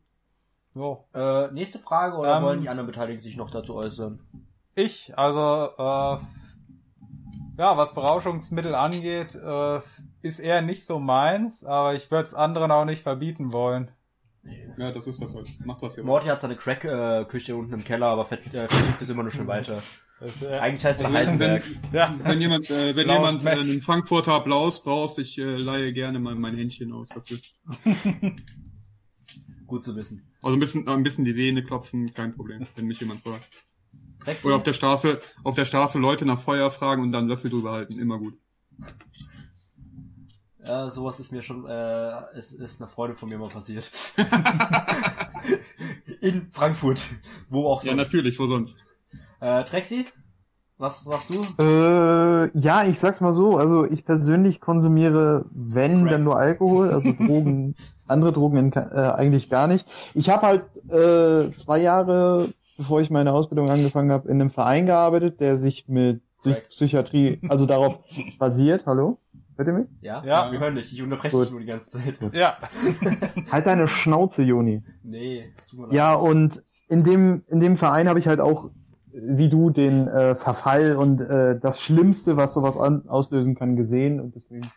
So. 0.71 1.05
Äh, 1.13 1.51
nächste 1.51 1.79
Frage 1.79 2.17
oder 2.17 2.37
Ähm, 2.37 2.43
wollen 2.43 2.61
die 2.61 2.69
anderen 2.69 2.87
Beteiligten 2.87 3.21
sich 3.23 3.37
noch 3.37 3.49
dazu 3.49 3.75
äußern? 3.75 4.19
Ich, 4.75 5.17
also, 5.17 5.71
äh, 5.77 6.21
ja, 7.57 7.77
was 7.77 7.93
Berauschungsmittel 7.93 8.75
angeht, 8.75 9.33
äh, 9.35 9.79
ist 10.21 10.39
eher 10.39 10.61
nicht 10.61 10.85
so 10.85 10.99
meins, 10.99 11.63
aber 11.63 11.95
ich 11.95 12.11
würde 12.11 12.23
es 12.27 12.33
anderen 12.33 12.69
auch 12.71 12.85
nicht 12.85 13.01
verbieten 13.01 13.51
wollen. 13.51 13.89
Ja, 14.77 14.91
das 14.91 15.07
ist 15.07 15.21
das 15.21 15.33
halt. 15.33 15.49
Macht 15.65 15.81
was 15.81 15.97
ihr. 15.97 16.03
Morty 16.03 16.27
hat 16.27 16.39
seine 16.39 16.55
Crack-Küche 16.55 17.55
unten 17.55 17.73
im 17.73 17.83
Keller, 17.83 18.07
aber 18.07 18.23
vert- 18.25 18.53
äh, 18.53 18.67
es 19.01 19.09
immer 19.09 19.23
nur 19.23 19.31
schon 19.31 19.47
weiter. 19.47 19.81
Das, 20.19 20.41
äh, 20.41 20.57
Eigentlich 20.57 20.83
heißt 20.83 20.99
er 20.99 21.05
Also, 21.07 21.17
Heisenberg. 21.17 21.63
ja. 21.93 22.15
Wenn 22.23 22.41
jemand, 22.41 22.69
äh, 22.71 22.95
wenn 22.95 23.05
Blaues 23.05 23.19
jemand 23.19 23.45
äh, 23.45 23.49
einen 23.49 23.81
Frankfurter 23.81 24.39
Blaus 24.41 24.83
braucht, 24.83 25.19
ich 25.19 25.37
äh, 25.37 25.57
leihe 25.57 25.93
gerne 25.93 26.19
mal 26.19 26.35
mein 26.35 26.57
Händchen 26.57 26.91
aus 26.91 27.07
dafür. 27.09 27.37
Gut 29.67 29.83
zu 29.83 29.95
wissen. 29.95 30.23
Also 30.41 30.55
ein 30.55 30.59
bisschen, 30.59 30.87
ein 30.87 31.03
bisschen 31.03 31.25
die 31.25 31.35
Vene 31.35 31.63
klopfen, 31.63 32.13
kein 32.13 32.33
Problem, 32.33 32.65
wenn 32.75 32.85
mich 32.85 32.99
jemand 32.99 33.21
fragt. 33.21 33.47
Drexel? 34.19 34.47
Oder 34.47 34.55
auf 34.55 34.63
der 34.63 34.73
Straße, 34.73 35.21
auf 35.43 35.55
der 35.55 35.65
Straße 35.65 35.99
Leute 35.99 36.25
nach 36.25 36.41
Feuer 36.41 36.71
fragen 36.71 37.03
und 37.03 37.11
dann 37.11 37.27
Löffel 37.27 37.51
drüber 37.51 37.73
halten, 37.73 37.99
immer 37.99 38.17
gut. 38.17 38.35
Ja, 40.65 40.89
sowas 40.89 41.19
ist 41.19 41.31
mir 41.31 41.41
schon, 41.41 41.65
äh, 41.67 42.37
ist, 42.37 42.53
ist 42.53 42.81
einer 42.81 42.89
Freundin 42.89 43.15
von 43.15 43.29
mir 43.29 43.37
mal 43.37 43.49
passiert. 43.49 43.89
In 46.21 46.49
Frankfurt. 46.51 46.99
Wo 47.49 47.67
auch 47.67 47.81
sonst. 47.81 47.89
Ja, 47.89 47.95
natürlich, 47.95 48.39
wo 48.39 48.47
sonst? 48.47 48.75
Äh, 49.39 49.63
Trexi? 49.65 50.05
Was 50.77 51.03
sagst 51.03 51.31
du? 51.31 51.43
Äh, 51.59 52.51
ja, 52.59 52.83
ich 52.83 52.99
sag's 52.99 53.19
mal 53.19 53.33
so. 53.33 53.57
Also 53.57 53.85
ich 53.85 54.05
persönlich 54.05 54.61
konsumiere, 54.61 55.45
wenn, 55.51 56.01
Crack. 56.01 56.11
dann 56.11 56.23
nur 56.23 56.37
Alkohol, 56.37 56.91
also 56.91 57.11
Drogen, 57.17 57.75
andere 58.07 58.31
Drogen 58.31 58.57
in, 58.57 58.73
äh, 58.73 59.11
eigentlich 59.15 59.49
gar 59.49 59.67
nicht. 59.67 59.87
Ich 60.13 60.29
habe 60.29 60.45
halt 60.45 60.63
äh, 60.91 61.51
zwei 61.55 61.79
Jahre, 61.79 62.49
bevor 62.77 63.01
ich 63.01 63.09
meine 63.09 63.33
Ausbildung 63.33 63.69
angefangen 63.71 64.11
habe, 64.11 64.29
in 64.29 64.39
einem 64.39 64.51
Verein 64.51 64.85
gearbeitet, 64.85 65.39
der 65.39 65.57
sich 65.57 65.87
mit 65.87 66.21
Crack. 66.43 66.69
Psychiatrie, 66.69 67.41
also 67.49 67.65
darauf 67.65 67.99
basiert. 68.39 68.85
Hallo? 68.85 69.17
Hört 69.55 69.67
ihr 69.67 69.73
mich? 69.73 69.87
Ja? 70.01 70.23
Ja. 70.23 70.51
Wir 70.51 70.59
hören 70.59 70.75
dich. 70.75 70.93
Ich 70.93 71.01
unterbreche 71.01 71.35
Gut. 71.35 71.45
dich 71.45 71.51
nur 71.51 71.59
die 71.59 71.65
ganze 71.65 71.89
Zeit. 71.89 72.17
Ja. 72.33 72.57
Halt 73.51 73.65
deine 73.65 73.87
Schnauze, 73.87 74.43
Joni. 74.43 74.83
Nee, 75.01 75.51
das 75.57 75.67
tut 75.67 75.79
mir 75.79 75.85
leid. 75.87 75.95
Ja, 75.95 76.13
und 76.13 76.61
in 76.87 77.03
dem, 77.03 77.43
in 77.47 77.59
dem 77.59 77.75
Verein 77.77 78.07
habe 78.07 78.19
ich 78.19 78.27
halt 78.27 78.39
auch, 78.39 78.69
wie 79.19 79.49
du, 79.49 79.69
den 79.69 80.07
äh, 80.07 80.35
Verfall 80.35 80.95
und 80.95 81.21
äh, 81.21 81.59
das 81.59 81.81
Schlimmste, 81.81 82.37
was 82.37 82.53
sowas 82.53 82.77
an, 82.77 83.07
auslösen 83.07 83.55
kann, 83.55 83.75
gesehen. 83.75 84.19
Und 84.19 84.35
deswegen 84.35 84.69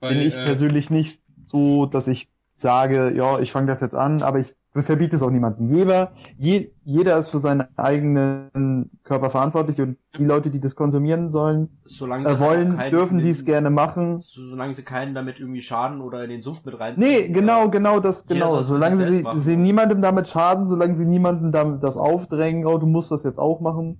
Weil, 0.00 0.14
bin 0.14 0.22
ich 0.22 0.34
äh, 0.34 0.44
persönlich 0.44 0.90
nicht 0.90 1.22
so, 1.44 1.86
dass 1.86 2.06
ich 2.06 2.28
sage, 2.52 3.12
ja, 3.14 3.38
ich 3.40 3.52
fange 3.52 3.66
das 3.66 3.80
jetzt 3.80 3.94
an, 3.94 4.22
aber 4.22 4.40
ich 4.40 4.54
verbiete 4.74 5.16
es 5.16 5.22
auch 5.22 5.30
niemandem. 5.30 5.74
Jeder, 5.74 6.12
je, 6.36 6.70
jeder 6.84 7.18
ist 7.18 7.30
für 7.30 7.38
seinen 7.38 7.66
eigenen 7.76 8.90
Körper 9.02 9.30
verantwortlich 9.30 9.80
und 9.80 9.96
die 10.18 10.24
Leute, 10.24 10.50
die 10.50 10.60
das 10.60 10.76
konsumieren 10.76 11.30
sollen, 11.30 11.80
äh, 11.86 12.38
wollen, 12.38 12.78
dürfen 12.90 13.18
dies 13.18 13.44
gerne 13.44 13.70
machen. 13.70 14.18
Solange 14.20 14.74
sie 14.74 14.82
keinen 14.82 15.14
damit 15.14 15.40
irgendwie 15.40 15.62
schaden 15.62 16.00
oder 16.00 16.22
in 16.22 16.30
den 16.30 16.42
Sumpf 16.42 16.64
mit 16.64 16.78
rein. 16.78 16.94
Nee, 16.96 17.28
genau, 17.28 17.70
genau 17.70 18.00
das, 18.00 18.26
genau. 18.26 18.62
Solange 18.62 19.08
sie, 19.08 19.22
machen. 19.22 19.38
sie 19.38 19.56
niemandem 19.56 20.02
damit 20.02 20.28
schaden, 20.28 20.68
solange 20.68 20.96
sie 20.96 21.06
niemandem 21.06 21.50
damit 21.52 21.82
das 21.82 21.96
aufdrängen, 21.96 22.66
oh, 22.66 22.78
du 22.78 22.86
musst 22.86 23.10
das 23.10 23.22
jetzt 23.22 23.38
auch 23.38 23.60
machen, 23.60 23.98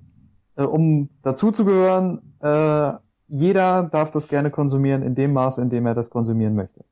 äh, 0.56 0.64
um 0.64 1.08
dazuzugehören. 1.22 2.34
Äh, 2.40 2.92
jeder 3.28 3.84
darf 3.84 4.10
das 4.10 4.28
gerne 4.28 4.50
konsumieren 4.50 5.02
in 5.02 5.14
dem 5.14 5.32
Maße, 5.32 5.60
in 5.60 5.70
dem 5.70 5.86
er 5.86 5.94
das 5.94 6.10
konsumieren 6.10 6.54
möchte. 6.54 6.84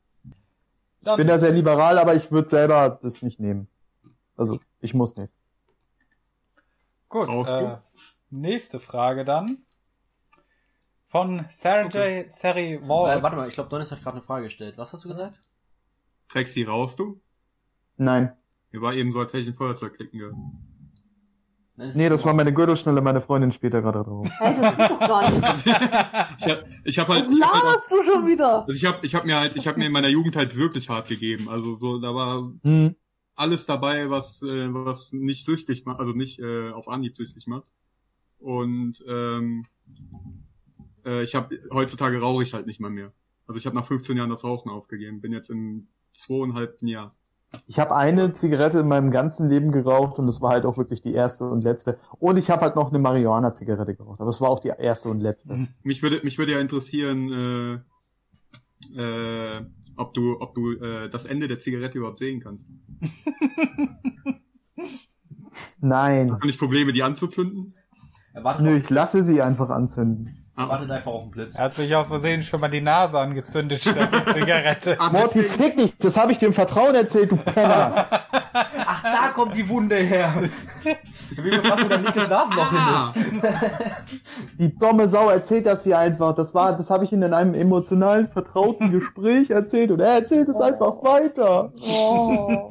Ich 1.06 1.16
bin 1.16 1.26
da 1.26 1.38
sehr 1.38 1.52
liberal, 1.52 1.98
aber 1.98 2.14
ich 2.14 2.30
würde 2.30 2.48
selber 2.48 2.98
das 3.00 3.22
nicht 3.22 3.40
nehmen. 3.40 3.68
Also, 4.36 4.58
ich 4.80 4.92
muss 4.94 5.16
nicht. 5.16 5.32
Gut, 7.08 7.28
äh, 7.48 7.76
nächste 8.30 8.80
Frage 8.80 9.24
dann. 9.24 9.58
Von 11.08 11.46
Sarah 11.56 11.82
J. 11.88 12.30
Seri 12.32 12.74
Äh, 12.74 12.88
Wall. 12.88 13.22
warte 13.22 13.36
mal, 13.36 13.48
ich 13.48 13.54
glaube, 13.54 13.70
Donis 13.70 13.90
hat 13.92 14.02
gerade 14.02 14.16
eine 14.16 14.26
Frage 14.26 14.44
gestellt. 14.44 14.76
Was 14.76 14.92
hast 14.92 15.04
du 15.04 15.08
gesagt? 15.08 15.38
Trexi, 16.28 16.64
rauchst 16.64 16.98
du? 16.98 17.20
Nein. 17.96 18.36
Mir 18.72 18.82
war 18.82 18.92
eben 18.92 19.12
so, 19.12 19.20
als 19.20 19.32
hätte 19.32 19.42
ich 19.42 19.48
ein 19.48 19.54
Feuerzeug 19.54 19.94
klicken 19.94 20.18
gehört. 20.18 20.34
Nein, 21.76 21.92
Nee, 21.94 22.08
das 22.08 22.24
war 22.24 22.32
meine 22.34 22.52
Gürtelschnelle, 22.54 23.00
meine 23.02 23.20
Freundin 23.20 23.52
später 23.52 23.82
gerade 23.82 24.02
drauf. 24.04 24.26
Hey, 24.38 24.54
das 24.60 24.76
geht 24.76 24.90
doch 24.90 25.00
gar 25.00 25.30
nicht. 25.30 25.66
Ich 26.38 26.46
hab, 26.48 26.64
ich 26.84 26.98
hab 26.98 27.08
halt, 27.08 27.24
Was 27.26 27.30
ich 27.32 27.42
hab 27.42 27.52
halt 27.52 27.62
auch, 27.62 27.66
laberst 27.68 27.90
du 27.90 28.02
schon 28.02 28.26
wieder? 28.26 28.60
also 28.60 28.72
ich 28.72 28.84
hab, 28.84 29.04
ich 29.04 29.14
hab 29.14 29.24
mir 29.26 29.36
halt, 29.38 29.56
ich 29.56 29.66
hab 29.66 29.76
mir 29.76 29.86
in 29.86 29.92
meiner 29.92 30.08
Jugend 30.08 30.36
halt 30.36 30.56
wirklich 30.56 30.88
hart 30.88 31.08
gegeben. 31.08 31.48
Also 31.48 31.74
so, 31.76 31.98
da 31.98 32.14
war 32.14 32.50
Hm. 32.64 32.94
alles 33.34 33.66
dabei, 33.66 34.08
was, 34.10 34.40
äh, 34.42 34.72
was 34.72 35.12
nicht 35.12 35.44
süchtig 35.46 35.84
macht, 35.84 36.00
also 36.00 36.12
nicht 36.12 36.38
äh, 36.38 36.70
auf 36.70 36.88
Anhieb 36.88 37.16
süchtig 37.16 37.46
macht. 37.46 37.64
Und 38.38 39.02
ähm, 39.08 39.66
äh, 41.04 41.22
ich 41.22 41.34
habe 41.34 41.58
heutzutage 41.72 42.20
rauche 42.20 42.42
ich 42.42 42.54
halt 42.54 42.66
nicht 42.66 42.80
mal 42.80 42.90
mehr. 42.90 43.12
Also 43.46 43.58
ich 43.58 43.66
habe 43.66 43.76
nach 43.76 43.86
15 43.86 44.16
Jahren 44.16 44.30
das 44.30 44.44
Rauchen 44.44 44.70
aufgegeben, 44.70 45.20
bin 45.20 45.32
jetzt 45.32 45.50
im 45.50 45.88
zweieinhalbten 46.14 46.88
Jahr. 46.88 47.14
Ich 47.66 47.78
habe 47.78 47.94
eine 47.96 48.32
Zigarette 48.32 48.80
in 48.80 48.88
meinem 48.88 49.10
ganzen 49.10 49.48
Leben 49.48 49.72
geraucht 49.72 50.18
und 50.18 50.28
es 50.28 50.40
war 50.40 50.50
halt 50.50 50.64
auch 50.64 50.78
wirklich 50.78 51.02
die 51.02 51.12
erste 51.12 51.44
und 51.44 51.62
letzte. 51.62 51.98
Und 52.18 52.36
ich 52.36 52.50
habe 52.50 52.62
halt 52.62 52.76
noch 52.76 52.90
eine 52.90 52.98
Marihuana-Zigarette 52.98 53.94
geraucht, 53.94 54.20
aber 54.20 54.30
es 54.30 54.40
war 54.40 54.50
auch 54.50 54.60
die 54.60 54.68
erste 54.68 55.08
und 55.08 55.20
letzte. 55.20 55.68
Mich 55.82 56.02
würde, 56.02 56.20
mich 56.22 56.38
würde 56.38 56.52
ja 56.52 56.60
interessieren, 56.60 57.82
äh, 58.94 59.00
äh, 59.00 59.62
ob 59.96 60.14
du, 60.14 60.40
ob 60.40 60.54
du 60.54 60.72
äh, 60.72 61.08
das 61.08 61.24
Ende 61.24 61.48
der 61.48 61.60
Zigarette 61.60 61.98
überhaupt 61.98 62.18
sehen 62.18 62.40
kannst. 62.40 62.70
Nein. 65.80 66.36
Kann 66.38 66.48
ich 66.48 66.58
Probleme, 66.58 66.92
die 66.92 67.02
anzuzünden? 67.02 67.74
Nö, 68.60 68.76
ich 68.76 68.90
lasse 68.90 69.22
sie 69.22 69.40
einfach 69.40 69.70
anzünden. 69.70 70.35
Er 70.56 70.64
Ah, 70.64 70.68
wartet 70.70 70.90
einfach 70.90 71.12
auf 71.12 71.22
den 71.22 71.30
Blitz. 71.32 71.54
Er 71.56 71.64
hat 71.64 71.74
sich 71.74 71.94
aus 71.94 72.06
Versehen 72.08 72.42
schon 72.42 72.60
mal 72.60 72.68
die 72.68 72.80
Nase 72.80 73.18
angezündet 73.18 73.80
statt 73.82 74.08
die 74.12 74.32
Zigarette. 74.40 74.96
ah, 74.98 75.10
Morty, 75.10 75.42
fick 75.42 75.76
dich, 75.76 75.96
das 75.98 76.16
habe 76.16 76.32
ich 76.32 76.38
dir 76.38 76.46
im 76.46 76.52
Vertrauen 76.54 76.94
erzählt, 76.94 77.30
du 77.32 77.36
Penner. 77.36 78.06
Ach, 78.52 79.02
da 79.02 79.28
kommt 79.34 79.54
die 79.54 79.68
Wunde 79.68 79.96
her. 79.96 80.32
Ich 81.30 81.36
will 81.36 81.50
gefragt, 81.60 81.84
wo 81.84 81.88
dein 81.88 82.02
linkes 82.04 82.28
Nasenloch 82.28 82.72
Ah. 82.72 83.12
hin 83.12 83.22
ist. 83.42 83.44
Die 84.58 84.74
dumme 84.78 85.08
Sau 85.08 85.28
erzählt 85.28 85.66
das 85.66 85.84
hier 85.84 85.98
einfach. 85.98 86.34
Das 86.34 86.54
war, 86.54 86.74
das 86.76 86.88
habe 86.88 87.04
ich 87.04 87.12
ihm 87.12 87.22
in 87.22 87.34
einem 87.34 87.52
emotionalen, 87.54 88.28
vertrauten 88.28 88.90
Gespräch 88.92 89.50
erzählt 89.50 89.90
und 89.90 90.00
er 90.00 90.14
erzählt 90.14 90.48
es 90.48 90.56
einfach 90.56 91.02
weiter. 91.02 91.72
Oh. 91.82 92.68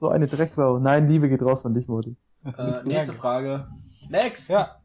So 0.00 0.08
eine 0.08 0.26
Drecksau. 0.26 0.78
Nein, 0.78 1.08
Liebe 1.08 1.28
geht 1.28 1.42
raus 1.42 1.66
an 1.66 1.74
dich, 1.74 1.86
Morty. 1.88 2.16
Äh, 2.46 2.82
nächste 2.84 3.12
Frage. 3.12 3.66
Next. 4.08 4.48
Ja. 4.48 4.76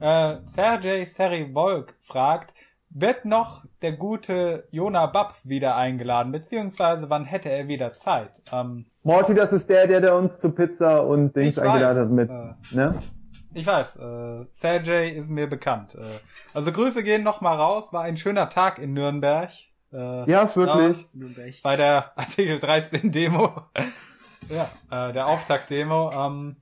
Äh, 0.00 0.36
Sergej 0.54 1.06
Seri 1.14 1.50
Volk 1.52 1.94
fragt, 2.06 2.52
wird 2.90 3.24
noch 3.24 3.64
der 3.82 3.92
gute 3.92 4.68
Jona 4.70 5.06
Bab 5.06 5.34
wieder 5.44 5.76
eingeladen, 5.76 6.32
beziehungsweise 6.32 7.10
wann 7.10 7.24
hätte 7.24 7.50
er 7.50 7.68
wieder 7.68 7.92
Zeit? 7.94 8.30
Ähm, 8.52 8.86
Morty, 9.02 9.34
das 9.34 9.52
ist 9.52 9.68
der, 9.68 9.86
der, 9.86 10.00
der 10.00 10.14
uns 10.16 10.38
zu 10.38 10.54
Pizza 10.54 11.04
und 11.06 11.34
Dings 11.36 11.58
eingeladen 11.58 11.98
hat 12.02 12.10
mit, 12.10 12.30
Äh. 12.30 12.74
ne? 12.76 12.98
ich 13.54 13.66
weiß, 13.66 13.96
äh, 13.96 14.46
Sergej 14.52 15.10
ist 15.16 15.30
mir 15.30 15.46
bekannt. 15.48 15.94
Äh, 15.94 16.00
also 16.54 16.72
Grüße 16.72 17.02
gehen 17.02 17.22
noch 17.22 17.40
mal 17.40 17.54
raus, 17.54 17.92
war 17.92 18.02
ein 18.02 18.16
schöner 18.16 18.48
Tag 18.48 18.78
in 18.78 18.92
Nürnberg. 18.92 19.50
Äh, 19.92 20.30
Ja, 20.30 20.42
ist 20.42 20.56
wirklich. 20.56 21.62
Bei 21.62 21.76
der 21.76 22.12
Artikel 22.18 22.58
13 22.60 23.12
Demo. 23.12 23.50
ja, 24.48 25.08
äh, 25.08 25.12
der 25.12 25.26
Auftaktdemo. 25.26 26.10
Ähm, 26.12 26.56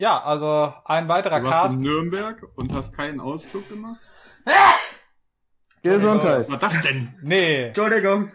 ja, 0.00 0.20
also 0.22 0.72
ein 0.84 1.08
weiterer 1.08 1.38
Du 1.40 1.46
warst 1.46 1.52
Cast. 1.66 1.74
in 1.74 1.80
Nürnberg 1.80 2.42
und 2.56 2.72
hast 2.74 2.96
keinen 2.96 3.20
Ausflug 3.20 3.68
gemacht? 3.68 4.00
Gesundheit. 5.82 6.46
Was 6.48 6.50
war 6.50 6.58
das 6.58 6.80
denn? 6.82 7.14
Nee, 7.22 7.64
Entschuldigung. 7.68 8.32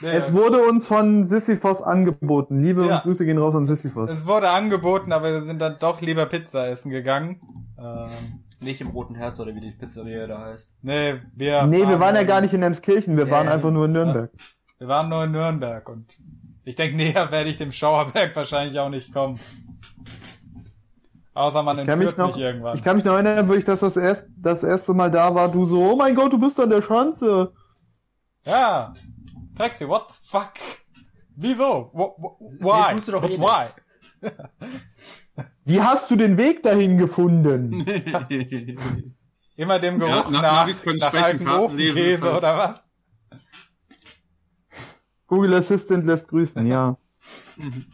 nee. 0.00 0.08
Es 0.12 0.32
wurde 0.32 0.62
uns 0.62 0.86
von 0.86 1.24
Sisyphos 1.24 1.82
angeboten. 1.82 2.62
Liebe 2.62 2.86
Ja. 2.86 2.96
und 2.96 3.02
Grüße 3.02 3.24
gehen 3.24 3.38
raus 3.38 3.54
an 3.54 3.66
Sisyphos. 3.66 4.10
Es 4.10 4.26
wurde 4.26 4.50
angeboten, 4.50 5.12
aber 5.12 5.32
wir 5.32 5.42
sind 5.42 5.58
dann 5.60 5.76
doch 5.80 6.00
lieber 6.00 6.26
Pizza 6.26 6.68
essen 6.68 6.90
gegangen. 6.90 7.40
Ähm, 7.78 8.44
Nicht 8.60 8.80
im 8.80 8.88
Roten 8.88 9.14
Herz 9.16 9.40
oder 9.40 9.54
wie 9.54 9.60
die 9.60 9.72
Pizzeria 9.72 10.26
da 10.26 10.40
heißt. 10.46 10.76
nee, 10.82 11.20
wir 11.34 11.66
Nee, 11.66 11.86
wir 11.88 11.98
waren 12.00 12.14
ja 12.14 12.22
gar 12.24 12.40
nicht 12.40 12.54
in 12.54 12.62
Emskirchen, 12.62 13.16
wir 13.16 13.26
Ja, 13.26 13.30
waren 13.32 13.48
einfach 13.48 13.70
nur 13.70 13.86
in 13.86 13.92
Nürnberg. 13.92 14.30
Wir 14.78 14.88
waren 14.88 15.08
nur 15.08 15.24
in 15.24 15.32
Nürnberg 15.32 15.88
und 15.88 16.16
ich 16.64 16.76
denke, 16.76 16.96
näher 16.96 17.30
werde 17.32 17.50
ich 17.50 17.56
dem 17.56 17.72
Schauerberg 17.72 18.34
wahrscheinlich 18.36 18.78
auch 18.78 18.88
nicht 18.88 19.12
kommen. 19.12 19.38
Außer 21.34 21.62
man 21.64 21.78
Ich 21.80 21.86
kann 21.86 21.98
mich 21.98 22.16
noch, 22.16 22.28
mich 22.28 22.36
irgendwann. 22.44 22.76
ich 22.76 22.84
kann 22.84 22.96
mich 22.96 23.04
noch 23.04 23.14
erinnern, 23.14 23.48
wo 23.48 23.54
ich 23.54 23.64
das 23.64 23.80
das, 23.80 23.96
erst, 23.96 24.28
das 24.36 24.62
erste 24.62 24.94
Mal 24.94 25.10
da 25.10 25.34
war, 25.34 25.50
du 25.50 25.64
so, 25.66 25.82
oh 25.92 25.96
mein 25.96 26.14
Gott, 26.14 26.32
du 26.32 26.38
bist 26.38 26.58
an 26.60 26.70
der 26.70 26.80
Schanze. 26.82 27.52
ja. 28.44 28.92
Trexi, 29.56 29.86
what 29.88 30.06
the 30.10 30.14
fuck? 30.28 30.52
Wieso? 31.36 31.90
Why? 32.60 32.94
tust 32.94 33.08
du 33.08 33.12
doch 33.12 33.28
eh 33.28 33.38
why? 33.38 33.66
Wie 35.64 35.80
hast 35.80 36.10
du 36.10 36.16
den 36.16 36.36
Weg 36.36 36.62
dahin 36.64 36.98
gefunden? 36.98 37.86
Immer 39.56 39.78
dem 39.78 40.00
Ja, 40.00 40.06
Geruch 40.22 40.30
Na- 40.30 40.42
nach, 40.66 40.82
können 40.82 40.98
nach 40.98 41.08
sprechen, 41.08 41.46
alten 41.46 41.48
Ofenkäse 41.48 42.22
halt- 42.24 42.36
oder 42.38 42.58
was? 42.58 42.84
Google 45.28 45.54
Assistant 45.54 46.04
lässt 46.06 46.28
grüßen, 46.28 46.66
ja. 46.66 46.96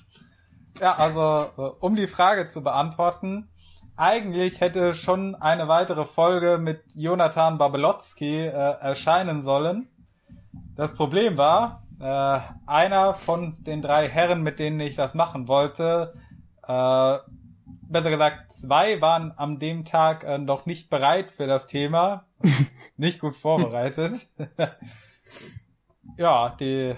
Ja, 0.81 0.97
also 0.97 1.51
äh, 1.59 1.71
um 1.81 1.95
die 1.95 2.07
Frage 2.07 2.51
zu 2.51 2.63
beantworten, 2.63 3.51
eigentlich 3.97 4.61
hätte 4.61 4.95
schon 4.95 5.35
eine 5.35 5.69
weitere 5.69 6.07
Folge 6.07 6.57
mit 6.59 6.83
Jonathan 6.95 7.59
Babelotzki 7.59 8.47
äh, 8.47 8.51
erscheinen 8.51 9.43
sollen. 9.43 9.89
Das 10.75 10.95
Problem 10.95 11.37
war, 11.37 11.83
äh, 12.01 12.41
einer 12.67 13.13
von 13.13 13.63
den 13.63 13.83
drei 13.83 14.09
Herren, 14.09 14.43
mit 14.43 14.59
denen 14.59 14.81
ich 14.81 14.97
das 14.97 15.13
machen 15.13 15.49
wollte, 15.49 16.15
äh, 16.67 17.19
besser 17.83 18.11
gesagt, 18.11 18.53
zwei 18.53 19.03
waren 19.03 19.33
an 19.33 19.59
dem 19.59 19.85
Tag 19.85 20.25
äh, 20.25 20.39
noch 20.39 20.65
nicht 20.65 20.89
bereit 20.89 21.31
für 21.31 21.47
das 21.47 21.67
Thema, 21.67 22.25
nicht 22.97 23.21
gut 23.21 23.37
vorbereitet. 23.37 24.15
ja, 26.17 26.57
die, 26.59 26.95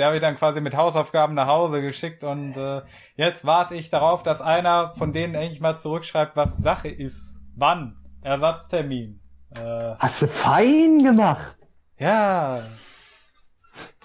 der 0.00 0.06
habe 0.06 0.16
ich 0.16 0.22
dann 0.22 0.36
quasi 0.38 0.62
mit 0.62 0.74
Hausaufgaben 0.74 1.34
nach 1.34 1.46
Hause 1.46 1.82
geschickt 1.82 2.24
und 2.24 2.56
äh, 2.56 2.80
jetzt 3.16 3.44
warte 3.44 3.74
ich 3.74 3.90
darauf, 3.90 4.22
dass 4.22 4.40
einer 4.40 4.94
von 4.96 5.12
denen 5.12 5.34
endlich 5.34 5.60
mal 5.60 5.78
zurückschreibt, 5.78 6.36
was 6.36 6.48
Sache 6.62 6.88
ist. 6.88 7.20
Wann? 7.54 7.96
Ersatztermin. 8.22 9.20
Äh, 9.54 9.94
Hast 9.98 10.22
du 10.22 10.28
fein 10.28 10.98
gemacht. 11.04 11.56
ja. 11.98 12.60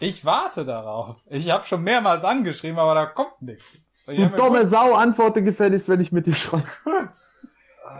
Ich 0.01 0.25
warte 0.25 0.65
darauf. 0.65 1.21
Ich 1.29 1.49
habe 1.49 1.65
schon 1.65 1.81
mehrmals 1.81 2.23
angeschrieben, 2.25 2.77
aber 2.77 2.93
da 2.93 3.05
kommt 3.05 3.41
nichts. 3.41 3.65
Du 4.05 4.11
mir 4.11 4.29
dumme 4.29 4.65
Sau, 4.65 4.93
antworte 4.93 5.41
gefälligst, 5.41 5.87
wenn 5.87 6.01
ich 6.01 6.11
mit 6.11 6.25
dir 6.25 6.35
schreibe. 6.35 6.65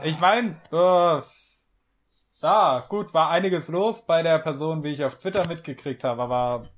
Ich 0.03 0.19
meine, 0.19 0.55
äh, 0.71 1.21
ja, 2.41 2.85
gut, 2.89 3.13
war 3.13 3.29
einiges 3.29 3.69
los 3.69 4.05
bei 4.05 4.21
der 4.21 4.39
Person, 4.39 4.83
wie 4.83 4.89
ich 4.91 5.03
auf 5.05 5.15
Twitter 5.15 5.47
mitgekriegt 5.47 6.03
habe, 6.03 6.21
aber 6.21 6.69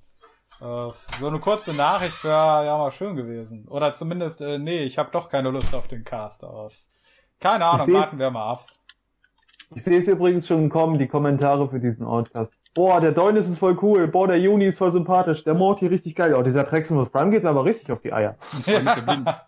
äh, 0.60 0.92
so 1.20 1.28
eine 1.28 1.40
kurze 1.40 1.74
Nachricht 1.74 2.24
wäre 2.24 2.66
ja 2.66 2.78
mal 2.78 2.92
schön 2.92 3.16
gewesen. 3.16 3.68
Oder 3.68 3.94
zumindest, 3.94 4.42
äh, 4.42 4.58
nee, 4.58 4.84
ich 4.84 4.98
habe 4.98 5.10
doch 5.12 5.30
keine 5.30 5.50
Lust 5.52 5.74
auf 5.76 5.88
den 5.88 6.04
Cast 6.04 6.44
aus. 6.44 6.74
Keine 7.40 7.66
Ahnung, 7.66 7.94
warten 7.94 8.18
wir 8.18 8.32
mal 8.32 8.54
ab. 8.54 8.66
Ich 9.76 9.84
sehe 9.84 10.00
es 10.00 10.08
übrigens 10.08 10.48
schon 10.48 10.70
kommen, 10.70 10.98
die 10.98 11.08
Kommentare 11.08 11.70
für 11.70 11.80
diesen 11.80 12.06
Outcast. 12.06 12.54
Boah, 12.74 13.02
der 13.02 13.12
Deunis 13.12 13.48
ist 13.48 13.60
voll 13.60 13.78
cool. 13.82 14.08
Boah, 14.08 14.28
der 14.28 14.40
Juni 14.40 14.66
ist 14.66 14.78
voll 14.78 14.92
sympathisch. 14.92 15.44
Der 15.44 15.54
Morty 15.56 15.88
richtig 15.88 16.16
geil. 16.16 16.34
Oh, 16.34 16.42
dieser 16.42 16.66
Treximus 16.66 17.10
Prime 17.10 17.32
geht 17.32 17.44
mir 17.44 17.50
aber 17.50 17.66
richtig 17.66 17.92
auf 17.92 18.02
die 18.02 18.14
Eier. 18.14 18.38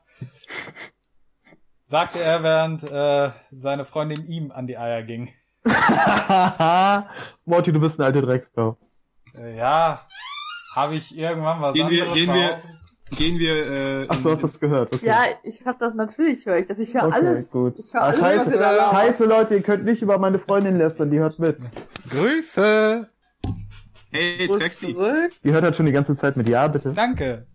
Sagte 1.87 2.19
er, 2.19 2.43
während 2.43 2.83
äh, 2.83 3.31
seine 3.51 3.85
Freundin 3.85 4.25
ihm 4.25 4.51
an 4.51 4.67
die 4.67 4.77
Eier 4.77 5.03
ging. 5.03 5.33
Morty, 7.45 7.71
du 7.71 7.79
bist 7.79 7.99
ein 7.99 8.03
alter 8.03 8.21
Drecksau. 8.21 8.77
Äh, 9.37 9.57
ja, 9.57 10.01
habe 10.79 10.95
ich 10.95 11.17
irgendwann 11.17 11.61
was 11.61 11.73
Gehen 11.73 11.89
wir- 11.89 12.05
gehen 12.13 12.33
wir-? 12.33 12.57
Gehen 13.17 13.39
wir, 13.39 13.55
äh, 14.03 14.05
Ach, 14.07 14.21
du 14.21 14.29
hast 14.31 14.43
das 14.43 14.59
gehört. 14.59 14.93
Okay. 14.93 15.07
Ja, 15.07 15.23
ich 15.41 15.65
hab 15.65 15.79
das 15.79 15.95
natürlich, 15.95 16.45
höre 16.45 16.57
ich 16.59 16.67
das. 16.67 16.77
Ich 16.77 16.93
höre 16.93 17.05
okay, 17.07 17.15
alles. 17.15 17.49
gut. 17.49 17.79
Ich 17.79 17.91
höre 17.91 18.01
Ah, 18.01 18.05
alles, 18.09 18.21
was 18.21 18.27
scheiße, 18.35 18.51
ihr 18.53 18.59
da 18.59 18.71
labert. 18.71 18.91
scheiße, 18.91 19.25
Leute, 19.25 19.55
ihr 19.55 19.61
könnt 19.63 19.83
nicht 19.85 20.03
über 20.03 20.19
meine 20.19 20.37
Freundin 20.37 20.77
lästern, 20.77 21.09
die 21.09 21.17
hört 21.17 21.39
mit. 21.39 21.57
Grüße! 22.11 23.09
hey, 24.11 24.47
Taxi. 24.59 24.95
Die 25.43 25.51
hört 25.51 25.63
halt 25.63 25.75
schon 25.75 25.87
die 25.87 25.91
ganze 25.91 26.15
Zeit 26.15 26.37
mit. 26.37 26.47
Ja, 26.47 26.67
bitte. 26.67 26.93
Danke. 26.93 27.47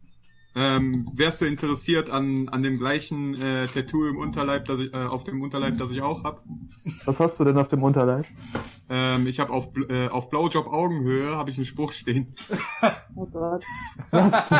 Ähm, 0.56 1.08
wärst 1.14 1.40
du 1.40 1.46
interessiert 1.46 2.10
an, 2.10 2.48
an 2.48 2.62
dem 2.62 2.78
gleichen 2.78 3.34
äh, 3.40 3.66
Tattoo 3.66 4.06
im 4.06 4.18
Unterleib, 4.18 4.66
das 4.66 4.80
ich, 4.80 4.94
äh, 4.94 4.98
auf 4.98 5.24
dem 5.24 5.42
Unterleib, 5.42 5.78
das 5.78 5.90
ich 5.90 6.00
auch 6.02 6.22
hab? 6.24 6.44
Was 7.04 7.20
hast 7.20 7.38
du 7.40 7.44
denn 7.44 7.58
auf 7.58 7.68
dem 7.68 7.82
Unterleib? 7.82 8.26
Ähm, 8.88 9.26
ich 9.26 9.40
habe 9.40 9.52
auf, 9.52 9.72
Bl- 9.72 9.90
äh, 9.90 10.08
auf 10.08 10.30
Blowjob 10.30 10.66
Augenhöhe 10.66 11.36
habe 11.36 11.50
ich 11.50 11.56
einen 11.56 11.66
Spruch 11.66 11.92
stehen. 11.92 12.34
Oh 13.16 13.26
Gott. 13.26 13.64
Was? 14.10 14.50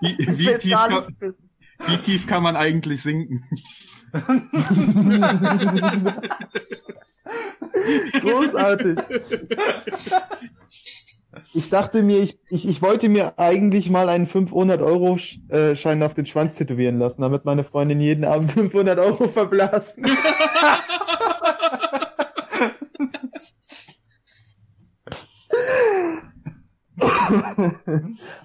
Wie, 0.00 0.16
wie, 0.18 0.58
tief 0.58 0.72
kann, 0.72 1.16
wie 1.86 1.96
tief 1.98 2.26
kann 2.26 2.42
man 2.42 2.56
eigentlich 2.56 3.02
sinken? 3.02 3.44
Großartig. 8.20 8.98
Ich 11.52 11.70
dachte 11.70 12.02
mir, 12.02 12.22
ich, 12.22 12.38
ich, 12.48 12.68
ich 12.68 12.82
wollte 12.82 13.08
mir 13.08 13.38
eigentlich 13.38 13.90
mal 13.90 14.08
einen 14.08 14.26
500-Euro-Schein 14.26 16.02
auf 16.02 16.14
den 16.14 16.26
Schwanz 16.26 16.54
tätowieren 16.54 16.98
lassen, 16.98 17.22
damit 17.22 17.44
meine 17.44 17.64
Freundin 17.64 18.00
jeden 18.00 18.24
Abend 18.24 18.52
500 18.52 18.98
Euro 18.98 19.28
verblasen. 19.28 20.06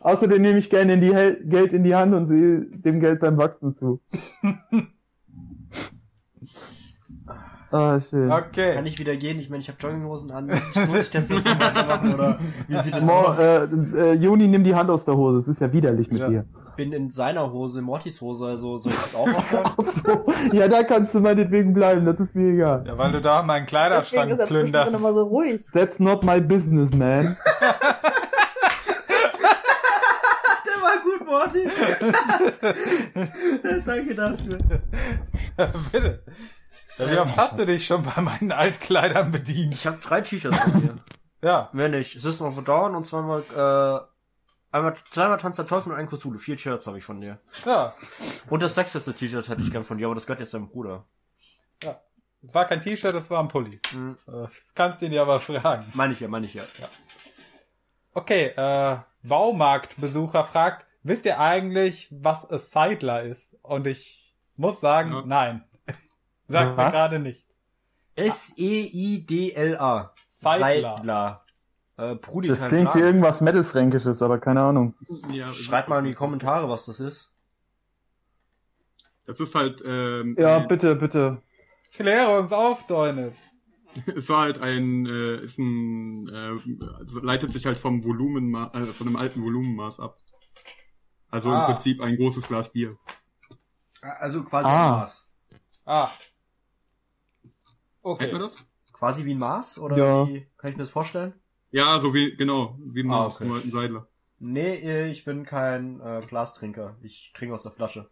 Außerdem 0.01 0.41
nehme 0.41 0.59
ich 0.59 0.69
gerne 0.69 0.93
in 0.93 1.49
Geld 1.49 1.73
in 1.73 1.83
die 1.83 1.95
Hand 1.95 2.13
und 2.13 2.27
sehe 2.27 2.65
dem 2.65 2.99
Geld 2.99 3.19
beim 3.19 3.37
Wachsen 3.37 3.73
zu. 3.73 4.01
Ah, 7.71 7.99
schön. 8.09 8.31
Okay. 8.31 8.73
Kann 8.73 8.85
ich 8.87 8.97
wieder 8.97 9.15
gehen? 9.15 9.39
Ich 9.39 9.47
meine, 9.49 9.61
ich 9.61 9.67
habe 9.69 9.77
Jogginghosen 9.79 10.31
an. 10.31 10.47
Muss 10.47 10.75
ich, 11.01 11.11
das 11.11 11.29
nicht 11.29 11.45
machen 11.45 12.13
oder 12.15 12.39
wie 12.67 12.79
sieht 12.79 12.95
das 12.95 13.03
Mo, 13.03 13.11
aus? 13.13 13.37
äh, 13.39 13.65
äh, 13.65 14.13
Juni, 14.13 14.47
nimm 14.47 14.63
die 14.63 14.73
Hand 14.73 14.89
aus 14.89 15.05
der 15.05 15.15
Hose. 15.15 15.37
Es 15.37 15.47
ist 15.47 15.61
ja 15.61 15.71
widerlich 15.71 16.09
mit 16.09 16.19
Ja. 16.19 16.29
dir. 16.29 16.45
bin 16.75 16.93
in 16.93 17.11
seiner 17.11 17.51
Hose, 17.51 17.81
Mortys 17.81 18.21
Hose, 18.21 18.47
also 18.47 18.77
soll 18.77 18.93
ich 18.93 18.97
das 18.99 19.13
auch 19.13 19.27
machen? 19.27 19.59
Ach 19.63 19.75
so. 19.83 20.25
Ja, 20.53 20.67
da 20.69 20.81
kannst 20.83 21.13
du 21.13 21.19
meinetwegen 21.19 21.73
bleiben. 21.73 22.05
Das 22.05 22.19
ist 22.19 22.35
mir 22.35 22.53
egal. 22.53 22.83
Ja, 22.87 22.97
weil 22.97 23.11
du 23.11 23.21
da 23.21 23.43
meinen 23.43 23.65
Deswegen 23.65 23.67
Kleiderschrank 23.67 24.31
ist 24.31 24.39
er 24.39 24.47
zwischendrin 24.47 24.71
plünderst. 24.71 24.97
immer 24.99 25.13
so 25.13 25.23
ruhig. 25.27 25.63
That's 25.73 25.99
not 25.99 26.23
my 26.23 26.39
business, 26.41 26.91
man. 26.95 27.35
Der 30.65 30.81
war 30.81 30.97
gut, 31.03 31.23
Morty. 31.27 31.65
Danke 33.85 34.15
dafür. 34.15 34.57
Bitte. 35.91 36.19
Ja, 36.99 37.11
wie 37.11 37.17
oft 37.17 37.37
hast 37.37 37.57
du 37.57 37.65
dich 37.65 37.85
schon 37.85 38.03
bei 38.03 38.21
meinen 38.21 38.51
Altkleidern 38.51 39.31
bedient? 39.31 39.73
Ich 39.73 39.87
habe 39.87 39.97
drei 39.97 40.21
T-Shirts 40.21 40.57
von 40.59 40.81
dir. 40.81 40.95
Ja. 41.41 41.69
Mehr 41.71 41.87
nicht. 41.87 42.19
System 42.19 42.47
of 42.47 42.57
a 42.57 42.61
Dawn 42.61 42.95
und 42.95 43.05
zweimal, 43.05 43.39
äh, 43.55 44.75
einmal, 44.75 44.93
zweimal 45.09 45.37
Tanz 45.37 45.55
der 45.55 45.65
Teufel 45.65 45.93
und 45.93 45.97
ein 45.97 46.09
Cthulhu. 46.09 46.37
Vier 46.37 46.57
Shirts 46.57 46.85
habe 46.85 46.97
ich 46.97 47.05
von 47.05 47.21
dir. 47.21 47.39
Ja. 47.65 47.93
Und 48.49 48.61
das 48.61 48.75
sechste 48.75 49.01
T-Shirt 49.01 49.47
hätte 49.47 49.61
ich 49.61 49.71
gern 49.71 49.85
von 49.85 49.97
dir, 49.97 50.07
aber 50.07 50.15
das 50.15 50.25
gehört 50.25 50.41
jetzt 50.41 50.53
deinem 50.53 50.67
Bruder. 50.67 51.05
Es 51.81 52.53
war 52.53 52.65
kein 52.65 52.81
T-Shirt, 52.81 53.15
es 53.15 53.29
war 53.29 53.39
ein 53.41 53.47
Pulli. 53.47 53.79
Mhm. 53.93 54.17
Äh, 54.27 54.47
kannst 54.75 55.01
ihn 55.01 55.13
ja 55.13 55.21
aber 55.21 55.39
fragen. 55.39 55.85
Meine 55.93 56.11
ich 56.11 56.19
ja, 56.19 56.27
meine 56.27 56.45
ich 56.45 56.55
ja. 56.55 56.63
Okay, 58.13 58.47
äh, 58.57 58.97
Baumarktbesucher 59.23 60.43
fragt, 60.43 60.85
wisst 61.03 61.23
ihr 61.23 61.39
eigentlich, 61.39 62.09
was 62.11 62.49
a 62.51 62.59
Seidler 62.59 63.23
ist? 63.23 63.55
Und 63.61 63.87
ich 63.87 64.35
muss 64.57 64.81
sagen, 64.81 65.13
Ja. 65.13 65.23
nein. 65.25 65.63
Sagt 66.49 66.77
mir 66.77 66.89
gerade 66.91 67.19
nicht. 67.19 67.45
E 68.15 68.23
S-E-I-D-L-A. 68.27 70.13
Seidler. 70.41 70.95
Seidler. 70.97 71.45
Äh, 71.97 72.15
Das 72.47 72.65
klingt 72.65 72.95
wie 72.95 72.99
irgendwas 72.99 73.41
Mittelfränkisches, 73.41 74.21
aber 74.21 74.39
keine 74.39 74.61
Ahnung. 74.61 74.95
Ja, 75.31 75.49
Schreibt 75.51 75.89
mal 75.89 75.99
in 75.99 76.05
die 76.05 76.13
Kommentare, 76.13 76.69
was 76.69 76.85
das 76.85 76.99
ist. 76.99 77.33
Das 79.25 79.39
ist 79.39 79.53
halt, 79.53 79.81
ähm, 79.85 80.35
Ja, 80.39 80.57
ein, 80.57 80.67
bitte, 80.67 80.95
bitte. 80.95 81.41
Kläre 81.93 82.39
uns 82.39 82.51
auf, 82.51 82.87
Deunis. 82.87 83.33
es 84.15 84.29
war 84.29 84.41
halt 84.41 84.59
ein, 84.59 85.05
äh, 85.05 85.37
ist 85.43 85.57
ein, 85.59 86.27
äh, 86.29 86.57
also 86.99 87.19
leitet 87.19 87.51
sich 87.53 87.65
halt 87.65 87.77
vom 87.77 88.03
Volumenmaß, 88.03 88.73
äh, 88.75 88.83
von 88.93 89.07
einem 89.07 89.15
alten 89.17 89.43
Volumenmaß 89.43 89.99
ab. 89.99 90.17
Also 91.29 91.51
Ah. 91.51 91.65
im 91.67 91.73
Prinzip 91.73 92.01
ein 92.01 92.15
großes 92.15 92.47
Glas 92.47 92.71
Bier. 92.71 92.97
Also 94.01 94.43
quasi 94.43 94.67
Ah. 94.69 94.91
Maß. 94.99 95.31
Ah. 95.85 96.09
Kennt 98.03 98.13
Okay. 98.15 98.31
man 98.31 98.41
das? 98.41 98.55
Quasi 98.93 99.25
wie 99.25 99.33
ein 99.33 99.37
Maß? 99.39 99.79
Oder 99.79 99.97
Ja. 99.97 100.27
wie 100.27 100.47
kann 100.57 100.71
ich 100.71 100.77
mir 100.77 100.83
das 100.83 100.89
vorstellen? 100.91 101.33
Ja, 101.71 101.99
so 101.99 102.13
wie, 102.13 102.35
genau, 102.35 102.77
wie 102.79 103.01
ein 103.03 103.11
Ah, 103.11 103.23
Maß, 103.23 103.35
okay. 103.35 103.45
nur 103.45 103.55
halt 103.57 103.65
ein 103.65 103.71
Seidler. 103.71 104.07
Nee, 104.39 104.75
äh, 104.77 105.09
ich 105.09 105.25
bin 105.25 105.45
kein 105.45 105.99
äh, 106.01 106.21
Glastrinker. 106.27 106.95
Ich 107.01 107.31
trinke 107.35 107.53
aus 107.55 107.63
der 107.63 107.71
Flasche. 107.71 108.09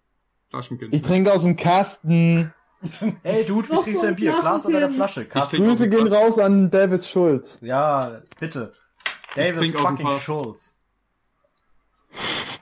Flaschenkind. 0.50 0.94
Ich 0.94 1.02
trinke 1.02 1.32
aus 1.34 1.42
dem 1.44 1.56
Kasten. 1.56 2.54
Ey, 3.24 3.44
Dude, 3.46 3.70
wie 3.70 3.76
trinkst 3.84 4.04
du 4.04 4.08
ein 4.08 4.16
Bier? 4.16 4.38
Glas 4.40 4.66
oder 4.66 4.80
der 4.82 4.90
Flaschenkind. 4.90 5.32
Flasche? 5.32 5.48
Kasten. 5.58 5.66
Grüße 5.66 5.90
gehen 5.90 6.08
raus 6.14 6.38
an 6.38 6.70
Davis 6.70 7.10
Schulz. 7.10 7.60
Ja, 7.62 8.22
bitte. 8.40 8.74
Davis 9.36 9.72
fucking. 9.72 10.20
Schulz. 10.20 10.78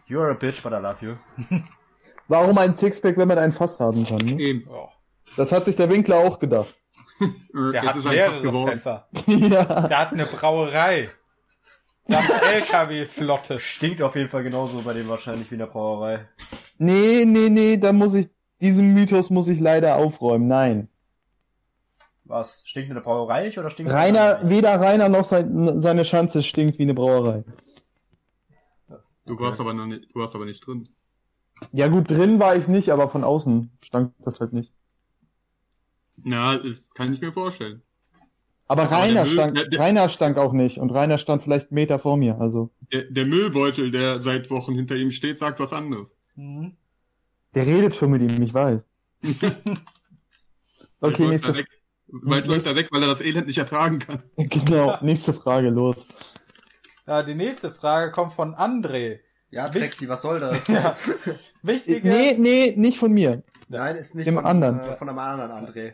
You're 0.07 0.30
a 0.30 0.34
bitch, 0.36 0.61
but 0.61 0.71
I 0.71 0.78
love 0.78 0.97
you. 1.01 1.15
Warum 2.28 2.57
ein 2.57 2.73
Sixpack, 2.73 3.17
wenn 3.17 3.28
man 3.28 3.38
ein 3.39 3.51
Fass 3.51 3.80
haben 3.80 4.05
kann? 4.05 4.17
Ne? 4.19 4.39
Eben. 4.39 4.67
Oh, 4.69 4.89
Das 5.38 5.51
hat 5.51 5.65
sich 5.65 5.76
der 5.76 5.89
Winkler 5.89 6.17
auch 6.17 6.39
gedacht. 6.39 6.76
Äh, 7.20 7.72
der 7.72 7.84
jetzt 7.84 7.95
hat 7.95 8.13
er 8.13 8.32
mehrere. 8.41 8.68
Fässer. 8.68 9.07
ja. 9.28 9.88
Der 9.88 9.97
hat 9.97 10.11
eine 10.13 10.26
Brauerei. 10.26 11.09
Der 12.07 12.24
hat 12.24 12.43
eine 12.43 12.53
LKW-Flotte. 12.55 13.59
Stinkt 13.59 14.01
auf 14.01 14.16
jeden 14.16 14.30
Fall 14.30 14.43
genauso 14.43 14.82
bei 14.82 14.93
dem 14.93 15.07
wahrscheinlich 15.07 15.49
wie 15.49 15.55
in 15.55 15.59
der 15.59 15.68
Brauerei. 15.68 16.28
Nee, 16.78 17.26
nee, 17.26 17.49
nee, 17.49 17.78
da 17.78 17.93
muss 17.93 18.13
ich, 18.13 18.30
diesen 18.61 18.93
Mythos 18.93 19.30
muss 19.30 19.47
ich 19.47 19.59
leider 19.59 19.95
aufräumen. 19.95 20.47
Nein. 20.47 20.89
Was? 22.26 22.63
Stinkt 22.66 22.89
in 22.89 22.95
der 22.95 23.01
Brauerei 23.01 23.45
nicht 23.45 23.57
oder 23.57 23.70
stinkt 23.70 23.91
Rainer, 23.91 24.41
weder 24.43 24.80
Rainer 24.82 25.09
noch 25.09 25.26
sein, 25.26 25.82
seine 25.82 26.05
Schanze 26.05 26.43
stinkt 26.43 26.80
wie 26.80 26.84
eine 26.84 26.93
Brauerei. 26.93 27.43
Du 29.26 29.39
warst 29.39 29.59
aber 29.59 29.74
nicht, 29.74 30.13
du 30.13 30.20
warst 30.20 30.36
aber 30.36 30.45
nicht 30.45 30.66
drin. 30.66 30.88
Ja 31.72 31.88
gut, 31.88 32.09
drin 32.09 32.39
war 32.39 32.55
ich 32.55 32.68
nicht, 32.68 32.89
aber 32.89 33.09
von 33.09 33.24
außen 33.24 33.72
stank 33.82 34.13
das 34.20 34.39
halt 34.39 34.53
nicht. 34.53 34.74
Na, 36.28 36.57
das 36.57 36.89
kann 36.95 37.13
ich 37.13 37.21
mir 37.21 37.32
vorstellen. 37.32 37.82
Aber 38.67 38.84
Aber 38.84 38.95
Rainer 38.97 39.28
stank, 39.28 39.53
der- 39.53 39.67
der- 39.67 39.80
Rainer 39.80 40.09
stank 40.09 40.38
auch 40.39 40.51
nicht 40.53 40.80
und 40.80 40.89
Rainer 40.89 41.19
stand 41.19 41.43
vielleicht 41.43 41.69
einen 41.69 41.76
Meter 41.76 41.99
vor 41.99 42.17
mir, 42.17 42.41
also. 42.41 42.71
Der, 42.91 43.03
der 43.03 43.28
Müllbeutel, 43.28 43.91
der 43.91 44.21
seit 44.21 44.49
Wochen 44.49 44.73
hinter 44.73 44.95
ihm 44.95 45.11
steht, 45.11 45.38
sagt 45.38 45.59
was 45.59 45.71
anderes. 45.71 46.07
Mhm. 46.36 46.76
Der 47.53 47.67
redet 47.67 47.95
schon 47.95 48.09
mit 48.09 48.21
ihm, 48.23 48.41
ich 48.41 48.53
weiß. 48.53 48.82
Okay, 51.01 51.28
nächste, 51.28 51.49
er 51.51 51.57
weg, 51.57 51.67
Bald 52.07 52.47
läuft 52.47 52.65
er 52.65 52.76
weg, 52.76 52.88
weil 52.91 53.03
er 53.03 53.09
das 53.09 53.21
Elend 53.21 53.45
nicht 53.47 53.57
ertragen 53.57 53.99
kann. 53.99 54.23
genau, 54.38 54.97
nächste 55.01 55.34
Frage, 55.34 55.69
los. 55.69 56.05
Ja, 57.05 57.21
die 57.21 57.36
nächste 57.36 57.71
Frage 57.71 58.11
kommt 58.11 58.34
von 58.34 58.55
André. 58.55 59.19
Ja, 59.51 59.69
Trexi, 59.69 60.09
was 60.09 60.21
soll 60.23 60.39
das? 60.39 60.67
Ja. 60.69 60.95
Wichtige, 61.61 62.07
Nee, 62.07 62.36
nee, 62.39 62.73
nicht 62.76 62.97
von 62.97 63.11
mir. 63.11 63.43
Nein, 63.67 63.95
ist 63.97 64.15
nicht 64.15 64.26
Dem 64.26 64.36
von, 64.36 64.45
anderen. 64.45 64.80
Äh, 64.80 64.95
von 64.95 65.09
einem 65.09 65.19
anderen 65.19 65.51
André. 65.51 65.93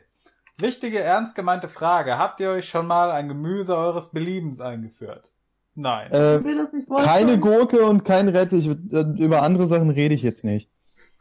Wichtige, 0.62 1.00
ernst 1.00 1.36
gemeinte 1.36 1.68
Frage. 1.68 2.18
Habt 2.18 2.40
ihr 2.40 2.50
euch 2.52 2.70
schon 2.70 2.88
mal 2.88 3.12
ein 3.12 3.28
Gemüse 3.28 3.76
eures 3.78 4.12
Beliebens 4.12 4.60
eingeführt? 4.60 5.32
Nein. 5.76 6.12
Äh, 6.12 6.38
Ich 6.38 6.44
will 6.44 6.58
das 6.58 6.74
nicht 6.74 6.90
wollen. 6.90 7.06
keine 7.06 7.40
Gurke 7.40 7.86
und 7.86 8.04
kein 8.04 8.28
Rettich. 8.28 8.68
Äh, 8.68 9.06
Über 9.18 9.42
andere 9.44 9.66
Sachen 9.68 9.90
rede 9.90 10.14
ich 10.16 10.22
jetzt 10.22 10.44
nicht. 10.44 10.70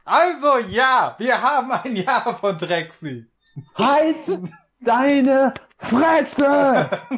Also 0.05 0.59
ja, 0.69 1.15
wir 1.19 1.41
haben 1.41 1.71
ein 1.71 1.95
Ja 1.97 2.37
von 2.41 2.59
Drexi. 2.59 3.27
Halt 3.75 4.17
deine 4.81 5.55
Fresse! 5.79 6.91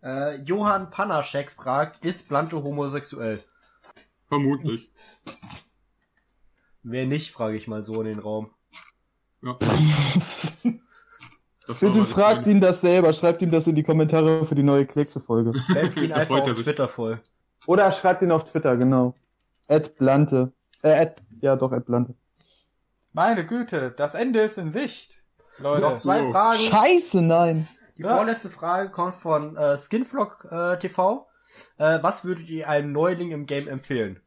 Äh, 0.00 0.36
Johann 0.42 0.90
Panaschek 0.90 1.50
fragt, 1.50 2.04
ist 2.04 2.28
Blante 2.28 2.62
homosexuell? 2.62 3.42
Vermutlich. 4.28 4.92
Wer 6.84 7.06
nicht, 7.06 7.32
frage 7.32 7.56
ich 7.56 7.66
mal 7.66 7.82
so 7.82 8.00
in 8.02 8.06
den 8.06 8.18
Raum. 8.20 8.50
Ja. 9.42 9.58
Das 11.68 11.80
Bitte 11.80 12.04
fragt 12.06 12.46
ihn 12.46 12.60
das 12.62 12.80
selber, 12.80 13.12
schreibt 13.12 13.42
ihm 13.42 13.50
das 13.50 13.66
in 13.66 13.74
die 13.76 13.82
Kommentare 13.82 14.46
für 14.46 14.54
die 14.54 14.62
neue 14.62 14.86
Kleckse-Folge. 14.86 15.52
Ihn 16.02 16.12
einfach 16.12 16.40
auf. 16.40 16.54
Twitter 16.62 16.88
voll. 16.88 17.20
Oder 17.66 17.92
schreibt 17.92 18.22
ihn 18.22 18.32
auf 18.32 18.50
Twitter, 18.50 18.74
genau. 18.78 19.14
Ed 19.66 19.96
Blante. 19.98 20.52
Äh, 20.82 21.02
Ed, 21.02 21.22
ja 21.42 21.56
doch, 21.56 21.70
Ed 21.72 21.84
Blante. 21.84 22.14
Meine 23.12 23.44
Güte, 23.44 23.90
das 23.90 24.14
Ende 24.14 24.40
ist 24.40 24.56
in 24.56 24.70
Sicht. 24.70 25.22
Leute. 25.58 25.82
Noch 25.82 25.98
zwei 25.98 26.22
Oh. 26.22 26.32
Fragen. 26.32 26.58
Scheiße, 26.58 27.20
nein! 27.20 27.68
Die 27.98 28.02
Ja. 28.02 28.16
vorletzte 28.16 28.48
Frage 28.48 28.90
kommt 28.90 29.16
von 29.16 29.54
äh, 29.56 29.76
Skinflock 29.76 30.48
äh, 30.50 30.78
TV. 30.78 31.26
Äh, 31.76 31.98
was 32.00 32.24
würdet 32.24 32.48
ihr 32.48 32.66
einem 32.68 32.92
Neuling 32.92 33.30
im 33.32 33.44
Game 33.44 33.68
empfehlen? 33.68 34.20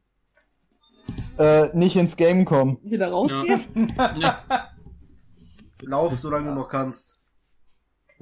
Äh, 1.38 1.76
nicht 1.76 1.96
ins 1.96 2.16
Game 2.16 2.44
kommen. 2.44 2.78
Wieder 2.84 3.10
rausgehen? 3.10 3.92
Ja, 4.16 4.44
Lauf, 5.82 6.16
solange 6.20 6.50
du 6.50 6.54
noch 6.54 6.68
kannst. 6.68 7.11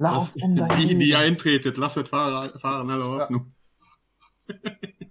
Lauf 0.01 0.35
um 0.35 0.55
dein 0.55 0.79
die, 0.79 0.97
die 0.97 1.15
eintretet, 1.15 1.77
lasset 1.77 2.07
fahren, 2.07 2.59
fahren 2.59 2.89
alle 2.89 3.05
Hoffnung. 3.05 3.51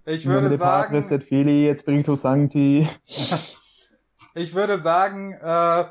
Ich 0.05 0.25
Nome 0.25 0.41
würde 0.41 0.57
sagen, 0.57 0.95
et 1.09 1.23
Fili, 1.23 1.69
et 1.69 1.79
Spiritus 1.79 2.23
Sancti. 2.23 2.89
ich 4.35 4.53
würde 4.53 4.79
sagen, 4.79 5.31
äh, 5.31 5.85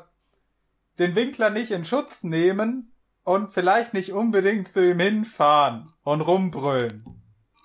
den 0.99 1.15
Winkler 1.15 1.49
nicht 1.49 1.71
in 1.71 1.83
Schutz 1.83 2.21
nehmen 2.21 2.91
und 3.23 3.53
vielleicht 3.53 3.95
nicht 3.95 4.13
unbedingt 4.13 4.67
zu 4.67 4.87
ihm 4.87 4.99
hinfahren 4.99 5.91
und 6.03 6.21
rumbrüllen. 6.21 7.03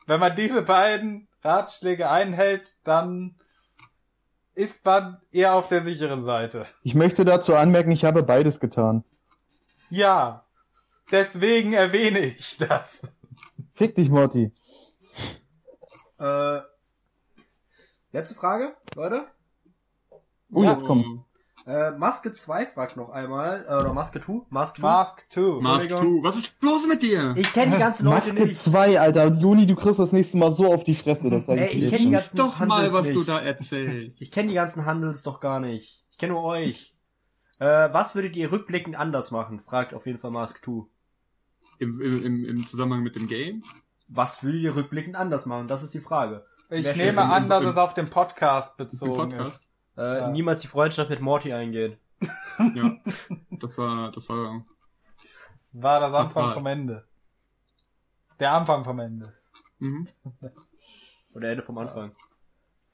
Wenn 0.07 0.21
man 0.21 0.35
diese 0.35 0.63
beiden 0.63 1.29
Ratschläge 1.43 2.09
einhält, 2.09 2.77
dann 2.83 3.35
ist 4.55 4.83
man 4.87 5.19
eher 5.33 5.55
auf 5.55 5.69
der 5.69 5.85
sicheren 5.85 6.25
Seite. 6.25 6.65
Ich 6.83 6.95
möchte 6.95 7.27
dazu 7.27 7.55
anmerken, 7.55 7.91
ich 7.91 8.07
habe 8.07 8.23
beides 8.23 8.59
getan. 8.59 9.05
Ja, 9.91 10.46
deswegen 11.11 11.73
erwähne 11.73 12.21
ich 12.21 12.57
das. 12.59 12.89
Fick 13.75 13.95
dich, 13.95 14.11
Morty. 14.11 14.53
Äh, 16.19 16.61
letzte 18.13 18.35
Frage, 18.35 18.75
Leute. 18.95 19.27
Oh, 20.53 20.63
Ja. 20.63 20.73
jetzt 20.73 20.85
kommt's. 20.85 21.09
Äh, 21.67 21.91
Maske 21.99 22.33
2 22.33 22.67
fragt 22.67 22.97
noch 22.97 23.11
einmal, 23.11 23.67
äh, 23.69 23.75
oder 23.75 23.93
Maske 23.93 24.21
2? 24.21 24.43
Maske 24.51 24.81
2? 24.81 24.87
Mask 24.87 25.27
2. 25.31 25.41
Mask 25.63 25.83
Entschuldigung. 25.91 26.23
2, 26.23 26.29
was 26.29 26.37
ist 26.37 26.53
los 26.61 26.87
mit 26.87 27.03
dir? 27.03 27.35
Ich 27.37 27.53
kenne 27.53 27.73
die 27.73 27.79
ganzen 27.81 28.05
Leute 28.05 28.15
Maske 28.17 28.45
nicht. 28.47 28.57
2, 28.57 29.01
Alter. 29.01 29.27
Juni, 29.33 29.67
du 29.67 29.75
kriegst 29.75 29.99
das 29.99 30.13
nächste 30.13 30.37
Mal 30.39 30.53
so 30.53 30.73
auf 30.73 30.85
die 30.85 30.95
Fresse. 30.95 31.29
Das 31.29 31.47
sag 31.47 31.59
Ey, 31.59 31.67
ich 31.67 31.75
ich 31.79 31.85
dir 31.85 31.91
kenn 31.91 32.07
die 32.07 32.11
ganzen- 32.13 32.37
doch 32.37 32.59
mal, 32.61 32.77
Handels 32.85 32.95
was 32.95 33.09
du 33.09 33.15
nicht. 33.19 33.29
da 33.29 33.41
erzählst. 33.41 34.17
Ich 34.21 34.31
kenne 34.31 34.49
die 34.49 34.55
ganzen 34.55 34.87
Handels 34.87 35.23
doch 35.25 35.41
gar 35.41 35.59
nicht. 35.59 36.05
Ich 36.13 36.19
kenne 36.19 36.35
nur 36.35 36.45
euch. 36.45 36.95
Äh, 37.59 37.67
was 37.93 38.15
würdet 38.15 38.37
ihr 38.37 38.53
rückblickend 38.53 38.97
anders 38.97 39.33
machen? 39.33 39.61
Fragt 39.61 39.93
auf 39.93 40.07
jeden 40.07 40.21
Fall 40.21 40.31
Mask 40.31 40.65
2. 40.65 40.87
Im, 41.79 42.01
im, 42.01 42.23
im, 42.25 42.45
Im 42.45 42.67
Zusammenhang 42.67 43.03
mit 43.03 43.17
dem 43.17 43.27
Game? 43.27 43.63
Was 44.09 44.43
würdet 44.43 44.63
ihr 44.63 44.77
rückblickend 44.77 45.17
anders 45.17 45.47
machen? 45.47 45.69
Das 45.69 45.83
ist 45.83 45.93
die 45.95 46.01
Frage. 46.01 46.45
Ich 46.71 46.85
Wer 46.85 46.97
nehme 46.97 47.23
an, 47.23 47.45
im- 47.45 47.49
dass 47.49 47.65
es 47.65 47.77
auf 47.77 47.95
den 47.95 48.09
Podcast 48.11 48.77
bezogen 48.77 49.31
Podcast? 49.31 49.63
ist. 49.63 49.69
Äh, 49.99 50.19
Ja. 50.19 50.29
Niemals 50.31 50.61
die 50.61 50.69
Freundschaft 50.69 51.11
mit 51.11 51.21
Morty 51.21 51.53
eingehen. 51.53 51.97
Ja. 52.75 52.97
Das 53.51 53.77
war, 53.79 54.11
das 54.13 54.29
war, 54.29 54.65
War 55.75 56.01
das 56.01 56.13
Anfang 56.15 56.55
vom 56.55 56.67
Ende. 56.67 57.05
Der 58.41 58.53
Anfang 58.53 58.85
vom 58.85 58.99
Ende. 59.01 59.33
mhm. 59.79 60.07
Oder 61.35 61.51
Ende 61.51 61.63
vom 61.63 61.77
Anfang. 61.79 62.13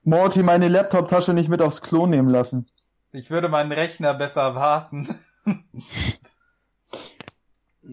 Morty, 0.04 0.42
meine 0.42 0.66
Laptop-Tasche 0.68 1.32
nicht 1.32 1.48
mit 1.48 1.62
aufs 1.62 1.80
Klo 1.80 2.06
nehmen 2.06 2.28
lassen. 2.28 2.66
Ich 3.12 3.30
würde 3.30 3.48
meinen 3.48 3.70
Rechner 3.70 4.14
besser 4.14 4.54
warten. 4.56 5.08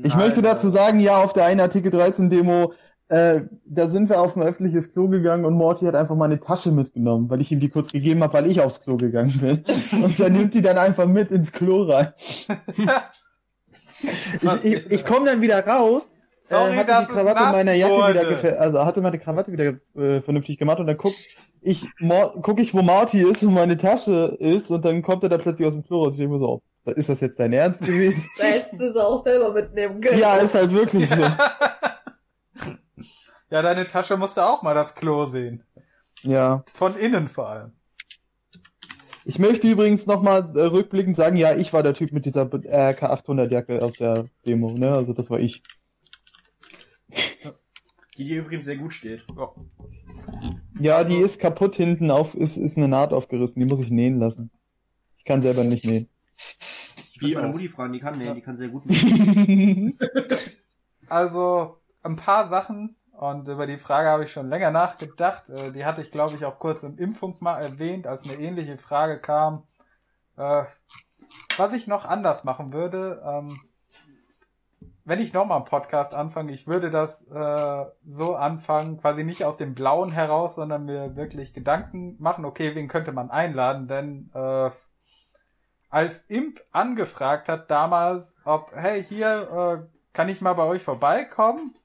Ich 0.04 0.16
möchte 0.16 0.42
dazu 0.42 0.70
sagen, 0.70 1.00
ja, 1.00 1.24
auf 1.24 1.34
der 1.34 1.46
einen 1.46 1.60
Artikel 1.60 1.92
13 1.92 2.30
Demo, 2.30 2.74
äh, 3.10 3.42
da 3.66 3.90
sind 3.90 4.08
wir 4.10 4.22
auf 4.22 4.36
ein 4.36 4.44
öffentliches 4.44 4.94
Klo 4.94 5.08
gegangen 5.08 5.44
und 5.44 5.56
Morty 5.56 5.86
hat 5.86 5.96
einfach 5.96 6.16
meine 6.16 6.40
Tasche 6.40 6.72
mitgenommen, 6.72 7.30
weil 7.30 7.42
ich 7.42 7.52
ihm 7.52 7.60
die 7.60 7.70
kurz 7.70 7.92
gegeben 7.92 8.22
habe, 8.22 8.34
weil 8.34 8.48
ich 8.48 8.62
aufs 8.62 8.82
Klo 8.82 8.98
gegangen 8.98 9.34
bin. 9.40 9.64
Und 10.04 10.20
er 10.20 10.30
nimmt 10.30 10.54
die 10.54 10.62
dann 10.62 10.78
einfach 10.78 11.08
mit 11.08 11.32
ins 11.32 11.52
Klo 11.52 11.84
rein. 11.84 12.14
ich 14.42 14.64
ich, 14.64 14.92
ich 14.92 15.06
komme 15.06 15.26
dann 15.26 15.42
wieder 15.42 15.66
raus, 15.66 16.12
Sorry, 16.44 16.74
äh, 16.74 16.76
hatte 16.76 16.88
dass 16.88 17.08
die 17.08 17.14
Krawatte 17.14 17.44
meiner 17.52 17.74
Jacke 17.74 17.94
wurde. 17.94 18.40
wieder 18.44 18.62
also 18.62 18.86
hatte 18.86 19.02
meine 19.02 19.18
Krawatte 19.18 19.52
wieder 19.52 19.80
äh, 19.96 20.22
vernünftig 20.22 20.60
gemacht 20.60 20.80
und 20.80 20.86
dann 20.86 20.98
guck 20.98 21.14
ich, 21.62 21.88
guck 22.42 22.60
ich, 22.60 22.74
wo 22.74 22.82
Marty 22.82 23.22
ist 23.22 23.44
und 23.44 23.54
meine 23.54 23.78
Tasche 23.78 24.38
ist 24.40 24.70
und 24.72 24.86
dann 24.86 25.02
kommt 25.02 25.24
er 25.24 25.30
da 25.30 25.38
plötzlich 25.38 25.68
aus 25.68 25.74
dem 25.74 25.84
Klo 25.84 26.04
raus. 26.04 26.14
Ich 26.14 26.20
denke 26.20 26.34
mir 26.36 26.40
so, 26.40 26.62
ist 26.90 27.10
das 27.10 27.22
jetzt 27.22 27.40
dein 27.40 27.54
Ernst 27.54 27.82
gewesen? 27.82 28.24
Da 28.38 28.46
hättest 28.46 28.80
du 28.80 28.94
sie 28.94 29.04
auch 29.04 29.24
selber 29.24 29.54
mitnehmen 29.54 30.02
können. 30.02 30.20
ja, 30.20 30.38
ist 30.38 30.56
halt 30.56 30.72
wirklich 30.72 31.10
so. 31.10 31.22
Ja, 33.52 33.64
deine 33.64 33.88
Tasche 33.88 34.16
musste 34.16 34.46
auch 34.46 34.62
mal 34.62 34.76
das 34.76 34.94
Klo 34.94 35.26
sehen. 35.26 35.64
Ja. 36.22 36.64
Von 36.74 36.96
innen 36.96 37.28
vor 37.30 37.50
allem. 37.50 37.72
Ich 39.26 39.40
möchte 39.40 39.68
übrigens 39.68 40.06
nochmal 40.06 40.52
äh, 40.56 40.62
rückblickend 40.62 41.16
sagen, 41.16 41.36
ja, 41.36 41.56
ich 41.56 41.74
war 41.74 41.84
der 41.84 41.94
Typ 41.94 42.12
mit 42.12 42.26
dieser 42.26 42.42
äh, 42.42 42.94
K800-Jacke 42.94 43.84
auf 43.84 43.94
der 43.94 44.26
Demo, 44.46 44.72
ne? 44.72 44.94
Also 44.94 45.14
das 45.14 45.30
war 45.30 45.40
ich. 45.40 45.64
Die 48.18 48.26
dir 48.26 48.40
übrigens 48.42 48.66
sehr 48.66 48.78
gut 48.78 48.94
steht. 48.94 49.24
Ja. 49.36 49.52
Ja, 50.80 51.04
die 51.04 51.18
ist 51.18 51.40
kaputt 51.40 51.76
hinten 51.76 52.12
auf, 52.12 52.36
ist, 52.36 52.58
ist 52.58 52.78
eine 52.78 52.88
Naht 52.88 53.14
aufgerissen, 53.14 53.60
die 53.60 53.66
muss 53.66 53.80
ich 53.80 53.90
nähen 53.90 54.20
lassen. 54.20 54.52
Ich 55.18 55.26
kann 55.26 55.42
selber 55.42 55.64
nicht 55.64 55.86
nähen. 55.86 56.08
Ich 57.12 57.20
Die 57.20 57.32
meine 57.34 57.48
auch. 57.48 57.52
Mutti 57.52 57.70
fragen, 57.70 57.94
die 57.94 58.00
kann 58.00 58.18
nähen, 58.18 58.36
die 58.36 58.42
kann 58.42 58.58
sehr 58.58 58.70
gut 58.70 58.86
nähen. 58.86 59.98
Also, 61.08 61.82
ein 62.04 62.16
paar 62.16 62.48
Sachen. 62.50 62.96
Und 63.12 63.48
über 63.50 63.68
die 63.68 63.78
Frage 63.78 64.08
habe 64.10 64.24
ich 64.24 64.32
schon 64.32 64.48
länger 64.50 64.72
nachgedacht. 64.72 65.50
Äh, 65.50 65.72
Die 65.74 65.86
hatte 65.86 66.02
ich, 66.02 66.12
glaube 66.12 66.36
ich, 66.36 66.46
auch 66.46 66.60
kurz 66.60 66.84
im 66.84 66.98
Impfung 66.98 67.36
mal 67.42 67.60
erwähnt, 67.60 68.08
als 68.08 68.24
eine 68.24 68.36
ähnliche 68.36 68.78
Frage 68.78 69.20
kam. 69.20 69.64
Äh, 70.38 70.64
Was 71.58 71.74
ich 71.74 71.88
noch 71.88 72.06
anders 72.06 72.44
machen 72.44 72.74
würde, 72.74 73.22
ähm, 73.26 73.60
wenn 75.06 75.20
ich 75.20 75.34
nochmal 75.34 75.58
einen 75.58 75.66
Podcast 75.66 76.14
anfange, 76.14 76.52
ich 76.54 76.68
würde 76.68 76.92
das 76.92 77.22
äh, 77.28 77.86
so 78.06 78.36
anfangen, 78.36 78.98
quasi 79.00 79.24
nicht 79.24 79.44
aus 79.44 79.58
dem 79.58 79.74
Blauen 79.74 80.12
heraus, 80.12 80.56
sondern 80.56 80.86
mir 80.86 81.16
wirklich 81.16 81.54
Gedanken 81.54 82.16
machen, 82.20 82.46
okay, 82.46 82.76
wen 82.76 82.88
könnte 82.88 83.12
man 83.12 83.32
einladen, 83.32 83.88
denn 83.88 84.30
äh, 84.34 84.70
als 85.90 86.24
Imp 86.28 86.62
angefragt 86.72 87.50
hat 87.50 87.70
damals, 87.70 88.36
ob, 88.44 88.72
hey, 88.74 89.04
hier, 89.04 89.88
äh, 89.88 90.00
kann 90.14 90.30
ich 90.30 90.42
mal 90.42 90.54
bei 90.54 90.64
euch 90.64 90.84
vorbeikommen? 90.84 91.76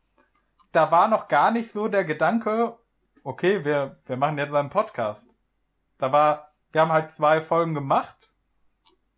Da 0.73 0.91
war 0.91 1.09
noch 1.09 1.29
gar 1.29 1.51
nicht 1.51 1.73
so 1.73 1.89
der 1.89 2.05
Gedanke, 2.05 2.77
okay, 3.23 3.65
wir, 3.65 3.99
wir 4.07 4.16
machen 4.16 4.39
jetzt 4.39 4.53
einen 4.53 4.70
Podcast. 4.70 5.35
Da 5.99 6.12
war, 6.12 6.53
wir 6.73 6.83
haben 6.83 6.93
halt 6.93 7.11
zwei 7.11 7.41
Folgen 7.41 7.74
gemacht 7.74 8.35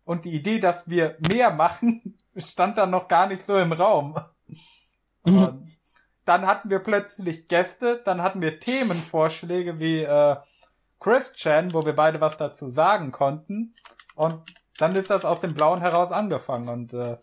und 0.05 0.25
die 0.25 0.35
Idee, 0.35 0.59
dass 0.59 0.89
wir 0.89 1.17
mehr 1.27 1.51
machen, 1.51 2.17
stand 2.37 2.77
dann 2.77 2.91
noch 2.91 3.07
gar 3.07 3.27
nicht 3.27 3.45
so 3.45 3.57
im 3.57 3.73
Raum. 3.73 4.15
Und 5.23 5.67
dann 6.23 6.47
hatten 6.47 6.69
wir 6.69 6.79
plötzlich 6.79 7.47
Gäste, 7.47 8.01
dann 8.05 8.21
hatten 8.21 8.41
wir 8.41 8.59
Themenvorschläge 8.59 9.79
wie 9.79 10.03
äh, 10.03 10.37
Christian, 10.99 11.73
wo 11.73 11.85
wir 11.85 11.95
beide 11.95 12.21
was 12.21 12.37
dazu 12.37 12.71
sagen 12.71 13.11
konnten. 13.11 13.75
Und 14.15 14.43
dann 14.77 14.95
ist 14.95 15.09
das 15.09 15.25
aus 15.25 15.39
dem 15.39 15.53
Blauen 15.53 15.81
heraus 15.81 16.11
angefangen. 16.11 16.69
Und 16.69 16.93
äh, 16.93 17.17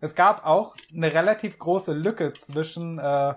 es 0.00 0.14
gab 0.14 0.44
auch 0.44 0.76
eine 0.94 1.12
relativ 1.12 1.58
große 1.58 1.92
Lücke 1.92 2.32
zwischen 2.32 2.98
äh, 2.98 3.34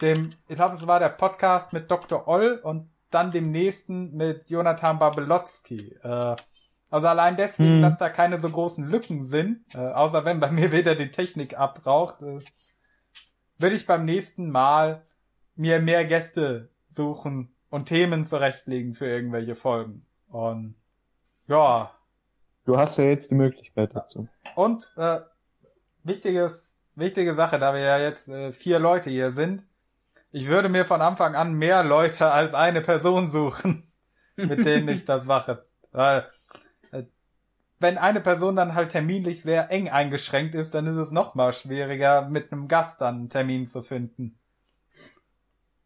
dem, 0.00 0.34
ich 0.48 0.56
glaube, 0.56 0.76
es 0.76 0.86
war 0.86 0.98
der 0.98 1.10
Podcast 1.10 1.72
mit 1.72 1.90
Dr. 1.90 2.26
Oll 2.26 2.60
und 2.62 2.90
dann 3.10 3.32
dem 3.32 3.50
nächsten 3.50 4.12
mit 4.16 4.48
Jonathan 4.50 4.98
Babelotzki. 4.98 5.96
Äh, 6.02 6.36
also 6.90 7.06
allein 7.06 7.36
deswegen, 7.36 7.76
Hm. 7.76 7.82
dass 7.82 7.98
da 7.98 8.08
keine 8.08 8.40
so 8.40 8.48
großen 8.48 8.86
Lücken 8.86 9.24
sind, 9.24 9.62
äh, 9.74 9.78
außer 9.78 10.24
wenn 10.24 10.40
bei 10.40 10.50
mir 10.50 10.72
wieder 10.72 10.94
die 10.94 11.10
Technik 11.10 11.58
abbraucht, 11.58 12.20
äh, 12.22 12.40
würde 13.58 13.76
ich 13.76 13.86
beim 13.86 14.04
nächsten 14.04 14.50
Mal 14.50 15.06
mir 15.54 15.80
mehr 15.80 16.04
Gäste 16.04 16.70
suchen 16.88 17.54
und 17.68 17.86
Themen 17.86 18.24
zurechtlegen 18.24 18.94
für 18.94 19.06
irgendwelche 19.06 19.54
Folgen. 19.54 20.06
Und 20.28 20.74
ja, 21.46 21.90
Du 22.64 22.76
hast 22.76 22.98
ja 22.98 23.04
jetzt 23.04 23.30
die 23.30 23.36
Möglichkeit 23.36 23.94
dazu. 23.94 24.28
und 24.54 24.90
äh, 24.96 25.20
wichtiges, 26.04 26.74
wichtige 26.94 27.34
Sache, 27.34 27.58
da 27.58 27.74
wir 27.74 27.80
ja 27.80 27.98
jetzt 27.98 28.28
äh, 28.28 28.52
vier 28.52 28.78
Leute 28.78 29.10
hier 29.10 29.32
sind, 29.32 29.64
ich 30.32 30.46
würde 30.46 30.68
mir 30.68 30.84
von 30.84 31.02
Anfang 31.02 31.34
an 31.34 31.54
mehr 31.54 31.82
Leute 31.82 32.30
als 32.30 32.54
eine 32.54 32.80
Person 32.80 33.30
suchen, 33.30 33.90
mit 34.36 34.64
denen 34.64 34.88
ich 34.88 35.04
das 35.04 35.24
mache. 35.24 35.64
Weil 35.92 36.26
äh, 36.92 37.04
wenn 37.78 37.98
eine 37.98 38.20
Person 38.20 38.56
dann 38.56 38.74
halt 38.74 38.90
terminlich 38.90 39.42
sehr 39.42 39.70
eng 39.70 39.88
eingeschränkt 39.88 40.54
ist, 40.54 40.74
dann 40.74 40.86
ist 40.86 40.98
es 40.98 41.10
noch 41.10 41.34
mal 41.34 41.52
schwieriger, 41.52 42.28
mit 42.28 42.52
einem 42.52 42.68
Gast 42.68 43.00
dann 43.00 43.16
einen 43.16 43.30
Termin 43.30 43.66
zu 43.66 43.82
finden. 43.82 44.38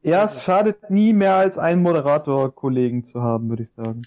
Ja, 0.02 0.24
es 0.24 0.42
schadet 0.42 0.90
nie 0.90 1.14
mehr 1.14 1.36
als 1.36 1.56
einen 1.56 1.80
Moderator-Kollegen 1.80 3.04
zu 3.04 3.22
haben, 3.22 3.48
würde 3.48 3.62
ich 3.62 3.72
sagen. 3.72 4.02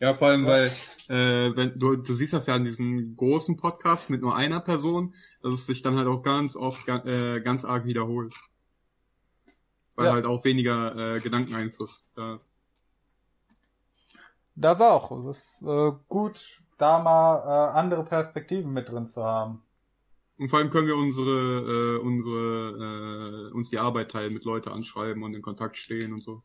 Ja, 0.00 0.14
vor 0.14 0.28
allem, 0.28 0.46
weil 0.46 0.66
äh, 1.08 1.56
wenn 1.56 1.78
du, 1.78 1.96
du 1.96 2.14
siehst 2.14 2.32
das 2.32 2.46
ja 2.46 2.54
an 2.54 2.64
diesen 2.64 3.16
großen 3.16 3.56
Podcasts 3.56 4.08
mit 4.08 4.20
nur 4.20 4.36
einer 4.36 4.60
Person, 4.60 5.14
dass 5.42 5.54
es 5.54 5.66
sich 5.66 5.82
dann 5.82 5.96
halt 5.96 6.06
auch 6.06 6.22
ganz 6.22 6.54
oft 6.54 6.86
äh, 6.88 7.40
ganz 7.40 7.64
arg 7.64 7.84
wiederholt. 7.84 8.34
Weil 9.96 10.06
Ja. 10.06 10.12
halt 10.12 10.26
auch 10.26 10.44
weniger 10.44 11.16
äh, 11.16 11.20
Gedankeneinfluss 11.20 12.04
da 12.14 12.36
ist. 12.36 12.48
Das 14.54 14.80
auch. 14.80 15.10
Es 15.28 15.38
ist 15.38 15.62
äh, 15.62 15.92
gut, 16.08 16.62
da 16.78 17.00
mal 17.00 17.38
äh, 17.38 17.78
andere 17.78 18.04
Perspektiven 18.04 18.72
mit 18.72 18.88
drin 18.88 19.06
zu 19.06 19.24
haben. 19.24 19.62
Und 20.38 20.50
vor 20.50 20.60
allem 20.60 20.70
können 20.70 20.86
wir 20.86 20.96
unsere, 20.96 21.96
äh, 21.96 21.98
unsere, 21.98 23.48
äh, 23.50 23.52
uns 23.52 23.70
die 23.70 23.78
Arbeit 23.78 24.12
teilen, 24.12 24.34
mit 24.34 24.44
Leute 24.44 24.70
anschreiben 24.70 25.24
und 25.24 25.34
in 25.34 25.42
Kontakt 25.42 25.76
stehen 25.76 26.12
und 26.12 26.22
so. 26.22 26.42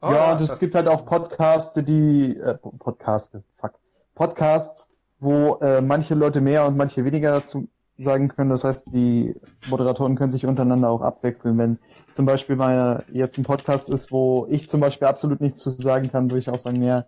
Oh, 0.00 0.12
ja, 0.12 0.32
und 0.32 0.40
es 0.40 0.58
gibt 0.58 0.74
halt 0.74 0.86
auch 0.86 1.04
Podcasts, 1.04 1.74
die 1.74 2.36
äh, 2.36 2.54
Podcaste, 2.54 3.42
fuck. 3.56 3.72
Podcasts, 4.14 4.90
wo 5.18 5.56
äh, 5.60 5.80
manche 5.80 6.14
Leute 6.14 6.40
mehr 6.40 6.66
und 6.66 6.76
manche 6.76 7.04
weniger 7.04 7.32
dazu 7.32 7.68
sagen 7.96 8.28
können. 8.28 8.50
Das 8.50 8.64
heißt, 8.64 8.86
die 8.92 9.34
Moderatoren 9.68 10.16
können 10.16 10.30
sich 10.32 10.46
untereinander 10.46 10.90
auch 10.90 11.02
abwechseln. 11.02 11.58
Wenn 11.58 11.78
zum 12.12 12.26
Beispiel 12.26 12.56
mal 12.56 13.04
jetzt 13.12 13.38
ein 13.38 13.44
Podcast 13.44 13.90
ist, 13.90 14.12
wo 14.12 14.46
ich 14.50 14.68
zum 14.68 14.80
Beispiel 14.80 15.08
absolut 15.08 15.40
nichts 15.40 15.58
zu 15.60 15.70
sagen 15.70 16.10
kann, 16.10 16.30
würde 16.30 16.38
ich 16.38 16.48
auch 16.50 16.58
sagen, 16.58 16.82
ja, 16.82 17.06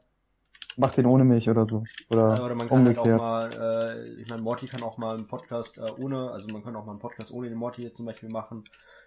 mach 0.77 0.93
den 0.93 1.07
ohne 1.07 1.25
mich 1.25 1.49
oder 1.49 1.67
so. 1.67 1.85
Oder, 2.11 2.37
Ja, 2.37 2.45
oder 2.45 2.55
man 2.55 2.69
kann 2.69 2.85
halt 2.87 2.99
auch 2.99 3.11
umgekehrt. 3.11 3.19
mal, 3.19 3.51
äh, 3.53 4.21
ich 4.21 4.29
meine, 4.29 4.43
Morty 4.43 4.67
kann 4.67 4.83
auch 4.83 4.99
mal 4.99 5.17
einen 5.17 5.27
Podcast 5.27 5.79
äh, 5.79 5.83
ohne, 5.99 6.31
also 6.31 6.49
man 6.49 6.63
kann 6.63 6.77
auch 6.77 6.85
mal 6.85 6.93
einen 6.93 7.01
Podcast 7.01 7.33
ohne 7.33 7.49
den 7.49 7.59
Morty 7.59 7.83
jetzt 7.83 7.97
zum 7.97 8.07
Beispiel 8.07 8.29
machen. 8.29 8.65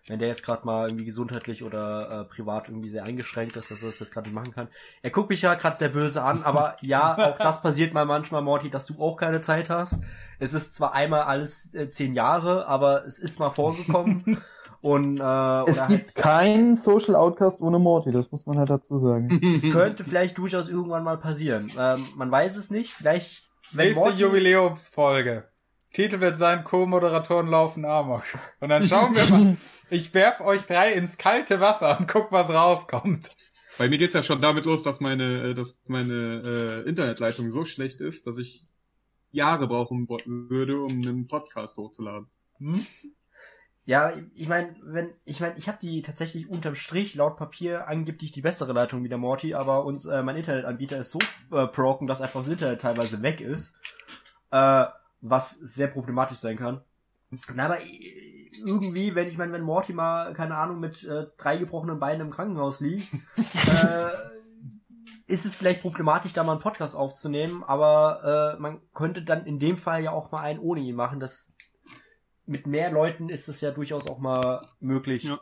Wenn 0.07 0.19
der 0.19 0.27
jetzt 0.27 0.43
gerade 0.43 0.65
mal 0.65 0.89
irgendwie 0.89 1.05
gesundheitlich 1.05 1.63
oder 1.63 2.21
äh, 2.21 2.23
privat 2.25 2.67
irgendwie 2.67 2.89
sehr 2.89 3.05
eingeschränkt 3.05 3.55
ist, 3.55 3.71
dass 3.71 3.81
er 3.81 3.87
das 3.87 3.99
jetzt 3.99 4.11
gerade 4.11 4.27
nicht 4.27 4.35
machen 4.35 4.51
kann. 4.51 4.67
Er 5.01 5.11
guckt 5.11 5.29
mich 5.29 5.41
ja 5.41 5.53
gerade 5.55 5.77
sehr 5.77 5.89
böse 5.89 6.21
an, 6.21 6.43
aber 6.43 6.75
ja, 6.81 7.17
auch 7.17 7.37
das 7.37 7.61
passiert 7.61 7.93
mal 7.93 8.05
manchmal, 8.05 8.41
Morty, 8.41 8.69
dass 8.69 8.85
du 8.85 9.01
auch 9.01 9.15
keine 9.15 9.39
Zeit 9.39 9.69
hast. 9.69 10.01
Es 10.39 10.53
ist 10.53 10.75
zwar 10.75 10.93
einmal 10.93 11.23
alles 11.23 11.73
äh, 11.73 11.89
zehn 11.89 12.13
Jahre, 12.13 12.67
aber 12.67 13.05
es 13.05 13.17
ist 13.17 13.39
mal 13.39 13.51
vorgekommen. 13.51 14.37
Und 14.81 15.17
äh, 15.21 15.63
Es 15.69 15.77
oder 15.77 15.87
gibt 15.87 16.07
halt, 16.07 16.15
keinen 16.15 16.75
Social 16.75 17.15
Outcast 17.15 17.61
ohne 17.61 17.79
Morty, 17.79 18.11
das 18.11 18.29
muss 18.29 18.45
man 18.45 18.57
halt 18.59 18.69
dazu 18.69 18.99
sagen. 18.99 19.39
es 19.55 19.61
könnte 19.71 20.03
vielleicht 20.03 20.37
durchaus 20.37 20.67
irgendwann 20.67 21.05
mal 21.05 21.15
passieren. 21.17 21.71
Ähm, 21.79 22.05
man 22.17 22.29
weiß 22.29 22.57
es 22.57 22.69
nicht. 22.69 22.91
Vielleicht, 22.91 23.49
wenn 23.71 23.85
Nächste 23.85 24.03
Morty, 24.03 24.17
Jubiläumsfolge. 24.17 25.45
Titel 25.93 26.19
wird 26.19 26.37
sein, 26.37 26.65
Co-Moderatoren 26.65 27.47
laufen 27.47 27.85
Amok. 27.85 28.23
Und 28.59 28.67
dann 28.67 28.85
schauen 28.85 29.15
wir 29.15 29.29
mal. 29.29 29.55
Ich 29.89 30.13
werf 30.13 30.41
euch 30.41 30.63
drei 30.63 30.93
ins 30.93 31.17
kalte 31.17 31.59
Wasser 31.59 31.99
und 31.99 32.07
guck, 32.07 32.31
was 32.31 32.49
rauskommt. 32.49 33.31
Bei 33.77 33.89
mir 33.89 33.97
geht's 33.97 34.13
ja 34.13 34.23
schon 34.23 34.41
damit 34.41 34.65
los, 34.65 34.83
dass 34.83 34.99
meine, 34.99 35.49
äh, 35.49 35.53
dass 35.55 35.77
meine 35.87 36.41
äh, 36.85 36.89
Internetleitung 36.89 37.51
so 37.51 37.65
schlecht 37.65 38.01
ist, 38.01 38.27
dass 38.27 38.37
ich 38.37 38.67
Jahre 39.31 39.67
brauchen 39.67 40.07
würde, 40.07 40.79
um 40.79 40.91
einen 40.91 41.27
Podcast 41.27 41.77
hochzuladen. 41.77 42.27
Hm? 42.59 42.85
Ja, 43.85 44.13
ich 44.35 44.47
meine, 44.47 44.75
wenn 44.83 45.11
ich 45.25 45.41
meine, 45.41 45.57
ich 45.57 45.67
habe 45.67 45.79
die 45.81 46.01
tatsächlich 46.01 46.47
unterm 46.47 46.75
Strich 46.75 47.15
laut 47.15 47.35
Papier 47.35 47.87
angeblich 47.87 48.31
die 48.31 48.41
bessere 48.41 48.71
Leitung 48.71 49.03
wie 49.03 49.09
der 49.09 49.17
Morty, 49.17 49.55
aber 49.55 49.83
uns 49.83 50.05
äh, 50.05 50.23
mein 50.23 50.37
Internetanbieter 50.37 50.99
ist 50.99 51.11
so 51.11 51.19
äh, 51.51 51.65
broken, 51.67 52.07
dass 52.07 52.21
einfach 52.21 52.43
das 52.43 52.53
Internet 52.53 52.81
teilweise 52.81 53.21
weg 53.21 53.41
ist, 53.41 53.77
äh, 54.51 54.85
was 55.19 55.51
sehr 55.51 55.87
problematisch 55.87 56.37
sein 56.37 56.57
kann. 56.57 56.81
Na, 57.53 57.65
aber 57.65 57.79
irgendwie, 58.57 59.15
wenn 59.15 59.27
ich 59.27 59.37
meine, 59.37 59.53
wenn 59.53 59.61
Morty 59.61 59.93
mal 59.93 60.33
keine 60.33 60.57
Ahnung 60.57 60.79
mit 60.79 61.03
äh, 61.03 61.27
drei 61.37 61.57
gebrochenen 61.57 61.99
Beinen 61.99 62.21
im 62.21 62.31
Krankenhaus 62.31 62.79
liegt, 62.79 63.13
äh, 63.37 64.33
ist 65.25 65.45
es 65.45 65.55
vielleicht 65.55 65.81
problematisch, 65.81 66.33
da 66.33 66.43
mal 66.43 66.53
einen 66.53 66.61
Podcast 66.61 66.95
aufzunehmen, 66.95 67.63
aber 67.63 68.55
äh, 68.55 68.61
man 68.61 68.81
könnte 68.93 69.23
dann 69.23 69.45
in 69.45 69.59
dem 69.59 69.77
Fall 69.77 70.03
ja 70.03 70.11
auch 70.11 70.31
mal 70.31 70.41
einen 70.41 70.59
ohne 70.59 70.81
ihn 70.81 70.95
machen. 70.95 71.19
Das 71.19 71.51
mit 72.45 72.67
mehr 72.67 72.91
Leuten 72.91 73.29
ist 73.29 73.47
es 73.47 73.61
ja 73.61 73.71
durchaus 73.71 74.07
auch 74.07 74.19
mal 74.19 74.65
möglich. 74.79 75.23
Ja. 75.23 75.39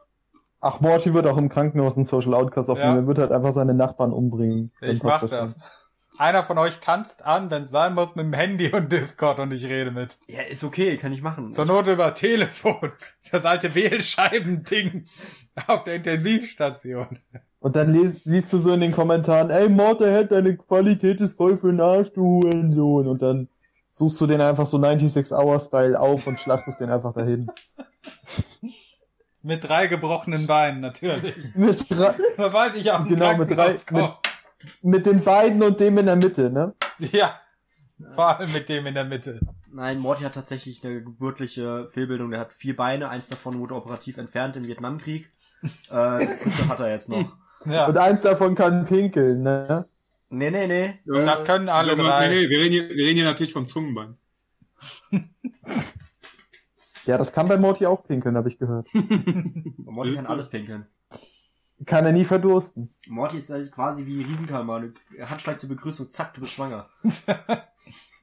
Ach, 0.59 0.79
Morty 0.79 1.15
wird 1.15 1.25
auch 1.25 1.37
im 1.37 1.49
Krankenhaus 1.49 1.95
einen 1.95 2.05
Social 2.05 2.35
Outcast 2.35 2.69
aufnehmen. 2.69 2.91
Ja. 2.91 3.01
Er 3.01 3.07
wird 3.07 3.17
halt 3.17 3.31
einfach 3.31 3.51
seine 3.51 3.73
Nachbarn 3.73 4.13
umbringen. 4.13 4.71
Ich 4.81 5.01
mach 5.01 5.27
das. 5.27 5.55
Einer 6.21 6.43
von 6.45 6.59
euch 6.59 6.79
tanzt 6.79 7.25
an, 7.25 7.49
wenn 7.49 7.63
es 7.63 7.71
sein 7.71 7.95
muss, 7.95 8.15
mit 8.15 8.25
dem 8.27 8.33
Handy 8.33 8.69
und 8.71 8.91
Discord 8.91 9.39
und 9.39 9.51
ich 9.51 9.65
rede 9.65 9.89
mit. 9.89 10.19
Ja, 10.27 10.43
ist 10.43 10.63
okay, 10.63 10.95
kann 10.97 11.11
ich 11.13 11.23
machen. 11.23 11.51
Zur 11.51 11.65
Not 11.65 11.87
über 11.87 12.13
Telefon. 12.13 12.91
Das 13.31 13.43
alte 13.43 13.73
Wählscheibending 13.73 15.05
auf 15.65 15.83
der 15.83 15.95
Intensivstation. 15.95 17.17
Und 17.59 17.75
dann 17.75 17.91
liest, 17.91 18.25
liest 18.25 18.53
du 18.53 18.59
so 18.59 18.71
in 18.71 18.81
den 18.81 18.91
Kommentaren, 18.91 19.49
ey 19.49 19.67
Motorhead, 19.67 20.31
deine 20.31 20.57
Qualität 20.57 21.21
ist 21.21 21.37
voll 21.37 21.57
für 21.57 21.71
den 21.71 21.81
Arsch, 21.81 22.09
du 22.13 22.21
Hurensohn. 22.43 23.07
Und 23.07 23.21
dann 23.23 23.47
suchst 23.89 24.21
du 24.21 24.27
den 24.27 24.41
einfach 24.41 24.67
so 24.67 24.77
96-Hour-Style 24.77 25.99
auf 25.99 26.27
und 26.27 26.39
schlachtest 26.39 26.81
den 26.81 26.91
einfach 26.91 27.13
dahin. 27.15 27.49
Mit 29.41 29.67
drei 29.67 29.87
gebrochenen 29.87 30.45
Beinen, 30.45 30.81
natürlich. 30.81 31.33
Mit, 31.55 31.89
drei- 31.89 32.13
Sobald 32.37 32.75
ich 32.75 32.91
auf 32.91 33.07
den 33.07 33.15
Genau, 33.15 33.35
mit 33.37 33.49
drei- 33.49 33.73
komme. 33.87 34.17
Mit 34.81 35.05
den 35.05 35.21
beiden 35.21 35.61
und 35.63 35.79
dem 35.79 35.97
in 35.97 36.05
der 36.05 36.15
Mitte, 36.15 36.49
ne? 36.49 36.73
Ja. 36.99 37.39
Vor 38.15 38.39
allem 38.39 38.51
mit 38.51 38.69
dem 38.69 38.87
in 38.87 38.95
der 38.95 39.05
Mitte. 39.05 39.39
Nein, 39.71 39.99
Morty 39.99 40.23
hat 40.23 40.33
tatsächlich 40.33 40.83
eine 40.83 41.01
geburtliche 41.03 41.87
Fehlbildung. 41.87 42.31
Der 42.31 42.39
hat 42.39 42.53
vier 42.53 42.75
Beine, 42.75 43.09
eins 43.09 43.27
davon 43.27 43.59
wurde 43.59 43.75
operativ 43.75 44.17
entfernt 44.17 44.55
im 44.55 44.67
Vietnamkrieg. 44.67 45.29
Äh, 45.63 46.27
das 46.27 46.69
hat 46.69 46.79
er 46.79 46.89
jetzt 46.89 47.09
noch. 47.09 47.37
Ja. 47.63 47.85
Und 47.85 47.95
eins 47.95 48.21
davon 48.21 48.55
kann 48.55 48.85
pinkeln, 48.85 49.43
ne? 49.43 49.85
Nee, 50.29 50.49
nee, 50.49 50.65
nee. 50.65 50.99
Das 51.05 51.45
können 51.45 51.69
alle 51.69 51.95
drei. 51.95 52.27
Nee, 52.27 52.41
nee, 52.41 52.49
wir 52.49 52.57
reden, 52.57 52.71
hier, 52.71 52.89
wir 52.89 53.05
reden 53.05 53.17
hier 53.17 53.25
natürlich 53.25 53.53
vom 53.53 53.67
Zungenbein. 53.67 54.17
Ja, 57.05 57.19
das 57.19 57.31
kann 57.33 57.47
bei 57.47 57.57
Morty 57.57 57.85
auch 57.85 58.03
pinkeln, 58.03 58.35
habe 58.35 58.49
ich 58.49 58.57
gehört. 58.57 58.87
Morty 59.77 60.15
kann 60.15 60.25
alles 60.25 60.49
pinkeln. 60.49 60.87
Kann 61.85 62.05
er 62.05 62.11
nie 62.11 62.25
verdursten. 62.25 62.93
Morty 63.07 63.37
ist 63.37 63.49
halt 63.49 63.71
quasi 63.71 64.05
wie 64.05 64.21
Riesenkalmar. 64.23 64.83
Handschlag 65.21 65.59
zur 65.59 65.69
Begrüßung, 65.69 66.11
zack, 66.11 66.33
du 66.33 66.41
bist 66.41 66.53
schwanger. 66.53 66.89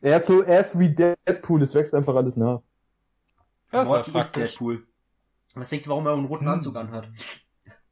Er 0.01 0.18
ist 0.18 0.26
so, 0.26 0.43
er 0.43 0.60
ist 0.60 0.78
wie 0.78 0.94
Deadpool, 0.94 1.60
es 1.60 1.74
wächst 1.74 1.93
einfach 1.93 2.14
alles 2.14 2.36
nach. 2.36 2.60
Das 3.72 3.85
Morty 3.89 4.16
ist. 4.16 4.36
Deadpool. 4.36 4.86
Was 5.56 5.70
denkst 5.70 5.86
du, 5.86 5.90
warum 5.90 6.06
er 6.06 6.12
einen 6.12 6.26
roten 6.26 6.44
Hm. 6.44 6.52
Anzug 6.52 6.76
anhat? 6.76 7.09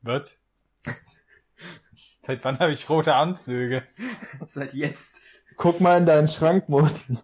Was? 0.03 0.37
Seit 2.25 2.45
wann 2.45 2.61
habe 2.61 2.71
ich 2.71 2.89
rote 2.89 3.13
Anzüge? 3.17 3.83
Seit 4.47 4.73
jetzt. 4.73 5.21
Guck 5.57 5.81
mal 5.81 5.99
in 5.99 6.07
deinen 6.07 6.29
Schrank, 6.29 6.69
Morty. 6.69 7.19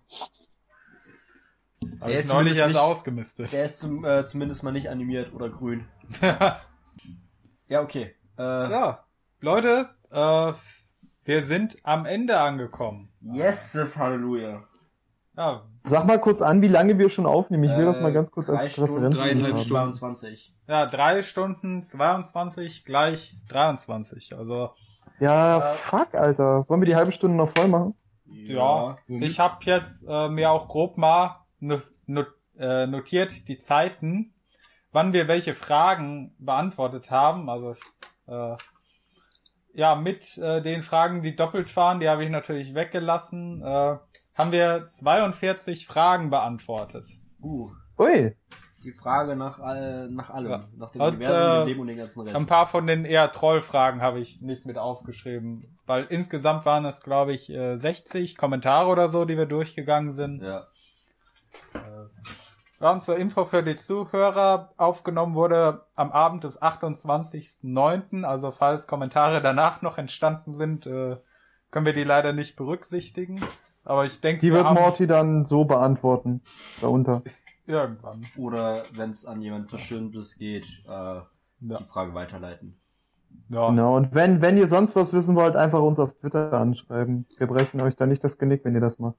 Der 1.81 2.19
ist 2.19 2.29
neulich 2.31 2.57
erst 2.57 2.73
nicht- 2.75 2.81
ausgemistet. 2.81 3.53
Der 3.53 3.65
ist 3.67 3.79
zum, 3.79 4.05
äh, 4.05 4.25
zumindest 4.27 4.65
mal 4.65 4.73
nicht 4.73 4.89
animiert 4.91 5.33
oder 5.33 5.49
grün. 5.49 5.87
Ja, 7.69 7.81
okay. 7.83 8.17
Äh, 8.43 8.71
ja, 8.71 9.05
Leute, 9.41 9.89
äh, 10.11 10.53
wir 11.25 11.43
sind 11.45 11.77
am 11.85 12.07
Ende 12.07 12.41
angekommen. 12.41 13.09
Yeses, 13.21 13.97
Halleluja. 13.97 14.65
Ja, 15.37 15.63
Sag 15.85 16.07
mal 16.07 16.21
kurz 16.21 16.43
an, 16.43 16.61
wie 16.63 16.69
lange 16.69 16.99
wir 16.99 17.09
schon 17.11 17.27
aufnehmen. 17.27 17.65
Ich 17.65 17.71
will 17.71 17.83
Äh, 17.83 17.87
das 17.87 18.01
mal 18.01 18.13
ganz 18.13 18.31
kurz 18.31 18.51
als 18.51 18.73
Stunden, 18.73 18.93
Referenz 18.95 19.17
dreieinhalb 19.17 19.55
haben. 19.55 19.59
Stunden. 19.65 19.95
22. 19.95 20.55
ja 20.69 20.87
drei 20.87 21.23
Stunden 21.23 21.83
22 21.83 22.85
gleich 22.85 23.37
23. 23.49 24.37
Also 24.37 24.71
Ja, 25.21 25.59
Äh, 25.59 25.75
fuck, 25.77 26.15
Alter. 26.15 26.69
Wollen 26.69 26.81
wir 26.83 26.87
die 26.87 26.97
halbe 26.97 27.13
Stunde 27.13 27.37
noch 27.37 27.49
voll 27.51 27.69
machen? 27.69 27.95
ja, 28.27 28.97
ich 29.07 29.39
habe 29.39 29.59
jetzt 29.65 30.03
äh, 30.09 30.29
mir 30.29 30.51
auch 30.51 30.67
grob 30.69 30.99
mal 30.99 31.45
äh, 31.61 32.87
notiert 32.87 33.47
die 33.49 33.59
Zeiten, 33.59 34.35
wann 34.91 35.13
wir 35.13 35.29
welche 35.29 35.55
Fragen 35.55 36.35
beantwortet 36.39 37.11
haben. 37.11 37.49
Also 37.49 37.75
äh, 38.27 38.57
ja, 39.75 39.95
mit 39.95 40.37
äh, 40.39 40.61
den 40.63 40.83
Fragen, 40.83 41.23
die 41.23 41.35
doppelt 41.35 41.75
waren, 41.77 42.01
die 42.01 42.09
habe 42.09 42.25
ich 42.25 42.31
natürlich 42.31 42.75
weggelassen, 42.75 43.63
äh, 43.63 43.97
haben 44.35 44.53
wir 44.53 44.87
42 45.01 45.87
Fragen 45.87 46.31
beantwortet. 46.31 47.07
Uh, 47.41 47.71
Ui. 47.99 48.37
die 48.85 48.93
Frage 48.93 49.37
nach, 49.37 49.59
all, 49.59 50.09
nach 50.11 50.31
allem. 50.31 50.51
Ja. 50.51 50.69
Nach 50.77 50.91
dem 50.91 51.01
Und, 51.01 51.15
Universum, 51.17 51.37
äh, 51.37 51.59
dem 51.59 51.67
Leben 51.69 51.81
und 51.81 51.87
den 51.89 51.97
ganzen 51.97 52.21
Rest. 52.23 52.37
Ein 52.37 52.47
paar 52.47 52.67
von 52.67 52.87
den 52.87 53.05
eher 53.05 53.33
Trollfragen 53.33 54.03
habe 54.03 54.21
ich 54.21 54.41
nicht 54.41 54.67
mit 54.67 54.79
aufgeschrieben, 54.79 55.77
weil 55.87 56.05
insgesamt 56.05 56.65
waren 56.65 56.85
es, 56.85 57.01
glaube 57.01 57.33
ich, 57.33 57.51
äh, 57.51 57.79
60 57.79 58.37
Kommentare 58.37 58.89
oder 58.89 59.09
so, 59.09 59.25
die 59.25 59.37
wir 59.37 59.47
durchgegangen 59.47 60.15
sind. 60.15 60.43
ja. 60.43 60.67
Ja, 62.83 62.91
und 62.91 63.03
zur 63.05 63.17
Info 63.17 63.45
für 63.45 63.63
die 63.63 63.77
Zuhörer 63.77 64.73
aufgenommen 64.77 65.37
wurde 65.37 65.87
am 65.95 66.11
Abend 66.11 66.43
des 66.43 66.61
28.09., 66.61 68.25
also 68.25 68.51
falls 68.51 68.89
Kommentare 68.89 69.41
danach 69.41 69.83
noch 69.83 69.99
entstanden 69.99 70.53
sind, 70.55 70.87
äh, 70.87 71.17
können 71.71 71.87
wir 71.87 71.93
die 71.93 72.03
leider 72.03 72.33
nicht 72.33 72.57
berücksichtigen. 72.57 73.41
Aber 73.85 74.05
ich 74.05 74.21
denke, 74.21 74.41
Die 74.41 74.49
wir 74.49 74.57
wird 74.57 74.67
haben 74.67 74.75
Morty 74.75 75.07
dann 75.07 75.45
so 75.45 75.65
beantworten. 75.65 76.41
Darunter. 76.81 77.23
irgendwann. 77.67 78.27
Oder 78.37 78.83
wenn 78.95 79.11
es 79.13 79.27
an 79.27 79.41
jemand 79.41 79.71
Bestimmtes 79.71 80.37
geht, 80.37 80.67
äh, 80.85 80.91
Ja. 80.91 81.25
die 81.61 81.85
Frage 81.85 82.15
weiterleiten. 82.15 82.81
Ja. 83.49 83.69
Genau. 83.69 83.97
Und 83.97 84.13
wenn, 84.13 84.43
wenn 84.43 84.57
ihr 84.57 84.67
sonst 84.67 84.97
was 84.97 85.13
wissen 85.13 85.37
wollt, 85.37 85.55
einfach 85.55 85.81
uns 85.81 86.01
auf 86.01 86.15
Twitter 86.15 86.53
anschreiben. 86.53 87.27
Wir 87.39 87.47
brechen 87.47 87.81
euch 87.81 87.95
da 87.95 88.07
nicht 88.07 88.25
das 88.25 88.39
Genick, 88.39 88.65
wenn 88.65 88.75
ihr 88.75 88.81
das 88.81 88.99
macht. 88.99 89.17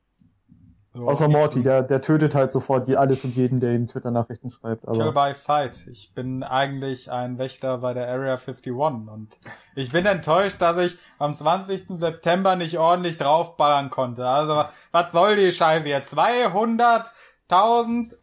Ja. 0.95 1.01
Außer 1.01 1.27
Morty, 1.27 1.63
der, 1.63 1.81
der 1.81 2.01
tötet 2.01 2.35
halt 2.35 2.51
sofort 2.51 2.87
je- 2.87 2.97
alles 2.97 3.23
und 3.23 3.35
jeden, 3.35 3.59
der 3.59 3.73
ihm 3.73 3.87
Twitter-Nachrichten 3.87 4.51
schreibt. 4.51 4.85
Kill 4.85 5.01
Aber 5.01 5.11
by 5.29 5.33
Sight. 5.33 5.87
Ich 5.87 6.13
bin 6.13 6.43
eigentlich 6.43 7.11
ein 7.11 7.39
Wächter 7.39 7.79
bei 7.79 7.95
der 7.95 8.07
Area 8.09 8.33
51 8.35 8.71
und 8.73 9.29
ich 9.75 9.91
bin 9.91 10.05
enttäuscht, 10.05 10.61
dass 10.61 10.77
ich 10.77 10.95
am 11.17 11.35
20. 11.35 11.97
September 11.97 12.55
nicht 12.55 12.77
ordentlich 12.77 13.17
draufballern 13.17 13.89
konnte. 13.89 14.27
Also, 14.27 14.65
was 14.91 15.11
soll 15.11 15.35
die 15.35 15.51
Scheiße 15.51 15.87
jetzt? 15.87 16.13
200.000 16.13 17.05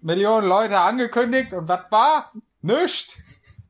Millionen 0.03 0.47
Leute 0.47 0.79
angekündigt 0.79 1.53
und 1.53 1.69
was 1.69 1.91
war? 1.91 2.31
Nischt. 2.63 3.17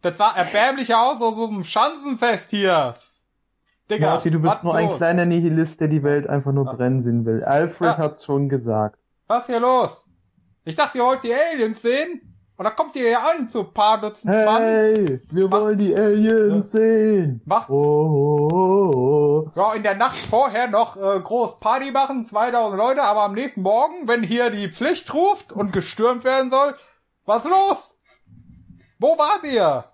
Das 0.03 0.19
sah 0.19 0.33
erbärmlich 0.35 0.95
aus 0.95 1.23
aus 1.23 1.37
so 1.37 1.47
einem 1.47 1.65
Schanzenfest 1.65 2.51
hier. 2.51 2.95
Digga, 3.91 4.11
Morty, 4.13 4.31
du 4.31 4.39
bist 4.41 4.63
nur 4.65 4.75
ein 4.75 4.89
los? 4.89 4.97
kleiner 4.99 5.27
Nihilist, 5.27 5.81
der 5.81 5.89
die 5.89 6.03
Welt 6.03 6.29
einfach 6.29 6.53
nur 6.53 6.69
Ah. 6.69 6.73
brennen 6.75 7.01
sehen 7.03 7.25
will. 7.27 7.43
Alfred 7.45 7.91
Ja. 7.91 7.99
hat's 7.99 8.25
schon 8.25 8.49
gesagt. 8.49 8.99
Was 9.27 9.47
hier 9.47 9.61
los? 9.61 10.07
Ich 10.65 10.77
dachte, 10.77 10.99
ihr 10.99 11.05
wollt 11.05 11.23
die 11.25 11.33
Aliens 11.35 11.83
sehen? 11.83 12.21
Und 12.57 12.65
da 12.65 12.71
kommt 12.73 12.95
ihr 12.95 13.09
hier 13.09 13.19
an 13.21 13.49
zu 13.49 13.61
ein 13.61 13.73
paar 13.73 13.99
Dutzend 13.99 14.27
Mann. 14.45 14.63
Hey, 14.63 15.21
wir 15.31 15.49
Mach- 15.49 15.61
wollen 15.63 15.79
die 15.79 15.97
Aliens 15.97 16.71
sehen. 16.71 17.41
Macht 17.47 17.71
Oh, 17.71 17.75
oh, 17.75 18.51
oh, 18.53 19.47
oh. 19.47 19.51
Ja, 19.57 19.73
in 19.73 19.83
der 19.83 19.95
Nacht 19.97 20.17
vorher 20.17 20.69
noch 20.69 20.95
äh, 20.97 21.21
groß 21.21 21.59
Party 21.59 21.91
machen, 21.91 22.27
2000 22.27 22.77
Leute, 22.79 23.03
aber 23.03 23.23
am 23.23 23.33
nächsten 23.33 23.63
Morgen, 23.63 24.07
wenn 24.07 24.23
hier 24.23 24.51
die 24.51 24.69
Pflicht 24.69 25.13
ruft 25.15 25.53
und 25.53 25.73
gestürmt 25.73 26.23
werden 26.25 26.51
soll, 26.51 26.75
was 27.25 27.45
los? 27.45 27.97
Wo 28.99 29.17
wart 29.17 29.43
ihr? 29.45 29.85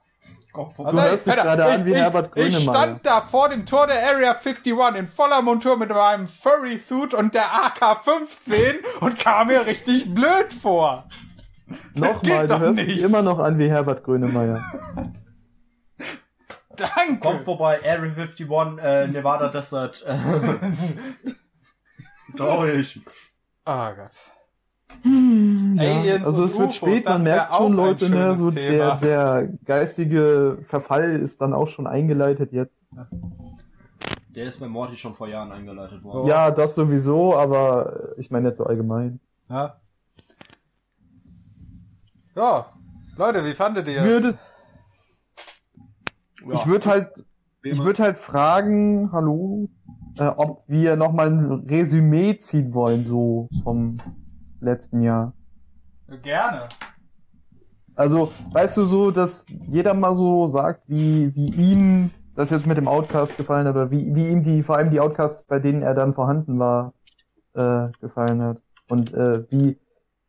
Kopf 0.56 0.80
Also, 0.80 0.98
hörst 0.98 1.26
dich 1.26 1.34
gerade 1.34 1.66
an 1.66 1.84
wie 1.84 1.90
ich, 1.90 1.96
Herbert 1.96 2.30
ich, 2.34 2.46
ich 2.46 2.54
Grönemeyer. 2.54 2.74
stand 2.74 3.06
da 3.06 3.20
vor 3.20 3.50
dem 3.50 3.66
Tor 3.66 3.86
der 3.86 4.10
Area 4.10 4.32
51 4.32 4.72
in 4.96 5.06
voller 5.06 5.42
Montur 5.42 5.76
mit 5.76 5.90
meinem 5.90 6.28
Furry-Suit 6.28 7.12
und 7.12 7.34
der 7.34 7.44
AK-15 7.44 8.76
und 9.00 9.18
kam 9.18 9.48
mir 9.48 9.66
richtig 9.66 10.14
blöd 10.14 10.50
vor. 10.54 11.04
Nochmal, 11.92 12.46
du 12.46 12.58
hörst 12.58 12.76
nicht. 12.76 12.88
dich 12.88 13.02
immer 13.02 13.20
noch 13.20 13.38
an 13.38 13.58
wie 13.58 13.68
Herbert 13.68 14.02
Grönemeyer. 14.02 14.64
Danke. 16.76 17.20
Kommt 17.20 17.42
vorbei, 17.42 17.80
Area 17.84 18.12
51, 18.12 18.48
äh, 18.82 19.08
Nevada 19.08 19.48
Desert. 19.48 20.02
Traurig. 22.36 23.00
Oh 23.66 23.88
Gott. 23.94 24.35
Ja, 25.04 25.98
Aliens 26.00 26.24
also 26.24 26.44
es 26.44 26.58
wird 26.58 26.74
spät, 26.74 27.04
man 27.04 27.22
merkt 27.22 27.52
schon, 27.52 27.72
Leute, 27.74 28.10
ne, 28.10 28.36
so 28.36 28.50
der, 28.50 28.96
der 28.96 29.48
geistige 29.64 30.58
Verfall 30.68 31.20
ist 31.20 31.40
dann 31.40 31.52
auch 31.52 31.68
schon 31.68 31.86
eingeleitet 31.86 32.52
jetzt. 32.52 32.88
Der 34.34 34.46
ist 34.46 34.60
bei 34.60 34.68
Morty 34.68 34.96
schon 34.96 35.14
vor 35.14 35.28
Jahren 35.28 35.52
eingeleitet 35.52 36.00
Oh. 36.04 36.08
worden. 36.14 36.28
Ja, 36.28 36.50
das 36.50 36.74
sowieso, 36.74 37.34
aber 37.36 38.14
ich 38.18 38.30
meine 38.30 38.48
jetzt 38.48 38.58
so 38.58 38.64
allgemein. 38.64 39.20
Ja. 39.48 39.76
ja, 42.34 42.66
Leute, 43.16 43.44
wie 43.44 43.54
fandet 43.54 43.88
ihr? 43.88 43.98
Ich 43.98 44.04
würde, 44.04 44.38
Ja. 46.46 46.54
ich 46.54 46.66
würde 46.66 46.86
halt, 46.88 47.08
ich 47.62 47.78
würde 47.78 48.02
halt 48.02 48.18
fragen, 48.18 49.10
hallo, 49.12 49.68
äh, 50.18 50.26
ob 50.28 50.62
wir 50.68 50.96
nochmal 50.96 51.28
ein 51.28 51.52
Resümee 51.68 52.36
ziehen 52.38 52.74
wollen, 52.74 53.06
so 53.06 53.48
vom 53.62 54.00
letzten 54.66 55.00
Jahr. 55.00 55.32
Gerne. 56.22 56.68
Also, 57.94 58.30
weißt 58.52 58.76
du 58.76 58.84
so, 58.84 59.10
dass 59.10 59.46
jeder 59.48 59.94
mal 59.94 60.14
so 60.14 60.46
sagt, 60.46 60.82
wie, 60.86 61.34
wie 61.34 61.50
ihm 61.54 62.10
das 62.34 62.50
jetzt 62.50 62.66
mit 62.66 62.76
dem 62.76 62.86
Outcast 62.86 63.36
gefallen 63.38 63.66
hat, 63.66 63.74
oder 63.74 63.90
wie, 63.90 64.14
wie 64.14 64.28
ihm 64.28 64.44
die, 64.44 64.62
vor 64.62 64.76
allem 64.76 64.90
die 64.90 65.00
Outcasts, 65.00 65.46
bei 65.46 65.58
denen 65.58 65.82
er 65.82 65.94
dann 65.94 66.12
vorhanden 66.12 66.58
war, 66.58 66.92
äh, 67.54 67.88
gefallen 68.00 68.42
hat. 68.42 68.58
Und 68.88 69.14
äh, 69.14 69.50
wie 69.50 69.78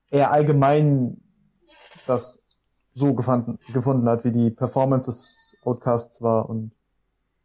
er 0.09 0.31
allgemein 0.31 1.21
das 2.07 2.41
so 2.93 3.13
gefunden, 3.13 3.59
gefunden 3.73 4.07
hat, 4.07 4.23
wie 4.23 4.31
die 4.31 4.49
Performance 4.49 5.07
des 5.07 5.57
Outcasts 5.63 6.21
war 6.21 6.49
und 6.49 6.71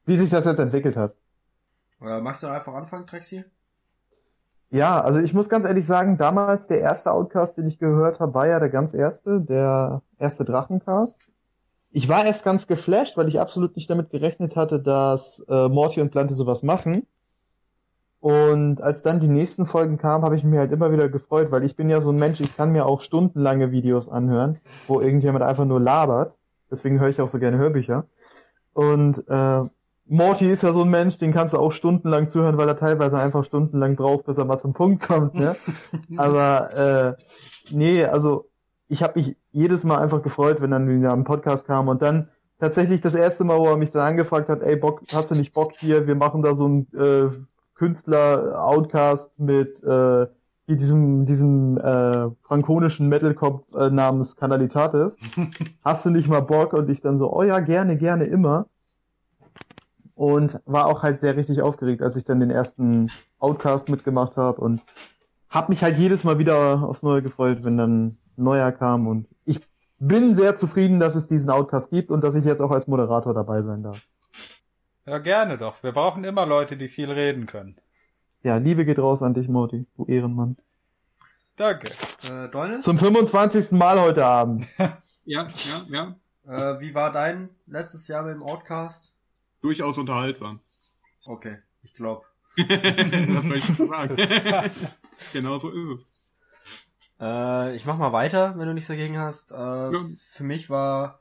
wie 0.06 0.16
sich 0.16 0.30
das 0.30 0.44
jetzt 0.44 0.60
entwickelt 0.60 0.96
hat. 0.96 1.14
Äh, 2.00 2.20
magst 2.20 2.42
du 2.42 2.46
einfach 2.46 2.74
anfangen, 2.74 3.06
Trexi? 3.06 3.44
Ja, 4.72 5.02
also 5.02 5.18
ich 5.18 5.34
muss 5.34 5.50
ganz 5.50 5.66
ehrlich 5.66 5.86
sagen, 5.86 6.16
damals 6.16 6.66
der 6.66 6.80
erste 6.80 7.12
Outcast, 7.12 7.58
den 7.58 7.68
ich 7.68 7.78
gehört 7.78 8.20
habe, 8.20 8.32
war 8.32 8.46
ja 8.46 8.58
der 8.58 8.70
ganz 8.70 8.94
erste, 8.94 9.38
der 9.42 10.00
erste 10.18 10.46
Drachencast. 10.46 11.20
Ich 11.90 12.08
war 12.08 12.24
erst 12.24 12.42
ganz 12.42 12.66
geflasht, 12.66 13.18
weil 13.18 13.28
ich 13.28 13.38
absolut 13.38 13.76
nicht 13.76 13.90
damit 13.90 14.08
gerechnet 14.08 14.56
hatte, 14.56 14.80
dass 14.80 15.44
äh, 15.46 15.68
Morty 15.68 16.00
und 16.00 16.10
Plante 16.10 16.32
sowas 16.32 16.62
machen. 16.62 17.06
Und 18.20 18.80
als 18.80 19.02
dann 19.02 19.20
die 19.20 19.28
nächsten 19.28 19.66
Folgen 19.66 19.98
kamen, 19.98 20.24
habe 20.24 20.36
ich 20.36 20.44
mich 20.44 20.58
halt 20.58 20.72
immer 20.72 20.90
wieder 20.90 21.10
gefreut, 21.10 21.50
weil 21.50 21.64
ich 21.64 21.76
bin 21.76 21.90
ja 21.90 22.00
so 22.00 22.10
ein 22.10 22.18
Mensch, 22.18 22.40
ich 22.40 22.56
kann 22.56 22.72
mir 22.72 22.86
auch 22.86 23.02
stundenlange 23.02 23.72
Videos 23.72 24.08
anhören, 24.08 24.58
wo 24.86 25.02
irgendjemand 25.02 25.44
einfach 25.44 25.66
nur 25.66 25.80
labert. 25.80 26.38
Deswegen 26.70 26.98
höre 26.98 27.10
ich 27.10 27.20
auch 27.20 27.28
so 27.28 27.38
gerne 27.38 27.58
Hörbücher. 27.58 28.06
Und 28.72 29.22
äh, 29.28 29.64
Morty 30.06 30.50
ist 30.50 30.62
ja 30.62 30.72
so 30.72 30.82
ein 30.82 30.90
Mensch, 30.90 31.18
den 31.18 31.32
kannst 31.32 31.54
du 31.54 31.58
auch 31.58 31.72
stundenlang 31.72 32.28
zuhören, 32.28 32.58
weil 32.58 32.68
er 32.68 32.76
teilweise 32.76 33.18
einfach 33.18 33.44
stundenlang 33.44 33.96
braucht, 33.96 34.26
bis 34.26 34.36
er 34.36 34.44
mal 34.44 34.58
zum 34.58 34.72
Punkt 34.72 35.06
kommt. 35.06 35.34
Ne? 35.34 35.56
Aber 36.16 37.16
äh, 37.18 37.22
nee, 37.70 38.04
also 38.04 38.50
ich 38.88 39.02
habe 39.02 39.20
mich 39.20 39.36
jedes 39.52 39.84
Mal 39.84 39.98
einfach 39.98 40.22
gefreut, 40.22 40.60
wenn 40.60 40.70
dann 40.70 40.88
wieder 40.88 41.12
ein 41.12 41.24
Podcast 41.24 41.66
kam 41.66 41.88
und 41.88 42.02
dann 42.02 42.28
tatsächlich 42.58 43.00
das 43.00 43.14
erste 43.14 43.44
Mal, 43.44 43.58
wo 43.58 43.66
er 43.66 43.76
mich 43.76 43.90
dann 43.90 44.02
angefragt 44.02 44.48
hat, 44.48 44.62
ey 44.62 44.76
Bock, 44.76 45.02
hast 45.12 45.30
du 45.30 45.34
nicht 45.34 45.52
Bock 45.52 45.72
hier? 45.78 46.06
Wir 46.06 46.14
machen 46.14 46.42
da 46.42 46.54
so 46.54 46.68
ein 46.68 46.86
äh, 46.94 47.30
Künstler-Outcast 47.74 49.38
mit 49.38 49.82
äh, 49.82 50.26
diesem 50.68 51.26
diesem 51.26 51.76
äh, 51.78 52.30
frankonischen 52.42 53.08
Metalcop 53.08 53.66
äh, 53.74 53.90
namens 53.90 54.36
Canalitatis. 54.36 55.16
hast 55.84 56.06
du 56.06 56.10
nicht 56.10 56.28
mal 56.28 56.40
Bock? 56.40 56.72
Und 56.72 56.88
ich 56.90 57.00
dann 57.00 57.18
so, 57.18 57.32
oh 57.32 57.42
ja, 57.42 57.60
gerne, 57.60 57.96
gerne, 57.96 58.24
immer 58.24 58.66
und 60.14 60.60
war 60.66 60.86
auch 60.86 61.02
halt 61.02 61.20
sehr 61.20 61.36
richtig 61.36 61.62
aufgeregt, 61.62 62.02
als 62.02 62.16
ich 62.16 62.24
dann 62.24 62.40
den 62.40 62.50
ersten 62.50 63.10
Outcast 63.38 63.88
mitgemacht 63.88 64.36
habe 64.36 64.60
und 64.60 64.80
habe 65.50 65.70
mich 65.70 65.82
halt 65.82 65.98
jedes 65.98 66.24
Mal 66.24 66.38
wieder 66.38 66.82
aufs 66.82 67.02
Neue 67.02 67.22
gefreut, 67.22 67.58
wenn 67.62 67.76
dann 67.76 68.06
ein 68.06 68.18
neuer 68.36 68.72
kam 68.72 69.06
und 69.06 69.26
ich 69.44 69.60
bin 69.98 70.34
sehr 70.34 70.56
zufrieden, 70.56 70.98
dass 71.00 71.14
es 71.14 71.28
diesen 71.28 71.50
Outcast 71.50 71.90
gibt 71.90 72.10
und 72.10 72.24
dass 72.24 72.34
ich 72.34 72.44
jetzt 72.44 72.60
auch 72.60 72.70
als 72.70 72.86
Moderator 72.86 73.34
dabei 73.34 73.62
sein 73.62 73.82
darf. 73.82 74.00
Ja, 75.06 75.18
gerne 75.18 75.58
doch. 75.58 75.82
Wir 75.82 75.92
brauchen 75.92 76.24
immer 76.24 76.46
Leute, 76.46 76.76
die 76.76 76.88
viel 76.88 77.10
reden 77.10 77.46
können. 77.46 77.76
Ja, 78.42 78.56
Liebe 78.56 78.84
geht 78.84 78.98
raus 78.98 79.22
an 79.22 79.34
dich, 79.34 79.48
Morty, 79.48 79.86
du 79.96 80.04
Ehrenmann. 80.06 80.56
Danke. 81.56 81.92
Äh, 82.28 82.48
Deunis? 82.48 82.84
Zum 82.84 82.98
25. 82.98 83.72
Mal 83.72 84.00
heute 84.00 84.24
Abend. 84.24 84.66
Ja, 85.24 85.46
ja, 85.88 86.16
ja. 86.48 86.74
Äh, 86.74 86.80
wie 86.80 86.96
war 86.96 87.12
dein 87.12 87.50
letztes 87.66 88.08
Jahr 88.08 88.24
mit 88.24 88.34
dem 88.34 88.42
Outcast? 88.42 89.14
Durchaus 89.62 89.96
unterhaltsam. 89.96 90.60
Okay, 91.24 91.58
ich 91.82 91.94
glaube. 91.94 92.26
Was 92.56 93.46
soll 93.46 93.56
ich 93.56 93.66
dazu 93.66 93.88
sagen? 93.88 94.16
genau 95.32 95.58
so 95.58 95.70
ist 95.70 96.00
es. 96.00 96.12
Äh, 97.20 97.76
ich 97.76 97.86
mach 97.86 97.96
mal 97.96 98.12
weiter, 98.12 98.58
wenn 98.58 98.66
du 98.66 98.74
nichts 98.74 98.88
dagegen 98.88 99.18
hast. 99.18 99.52
Äh, 99.52 99.54
Für 99.54 100.42
mich 100.42 100.68
war, 100.68 101.20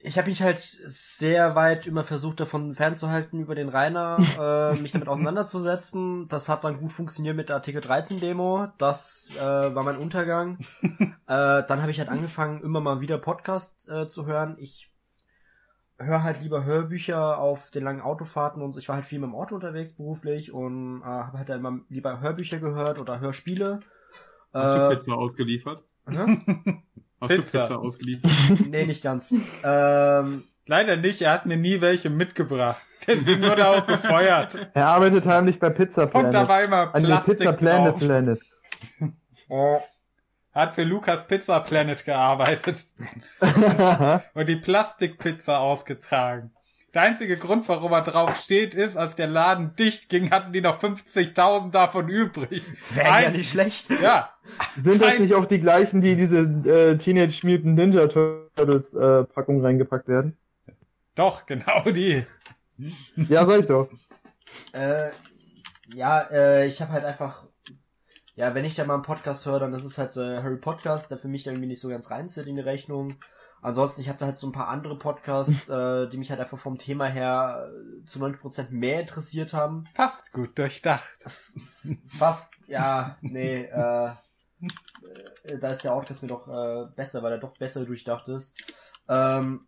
ich 0.00 0.18
habe 0.18 0.28
mich 0.28 0.42
halt 0.42 0.58
sehr 0.60 1.54
weit 1.54 1.86
immer 1.86 2.02
versucht, 2.02 2.40
davon 2.40 2.74
fernzuhalten, 2.74 3.40
über 3.40 3.54
den 3.54 3.68
Rainer 3.68 4.18
äh, 4.38 4.74
mich 4.80 4.90
damit 4.90 5.08
auseinanderzusetzen. 5.08 6.26
Das 6.26 6.48
hat 6.48 6.64
dann 6.64 6.80
gut 6.80 6.92
funktioniert 6.92 7.36
mit 7.36 7.48
der 7.48 7.56
Artikel 7.56 7.80
13 7.80 8.18
Demo. 8.18 8.66
Das 8.78 9.30
äh, 9.36 9.40
war 9.40 9.84
mein 9.84 9.96
Untergang. 9.96 10.58
äh, 10.82 11.06
dann 11.26 11.80
habe 11.80 11.92
ich 11.92 12.00
halt 12.00 12.08
angefangen, 12.08 12.62
immer 12.62 12.80
mal 12.80 13.00
wieder 13.00 13.18
Podcast 13.18 13.88
äh, 13.88 14.08
zu 14.08 14.26
hören. 14.26 14.56
Ich 14.58 14.87
höre 15.98 16.22
halt 16.22 16.40
lieber 16.42 16.64
Hörbücher 16.64 17.38
auf 17.38 17.70
den 17.70 17.84
langen 17.84 18.00
Autofahrten 18.00 18.62
und 18.62 18.72
so. 18.72 18.78
ich 18.78 18.88
war 18.88 18.96
halt 18.96 19.06
viel 19.06 19.18
mit 19.18 19.28
dem 19.30 19.34
Auto 19.34 19.54
unterwegs 19.54 19.92
beruflich 19.94 20.52
und 20.52 21.02
äh, 21.02 21.04
habe 21.04 21.38
halt 21.38 21.48
dann 21.48 21.58
immer 21.60 21.80
lieber 21.88 22.20
Hörbücher 22.20 22.58
gehört 22.58 22.98
oder 22.98 23.20
Hörspiele. 23.20 23.80
Hast 24.52 24.74
Äh, 24.76 24.78
du 24.90 24.96
Pizza 24.96 25.12
ausgeliefert? 25.14 25.82
Hä? 26.08 26.14
Hast 27.20 27.36
du 27.36 27.42
Pizza. 27.42 27.62
Pizza 27.62 27.78
ausgeliefert? 27.78 28.30
nee, 28.70 28.86
nicht 28.86 29.02
ganz. 29.02 29.34
ähm, 29.64 30.44
Leider 30.66 30.96
nicht, 30.96 31.22
er 31.22 31.32
hat 31.32 31.46
mir 31.46 31.56
nie 31.56 31.80
welche 31.80 32.10
mitgebracht. 32.10 32.82
Deswegen 33.06 33.40
wurde 33.42 33.62
er 33.62 33.70
auch 33.70 33.86
gefeuert. 33.86 34.68
Er 34.74 34.86
arbeitet 34.88 35.24
heimlich 35.26 35.58
bei 35.58 35.70
Pizza 35.70 36.02
Und 36.12 36.30
da 36.34 36.44
Planet. 36.44 36.48
war 36.48 36.62
immer 36.62 36.94
An 36.94 37.02
der 37.08 37.08
Plastik 37.08 37.38
Pizza 37.38 37.52
Planet 37.54 37.92
drauf. 37.94 38.00
Planet. 38.00 38.40
oh, 39.48 39.80
hat 40.58 40.74
für 40.74 40.84
Lukas 40.84 41.26
Pizza 41.26 41.60
Planet 41.60 42.04
gearbeitet 42.04 42.84
und 44.34 44.48
die 44.48 44.56
Plastikpizza 44.56 45.58
ausgetragen. 45.58 46.50
Der 46.94 47.02
einzige 47.02 47.36
Grund, 47.36 47.68
warum 47.68 47.92
er 47.92 48.00
drauf 48.02 48.34
steht, 48.42 48.74
ist, 48.74 48.96
als 48.96 49.14
der 49.14 49.26
Laden 49.26 49.76
dicht 49.76 50.08
ging, 50.08 50.30
hatten 50.30 50.52
die 50.54 50.62
noch 50.62 50.80
50.000 50.80 51.70
davon 51.70 52.08
übrig. 52.08 52.64
Wäre 52.94 53.22
ja 53.24 53.30
nicht 53.30 53.50
schlecht. 53.50 53.88
Ja, 54.02 54.30
Sind 54.74 55.02
das 55.02 55.14
Ein- 55.16 55.22
nicht 55.22 55.34
auch 55.34 55.44
die 55.44 55.60
gleichen, 55.60 56.00
die 56.00 56.12
in 56.12 56.18
diese 56.18 56.38
äh, 56.40 56.96
Teenage 56.96 57.46
Mutant 57.46 57.76
Ninja 57.76 58.06
Turtles 58.06 58.94
äh, 58.94 59.24
Packung 59.24 59.64
reingepackt 59.64 60.08
werden? 60.08 60.36
doch, 61.14 61.46
genau 61.46 61.82
die. 61.82 62.24
Ja, 63.16 63.44
sag 63.44 63.60
ich 63.60 63.66
doch. 63.66 63.88
Äh, 64.72 65.10
ja, 65.92 66.20
äh, 66.30 66.66
ich 66.66 66.80
habe 66.80 66.92
halt 66.92 67.04
einfach, 67.04 67.44
ja, 68.38 68.54
wenn 68.54 68.64
ich 68.64 68.76
da 68.76 68.84
mal 68.84 68.94
einen 68.94 69.02
Podcast 69.02 69.44
höre, 69.46 69.58
dann 69.58 69.74
ist 69.74 69.82
es 69.82 69.98
halt 69.98 70.16
äh, 70.16 70.40
Harry 70.40 70.58
Podcast, 70.58 71.10
der 71.10 71.18
für 71.18 71.26
mich 71.26 71.48
irgendwie 71.48 71.66
nicht 71.66 71.80
so 71.80 71.88
ganz 71.88 72.08
reinzählt 72.08 72.46
in 72.46 72.54
die 72.54 72.62
Rechnung. 72.62 73.16
Ansonsten, 73.62 74.00
ich 74.00 74.08
habe 74.08 74.16
da 74.16 74.26
halt 74.26 74.38
so 74.38 74.46
ein 74.46 74.52
paar 74.52 74.68
andere 74.68 74.96
Podcasts, 74.96 75.68
äh, 75.68 76.08
die 76.08 76.18
mich 76.18 76.30
halt 76.30 76.38
einfach 76.38 76.56
vom 76.56 76.78
Thema 76.78 77.06
her 77.06 77.68
äh, 77.68 78.04
zu 78.04 78.20
90% 78.20 78.70
mehr 78.70 79.00
interessiert 79.00 79.54
haben. 79.54 79.86
Fast 79.92 80.32
gut 80.32 80.56
durchdacht. 80.56 81.16
Fast, 82.06 82.52
ja, 82.68 83.16
nee, 83.22 83.64
äh, 83.64 84.10
äh, 85.42 85.58
da 85.58 85.70
ist 85.70 85.82
der 85.82 85.94
Outcast 85.94 86.22
mir 86.22 86.28
doch 86.28 86.46
äh, 86.46 86.86
besser, 86.94 87.24
weil 87.24 87.32
er 87.32 87.38
doch 87.38 87.58
besser 87.58 87.84
durchdacht 87.84 88.28
ist. 88.28 88.56
Ähm, 89.08 89.66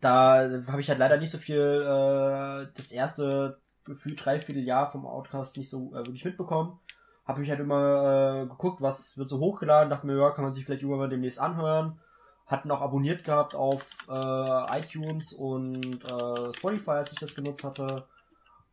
da 0.00 0.38
habe 0.66 0.80
ich 0.80 0.88
halt 0.88 0.98
leider 0.98 1.18
nicht 1.18 1.30
so 1.30 1.38
viel 1.38 1.56
äh, 1.56 2.66
das 2.76 2.90
erste 2.90 3.60
Gefühl 3.84 4.16
dreiviertel 4.16 4.64
Jahr 4.64 4.90
vom 4.90 5.06
Outcast 5.06 5.56
nicht 5.56 5.70
so 5.70 5.92
äh, 5.92 5.98
wirklich 5.98 6.24
mitbekommen. 6.24 6.80
Habe 7.24 7.40
mich 7.40 7.50
halt 7.50 7.60
immer 7.60 8.42
äh, 8.42 8.46
geguckt, 8.46 8.80
was 8.80 9.16
wird 9.16 9.28
so 9.28 9.38
hochgeladen, 9.38 9.90
dachte 9.90 10.06
mir, 10.06 10.16
ja, 10.16 10.30
kann 10.30 10.44
man 10.44 10.52
sich 10.52 10.64
vielleicht 10.64 10.82
irgendwann 10.82 11.10
demnächst 11.10 11.38
anhören. 11.38 12.00
Hatten 12.46 12.70
auch 12.70 12.80
abonniert 12.80 13.24
gehabt 13.24 13.54
auf 13.54 13.88
äh, 14.08 14.80
iTunes 14.80 15.32
und 15.32 16.04
äh, 16.04 16.52
Spotify, 16.52 16.90
als 16.90 17.12
ich 17.12 17.18
das 17.18 17.34
genutzt 17.34 17.64
hatte. 17.64 18.06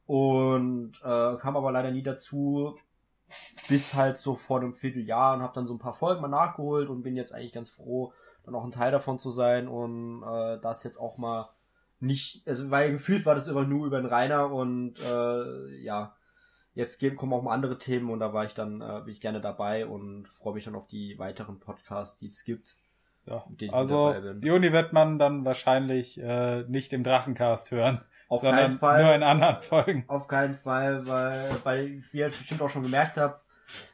Und 0.08 0.94
äh, 1.04 1.36
kam 1.38 1.56
aber 1.56 1.72
leider 1.72 1.92
nie 1.92 2.02
dazu, 2.02 2.76
bis 3.68 3.94
halt 3.94 4.18
so 4.18 4.36
vor 4.36 4.60
einem 4.60 4.74
Vierteljahr 4.74 5.36
und 5.36 5.44
habe 5.44 5.54
dann 5.54 5.68
so 5.68 5.76
ein 5.76 5.80
paar 5.80 5.94
Folgen 5.94 6.22
mal 6.22 6.28
nachgeholt 6.28 6.90
und 6.90 7.04
bin 7.04 7.16
jetzt 7.16 7.34
eigentlich 7.34 7.54
ganz 7.54 7.70
froh, 7.70 8.14
dann 8.44 8.56
auch 8.56 8.64
ein 8.64 8.72
Teil 8.72 8.92
davon 8.92 9.20
zu 9.20 9.32
sein 9.32 9.68
und 9.68 10.24
äh, 10.24 10.60
das 10.60 10.84
jetzt 10.84 10.98
auch 10.98 11.18
mal 11.18 11.50
nicht, 12.00 12.48
also 12.48 12.72
weil 12.72 12.92
gefühlt 12.92 13.26
war 13.26 13.36
das 13.36 13.48
immer 13.48 13.66
nur 13.66 13.86
über 13.86 14.02
den 14.02 14.10
Rainer 14.10 14.52
und 14.52 14.96
äh, 15.00 15.76
ja, 15.84 16.16
jetzt 16.80 17.18
kommen 17.18 17.34
auch 17.34 17.44
mal 17.44 17.54
andere 17.54 17.78
Themen 17.78 18.10
und 18.10 18.20
da 18.20 18.34
war 18.34 18.46
ich 18.46 18.54
dann, 18.54 18.82
äh, 18.82 19.02
bin 19.04 19.14
ich 19.14 19.22
gerne 19.22 19.42
dabei 19.42 19.86
und 19.86 20.28
freue 20.28 20.54
mich 20.54 20.64
dann 20.64 20.76
auf 20.76 20.88
die 20.88 21.20
weiteren 21.20 21.60
Podcasts, 21.60 22.18
die 22.18 22.28
es 22.28 22.44
gibt. 22.44 22.76
Ja. 23.26 23.44
Also. 23.72 24.16
Juni 24.42 24.72
wird 24.72 24.94
man 24.94 25.20
dann 25.20 25.46
wahrscheinlich 25.46 26.20
äh, 26.20 26.64
nicht 26.64 26.94
im 26.94 27.04
Drachencast 27.04 27.70
hören, 27.72 28.02
Auf 28.30 28.42
sondern 28.42 28.62
keinen 28.62 28.78
Fall. 28.78 29.04
nur 29.04 29.14
in 29.14 29.24
anderen 29.24 29.62
Folgen. 29.62 30.06
Auf 30.08 30.28
keinen 30.28 30.56
Fall, 30.56 31.06
weil, 31.06 31.52
weil 31.64 32.04
wie 32.12 32.20
ihr 32.20 32.28
bestimmt 32.30 32.62
auch 32.62 32.70
schon 32.70 32.84
gemerkt 32.84 33.18
habt, 33.18 33.44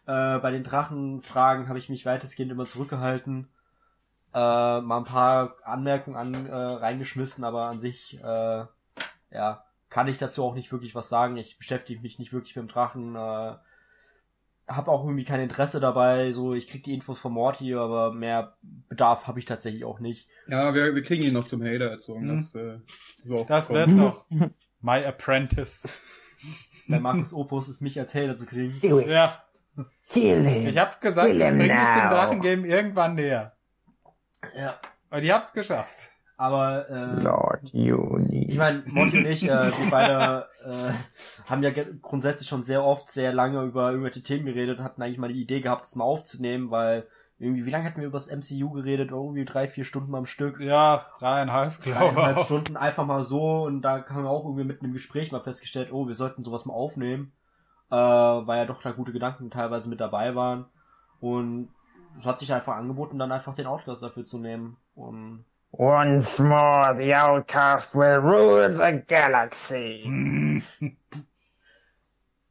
äh, 0.05 0.37
bei 0.37 0.51
den 0.51 0.63
Drachenfragen 0.63 1.67
habe 1.67 1.79
ich 1.79 1.89
mich 1.89 2.05
weitestgehend 2.05 2.51
immer 2.51 2.65
zurückgehalten. 2.65 3.49
Äh, 4.33 4.37
mal 4.37 4.97
ein 4.97 5.03
paar 5.05 5.55
Anmerkungen 5.63 6.17
an, 6.17 6.45
äh, 6.45 6.53
reingeschmissen, 6.53 7.43
aber 7.43 7.63
an 7.63 7.79
sich, 7.79 8.19
äh, 8.21 8.65
ja, 9.31 9.64
kann 9.95 10.09
ich 10.09 10.17
dazu 10.17 10.43
auch 10.43 10.55
nicht 10.55 10.73
wirklich 10.73 10.93
was 10.93 11.07
sagen. 11.07 11.37
Ich 11.37 11.57
beschäftige 11.57 12.01
mich 12.01 12.19
nicht 12.19 12.33
wirklich 12.33 12.53
mit 12.57 12.63
dem 12.63 12.67
Drachen. 12.67 13.15
Äh, 13.15 13.53
habe 14.67 14.91
auch 14.91 15.05
irgendwie 15.05 15.23
kein 15.23 15.39
Interesse 15.39 15.79
dabei. 15.79 16.33
So, 16.33 16.53
ich 16.53 16.67
krieg 16.67 16.83
die 16.83 16.93
Infos 16.93 17.17
von 17.17 17.31
Morty, 17.31 17.73
aber 17.75 18.11
mehr 18.11 18.57
Bedarf 18.89 19.25
habe 19.25 19.39
ich 19.39 19.45
tatsächlich 19.45 19.85
auch 19.85 20.01
nicht. 20.01 20.27
Ja, 20.49 20.73
wir, 20.73 20.95
wir 20.95 21.01
kriegen 21.01 21.23
ihn 21.23 21.31
noch 21.31 21.47
zum 21.47 21.63
Hater 21.63 21.91
erzogen. 21.91 22.27
Hm. 22.27 22.49
Das, 22.51 22.55
äh, 22.55 22.79
so 23.23 23.45
Das 23.47 23.69
wird 23.69 23.87
noch 23.87 24.25
My 24.81 25.01
Apprentice. 25.05 25.81
Bei 26.89 26.99
Markus 26.99 27.33
Opus 27.33 27.69
ist 27.69 27.79
mich 27.79 27.97
als 27.97 28.13
Hater 28.13 28.35
zu 28.35 28.45
kriegen. 28.45 28.77
Ja, 29.07 29.45
ich 30.13 30.77
habe 30.77 30.95
gesagt, 30.99 31.29
ich 31.29 31.37
Kill 31.37 31.45
him 31.45 31.57
bring 31.57 31.69
dich 31.69 31.69
dem. 31.69 32.09
Drachengame 32.09 32.67
irgendwann 32.67 33.15
näher. 33.15 33.53
Ja. 34.57 34.77
Und 35.09 35.23
ich 35.23 35.31
hab's 35.31 35.53
geschafft. 35.53 36.09
Aber 36.35 36.89
äh, 36.89 37.23
Lord 37.23 37.69
Juni. 37.71 38.24
Ich 38.47 38.57
meine, 38.57 38.83
Monty 38.85 39.17
und 39.19 39.25
ich, 39.25 39.43
äh, 39.43 39.47
wir 39.49 39.91
beide 39.91 40.47
äh, 40.63 41.49
haben 41.49 41.63
ja 41.63 41.71
grundsätzlich 42.01 42.47
schon 42.47 42.63
sehr 42.63 42.83
oft 42.83 43.09
sehr 43.09 43.33
lange 43.33 43.61
über 43.63 43.89
irgendwelche 43.91 44.23
Themen 44.23 44.45
geredet 44.45 44.79
und 44.79 44.83
hatten 44.83 45.01
eigentlich 45.01 45.17
mal 45.17 45.33
die 45.33 45.41
Idee 45.41 45.61
gehabt, 45.61 45.83
das 45.83 45.95
mal 45.95 46.03
aufzunehmen, 46.03 46.71
weil 46.71 47.07
irgendwie, 47.37 47.65
wie 47.65 47.69
lange 47.69 47.85
hatten 47.85 47.99
wir 47.99 48.07
über 48.07 48.17
das 48.17 48.29
MCU 48.29 48.69
geredet? 48.71 49.11
Irgendwie 49.11 49.43
drei, 49.43 49.67
vier 49.67 49.83
Stunden 49.83 50.15
am 50.15 50.25
Stück. 50.25 50.59
Ja, 50.59 51.05
dreieinhalb, 51.19 51.81
glaube 51.81 52.13
Dreieinhalb 52.13 52.37
ich. 52.37 52.45
Stunden 52.45 52.77
einfach 52.77 53.05
mal 53.05 53.23
so 53.23 53.63
und 53.63 53.81
da 53.81 54.05
haben 54.07 54.23
wir 54.23 54.29
auch 54.29 54.45
irgendwie 54.45 54.63
mitten 54.63 54.85
im 54.85 54.93
Gespräch 54.93 55.31
mal 55.31 55.41
festgestellt, 55.41 55.91
oh, 55.91 56.07
wir 56.07 56.15
sollten 56.15 56.43
sowas 56.43 56.65
mal 56.65 56.73
aufnehmen, 56.73 57.33
äh, 57.91 57.95
weil 57.95 58.59
ja 58.59 58.65
doch 58.65 58.81
da 58.81 58.91
gute 58.91 59.11
Gedanken 59.11 59.51
teilweise 59.51 59.89
mit 59.89 59.99
dabei 59.99 60.35
waren 60.35 60.65
und 61.19 61.69
es 62.17 62.25
hat 62.25 62.39
sich 62.39 62.53
einfach 62.53 62.75
angeboten, 62.75 63.19
dann 63.19 63.31
einfach 63.31 63.53
den 63.53 63.67
Outcast 63.67 64.01
dafür 64.01 64.23
zu 64.25 64.39
nehmen 64.39 64.77
und 64.93 65.43
Once 65.77 66.39
more, 66.39 66.95
the 66.97 67.13
outcast 67.13 67.93
will 67.93 68.21
rule 68.21 68.69
the 68.69 69.03
galaxy. 69.05 70.05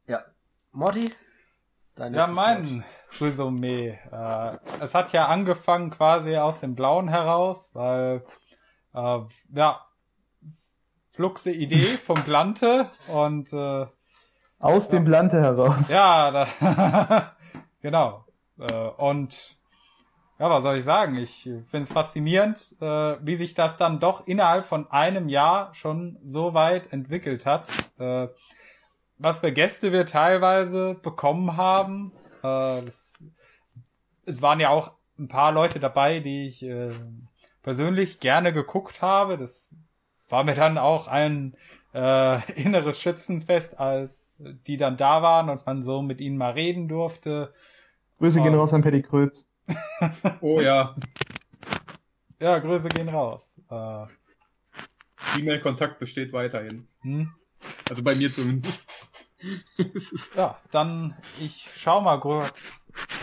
ja. 0.07 0.19
Morty? 0.71 1.11
Dein 1.95 2.13
Ja, 2.13 2.27
mein 2.27 2.83
Resümee. 3.19 3.97
Äh, 4.11 4.57
es 4.79 4.93
hat 4.93 5.11
ja 5.11 5.25
angefangen 5.25 5.89
quasi 5.89 6.37
aus 6.37 6.59
dem 6.59 6.75
Blauen 6.75 7.07
heraus, 7.07 7.71
weil, 7.73 8.23
äh, 8.93 9.19
ja, 9.49 9.81
fluxe 11.13 11.49
Idee 11.51 11.97
vom 12.05 12.23
Glante 12.25 12.91
und, 13.07 13.51
äh, 13.53 13.87
Aus 14.59 14.89
dem 14.89 15.03
Blante 15.03 15.41
heraus. 15.41 15.89
ja, 15.89 16.29
da, 16.29 17.35
genau. 17.81 18.25
Äh, 18.59 18.71
und, 18.71 19.57
ja, 20.37 20.49
was 20.49 20.63
soll 20.63 20.77
ich 20.77 20.85
sagen? 20.85 21.15
Ich 21.17 21.43
finde 21.43 21.83
es 21.83 21.91
faszinierend, 21.91 22.75
äh, 22.81 23.15
wie 23.21 23.37
sich 23.37 23.53
das 23.53 23.77
dann 23.77 23.99
doch 23.99 24.27
innerhalb 24.27 24.65
von 24.65 24.91
einem 24.91 25.29
Jahr 25.29 25.73
schon 25.73 26.17
so 26.25 26.53
weit 26.53 26.91
entwickelt 26.91 27.45
hat. 27.45 27.65
Äh, 27.97 28.27
was 29.17 29.39
für 29.39 29.53
Gäste 29.53 29.93
wir 29.93 30.05
teilweise 30.05 30.95
bekommen 31.01 31.55
haben. 31.55 32.11
Äh, 32.39 32.81
das, 32.83 33.13
es 34.25 34.41
waren 34.41 34.59
ja 34.59 34.69
auch 34.69 34.91
ein 35.17 35.29
paar 35.29 35.53
Leute 35.53 35.79
dabei, 35.79 36.19
die 36.19 36.47
ich 36.47 36.63
äh, 36.63 36.91
persönlich 37.63 38.19
gerne 38.19 38.51
geguckt 38.51 39.01
habe. 39.01 39.37
Das 39.37 39.73
war 40.27 40.43
mir 40.43 40.55
dann 40.55 40.77
auch 40.77 41.07
ein 41.07 41.55
äh, 41.93 42.51
inneres 42.61 42.99
Schützenfest, 42.99 43.79
als 43.79 44.25
die 44.37 44.75
dann 44.75 44.97
da 44.97 45.21
waren 45.21 45.49
und 45.49 45.65
man 45.65 45.81
so 45.81 46.01
mit 46.01 46.19
ihnen 46.19 46.37
mal 46.37 46.51
reden 46.51 46.89
durfte. 46.89 47.53
Grüße 48.17 48.41
gehen 48.41 48.53
raus 48.55 48.73
an 48.73 48.81
Paddy 48.81 49.01
Krötz. 49.01 49.47
Oh 50.41 50.59
ja, 50.61 50.95
Ja, 52.39 52.59
Grüße 52.59 52.89
gehen 52.89 53.09
raus. 53.09 53.43
Äh, 53.69 54.05
E-Mail-Kontakt 55.39 55.99
besteht 55.99 56.31
weiterhin. 56.33 56.87
hm? 57.01 57.31
Also 57.89 58.03
bei 58.03 58.15
mir 58.15 58.31
zumindest. 58.33 58.79
Ja, 60.35 60.57
dann 60.71 61.15
ich 61.39 61.69
schau 61.77 62.01
mal 62.01 62.19
kurz 62.19 62.53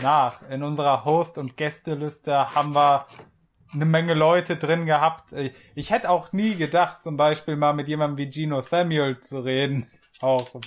nach. 0.03 0.43
In 0.51 0.63
unserer 0.63 1.05
Host- 1.05 1.37
und 1.39 1.57
Gästeliste 1.57 2.55
haben 2.55 2.75
wir 2.75 3.07
eine 3.73 3.87
Menge 3.87 4.15
Leute 4.15 4.57
drin 4.57 4.87
gehabt. 4.87 5.33
Ich- 5.75 5.91
hätte 5.91 6.11
auch 6.11 6.33
nie 6.33 6.55
gedacht, 6.55 7.01
zum 7.03 7.17
Beispiel 7.17 7.57
mal 7.57 7.73
mit 7.73 7.89
jemandem 7.89 8.19
wie 8.19 8.31
Gino 8.31 8.61
Samuel 8.61 9.19
zu 9.21 9.41
reden. 9.41 9.91
Auch 10.21 10.61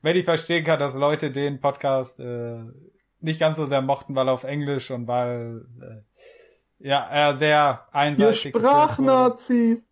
wenn 0.00 0.16
ich 0.16 0.24
verstehen 0.24 0.64
kann, 0.64 0.78
dass 0.78 0.94
Leute 0.94 1.30
den 1.30 1.60
Podcast 1.60 2.18
äh, 2.20 2.60
nicht 3.20 3.40
ganz 3.40 3.56
so 3.56 3.66
sehr 3.66 3.82
mochten, 3.82 4.14
weil 4.14 4.28
auf 4.28 4.44
Englisch 4.44 4.90
und 4.90 5.06
weil 5.06 5.66
äh, 5.80 6.86
ja 6.88 7.04
er 7.04 7.36
sehr 7.36 7.86
Ihr 7.88 7.94
einseitig 7.94 8.54
wurde. 8.54 8.64
Sprachnazis! 8.66 9.88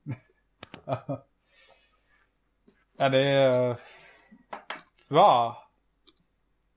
Ja, 2.99 3.09
der, 3.09 3.79
äh, 5.11 5.15
ja, 5.15 5.57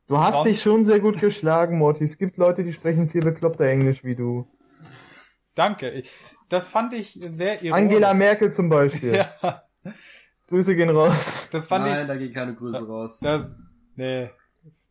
Du 0.07 0.17
hast 0.17 0.33
Sonst- 0.35 0.47
dich 0.47 0.61
schon 0.61 0.85
sehr 0.85 0.99
gut 1.01 1.19
geschlagen, 1.19 1.77
Morty. 1.77 2.05
Es 2.05 2.17
gibt 2.17 2.37
Leute, 2.37 2.63
die 2.63 2.71
sprechen 2.73 3.09
viel 3.09 3.21
bekloppter 3.21 3.65
Englisch 3.65 4.03
wie 4.05 4.15
du. 4.15 4.47
danke. 5.53 5.89
Ich, 5.91 6.11
das 6.49 6.69
fand 6.69 6.93
ich 6.93 7.19
sehr 7.21 7.61
ironisch. 7.61 7.73
Angela 7.83 8.13
Merkel 8.13 8.53
zum 8.53 8.69
Beispiel. 8.69 9.25
Ja, 9.43 9.63
Grüße 10.47 10.75
gehen 10.75 10.89
raus. 10.89 11.47
das 11.51 11.67
fand 11.67 11.85
Nein, 11.85 12.01
ich, 12.03 12.07
da 12.07 12.15
gehen 12.15 12.33
keine 12.33 12.55
Grüße 12.55 12.87
raus. 12.87 13.19
das, 13.19 13.51
nee, 13.95 14.29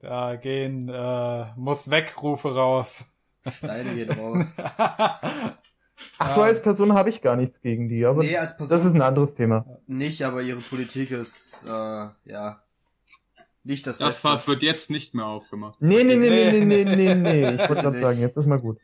da 0.07 0.37
gehen, 0.37 0.89
äh, 0.89 1.47
muss 1.57 1.91
Wegrufe 1.91 2.55
raus. 2.55 3.05
Deine 3.61 3.95
gehen 3.95 4.11
raus. 4.19 4.55
Ach 6.19 6.31
so, 6.35 6.43
als 6.43 6.63
Person 6.63 6.93
habe 6.95 7.11
ich 7.11 7.23
gar 7.23 7.37
nichts 7.37 7.61
gegen 7.61 7.89
die, 7.89 8.05
aber 8.07 8.23
Nee, 8.23 8.37
als 8.37 8.57
Person 8.57 8.77
das 8.77 8.87
ist 8.87 8.95
ein 8.95 9.03
anderes 9.03 9.35
Thema. 9.35 9.65
nicht, 9.87 10.23
aber 10.23 10.43
ihre 10.43 10.61
Politik 10.61 11.11
ist, 11.11 11.65
äh, 11.67 11.71
ja, 11.71 12.63
nicht 13.65 13.87
das, 13.87 13.99
Das. 13.99 14.21
Fass 14.21 14.47
wird 14.47 14.63
jetzt 14.63 14.91
nicht 14.91 15.15
mehr 15.15 15.27
aufgemacht. 15.27 15.81
Nee, 15.81 16.05
nee, 16.05 16.17
nee, 16.17 16.29
nee, 16.31 16.53
Nee. 16.53 16.65
nee, 16.65 16.85
nee, 16.85 17.15
nee, 17.15 17.15
nee. 17.15 17.55
Ich 17.63 17.69
wollte 17.69 17.83
gerade 17.83 17.97
Nee. 17.97 18.03
sagen, 18.03 18.21
jetzt 18.21 18.37
ist 18.37 18.47
mal 18.47 18.61
gut. 18.61 18.79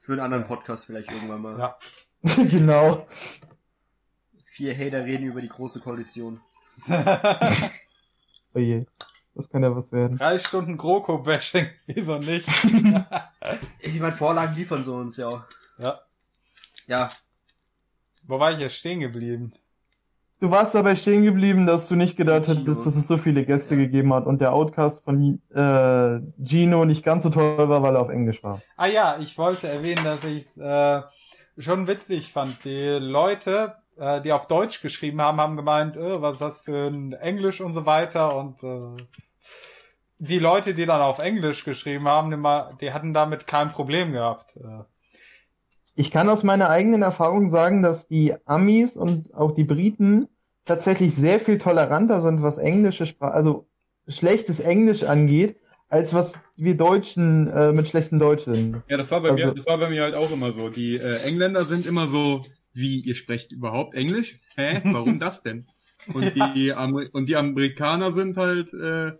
Für 0.00 0.12
einen 0.12 0.20
anderen 0.20 0.44
Podcast 0.44 0.84
vielleicht 0.86 1.10
irgendwann 1.10 1.40
mal. 1.42 1.58
Ja. 1.58 1.78
genau. 2.44 3.06
Vier 4.44 4.76
Hater 4.76 5.04
reden 5.04 5.24
über 5.26 5.40
die 5.40 5.48
große 5.48 5.80
Koalition. 5.80 6.40
Oh 8.54 8.58
je. 8.58 8.84
Das 9.38 9.48
kann 9.48 9.62
ja 9.62 9.74
was 9.74 9.92
werden. 9.92 10.18
Drei 10.18 10.38
Stunden 10.40 10.76
GroKo-Bashing, 10.76 11.68
wieso 11.86 12.18
nicht? 12.18 12.46
Ich 13.80 14.00
meine, 14.00 14.12
Vorlagen 14.12 14.54
liefern 14.56 14.82
sie 14.84 14.92
uns 14.92 15.16
ja. 15.16 15.46
Ja. 15.78 16.00
Ja, 16.88 17.12
Wo 18.24 18.40
war 18.40 18.50
ich 18.52 18.58
jetzt 18.58 18.74
stehen 18.74 19.00
geblieben? 19.00 19.52
Du 20.40 20.50
warst 20.50 20.74
dabei 20.74 20.96
stehen 20.96 21.22
geblieben, 21.24 21.66
dass 21.66 21.88
du 21.88 21.94
nicht 21.94 22.16
gedacht 22.16 22.46
Gino. 22.46 22.60
hättest, 22.60 22.84
dass 22.86 22.96
es 22.96 23.06
so 23.06 23.16
viele 23.16 23.44
Gäste 23.44 23.76
gegeben 23.76 24.12
hat 24.12 24.26
und 24.26 24.40
der 24.40 24.52
Outcast 24.52 25.04
von 25.04 25.40
äh, 25.54 26.20
Gino 26.44 26.84
nicht 26.84 27.04
ganz 27.04 27.22
so 27.22 27.30
toll 27.30 27.68
war, 27.68 27.82
weil 27.82 27.94
er 27.94 28.02
auf 28.02 28.08
Englisch 28.08 28.42
war. 28.42 28.60
Ah 28.76 28.86
ja, 28.86 29.18
ich 29.20 29.38
wollte 29.38 29.68
erwähnen, 29.68 30.04
dass 30.04 30.22
ich 30.24 30.46
äh, 30.56 31.02
schon 31.62 31.86
witzig 31.86 32.32
fand. 32.32 32.64
Die 32.64 32.98
Leute, 33.00 33.76
äh, 33.96 34.20
die 34.20 34.32
auf 34.32 34.46
Deutsch 34.46 34.80
geschrieben 34.82 35.20
haben, 35.20 35.40
haben 35.40 35.56
gemeint, 35.56 35.96
äh, 35.96 36.20
was 36.20 36.34
ist 36.34 36.40
das 36.40 36.60
für 36.62 36.88
ein 36.88 37.12
Englisch 37.14 37.60
und 37.60 37.72
so 37.72 37.86
weiter. 37.86 38.36
Und 38.36 38.62
äh, 38.64 38.96
die 40.18 40.38
Leute, 40.38 40.74
die 40.74 40.86
dann 40.86 41.00
auf 41.00 41.18
Englisch 41.18 41.64
geschrieben 41.64 42.06
haben, 42.08 42.30
die, 42.30 42.36
mal, 42.36 42.76
die 42.80 42.92
hatten 42.92 43.14
damit 43.14 43.46
kein 43.46 43.70
Problem 43.72 44.12
gehabt. 44.12 44.56
Äh, 44.56 44.84
Ich 45.94 46.10
kann 46.10 46.28
aus 46.28 46.44
meiner 46.44 46.70
eigenen 46.70 47.02
Erfahrung 47.02 47.50
sagen, 47.50 47.82
dass 47.82 48.06
die 48.08 48.34
Amis 48.44 48.96
und 48.96 49.34
auch 49.34 49.52
die 49.52 49.64
Briten 49.64 50.28
tatsächlich 50.64 51.14
sehr 51.14 51.40
viel 51.40 51.58
toleranter 51.58 52.20
sind, 52.20 52.42
was 52.42 52.58
englische 52.58 53.06
Sprache, 53.06 53.32
also 53.34 53.66
schlechtes 54.06 54.60
Englisch 54.60 55.02
angeht, 55.02 55.56
als 55.88 56.12
was 56.12 56.34
wir 56.56 56.76
Deutschen 56.76 57.48
äh, 57.48 57.72
mit 57.72 57.88
schlechtem 57.88 58.18
Deutsch 58.18 58.44
sind. 58.44 58.82
Ja, 58.88 58.96
das 58.96 59.10
war 59.10 59.20
bei 59.22 59.30
Also- 59.30 59.46
mir, 59.46 59.54
das 59.54 59.66
war 59.66 59.78
bei 59.78 59.88
mir 59.88 60.02
halt 60.02 60.14
auch 60.14 60.30
immer 60.30 60.52
so. 60.52 60.68
Die 60.68 60.96
äh, 60.96 61.22
Engländer 61.22 61.64
sind 61.64 61.86
immer 61.86 62.08
so, 62.08 62.44
wie 62.74 63.00
ihr 63.00 63.14
sprecht 63.14 63.50
überhaupt 63.52 63.94
Englisch? 63.94 64.38
Hä? 64.56 64.80
Warum 64.84 65.18
das 65.18 65.42
denn? 65.42 65.66
Und 66.12 66.34
die 66.34 66.72
Amer 66.74 67.06
und 67.12 67.28
die 67.28 67.36
Amerikaner 67.36 68.12
sind 68.12 68.36
halt 68.36 68.72
äh, 68.74 69.12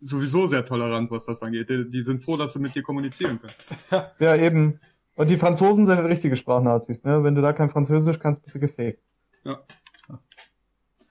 sowieso 0.00 0.46
sehr 0.46 0.64
tolerant, 0.64 1.10
was 1.10 1.26
das 1.26 1.42
angeht. 1.42 1.68
Die, 1.68 1.90
die 1.90 2.02
sind 2.02 2.22
froh, 2.22 2.36
dass 2.36 2.52
sie 2.52 2.60
mit 2.60 2.74
dir 2.74 2.82
kommunizieren 2.82 3.40
können. 3.40 4.04
Ja, 4.18 4.36
eben. 4.36 4.80
Und 5.16 5.28
die 5.28 5.36
Franzosen 5.36 5.86
sind 5.86 5.96
halt 5.96 6.08
richtige 6.08 6.36
Sprachnazis, 6.36 7.02
ne? 7.02 7.24
Wenn 7.24 7.34
du 7.34 7.42
da 7.42 7.52
kein 7.52 7.70
Französisch 7.70 8.20
kannst, 8.20 8.42
bist 8.42 8.54
du 8.54 8.60
gefaked. 8.60 9.02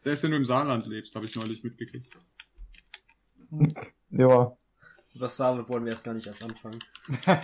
Selbst 0.03 0.23
wenn 0.23 0.31
du 0.31 0.37
im 0.37 0.45
Saarland 0.45 0.87
lebst, 0.87 1.13
habe 1.15 1.25
ich 1.25 1.35
neulich 1.35 1.63
mitgekriegt. 1.63 2.15
Ja. 4.09 4.55
über 5.13 5.29
Saarland 5.29 5.67
wollen 5.67 5.83
wir 5.83 5.91
erst 5.91 6.05
gar 6.05 6.13
nicht 6.13 6.27
erst 6.27 6.43
anfangen. 6.43 6.81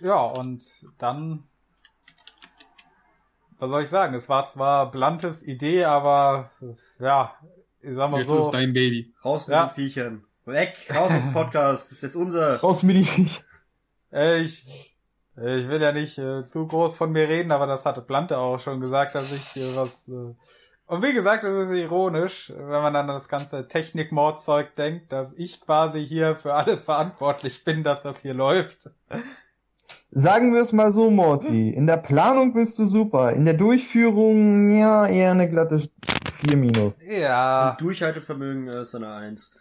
ja, 0.00 0.20
und 0.20 0.86
dann, 0.98 1.44
was 3.58 3.70
soll 3.70 3.82
ich 3.82 3.88
sagen? 3.88 4.14
Es 4.14 4.28
war 4.28 4.44
zwar 4.44 4.90
Blantes 4.90 5.42
Idee, 5.42 5.84
aber 5.84 6.50
ja, 6.98 7.36
ich 7.84 7.94
sag 7.96 8.10
mal 8.10 8.20
Jetzt 8.20 8.28
so. 8.28 8.46
ist 8.46 8.50
dein 8.52 8.72
Baby. 8.72 9.12
Raus 9.24 9.46
mit 9.46 9.54
Ja. 9.54 9.66
den 9.66 9.74
Viechern. 9.74 10.24
Weg, 10.46 10.74
raus 10.94 11.10
aus 11.10 11.22
dem 11.22 11.32
Podcast. 11.32 11.84
Das 11.90 11.92
ist 11.92 12.02
jetzt 12.02 12.16
unser. 12.16 12.60
Raus 12.60 12.82
mit 12.82 12.96
die 12.96 13.28
Äh, 14.12 14.42
ich, 14.42 14.96
äh, 15.36 15.58
ich 15.60 15.68
will 15.68 15.80
ja 15.80 15.90
nicht 15.92 16.18
äh, 16.18 16.44
zu 16.44 16.66
groß 16.66 16.96
von 16.96 17.12
mir 17.12 17.28
reden, 17.28 17.50
aber 17.50 17.66
das 17.66 17.84
hatte 17.84 18.00
Plante 18.02 18.38
auch 18.38 18.58
schon 18.60 18.80
gesagt, 18.80 19.14
dass 19.14 19.32
ich 19.32 19.56
äh, 19.56 19.74
was. 19.74 20.06
Äh, 20.08 20.34
und 20.86 21.02
wie 21.02 21.14
gesagt, 21.14 21.44
es 21.44 21.68
ist 21.70 21.76
ironisch, 21.78 22.52
wenn 22.54 22.82
man 22.82 22.94
an 22.94 23.08
das 23.08 23.26
ganze 23.26 23.66
Technikmordzeug 23.66 24.76
denkt, 24.76 25.10
dass 25.12 25.32
ich 25.34 25.60
quasi 25.62 26.06
hier 26.06 26.36
für 26.36 26.52
alles 26.54 26.82
verantwortlich 26.82 27.64
bin, 27.64 27.82
dass 27.82 28.02
das 28.02 28.18
hier 28.20 28.34
läuft. 28.34 28.90
Sagen 30.10 30.52
wir 30.54 30.60
es 30.60 30.72
mal 30.72 30.92
so, 30.92 31.10
Morty. 31.10 31.70
In 31.70 31.86
der 31.86 31.96
Planung 31.96 32.52
bist 32.52 32.78
du 32.78 32.84
super. 32.84 33.32
In 33.32 33.46
der 33.46 33.54
Durchführung, 33.54 34.70
ja, 34.78 35.06
eher 35.06 35.30
eine 35.30 35.48
glatte 35.48 35.88
4 36.46 36.56
minus. 36.56 36.94
Ja, 37.06 37.70
Und 37.70 37.80
Durchhaltevermögen 37.80 38.68
äh, 38.68 38.80
ist 38.80 38.94
eine 38.94 39.08
Eins. 39.12 39.56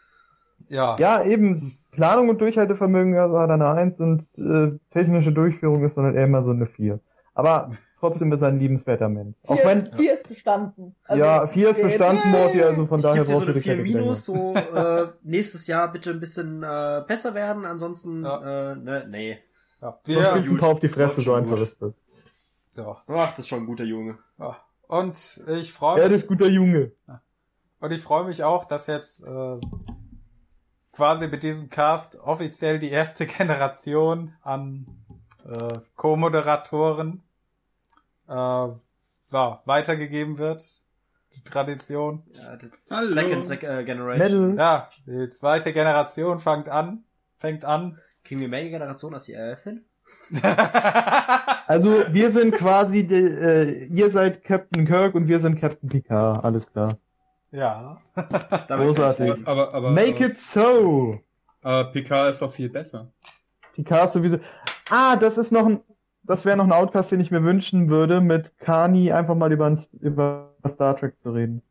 ja. 0.69 0.95
Ja, 0.97 1.23
eben. 1.23 1.77
Planung 1.91 2.29
und 2.29 2.41
Durchhaltevermögen 2.41 3.13
ist 3.13 3.19
halt 3.31 3.51
eine 3.51 3.67
1 3.67 3.99
und 3.99 4.25
äh, 4.37 4.79
technische 4.89 5.31
Durchführung 5.31 5.83
ist 5.83 5.95
dann 5.95 6.05
halt 6.05 6.15
eher 6.15 6.23
immer 6.25 6.41
so 6.41 6.49
eine 6.49 6.65
4. 6.65 6.99
Aber 7.35 7.69
trotzdem 7.99 8.31
ist 8.33 8.41
er 8.41 8.47
ein 8.47 8.57
liebenswerter 8.59 9.09
Mensch. 9.09 9.35
Auch 9.45 9.55
Vier, 9.57 9.65
wenn, 9.69 9.77
ist, 9.83 9.95
vier 9.95 10.13
ist 10.15 10.27
bestanden. 10.27 10.95
Also, 11.03 11.23
ja, 11.23 11.45
4 11.45 11.69
ist 11.69 11.81
bestanden, 11.83 12.31
Morty, 12.31 12.63
also 12.63 12.87
von 12.87 12.97
ich 12.99 13.03
daher 13.03 13.23
gebe 13.23 13.27
dir 13.27 13.33
so 13.33 13.39
brauchst 13.39 13.49
du 13.49 13.53
dich 13.53 13.63
4 13.63 13.73
keine 13.75 13.83
Gedanken 13.87 14.05
Minus, 14.05 14.25
so 14.25 14.53
äh, 14.55 15.07
nächstes 15.21 15.67
Jahr 15.67 15.91
bitte 15.91 16.09
ein 16.09 16.19
bisschen 16.19 16.63
äh, 16.63 17.03
besser 17.07 17.35
werden, 17.35 17.63
ansonsten, 17.65 18.23
Ja. 18.23 18.71
äh, 18.71 18.75
ne, 18.75 19.05
nee. 19.07 19.37
ja. 19.79 19.99
Wir, 20.05 20.15
gibt's 20.33 20.49
ein 20.49 20.57
paar 20.57 20.69
auf 20.69 20.79
die 20.79 20.89
Fresse, 20.89 21.21
so 21.21 21.33
einfach 21.35 21.61
ist 21.61 21.79
das. 21.79 21.93
ja. 22.75 22.97
Ach, 23.07 23.29
das 23.31 23.39
ist 23.39 23.47
schon 23.49 23.59
ein 23.59 23.65
guter 23.67 23.83
Junge. 23.83 24.17
ja. 24.39 24.57
Und 24.99 25.41
ich 25.47 25.73
freue 25.73 26.01
Er 26.01 26.09
mich. 26.09 26.17
ist 26.19 26.27
guter 26.27 26.47
Junge. 26.47 26.91
Und 27.79 27.91
ich 27.91 28.01
freue 28.01 28.25
mich 28.25 28.43
auch, 28.43 28.65
dass 28.65 28.85
jetzt 28.85 29.21
äh, 29.23 29.59
quasi 30.91 31.27
mit 31.27 31.41
diesem 31.41 31.69
Cast 31.71 32.15
offiziell 32.19 32.77
die 32.77 32.91
erste 32.91 33.25
Generation 33.37 34.35
an 34.43 34.85
äh, 35.45 35.79
Co-Moderatoren 35.95 37.23
äh, 38.27 38.33
ja, 38.33 38.77
weitergegeben 39.65 40.37
wird. 40.37 40.63
Die 41.35 41.43
Tradition. 41.43 42.21
Ja, 42.31 42.55
die 42.55 42.69
Hallo. 42.91 43.07
Second 43.07 43.47
Sec 43.47 43.63
äh, 43.63 43.83
Generation. 43.83 44.51
Medal. 44.51 44.57
Ja, 44.59 44.89
die 45.07 45.29
zweite 45.31 45.73
Generation 45.73 46.37
fängt 46.37 46.69
an. 46.69 47.03
Fängt 47.39 47.65
an. 47.65 47.99
Kriegen 48.23 48.41
wir 48.41 48.47
mehr 48.47 48.69
Generation 48.69 49.15
als 49.15 49.23
die 49.23 49.33
RF 49.33 49.63
hin? 49.63 49.85
Also, 51.67 51.89
wir 52.11 52.29
sind 52.31 52.53
quasi, 52.55 53.05
die, 53.07 53.15
äh, 53.15 53.85
ihr 53.85 54.09
seid 54.09 54.43
Captain 54.43 54.85
Kirk 54.85 55.15
und 55.15 55.27
wir 55.27 55.39
sind 55.39 55.59
Captain 55.59 55.89
Picard. 55.89 56.43
Alles 56.43 56.67
klar. 56.71 56.97
ja. 57.51 58.01
Großartig. 58.67 59.47
Aber, 59.47 59.73
aber, 59.73 59.91
Make 59.91 60.15
aber, 60.17 60.25
it 60.27 60.37
so! 60.37 61.19
aber 61.61 61.85
PK 61.91 62.29
ist 62.29 62.41
doch 62.41 62.53
viel 62.53 62.69
besser. 62.69 63.11
Picard 63.73 64.05
ist 64.07 64.13
sowieso. 64.13 64.39
Ah, 64.89 65.15
das 65.15 65.37
ist 65.37 65.51
noch 65.51 65.65
ein, 65.65 65.79
das 66.23 66.45
wäre 66.45 66.57
noch 66.57 66.65
ein 66.65 66.71
Outcast, 66.73 67.11
den 67.11 67.19
ich 67.21 67.31
mir 67.31 67.43
wünschen 67.43 67.89
würde, 67.89 68.21
mit 68.21 68.57
Kani 68.59 69.11
einfach 69.11 69.35
mal 69.35 69.51
über, 69.51 69.65
ein- 69.67 69.79
über 70.01 70.53
Star 70.67 70.95
Trek 70.97 71.15
zu 71.21 71.31
reden. 71.31 71.61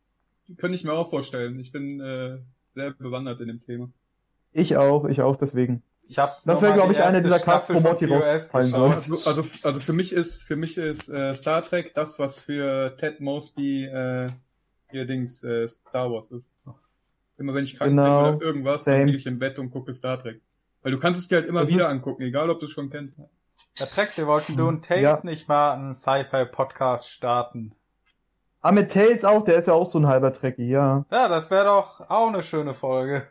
Könnte 0.57 0.75
ich 0.77 0.85
mir 0.85 0.93
auch 0.93 1.11
vorstellen. 1.11 1.59
Ich 1.61 1.71
bin 1.73 2.01
äh, 2.01 2.39
sehr 2.75 2.93
bewandert 2.93 3.41
in 3.41 3.49
dem 3.49 3.61
Thema. 3.61 3.89
Ich 4.53 4.77
auch, 4.77 5.05
ich 5.07 5.21
auch, 5.23 5.37
deswegen. 5.37 5.83
Ich 6.05 6.19
hab 6.19 6.43
Das 6.45 6.61
wäre, 6.61 6.75
glaube 6.75 6.93
ich, 6.93 6.99
einer 7.01 7.19
erste 7.19 7.23
dieser 7.31 7.39
Casts, 7.39 7.73
wo 7.73 7.81
Morty 7.81 8.07
rausfallen 8.07 8.69
soll. 8.71 8.91
Also, 8.93 9.15
also, 9.25 9.45
also 9.63 9.81
für 9.81 9.93
mich 9.93 10.13
ist, 10.13 10.43
für 10.43 10.57
mich 10.57 10.77
ist 10.77 11.09
äh, 11.09 11.35
Star 11.35 11.63
Trek 11.63 11.95
das, 11.95 12.19
was 12.19 12.41
für 12.41 12.97
Ted 12.99 13.21
Mosby 13.21 13.85
äh, 13.87 14.29
ihr 14.93 15.07
Dings 15.07 15.43
äh, 15.43 15.69
Star 15.69 16.11
Wars 16.11 16.31
ist. 16.33 16.51
Immer 17.39 17.55
wenn 17.55 17.65
ich 17.65 17.77
krank 17.79 17.91
Genau. 17.91 18.25
bin 18.27 18.35
oder 18.37 18.47
irgendwas, 18.47 18.85
dann 18.85 18.95
Same. 18.95 19.05
liege 19.07 19.19
ich 19.19 19.27
im 19.27 19.39
Bett 19.39 19.59
und 19.59 19.71
gucke 19.71 19.95
Star 19.95 20.19
Trek. 20.19 20.41
Weil 20.83 20.93
du 20.93 20.99
kannst 20.99 21.21
es 21.21 21.29
dir 21.29 21.37
halt 21.37 21.47
immer 21.47 21.61
Das 21.61 21.71
wieder 21.71 21.85
ist- 21.87 21.91
angucken, 21.93 22.23
egal 22.23 22.51
ob 22.51 22.61
du 22.61 22.67
es 22.67 22.73
schon 22.73 22.91
kennst. 22.91 23.19
Herr 23.79 23.89
Trex, 23.89 24.17
wir 24.19 24.27
wollten 24.27 24.57
du 24.57 24.67
und 24.69 24.85
Tales 24.85 25.03
Ja. 25.03 25.21
nicht 25.23 25.49
mal 25.49 25.73
einen 25.73 25.95
Sci-Fi-Podcast 25.95 27.09
starten. 27.09 27.73
Ah, 28.61 28.71
mit 28.73 28.93
Tails 28.93 29.25
auch, 29.25 29.45
der 29.45 29.57
ist 29.57 29.67
ja 29.67 29.73
auch 29.75 29.87
so 29.91 29.99
ein 29.99 30.07
halber 30.07 30.33
Trekkie, 30.33 30.69
ja. 30.69 31.05
Ja, 31.11 31.29
das 31.29 31.51
wäre 31.51 31.65
doch 31.65 32.01
auch 32.11 32.29
eine 32.29 32.43
schöne 32.43 32.75
Folge. 32.75 33.27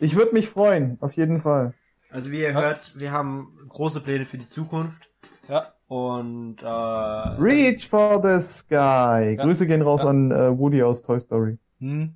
Ich 0.00 0.14
würde 0.14 0.32
mich 0.32 0.48
freuen, 0.48 0.96
auf 1.00 1.12
jeden 1.14 1.40
Fall. 1.42 1.74
Also 2.10 2.30
wie 2.30 2.40
ihr 2.40 2.54
hört, 2.54 2.98
wir 2.98 3.12
haben 3.12 3.58
große 3.68 4.00
Pläne 4.00 4.26
für 4.26 4.38
die 4.38 4.48
Zukunft. 4.48 5.08
Ja. 5.48 5.72
Und 5.88 6.56
äh, 6.62 6.66
Reach 6.66 7.88
for 7.88 8.20
the 8.22 8.40
Sky. 8.46 9.34
Ja. 9.36 9.44
Grüße 9.44 9.66
gehen 9.66 9.82
raus 9.82 10.02
Ja. 10.02 10.08
an 10.10 10.30
äh, 10.30 10.58
Woody 10.58 10.82
aus 10.82 11.02
Toy 11.02 11.20
Story. 11.20 11.58
Hm. 11.80 12.14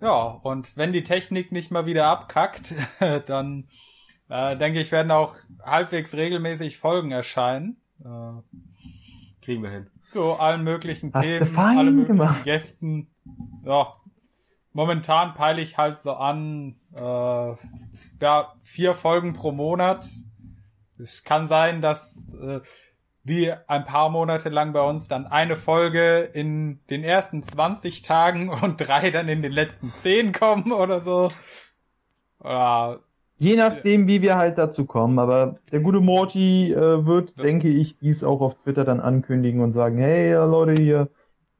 Ja, 0.00 0.14
und 0.42 0.76
wenn 0.76 0.92
die 0.92 1.04
Technik 1.04 1.52
nicht 1.52 1.70
mal 1.70 1.86
wieder 1.86 2.06
abkackt, 2.06 2.74
dann 3.26 3.68
äh, 4.28 4.56
denke 4.56 4.80
ich, 4.80 4.92
werden 4.92 5.10
auch 5.10 5.34
halbwegs 5.62 6.14
regelmäßig 6.14 6.78
Folgen 6.78 7.10
erscheinen. 7.10 7.76
Äh, 8.04 8.60
kriegen 9.42 9.62
wir 9.62 9.70
hin. 9.70 9.86
zu 10.12 10.32
allen 10.34 10.64
möglichen 10.64 11.12
Hast 11.12 11.24
Themen, 11.26 11.46
fein 11.46 11.78
alle 11.78 11.90
möglichen 11.90 12.16
gemacht. 12.18 12.44
Gästen. 12.44 13.08
Ja, 13.64 13.94
momentan 14.72 15.34
peile 15.34 15.60
ich 15.60 15.78
halt 15.78 15.98
so 15.98 16.12
an, 16.12 16.76
äh, 16.96 17.54
ja, 18.20 18.54
vier 18.62 18.94
Folgen 18.94 19.32
pro 19.34 19.52
Monat. 19.52 20.08
Es 20.98 21.24
kann 21.24 21.46
sein, 21.46 21.80
dass 21.80 22.16
äh, 22.40 22.60
wie 23.22 23.52
ein 23.52 23.84
paar 23.84 24.08
Monate 24.10 24.48
lang 24.48 24.72
bei 24.72 24.82
uns 24.82 25.08
dann 25.08 25.26
eine 25.26 25.56
Folge 25.56 26.20
in 26.20 26.80
den 26.88 27.04
ersten 27.04 27.42
20 27.42 28.02
Tagen 28.02 28.48
und 28.62 28.76
drei 28.76 29.10
dann 29.10 29.28
in 29.28 29.42
den 29.42 29.52
letzten 29.52 29.92
10 30.02 30.32
kommen 30.32 30.72
oder 30.72 31.00
so. 31.02 31.30
Ja, 32.42 32.98
Je 33.40 33.56
nachdem, 33.56 34.06
wie 34.06 34.20
wir 34.20 34.36
halt 34.36 34.58
dazu 34.58 34.84
kommen. 34.84 35.18
Aber 35.18 35.56
der 35.72 35.80
gute 35.80 36.00
Morty 36.00 36.74
äh, 36.74 37.06
wird, 37.06 37.42
denke 37.42 37.68
ich, 37.68 37.96
dies 37.98 38.22
auch 38.22 38.42
auf 38.42 38.54
Twitter 38.62 38.84
dann 38.84 39.00
ankündigen 39.00 39.62
und 39.62 39.72
sagen, 39.72 39.96
hey 39.96 40.34
Leute, 40.34 40.80
hier, 40.80 41.08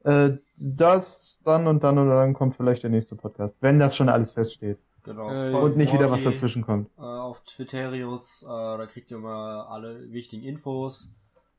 äh, 0.03 0.37
das, 0.63 1.39
dann 1.43 1.67
und 1.67 1.83
dann 1.83 1.97
und 1.97 2.07
dann 2.07 2.33
kommt 2.33 2.55
vielleicht 2.55 2.83
der 2.83 2.89
nächste 2.91 3.15
Podcast. 3.15 3.55
Wenn 3.61 3.79
das 3.79 3.95
schon 3.95 4.09
alles 4.09 4.31
feststeht. 4.31 4.77
Genau. 5.03 5.31
Äh, 5.31 5.51
Und 5.53 5.77
nicht 5.77 5.91
wieder 5.93 6.11
was 6.11 6.23
dazwischen 6.23 6.61
kommt. 6.61 6.87
Äh, 6.97 7.01
auf 7.01 7.41
Twitterius, 7.45 8.43
äh, 8.43 8.47
da 8.47 8.85
kriegt 8.85 9.09
ihr 9.09 9.17
immer 9.17 9.67
alle 9.69 10.11
wichtigen 10.11 10.43
Infos. 10.43 11.13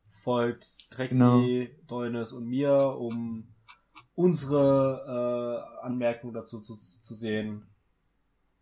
folgt 0.09 0.77
Trexi, 0.91 1.17
Genau. 1.19 1.43
Deunes 1.89 2.33
und 2.33 2.47
mir, 2.47 2.97
um 2.97 3.49
unsere 4.15 5.65
äh, 5.83 5.85
Anmerkungen 5.85 6.35
dazu 6.35 6.61
zu, 6.61 6.75
zu 6.77 7.15
sehen. 7.15 7.65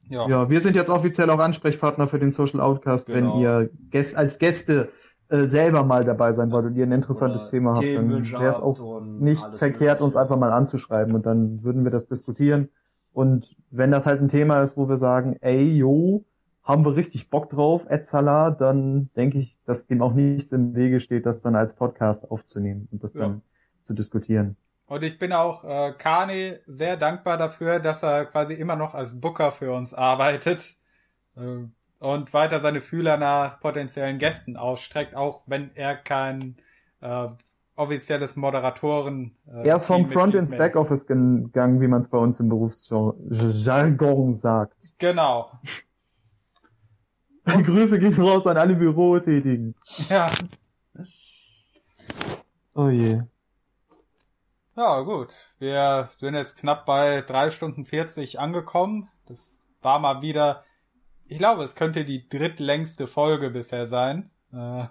Ja. 0.09 0.27
Ja, 0.27 0.49
wir 0.49 0.61
sind 0.63 0.75
jetzt 0.77 0.89
offiziell 0.89 1.29
auch 1.29 1.39
Ansprechpartner 1.39 2.09
für 2.09 2.19
den 2.19 2.33
Social 2.33 2.61
Outcast, 2.61 3.07
Genau. 3.07 3.35
wenn 3.35 3.41
ihr 3.41 3.71
Gäst, 3.91 4.17
als 4.17 4.39
Gäste 4.39 4.89
äh, 5.29 5.47
selber 5.49 5.85
mal 5.85 6.05
dabei 6.05 6.33
sein 6.33 6.51
wollt 6.51 6.65
und 6.67 6.77
ihr 6.77 6.87
ein 6.87 6.93
interessantes 6.93 7.43
Oder 7.43 7.51
Thema 7.51 7.75
habt, 7.75 7.85
dann 7.85 8.11
wäre 8.31 8.47
es 8.49 8.57
auch 8.57 8.77
nicht 9.21 9.43
alles 9.45 9.59
verkehrt, 9.59 10.01
uns 10.01 10.15
Mögliche. 10.15 10.21
einfach 10.23 10.37
mal 10.37 10.53
anzuschreiben 10.53 11.15
und 11.15 11.27
dann 11.27 11.63
würden 11.63 11.85
wir 11.85 11.91
das 11.91 12.07
diskutieren. 12.09 12.69
Und 13.13 13.57
wenn 13.71 13.91
das 13.91 14.07
halt 14.07 14.21
ein 14.21 14.29
Thema 14.29 14.63
ist, 14.63 14.77
wo 14.77 14.89
wir 14.89 14.97
sagen, 14.97 15.37
ey, 15.41 15.63
jo, 15.77 16.25
haben 16.63 16.85
wir 16.85 16.95
richtig 16.97 17.31
Bock 17.31 17.51
drauf, 17.51 17.85
Etzala, 17.89 18.51
dann 18.51 19.11
denke 19.17 19.39
ich, 19.39 19.59
dass 19.67 19.87
dem 19.87 20.03
auch 20.03 20.13
nichts 20.15 20.53
im 20.53 20.75
Wege 20.75 21.01
steht, 21.01 21.27
das 21.27 21.41
dann 21.41 21.57
als 21.57 21.75
Podcast 21.75 22.31
aufzunehmen 22.31 22.89
und 22.93 23.03
das 23.03 23.15
Ja. 23.15 23.23
dann 23.23 23.43
zu 23.83 23.95
diskutieren. 23.95 24.57
Und 24.87 25.03
ich 25.05 25.19
bin 25.19 25.33
auch 25.33 25.65
äh, 25.65 25.93
Kani 25.97 26.57
sehr 26.67 26.97
dankbar 26.97 27.37
dafür, 27.39 27.79
dass 27.81 28.03
er 28.03 28.27
quasi 28.27 28.55
immer 28.55 28.77
noch 28.77 28.95
als 28.95 29.21
Booker 29.21 29.53
für 29.53 29.73
uns 29.73 29.95
arbeitet 29.95 30.77
äh, 31.37 31.65
und 31.99 32.33
weiter 32.35 32.61
seine 32.61 32.81
Fühler 32.81 33.17
nach 33.17 33.61
potenziellen 33.61 34.19
Gästen 34.19 34.57
ausstreckt, 34.57 35.15
auch 35.15 35.43
wenn 35.47 35.71
er 35.77 35.97
kein 35.97 36.57
äh, 37.01 37.29
offizielles 37.81 38.37
Moderatoren. 38.37 39.37
Äh, 39.47 39.69
Er 39.69 39.77
ist 39.79 39.87
vom 39.87 40.07
Front 40.07 40.35
ins 40.35 40.57
Backoffice 40.57 41.07
gegangen, 41.07 41.81
wie 41.81 41.89
man 41.89 42.01
es 42.03 42.09
bei 42.09 42.19
uns 42.19 42.39
im 42.41 42.49
Berufsjargon 42.49 44.35
sagt. 44.35 44.77
Genau. 44.99 45.51
Grüße 47.45 47.99
gehen 47.99 48.15
raus 48.21 48.47
an 48.47 48.57
alle 48.57 48.75
Bürotätigen. 48.77 49.75
Ja. 50.09 50.31
Oh 52.75 52.89
je. 52.89 53.23
Ja, 54.77 55.01
gut. 55.01 55.35
Wir 55.59 56.09
sind 56.19 56.35
jetzt 56.35 56.57
knapp 56.57 56.87
bei 56.87 57.23
drei 57.23 57.51
Stunden 57.51 57.85
40 57.85 58.39
angekommen. 58.39 59.09
Das 59.27 59.59
war 59.83 59.99
mal 59.99 60.23
wieder, 60.23 60.65
ich 61.27 61.39
glaube, 61.39 61.65
es 61.65 61.75
könnte 61.75 62.05
die 62.05 62.29
drittlängste 62.29 63.07
Folge 63.07 63.51
bisher 63.51 63.87
sein. 63.87 64.31
Äh, 64.53 64.85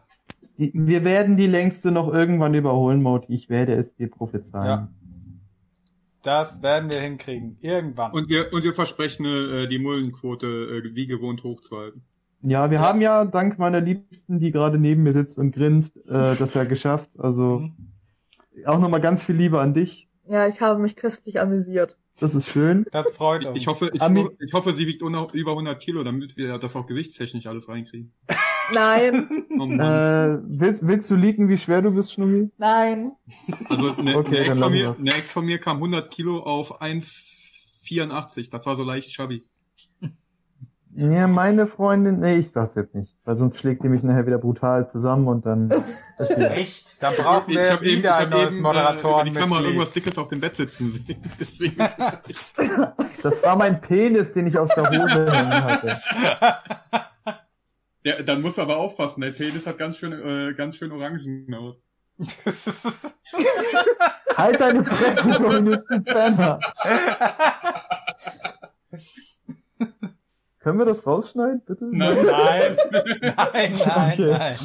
Wir 0.57 1.03
werden 1.05 1.37
die 1.37 1.47
längste 1.47 1.91
noch 1.91 2.11
irgendwann 2.13 2.53
überholen, 2.53 3.01
Mode. 3.01 3.25
Ich 3.29 3.49
werde 3.49 3.73
es 3.73 3.95
dir 3.95 4.09
prophezeien. 4.09 4.65
Ja. 4.65 4.87
das 6.21 6.61
werden 6.61 6.91
wir 6.91 6.99
hinkriegen. 6.99 7.57
Irgendwann. 7.61 8.11
Und 8.11 8.27
wir, 8.29 8.51
und 8.51 8.63
wir 8.63 8.73
versprechen, 8.73 9.25
äh, 9.25 9.65
die 9.67 9.79
Mullenquote 9.79 10.47
äh, 10.47 10.95
wie 10.95 11.05
gewohnt 11.05 11.43
hochzuhalten. 11.43 12.01
Ja, 12.41 12.71
wir 12.71 12.79
haben 12.81 13.01
ja 13.01 13.25
dank 13.25 13.57
meiner 13.59 13.81
Liebsten, 13.81 14.39
die 14.39 14.51
gerade 14.51 14.77
neben 14.77 15.03
mir 15.03 15.13
sitzt 15.13 15.37
und 15.37 15.51
grinst, 15.53 15.95
äh, 16.07 16.35
das 16.39 16.53
ja 16.53 16.63
geschafft. 16.65 17.09
Also 17.17 17.59
Mhm. 17.59 18.65
auch 18.65 18.79
nochmal 18.79 19.01
ganz 19.01 19.23
viel 19.23 19.35
Liebe 19.35 19.61
an 19.61 19.73
dich. 19.73 20.09
Ja, 20.27 20.47
ich 20.47 20.59
habe 20.61 20.79
mich 20.81 20.95
köstlich 20.97 21.39
amüsiert. 21.39 21.97
Das 22.19 22.35
ist 22.35 22.49
schön. 22.49 22.85
Das 22.91 23.09
freut 23.11 23.41
Ich, 23.43 23.47
uns. 23.47 23.57
ich 23.57 23.67
hoffe, 23.67 23.89
ich, 23.93 24.01
Ami- 24.01 24.23
hoffe, 24.23 24.35
ich 24.45 24.51
hoffe, 24.53 24.73
sie 24.73 24.85
wiegt 24.87 25.01
über 25.01 25.51
100 25.51 25.79
Kilo, 25.79 26.03
damit 26.03 26.35
wir 26.35 26.57
das 26.57 26.75
auch 26.75 26.85
gewichtstechnisch 26.85 27.45
alles 27.47 27.69
reinkriegen. 27.69 28.11
Nein, 28.73 29.27
Oh. 29.59 29.65
Äh, 29.65 30.39
willst, 30.43 30.85
willst 30.87 31.09
du 31.11 31.15
leaken, 31.15 31.49
wie 31.49 31.57
schwer 31.57 31.81
du 31.81 31.91
bist, 31.91 32.13
Schnubbi? 32.13 32.49
nein. 32.57 33.11
Also 33.69 33.95
eine, 33.95 34.17
Okay, 34.17 34.37
eine, 34.37 34.39
Ex 34.39 34.47
dann 34.49 34.57
von 34.59 34.71
mir, 34.71 34.95
eine 34.97 35.13
Ex 35.15 35.31
von 35.31 35.45
mir 35.45 35.59
kam 35.59 35.77
100 35.77 36.09
Kilo 36.11 36.39
auf 36.39 36.81
1,84. 36.81 38.49
Das 38.51 38.65
war 38.65 38.75
so 38.75 38.83
leicht 38.83 39.11
chubby. 39.11 39.43
Ja, 40.95 41.27
meine 41.27 41.67
Freundin, 41.67 42.19
nee, 42.19 42.37
ich 42.37 42.51
sag's 42.51 42.75
jetzt 42.75 42.93
nicht, 42.95 43.15
weil 43.23 43.35
sonst 43.37 43.57
schlägt 43.57 43.83
die 43.83 43.89
mich 43.89 44.01
nachher 44.03 44.25
wieder 44.25 44.39
brutal 44.39 44.87
zusammen 44.87 45.27
und 45.27 45.45
dann 45.45 45.71
Echt? 46.17 46.97
Dann 46.99 47.13
brauchen 47.15 47.53
wir 47.53 47.71
hab 47.71 47.81
wieder 47.81 48.15
ein 48.17 48.23
hab 48.25 48.29
neues 48.31 48.49
eben, 48.49 48.57
äh, 48.57 48.61
Moderatoren 48.61 49.27
über 49.27 49.33
die 49.35 49.39
Kamera 49.39 49.61
irgendwas 49.61 49.93
Dickes 49.93 50.17
auf 50.17 50.29
dem 50.29 50.41
Bett 50.41 50.57
sitzen 50.57 50.91
sehen. 51.05 51.21
Deswegen. 51.39 51.77
das 53.23 53.43
war 53.43 53.55
mein 53.55 53.79
Penis, 53.79 54.33
den 54.33 54.47
ich 54.47 54.57
aus 54.57 54.69
der 54.75 54.89
Hose 54.89 55.31
hängen 55.31 55.63
hatte. 55.63 56.01
ja, 58.10 58.22
dann 58.23 58.41
musst 58.41 58.57
du 58.57 58.61
aber 58.61 58.77
aufpassen. 58.77 59.22
Der 59.22 59.31
Penis 59.31 59.65
hat 59.65 59.77
ganz 59.77 59.98
schön, 59.98 60.11
äh, 60.14 60.53
ganz 60.53 60.76
schön 60.77 60.91
orangen 60.91 61.53
aus. 61.53 61.76
Halt 64.36 64.60
deine 64.60 64.84
Fresse, 64.84 65.31
Doministen 65.31 66.03
Penner. 66.03 66.60
Können 70.60 70.77
wir 70.80 70.86
das 70.86 71.06
rausschneiden, 71.06 71.61
bitte? 71.65 71.86
Nein. 71.91 72.26
Nein, 72.26 72.77
nein, 73.22 73.34
nein, 73.36 73.73
Okay. 74.14 74.31
nein. 74.31 74.57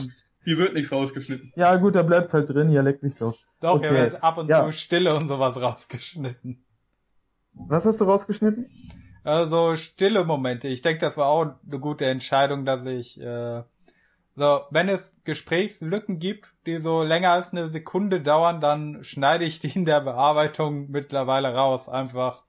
Hier 0.44 0.58
wird 0.58 0.74
nichts 0.74 0.92
rausgeschnitten. 0.92 1.52
Ja, 1.56 1.76
gut, 1.76 1.94
da 1.94 2.02
bleibt's 2.02 2.32
halt 2.34 2.50
drin, 2.50 2.70
ja, 2.70 2.82
leck 2.82 3.02
mich 3.02 3.16
doch. 3.16 3.36
Doch, 3.60 3.76
Okay. 3.76 3.88
hier 3.90 3.98
wird 4.12 4.22
ab 4.22 4.36
und 4.38 4.48
Ja. 4.50 4.64
zu 4.66 4.72
Stille 4.72 5.14
und 5.14 5.28
sowas 5.28 5.56
rausgeschnitten. 5.60 6.64
Was 7.54 7.86
hast 7.86 8.00
du 8.00 8.04
rausgeschnitten? 8.04 8.66
Also 9.24 9.76
stille 9.76 10.24
Momente. 10.24 10.68
Ich 10.68 10.82
denke, 10.82 11.00
das 11.00 11.16
war 11.16 11.26
auch 11.26 11.46
eine 11.66 11.78
gute 11.80 12.04
Entscheidung, 12.04 12.64
dass 12.64 12.84
ich 12.84 13.18
äh, 13.20 13.62
so, 14.36 14.60
wenn 14.70 14.88
es 14.88 15.16
Gesprächslücken 15.24 16.18
gibt, 16.18 16.46
die 16.66 16.78
so 16.78 17.02
länger 17.02 17.30
als 17.30 17.52
eine 17.52 17.68
Sekunde 17.68 18.20
dauern, 18.20 18.60
dann 18.60 19.02
schneide 19.02 19.44
ich 19.44 19.60
die 19.60 19.70
in 19.70 19.84
der 19.84 20.00
Bearbeitung 20.00 20.90
mittlerweile 20.90 21.54
raus, 21.54 21.88
einfach 21.88 22.44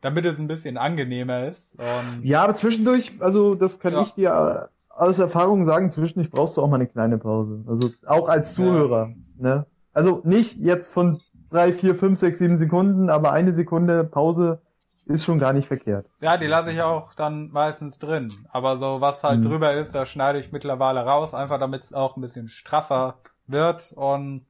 damit 0.00 0.24
es 0.26 0.38
ein 0.38 0.46
bisschen 0.46 0.76
angenehmer 0.76 1.46
ist. 1.48 1.76
Und 1.80 2.22
Ja, 2.22 2.44
aber 2.44 2.54
zwischendurch, 2.54 3.12
also 3.18 3.54
das 3.54 3.80
kann 3.80 3.94
Ja. 3.94 4.02
ich 4.02 4.12
dir 4.14 4.68
aus 4.90 5.18
Erfahrung 5.18 5.64
sagen, 5.64 5.90
zwischendurch 5.90 6.30
brauchst 6.30 6.56
du 6.56 6.62
auch 6.62 6.68
mal 6.68 6.76
eine 6.76 6.86
kleine 6.86 7.18
Pause. 7.18 7.64
Also 7.66 7.90
auch 8.06 8.28
als 8.28 8.54
Zuhörer. 8.54 9.10
Ne? 9.38 9.66
Also 9.92 10.20
nicht 10.24 10.56
jetzt 10.58 10.92
von 10.92 11.20
drei, 11.50 11.72
vier, 11.72 11.94
fünf, 11.94 12.18
sechs, 12.18 12.38
sieben 12.38 12.58
Sekunden, 12.58 13.10
aber 13.10 13.32
eine 13.32 13.52
Sekunde 13.52 14.04
Pause 14.04 14.60
ist 15.06 15.24
schon 15.24 15.38
gar 15.38 15.52
nicht 15.52 15.68
verkehrt. 15.68 16.06
ja, 16.20 16.36
die 16.36 16.46
lasse 16.46 16.72
ich 16.72 16.82
auch 16.82 17.14
dann 17.14 17.48
meistens 17.52 17.98
drin. 17.98 18.46
Aber 18.50 18.78
so 18.78 19.00
was 19.00 19.22
halt 19.24 19.40
Mhm. 19.40 19.44
drüber 19.44 19.72
ist, 19.74 19.94
das 19.94 20.08
schneide 20.10 20.38
ich 20.38 20.52
mittlerweile 20.52 21.00
raus, 21.00 21.32
einfach 21.34 21.58
damit 21.58 21.84
es 21.84 21.92
auch 21.92 22.16
ein 22.16 22.20
bisschen 22.20 22.48
straffer 22.48 23.18
wird. 23.46 23.92
Und 23.92 24.46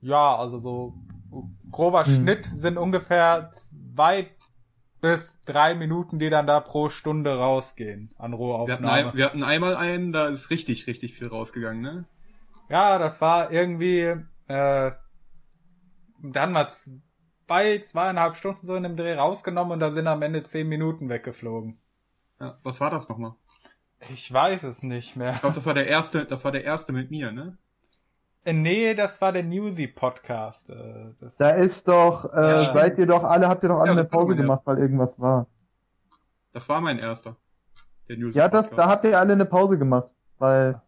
ja, 0.00 0.36
also 0.36 0.58
so 0.58 0.94
grober 1.70 2.00
Mhm. 2.06 2.22
Schnitt 2.22 2.50
sind 2.54 2.76
ungefähr 2.78 3.50
zwei 3.94 4.28
bis 5.00 5.40
drei 5.46 5.74
Minuten, 5.74 6.18
die 6.18 6.28
dann 6.28 6.46
da 6.46 6.60
pro 6.60 6.90
Stunde 6.90 7.38
rausgehen 7.38 8.10
an 8.18 8.32
Wir 8.32 8.34
hatten, 8.36 8.42
Rohaufnahme. 8.84 9.08
ein, 9.10 9.16
wir 9.16 9.24
hatten 9.24 9.42
einmal 9.42 9.74
einen, 9.76 10.12
da 10.12 10.28
ist 10.28 10.50
richtig, 10.50 10.86
richtig 10.86 11.14
viel 11.16 11.28
rausgegangen, 11.28 11.80
ne? 11.80 12.04
Ja, 12.68 12.98
das 12.98 13.18
war 13.20 13.50
irgendwie, 13.50 14.14
äh, 14.48 14.92
dann 16.22 16.52
mal 16.52 16.66
zwei, 17.50 17.78
zweieinhalb 17.78 18.36
Stunden 18.36 18.64
so 18.64 18.76
in 18.76 18.84
dem 18.84 18.94
Dreh 18.94 19.14
rausgenommen 19.14 19.72
und 19.72 19.80
da 19.80 19.90
sind 19.90 20.06
am 20.06 20.22
Ende 20.22 20.44
zehn 20.44 20.68
Minuten 20.68 21.08
weggeflogen. 21.08 21.78
Ja, 22.38 22.56
was 22.62 22.80
war 22.80 22.90
das 22.92 23.08
nochmal? 23.08 23.32
Ich 24.08 24.32
weiß 24.32 24.62
es 24.62 24.84
nicht 24.84 25.16
mehr. 25.16 25.32
Ich 25.32 25.40
glaube, 25.40 25.56
das 25.56 25.66
war 25.66 25.74
der 25.74 25.88
erste, 25.88 26.24
das 26.24 26.44
war 26.44 26.52
der 26.52 26.62
erste 26.62 26.92
mit 26.92 27.10
mir, 27.10 27.32
ne? 27.32 27.58
Äh, 28.44 28.52
Nee, 28.52 28.94
das 28.94 29.20
war 29.20 29.32
der 29.32 29.42
Newsy-Podcast. 29.42 30.70
Äh, 30.70 31.12
das- 31.18 31.36
Da 31.38 31.50
ist 31.50 31.88
doch, 31.88 32.32
äh, 32.32 32.62
Ja. 32.66 32.72
seid 32.72 32.96
ihr 32.98 33.06
doch 33.08 33.24
alle, 33.24 33.48
habt 33.48 33.64
ihr 33.64 33.68
doch 33.68 33.80
alle 33.80 33.94
Ja, 33.94 33.98
eine 33.98 34.04
Pause 34.08 34.36
gemacht, 34.36 34.62
weil 34.64 34.78
irgendwas 34.78 35.18
war. 35.18 35.46
Das 36.52 36.68
war 36.68 36.80
mein 36.80 37.00
erster. 37.00 37.34
Der 38.08 38.16
News 38.16 38.34
Ja, 38.36 38.48
das, 38.48 38.70
da 38.70 38.86
habt 38.88 39.04
ihr 39.04 39.18
alle 39.18 39.32
eine 39.32 39.44
Pause 39.44 39.76
gemacht, 39.76 40.08
weil 40.38 40.80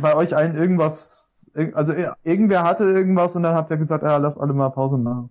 bei 0.00 0.14
euch 0.16 0.34
allen 0.34 0.56
irgendwas, 0.56 1.46
irg- 1.54 1.74
also 1.74 1.92
ir- 1.92 2.16
irgendwer 2.22 2.62
hatte 2.64 2.84
irgendwas 2.84 3.36
und 3.36 3.42
dann 3.42 3.54
habt 3.54 3.70
ihr 3.70 3.76
gesagt, 3.76 4.02
ja, 4.02 4.16
lasst 4.16 4.40
alle 4.40 4.54
mal 4.54 4.70
Pause 4.70 4.96
machen. 4.96 5.28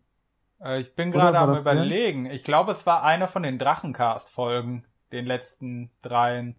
Äh, 0.64 0.81
ich 0.81 0.95
bin 0.95 1.11
gerade 1.11 1.38
am 1.38 1.56
überlegen. 1.56 2.26
Ich 2.26 2.44
glaube, 2.44 2.72
es 2.72 2.85
war 2.85 3.03
einer 3.03 3.27
von 3.27 3.44
den 3.44 3.60
Drachencast-Folgen, 3.60 4.85
den 5.11 5.26
letzten 5.26 5.91
dreien. 6.02 6.56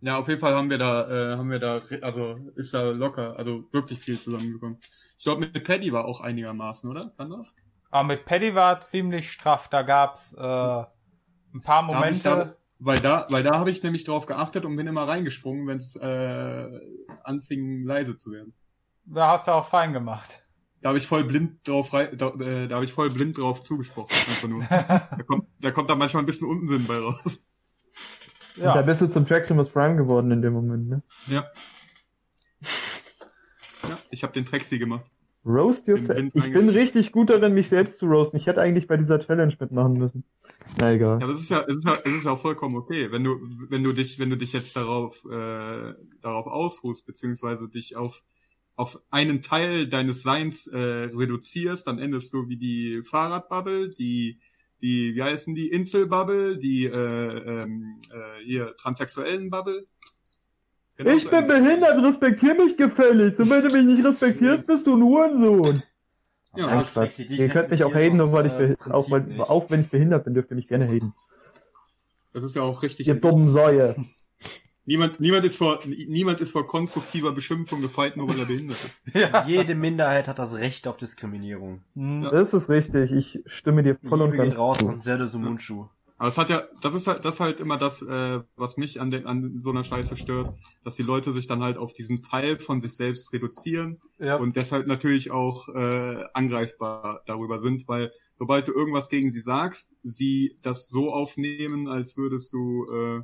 Ja, 0.00 0.16
auf 0.16 0.28
jeden 0.28 0.40
Fall 0.40 0.54
haben 0.54 0.70
wir 0.70 0.78
da, 0.78 1.32
äh, 1.32 1.36
haben 1.36 1.50
wir 1.50 1.58
da, 1.58 1.80
also 2.02 2.36
ist 2.54 2.72
da 2.72 2.82
locker, 2.82 3.36
also 3.36 3.64
wirklich 3.72 3.98
viel 3.98 4.18
zusammengekommen. 4.18 4.78
Ich 5.18 5.24
glaube, 5.24 5.40
mit 5.40 5.64
Paddy 5.64 5.92
war 5.92 6.04
auch 6.04 6.20
einigermaßen, 6.20 6.88
oder? 6.88 7.12
Kann 7.16 7.30
das? 7.30 7.52
Aber 7.90 8.04
mit 8.04 8.24
Paddy 8.24 8.54
war 8.54 8.80
ziemlich 8.80 9.32
straff. 9.32 9.68
Da 9.68 9.82
gab's 9.82 10.32
äh, 10.34 10.38
ein 10.40 11.62
paar 11.62 11.82
Momente. 11.82 12.22
da, 12.22 12.54
weil 12.78 13.00
da, 13.00 13.26
weil 13.30 13.42
da 13.42 13.58
habe 13.58 13.70
ich 13.70 13.82
nämlich 13.82 14.04
drauf 14.04 14.26
geachtet 14.26 14.64
und 14.64 14.76
bin 14.76 14.86
immer 14.86 15.08
reingesprungen, 15.08 15.66
wenn 15.66 15.78
es 15.78 15.96
äh, 15.96 16.80
anfing 17.24 17.84
leise 17.84 18.16
zu 18.16 18.30
werden. 18.30 18.54
Da 19.04 19.32
hast 19.32 19.48
du 19.48 19.52
auch 19.52 19.66
fein 19.66 19.92
gemacht. 19.92 20.44
Da 20.80 20.90
habe 20.90 20.98
ich 20.98 21.06
voll 21.06 21.24
blind 21.24 21.66
drauf 21.66 21.92
rei- 21.92 22.14
da, 22.14 22.28
äh, 22.40 22.68
da 22.68 22.76
habe 22.76 22.84
ich 22.84 22.92
voll 22.92 23.10
blind 23.10 23.36
drauf 23.38 23.62
zugesprochen. 23.62 24.14
Einfach 24.28 24.48
nur. 24.48 24.62
Da 24.68 25.22
kommt, 25.26 25.46
da 25.60 25.70
kommt 25.72 25.90
da 25.90 25.96
manchmal 25.96 26.22
ein 26.22 26.26
bisschen 26.26 26.48
Unsinn 26.48 26.86
bei 26.86 26.98
raus. 26.98 27.24
Und 28.56 28.64
da 28.64 28.76
Ja, 28.76 28.82
bist 28.82 29.00
du 29.02 29.08
zum 29.08 29.26
Traximus 29.26 29.68
Prime 29.68 29.96
geworden 29.96 30.30
in 30.30 30.42
dem 30.42 30.52
Moment, 30.52 30.88
ne? 30.88 31.02
Ja. 31.26 31.46
Ja, 33.88 33.98
ich 34.10 34.22
habe 34.22 34.32
den 34.32 34.44
Trexi 34.44 34.78
gemacht. 34.78 35.04
Roast 35.46 35.86
Bin 35.86 35.96
yourself. 35.96 36.18
Ich 36.18 36.32
bin 36.32 36.42
reingeschrieben. 36.42 36.68
richtig 36.70 37.12
gut 37.12 37.30
darin, 37.30 37.54
mich 37.54 37.68
selbst 37.68 37.98
zu 37.98 38.06
roasten. 38.06 38.38
Ich 38.38 38.46
hätte 38.46 38.60
eigentlich 38.60 38.86
bei 38.86 38.96
dieser 38.96 39.20
Challenge 39.20 39.56
mitmachen 39.58 39.94
müssen. 39.94 40.24
Na 40.78 40.92
egal. 40.92 41.18
Ja, 41.20 41.24
aber 41.26 41.34
es 41.34 41.40
ist 41.40 41.48
ja, 41.48 41.60
es 41.66 41.76
ist 41.78 41.84
ja, 41.84 41.92
es 42.04 42.12
ist 42.12 42.24
ja 42.24 42.32
auch 42.32 42.42
vollkommen 42.42 42.76
okay, 42.76 43.10
wenn 43.12 43.24
du, 43.24 43.38
wenn 43.70 43.82
du 43.82 43.92
dich, 43.92 44.18
wenn 44.18 44.30
du 44.30 44.36
dich 44.36 44.52
jetzt 44.52 44.76
darauf, 44.76 45.24
äh, 45.24 45.94
darauf 46.20 46.46
ausruhst, 46.48 47.06
beziehungsweise 47.06 47.68
dich 47.68 47.96
auf, 47.96 48.22
auf 48.78 48.98
einen 49.10 49.42
Teil 49.42 49.88
deines 49.88 50.22
Seins 50.22 50.66
äh, 50.68 50.76
reduzierst, 50.78 51.86
dann 51.86 51.98
endest 51.98 52.32
du 52.32 52.48
wie 52.48 52.56
die 52.56 53.02
Fahrradbubble, 53.02 53.90
die 53.90 54.38
die, 54.80 55.16
wie 55.16 55.22
heißen 55.22 55.56
die, 55.56 55.68
Inselbubble, 55.72 56.56
die 56.58 56.84
äh, 56.84 56.92
ähm, 56.92 58.00
äh, 58.12 58.44
hier 58.44 58.76
transsexuellen 58.76 59.50
Bubble. 59.50 59.86
Genau 60.96 61.10
Ich 61.10 61.24
so 61.24 61.30
bin 61.30 61.48
behindert, 61.48 62.00
respektier 62.04 62.54
mich 62.54 62.76
gefälligst. 62.76 63.40
Und 63.40 63.50
wenn 63.50 63.64
du 63.64 63.70
mich 63.76 63.84
nicht 63.84 64.04
respektierst, 64.04 64.68
bist 64.68 64.86
du 64.86 64.94
ein 64.96 65.02
Hurensohn. 65.02 65.82
Ja, 66.56 66.64
Aber 66.66 66.74
Nein, 66.76 66.84
Spaß. 66.84 67.18
Ihr 67.18 67.48
könnt 67.48 67.70
mich 67.70 67.82
auch 67.82 67.92
haten, 67.94 68.16
nur 68.18 68.26
aus, 68.28 68.32
weil 68.32 68.46
ich, 68.46 68.52
äh, 68.52 68.56
behi- 68.56 68.90
auch, 68.92 69.10
weil, 69.10 69.40
auch 69.40 69.68
wenn 69.70 69.80
ich 69.80 69.88
behindert 69.90 70.24
bin, 70.24 70.34
dürft 70.34 70.50
ihr 70.50 70.56
mich 70.56 70.68
gerne 70.68 70.86
haten. 70.86 71.12
Das 72.32 72.44
ist 72.44 72.54
ja 72.54 72.62
auch 72.62 72.82
richtig. 72.82 73.08
Ihr 73.08 73.16
dummen 73.16 73.48
Säue. 73.48 73.96
Niemand, 74.88 75.20
niemand 75.20 75.44
ist 75.44 75.56
vor, 75.56 75.80
niemand 75.84 76.40
ist 76.40 76.52
vor 76.52 76.66
konstruktiver 76.66 77.32
Beschimpfung 77.32 77.82
gefeit, 77.82 78.16
nur 78.16 78.26
weil 78.30 78.38
er 78.38 78.46
behindert 78.46 78.78
ist. 78.82 79.02
Ja. 79.14 79.44
Jede 79.46 79.74
Minderheit 79.74 80.28
hat 80.28 80.38
das 80.38 80.54
Recht 80.54 80.88
auf 80.88 80.96
Diskriminierung. 80.96 81.82
Hm. 81.94 82.22
Das 82.32 82.54
ist 82.54 82.70
richtig. 82.70 83.12
Ich 83.12 83.42
stimme 83.44 83.82
dir 83.82 83.98
voll 84.08 84.22
und 84.22 84.32
ganz 84.32 84.56
raus 84.56 84.78
zu. 84.78 84.98
Serde 84.98 85.26
Sumunchu. 85.26 85.88
Aber 86.16 86.30
es 86.30 86.38
hat 86.38 86.48
ja, 86.48 86.62
das 86.80 86.94
ist 86.94 87.06
halt, 87.06 87.22
das 87.26 87.34
ist 87.34 87.40
halt 87.40 87.60
immer 87.60 87.76
das, 87.76 88.00
äh, 88.00 88.40
was 88.56 88.78
mich 88.78 88.98
an, 88.98 89.10
de, 89.10 89.26
an 89.26 89.60
so 89.60 89.70
einer 89.72 89.84
Scheiße 89.84 90.16
stört, 90.16 90.54
dass 90.84 90.96
die 90.96 91.02
Leute 91.02 91.32
sich 91.32 91.46
dann 91.46 91.62
halt 91.62 91.76
auf 91.76 91.92
diesen 91.92 92.22
Teil 92.22 92.58
von 92.58 92.80
sich 92.80 92.94
selbst 92.94 93.30
reduzieren 93.34 93.98
Ja. 94.18 94.36
und 94.36 94.56
deshalb 94.56 94.86
natürlich 94.86 95.30
auch 95.30 95.68
äh, 95.68 96.24
angreifbar 96.32 97.20
darüber 97.26 97.60
sind, 97.60 97.86
weil 97.88 98.10
sobald 98.38 98.66
du 98.66 98.72
irgendwas 98.72 99.10
gegen 99.10 99.32
sie 99.32 99.42
sagst, 99.42 99.90
sie 100.02 100.56
das 100.62 100.88
so 100.88 101.12
aufnehmen, 101.12 101.88
als 101.88 102.16
würdest 102.16 102.54
du 102.54 102.86
äh, 102.90 103.22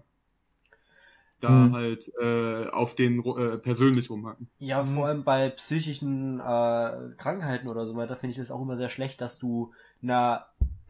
da 1.45 1.65
Hm. 1.67 1.73
halt 1.73 2.11
äh, 2.21 2.69
auf 2.71 2.95
den 2.95 3.25
äh, 3.25 3.59
persönlich 3.59 4.11
rumhacken. 4.11 4.49
Ja, 4.59 4.83
Mhm. 4.83 4.95
vor 4.95 5.07
allem 5.07 5.25
bei 5.25 5.51
psychischen 5.51 6.41
äh, 6.41 6.93
Krankheiten 7.17 7.69
oder 7.69 7.87
so 7.87 7.95
weiter 7.97 8.17
finde 8.17 8.33
ich 8.33 8.39
es 8.39 8.51
auch 8.51 8.63
immer 8.63 8.77
sehr 8.77 8.89
schlecht, 8.89 9.21
dass 9.21 9.39
du 9.39 9.73
einer 10.03 10.47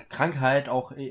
Krankheit 0.09 0.69
auch 0.69 0.93
äh, 0.93 1.09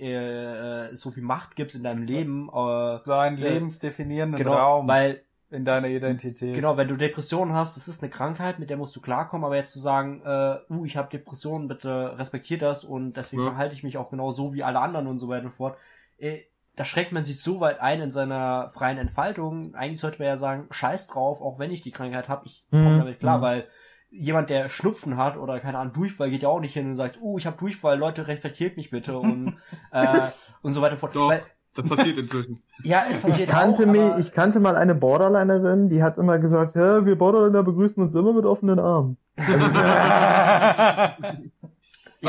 äh, 0.91 0.95
so 0.95 1.11
viel 1.11 1.23
Macht 1.23 1.55
gibst 1.55 1.75
in 1.75 1.83
deinem 1.83 2.03
Leben. 2.03 2.47
Äh, 2.49 2.99
So 3.05 3.13
einen 3.13 3.37
Ja. 3.37 3.49
lebensdefinierenden 3.49 4.37
genau, 4.39 4.55
Raum 4.55 4.87
weil 4.87 5.21
in 5.51 5.65
deiner 5.65 5.87
Identität. 5.87 6.55
genau, 6.55 6.77
wenn 6.77 6.87
du 6.87 6.95
Depressionen 6.95 7.53
hast, 7.53 7.77
das 7.77 7.87
ist 7.87 8.01
eine 8.01 8.09
Krankheit, 8.09 8.57
mit 8.57 8.69
der 8.71 8.77
musst 8.77 8.95
du 8.95 9.01
klarkommen, 9.01 9.45
aber 9.45 9.55
jetzt 9.55 9.71
zu 9.73 9.79
sagen, 9.79 10.21
äh, 10.25 10.57
uh, 10.69 10.83
ich 10.85 10.97
habe 10.97 11.09
Depressionen, 11.11 11.67
bitte 11.67 12.17
respektiert 12.17 12.61
das 12.63 12.83
und 12.83 13.13
deswegen 13.17 13.43
Ja. 13.43 13.49
verhalte 13.49 13.75
ich 13.75 13.83
mich 13.83 13.97
auch 13.97 14.09
genau 14.09 14.31
so 14.31 14.53
wie 14.53 14.63
alle 14.63 14.79
anderen 14.79 15.05
und 15.07 15.19
so 15.19 15.27
weiter 15.27 15.45
und 15.45 15.51
fort. 15.53 15.77
Äh, 16.17 16.39
da 16.75 16.85
schreckt 16.85 17.11
man 17.11 17.23
sich 17.23 17.41
so 17.41 17.59
weit 17.59 17.79
ein 17.81 18.01
in 18.01 18.11
seiner 18.11 18.69
freien 18.69 18.97
Entfaltung. 18.97 19.75
Eigentlich 19.75 19.99
sollte 20.01 20.19
man 20.19 20.27
ja 20.27 20.37
sagen, 20.37 20.67
scheiß 20.71 21.07
drauf, 21.07 21.41
auch 21.41 21.59
wenn 21.59 21.71
ich 21.71 21.81
die 21.81 21.91
Krankheit 21.91 22.29
habe, 22.29 22.45
ich 22.47 22.63
komme 22.71 22.95
Mhm. 22.95 22.97
damit 22.99 23.19
klar, 23.19 23.37
Mhm. 23.37 23.41
weil 23.43 23.67
jemand, 24.09 24.49
der 24.49 24.69
Schnupfen 24.69 25.17
hat 25.17 25.37
oder 25.37 25.59
keine 25.59 25.77
Ahnung, 25.79 25.93
Durchfall, 25.93 26.29
geht 26.29 26.43
ja 26.43 26.49
auch 26.49 26.59
nicht 26.59 26.73
hin 26.73 26.87
und 26.89 26.95
sagt, 26.95 27.17
uh, 27.21 27.37
ich 27.37 27.45
habe 27.47 27.57
Durchfall, 27.57 27.97
Leute, 27.97 28.27
respektiert 28.27 28.77
mich 28.77 28.89
bitte 28.91 29.17
und, 29.17 29.55
äh, 29.91 30.29
und 30.61 30.73
so 30.73 30.81
weiter 30.81 30.97
fort. 30.97 31.15
Doch. 31.15 31.29
Weil, 31.29 31.41
Das 31.75 31.89
passiert 31.89 32.17
inzwischen. 32.19 32.61
ja, 32.83 33.03
es 33.09 33.17
Ich 33.17 33.21
passiert 33.23 33.49
kannte, 33.49 33.83
auch, 33.83 33.87
mich, 33.91 34.01
aber- 34.01 34.19
ich 34.19 34.31
kannte 34.31 34.59
mal 34.59 34.75
eine 34.75 34.93
Borderlinerin, 34.93 35.89
die 35.89 36.03
hat 36.03 36.17
immer 36.19 36.37
gesagt, 36.37 36.75
ja, 36.75 37.03
wir 37.05 37.17
Borderliner 37.17 37.63
begrüßen 37.63 38.03
uns 38.03 38.13
immer 38.13 38.33
mit 38.33 38.45
offenen 38.45 38.77
Armen. 38.79 39.17
Ja. 39.37 41.17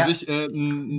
Also 0.02 0.12
ich, 0.12 0.28
äh, 0.28 0.48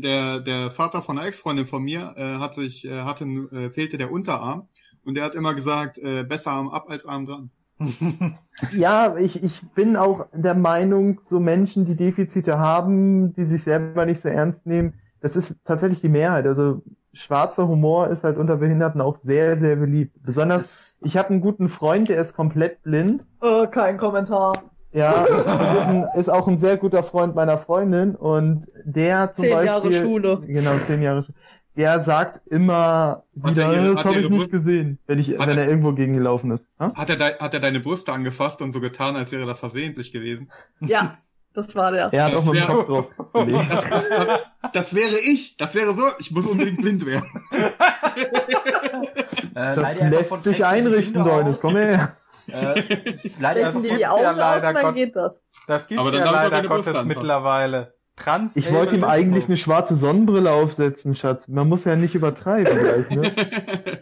der, 0.02 0.40
der 0.40 0.72
Vater 0.72 1.02
von 1.02 1.18
einer 1.18 1.28
Ex-Freundin 1.28 1.68
von 1.68 1.84
mir 1.84 2.14
äh, 2.18 2.36
hat 2.40 2.56
sich, 2.56 2.86
äh, 2.86 3.02
hatte, 3.02 3.26
äh, 3.26 3.70
fehlte 3.70 3.98
der 3.98 4.12
Unterarm 4.12 4.68
und 5.04 5.16
der 5.16 5.24
hat 5.24 5.36
immer 5.36 5.54
gesagt, 5.54 5.98
äh, 5.98 6.24
besser 6.24 6.52
Arm 6.52 6.70
ab 6.70 6.90
als 6.90 7.06
Arm 7.06 7.26
dran. 7.26 7.50
Ja, 8.72 9.18
ich, 9.18 9.44
ich 9.44 9.62
bin 9.74 9.98
auch 9.98 10.28
der 10.32 10.54
Meinung, 10.54 11.20
so 11.26 11.42
Menschen, 11.42 11.86
die 11.86 11.98
Defizite 11.98 12.58
haben, 12.58 13.34
die 13.34 13.44
sich 13.44 13.64
selber 13.64 14.06
nicht 14.06 14.22
so 14.22 14.30
ernst 14.30 14.66
nehmen, 14.66 14.94
das 15.20 15.36
ist 15.36 15.56
tatsächlich 15.66 16.00
die 16.00 16.08
Mehrheit. 16.08 16.48
Also 16.48 16.82
schwarzer 17.14 17.68
Humor 17.68 18.10
ist 18.10 18.24
halt 18.24 18.38
unter 18.38 18.58
Behinderten 18.58 19.02
auch 19.02 19.18
sehr, 19.18 19.58
sehr 19.58 19.76
beliebt. 19.76 20.16
Besonders, 20.24 20.98
ich 21.02 21.18
habe 21.18 21.32
einen 21.32 21.42
guten 21.42 21.68
Freund, 21.68 22.10
der 22.10 22.22
ist 22.22 22.36
komplett 22.36 22.82
blind. 22.84 23.26
Äh, 23.42 23.68
kein 23.68 23.98
Kommentar. 23.98 24.54
Ja, 24.96 25.26
das 25.28 25.80
ist, 25.84 25.88
ein, 25.90 26.08
ist 26.16 26.30
auch 26.30 26.48
ein 26.48 26.58
sehr 26.58 26.78
guter 26.78 27.04
Freund 27.04 27.36
meiner 27.36 27.58
Freundin 27.58 28.16
und 28.16 28.66
der 28.86 29.34
zum 29.34 29.44
Zehn 29.44 29.52
Beispiel... 29.54 29.68
Jahre 29.68 29.94
Schule. 29.94 30.42
Genau, 30.48 30.72
zehn 30.88 31.02
Jahre 31.02 31.24
Schule. 31.24 31.38
Der 31.76 32.02
sagt 32.04 32.48
immer 32.48 33.24
Hat 33.44 33.52
wieder, 33.52 33.64
er 33.66 33.74
ihre- 33.84 33.96
das 33.96 34.06
habe 34.06 34.16
er 34.16 34.22
ich 34.22 34.30
nicht 34.30 34.40
Brust- 34.44 34.52
gesehen, 34.52 34.98
wenn, 35.08 35.20
ich, 35.20 35.38
Hat 35.38 35.50
wenn 35.50 35.58
er- 35.58 35.66
er 35.66 35.70
irgendwo 35.70 35.92
gegengelaufen 35.92 36.52
ist. 36.52 36.66
Ha? 36.80 36.94
Hat 36.96 37.10
er, 37.10 37.18
de, 37.18 37.38
hat 37.38 37.54
er 37.54 37.60
deine 37.60 37.82
Brüste 37.82 38.14
angefasst 38.14 38.62
und 38.62 38.72
so 38.72 38.80
getan, 38.80 39.18
als 39.18 39.34
wäre 39.34 39.46
das 39.46 39.60
versehentlich 39.60 40.14
gewesen? 40.14 40.50
Ja, 40.80 41.18
das 41.54 41.76
war 41.76 41.92
der. 41.92 42.14
Er 42.14 42.24
hat 42.26 42.34
Das 42.34 42.40
auch 42.40 42.46
mit 42.54 42.62
dem 42.62 42.68
Kopf 42.68 42.88
drauf 42.88 43.06
gelegt. 43.34 43.60
Das, 43.70 43.90
das, 43.90 44.40
das 44.72 44.96
wäre 44.96 45.18
ich. 45.20 45.58
Das 45.58 45.76
wäre 45.76 45.94
so. 45.94 46.04
Ich 46.20 46.32
muss 46.32 46.46
unbedingt 46.46 46.78
blind 46.82 47.06
werden. 47.06 47.30
Äh, 49.54 49.76
Das 49.76 50.00
lässt 50.00 50.30
von 50.30 50.42
sich 50.44 50.66
einrichten, 50.66 51.22
aus. 51.22 51.60
Komm 51.60 51.76
her. 51.76 52.16
Äh, 52.48 52.54
einfach 52.54 52.82
die 52.84 53.82
gibt's 53.82 53.96
die 53.96 54.02
ja 54.02 54.12
Augen 54.12 54.26
aus 54.28 54.36
leider 54.38 54.74
dann 54.74 54.84
Gott- 54.84 54.96
geht 54.96 55.16
das. 55.16 55.42
Das 55.68 55.88
gibt's 55.88 56.12
ja 56.12 56.32
leider 56.32 56.64
Gottes 56.68 57.04
mittlerweile. 57.06 57.94
Trans 58.16 58.56
Ich 58.56 58.72
wollte 58.72 58.96
ihm 58.96 59.04
eigentlich 59.04 59.46
eine 59.46 59.58
schwarze 59.58 59.96
Sonnenbrille 59.96 60.52
aufsetzen, 60.52 61.16
Schatz. 61.16 61.48
Man 61.48 61.68
muss 61.68 61.84
ja 61.86 61.96
nicht 61.96 62.16
übertreiben 62.16 62.80
gleich, 62.80 63.10
ne? 63.12 64.02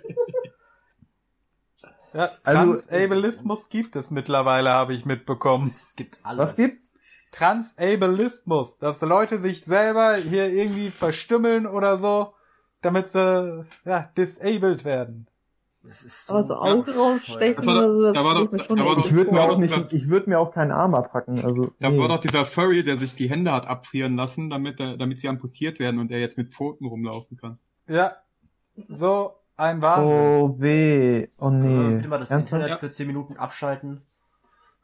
ja, 2.14 2.32
Also- 2.44 2.76
Transableismus 2.82 3.70
gibt 3.70 3.96
es 3.96 4.12
mittlerweile, 4.12 4.70
habe 4.70 4.94
ich 4.94 5.06
mitbekommen. 5.06 5.74
es 5.78 5.96
gibt 5.96 6.20
alles. 6.24 6.40
Was 6.50 6.56
gibt's? 6.56 6.92
Transableismus, 7.32 8.78
dass 8.78 9.02
Leute 9.02 9.40
sich 9.40 9.66
selber 9.66 10.16
hier 10.18 10.50
irgendwie 10.52 10.92
verstümmeln 10.92 11.66
oder 11.66 11.98
so, 11.98 12.34
damit 12.84 13.08
sie 13.08 13.66
ja, 13.86 14.12
disabled 14.16 14.86
werden. 14.86 15.28
Das 15.86 16.02
ist 16.02 16.30
Aber 16.30 16.44
so 16.44 16.54
ja, 16.54 16.60
Augen 16.62 16.90
rausstechen 16.92 17.66
war 17.66 17.74
doch- 17.76 17.82
oder 17.82 17.94
so, 17.94 18.02
das 18.04 18.14
da 18.14 18.24
war 18.24 18.36
doch- 18.36 18.52
mir 18.52 18.60
schon 18.64 18.78
da 18.78 18.86
war 18.86 18.98
echt 18.98 19.06
Ich 19.08 19.14
würde 19.14 19.32
mir 19.34 19.42
auch 19.42 19.50
doch 19.50 19.58
nicht, 19.58 19.92
ich 19.92 20.08
würde 20.10 20.30
mir 20.30 20.40
auch 20.40 20.52
keinen 20.54 20.72
Arm 20.72 20.96
abhacken, 20.96 21.44
also. 21.44 21.72
Da 21.80 21.90
nee. 21.90 22.00
war 22.00 22.08
doch 22.08 22.20
dieser 22.22 22.46
Furry, 22.46 22.84
der 22.86 22.98
sich 22.98 23.16
die 23.16 23.30
Hände 23.30 23.52
hat 23.52 23.68
abfrieren 23.68 24.16
lassen, 24.16 24.50
damit, 24.50 24.80
er, 24.80 24.96
damit 24.98 25.20
sie 25.20 25.28
amputiert 25.28 25.80
werden 25.80 26.00
und 26.00 26.10
er 26.12 26.20
jetzt 26.20 26.38
mit 26.38 26.54
Pfoten 26.54 26.86
rumlaufen 26.86 27.36
kann. 27.38 27.60
Ja, 27.88 28.14
so 28.88 29.34
ein 29.58 29.82
Wahnsinn. 29.82 30.14
Oh 30.14 30.56
weh. 30.60 31.28
Oh 31.38 31.50
Äh, 31.50 31.52
nee. 31.52 31.96
bitte 31.98 32.08
mal 32.08 32.20
das 32.20 32.32
Ernsthaft? 32.32 32.62
Internet 32.62 32.80
für 32.80 32.90
10 32.90 33.08
Minuten 33.08 33.36
abschalten. 33.38 34.02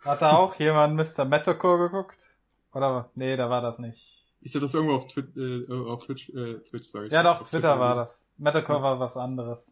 Hat 0.03 0.21
da 0.21 0.33
auch 0.35 0.55
jemand 0.55 0.95
Mr. 0.95 1.23
Metacore 1.25 1.89
geguckt? 1.89 2.27
Oder? 2.73 3.09
Nee, 3.15 3.35
da 3.37 3.49
war 3.49 3.61
das 3.61 3.79
nicht. 3.79 4.25
Ich 4.41 4.51
hatte 4.53 4.61
das 4.61 4.73
irgendwo 4.73 4.95
auf, 4.95 5.07
Twi 5.07 5.21
äh, 5.37 5.89
auf 5.89 6.05
Twitch, 6.05 6.29
äh, 6.29 6.59
Twitch 6.69 6.89
sag 6.89 7.05
ich. 7.05 7.11
Ja 7.11 7.23
doch, 7.23 7.41
Auf 7.41 7.49
Twitter 7.49 7.79
war 7.79 7.95
das. 7.95 8.21
Metacore 8.37 8.81
war 8.81 8.99
was 8.99 9.17
anderes. 9.17 9.68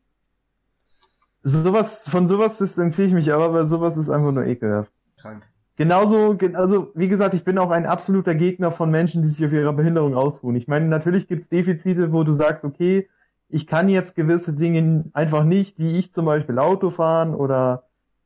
Sowas, 1.48 2.04
von 2.08 2.28
sowas 2.28 2.58
distanziere 2.58 3.08
ich 3.08 3.14
mich 3.14 3.34
aber, 3.34 3.54
weil 3.54 3.66
sowas 3.66 3.96
ist 3.98 4.10
einfach 4.10 4.32
nur 4.32 4.46
ekelhaft. 4.46 4.92
Krank. 5.22 5.44
Genauso, 5.78 6.36
ge- 6.36 6.56
also 6.56 6.92
wie 6.96 7.08
gesagt, 7.08 7.34
ich 7.36 7.44
bin 7.44 7.58
auch 7.58 7.70
ein 7.72 7.86
absoluter 7.86 8.36
Gegner 8.36 8.72
von 8.72 8.90
Menschen, 8.90 9.22
die 9.22 9.30
sich 9.30 9.46
auf 9.46 9.52
ihrer 9.54 9.74
Behinderung 9.74 10.16
ausruhen. 10.16 10.56
Ich 10.56 10.68
meine, 10.68 10.88
natürlich 10.88 11.28
gibt's 11.28 11.50
Defizite, 11.50 12.12
wo 12.12 12.24
du 12.24 12.34
sagst, 12.34 12.64
okay, 12.64 13.08
ich 13.48 13.66
kann 13.68 13.88
jetzt 13.88 14.16
gewisse 14.16 14.54
Dinge 14.54 15.06
einfach 15.14 15.44
nicht, 15.44 15.80
wie 15.80 15.98
ich 15.98 16.12
zum 16.12 16.26
Beispiel 16.26 16.60
Auto 16.60 16.90
fahren 16.90 17.34
oder 17.34 17.84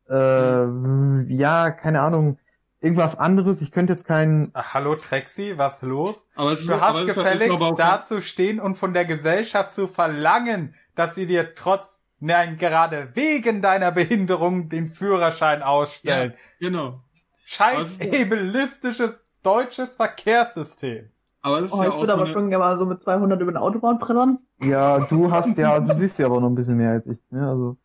äh, 0.09 1.33
ja, 1.33 1.71
keine 1.71 2.01
Ahnung, 2.01 2.39
irgendwas 2.79 3.17
anderes. 3.17 3.61
Ich 3.61 3.71
könnte 3.71 3.93
jetzt 3.93 4.05
keinen. 4.05 4.49
Ach, 4.53 4.73
hallo 4.73 4.95
Trexi, 4.95 5.53
was 5.57 5.81
los? 5.81 6.25
Aber 6.35 6.53
es 6.53 6.61
ist, 6.61 6.69
Du 6.69 6.73
aber 6.73 6.81
hast 6.81 7.05
gefälligst 7.05 7.59
da 7.77 8.01
zu 8.01 8.21
stehen 8.21 8.59
und 8.59 8.77
von 8.77 8.93
der 8.93 9.05
Gesellschaft 9.05 9.71
zu 9.71 9.87
verlangen, 9.87 10.73
dass 10.95 11.15
sie 11.15 11.25
dir 11.27 11.53
trotz, 11.55 11.99
nein, 12.21 12.55
gerade 12.55 13.09
wegen 13.15 13.61
deiner 13.61 13.91
Behinderung 13.91 14.69
den 14.69 14.87
Führerschein 14.87 15.61
ausstellen. 15.61 16.33
Genau. 16.59 17.01
Scheiß 17.45 17.99
Also- 17.99 18.03
ableistisches 18.03 19.21
deutsches 19.43 19.95
Verkehrssystem. 19.95 21.09
Aber 21.41 21.59
es 21.59 21.65
ist 21.65 21.73
Oh, 21.73 21.77
ja 21.81 21.83
ich 21.89 21.89
auch 21.89 21.97
würde 21.99 22.07
so 22.07 22.13
aber 22.13 22.23
eine, 22.25 22.33
schon 22.33 22.49
gerne 22.49 22.63
mal 22.63 22.77
so 22.77 22.85
mit 22.85 23.01
200 23.01 23.41
über 23.41 23.51
den 23.51 23.57
Autobahn 23.57 23.97
brettern. 23.99 24.39
Ja, 24.61 24.99
du 24.99 25.31
hast 25.31 25.57
ja, 25.57 25.79
du 25.79 25.93
siehst 25.95 26.19
ja 26.19 26.27
aber 26.27 26.39
noch 26.39 26.47
ein 26.49 26.55
bisschen 26.55 26.77
mehr 26.77 26.91
als 26.91 27.07
ich. 27.07 27.17
Ne? 27.31 27.47
Also, 27.49 27.77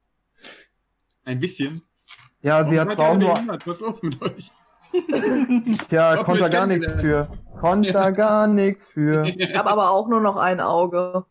ein 1.25 1.41
bisschen. 1.41 1.81
ja, 2.43 2.63
sie 2.65 2.77
Warum 2.77 2.91
hat 2.91 2.97
Frauen 2.97 3.19
nur. 3.19 3.31
Was 3.65 3.67
ist 3.67 3.81
los 3.81 4.03
mit 4.03 4.21
euch? 4.23 4.53
Tja, 5.89 6.23
konnte 6.23 6.43
mich 6.43 6.53
gar 6.53 6.67
nichts 6.67 6.93
für. 7.01 7.29
Konnte 7.61 7.89
er 7.95 8.13
gar 8.13 8.47
nichts 8.47 8.87
für. 8.89 9.25
Ich 9.27 9.57
habe 9.57 9.71
aber 9.71 9.91
auch 9.91 10.07
nur 10.09 10.21
noch 10.21 10.37
ein 10.37 10.61
Auge. 10.61 11.25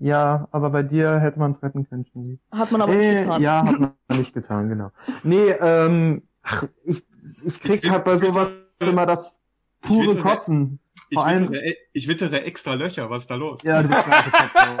Ja, 0.00 0.48
aber 0.52 0.70
bei 0.70 0.82
dir 0.82 1.18
hätte 1.18 1.38
man 1.38 1.52
es 1.52 1.62
retten 1.62 1.88
können. 1.88 2.04
Schnee. 2.06 2.38
Hat 2.52 2.70
man 2.70 2.82
aber 2.82 2.92
nicht 2.94 3.04
Äh, 3.06 3.22
getan. 3.24 3.42
ja, 3.42 3.64
hat 3.66 3.78
man 3.80 3.92
nicht 4.18 4.34
getan, 4.34 4.68
genau. 4.68 4.90
Nee, 5.22 5.50
ähm, 5.60 6.22
ach, 6.42 6.64
ich, 6.84 7.02
ich 7.44 7.60
krieg 7.60 7.82
Ich 7.84 7.90
halt 7.90 8.04
bei 8.04 8.16
sowas 8.18 8.48
immer 8.80 9.06
das 9.06 9.40
pure 9.80 10.08
wittere- 10.14 10.22
Kotzen. 10.22 10.78
Ich 11.10 11.16
Vor 11.16 11.24
allem- 11.26 11.48
wittere, 11.50 11.74
ich 11.92 12.06
wittere 12.08 12.42
extra 12.44 12.74
Löcher, 12.74 13.08
was 13.08 13.20
ist 13.20 13.30
da 13.30 13.36
los? 13.36 13.60
Ja, 13.62 13.82
du 13.82 13.88
bist 13.88 14.04
alte 14.12 14.30
Katze. 14.30 14.78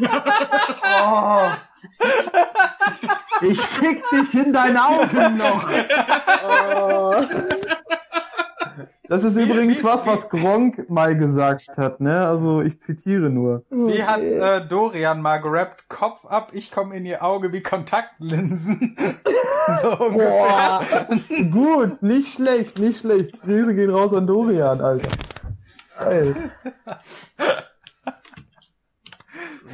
Oh, 1.02 1.48
Ich 3.42 3.60
fick 3.60 4.02
dich 4.10 4.34
in 4.34 4.52
deine 4.52 4.82
Augen 4.82 5.36
noch. 5.36 5.68
Oh. 6.46 7.14
Das 9.10 9.24
ist 9.24 9.36
übrigens 9.36 9.80
wie- 9.80 9.84
was, 9.84 10.06
was 10.06 10.28
Gronk 10.28 10.88
mal 10.88 11.16
gesagt 11.18 11.66
hat, 11.76 12.00
ne? 12.00 12.24
Also 12.28 12.60
ich 12.62 12.80
zitiere 12.80 13.28
nur. 13.28 13.64
Wie 13.68 14.04
hat 14.04 14.22
äh, 14.22 14.64
Dorian 14.64 15.20
mal 15.20 15.38
gerappt? 15.38 15.88
Kopf 15.88 16.24
ab, 16.26 16.50
ich 16.52 16.70
komme 16.70 16.96
in 16.96 17.04
ihr 17.04 17.20
Auge 17.24 17.52
wie 17.52 17.60
Kontaktlinsen. 17.60 18.96
so. 19.82 19.96
Boah, 20.12 20.80
gut, 21.50 22.00
nicht 22.04 22.34
schlecht, 22.34 22.78
nicht 22.78 23.00
schlecht. 23.00 23.42
Grüße 23.42 23.74
gehen 23.74 23.90
raus 23.90 24.12
an 24.14 24.28
Dorian, 24.28 24.80
Alter. 24.80 25.08
Geil. 25.98 26.36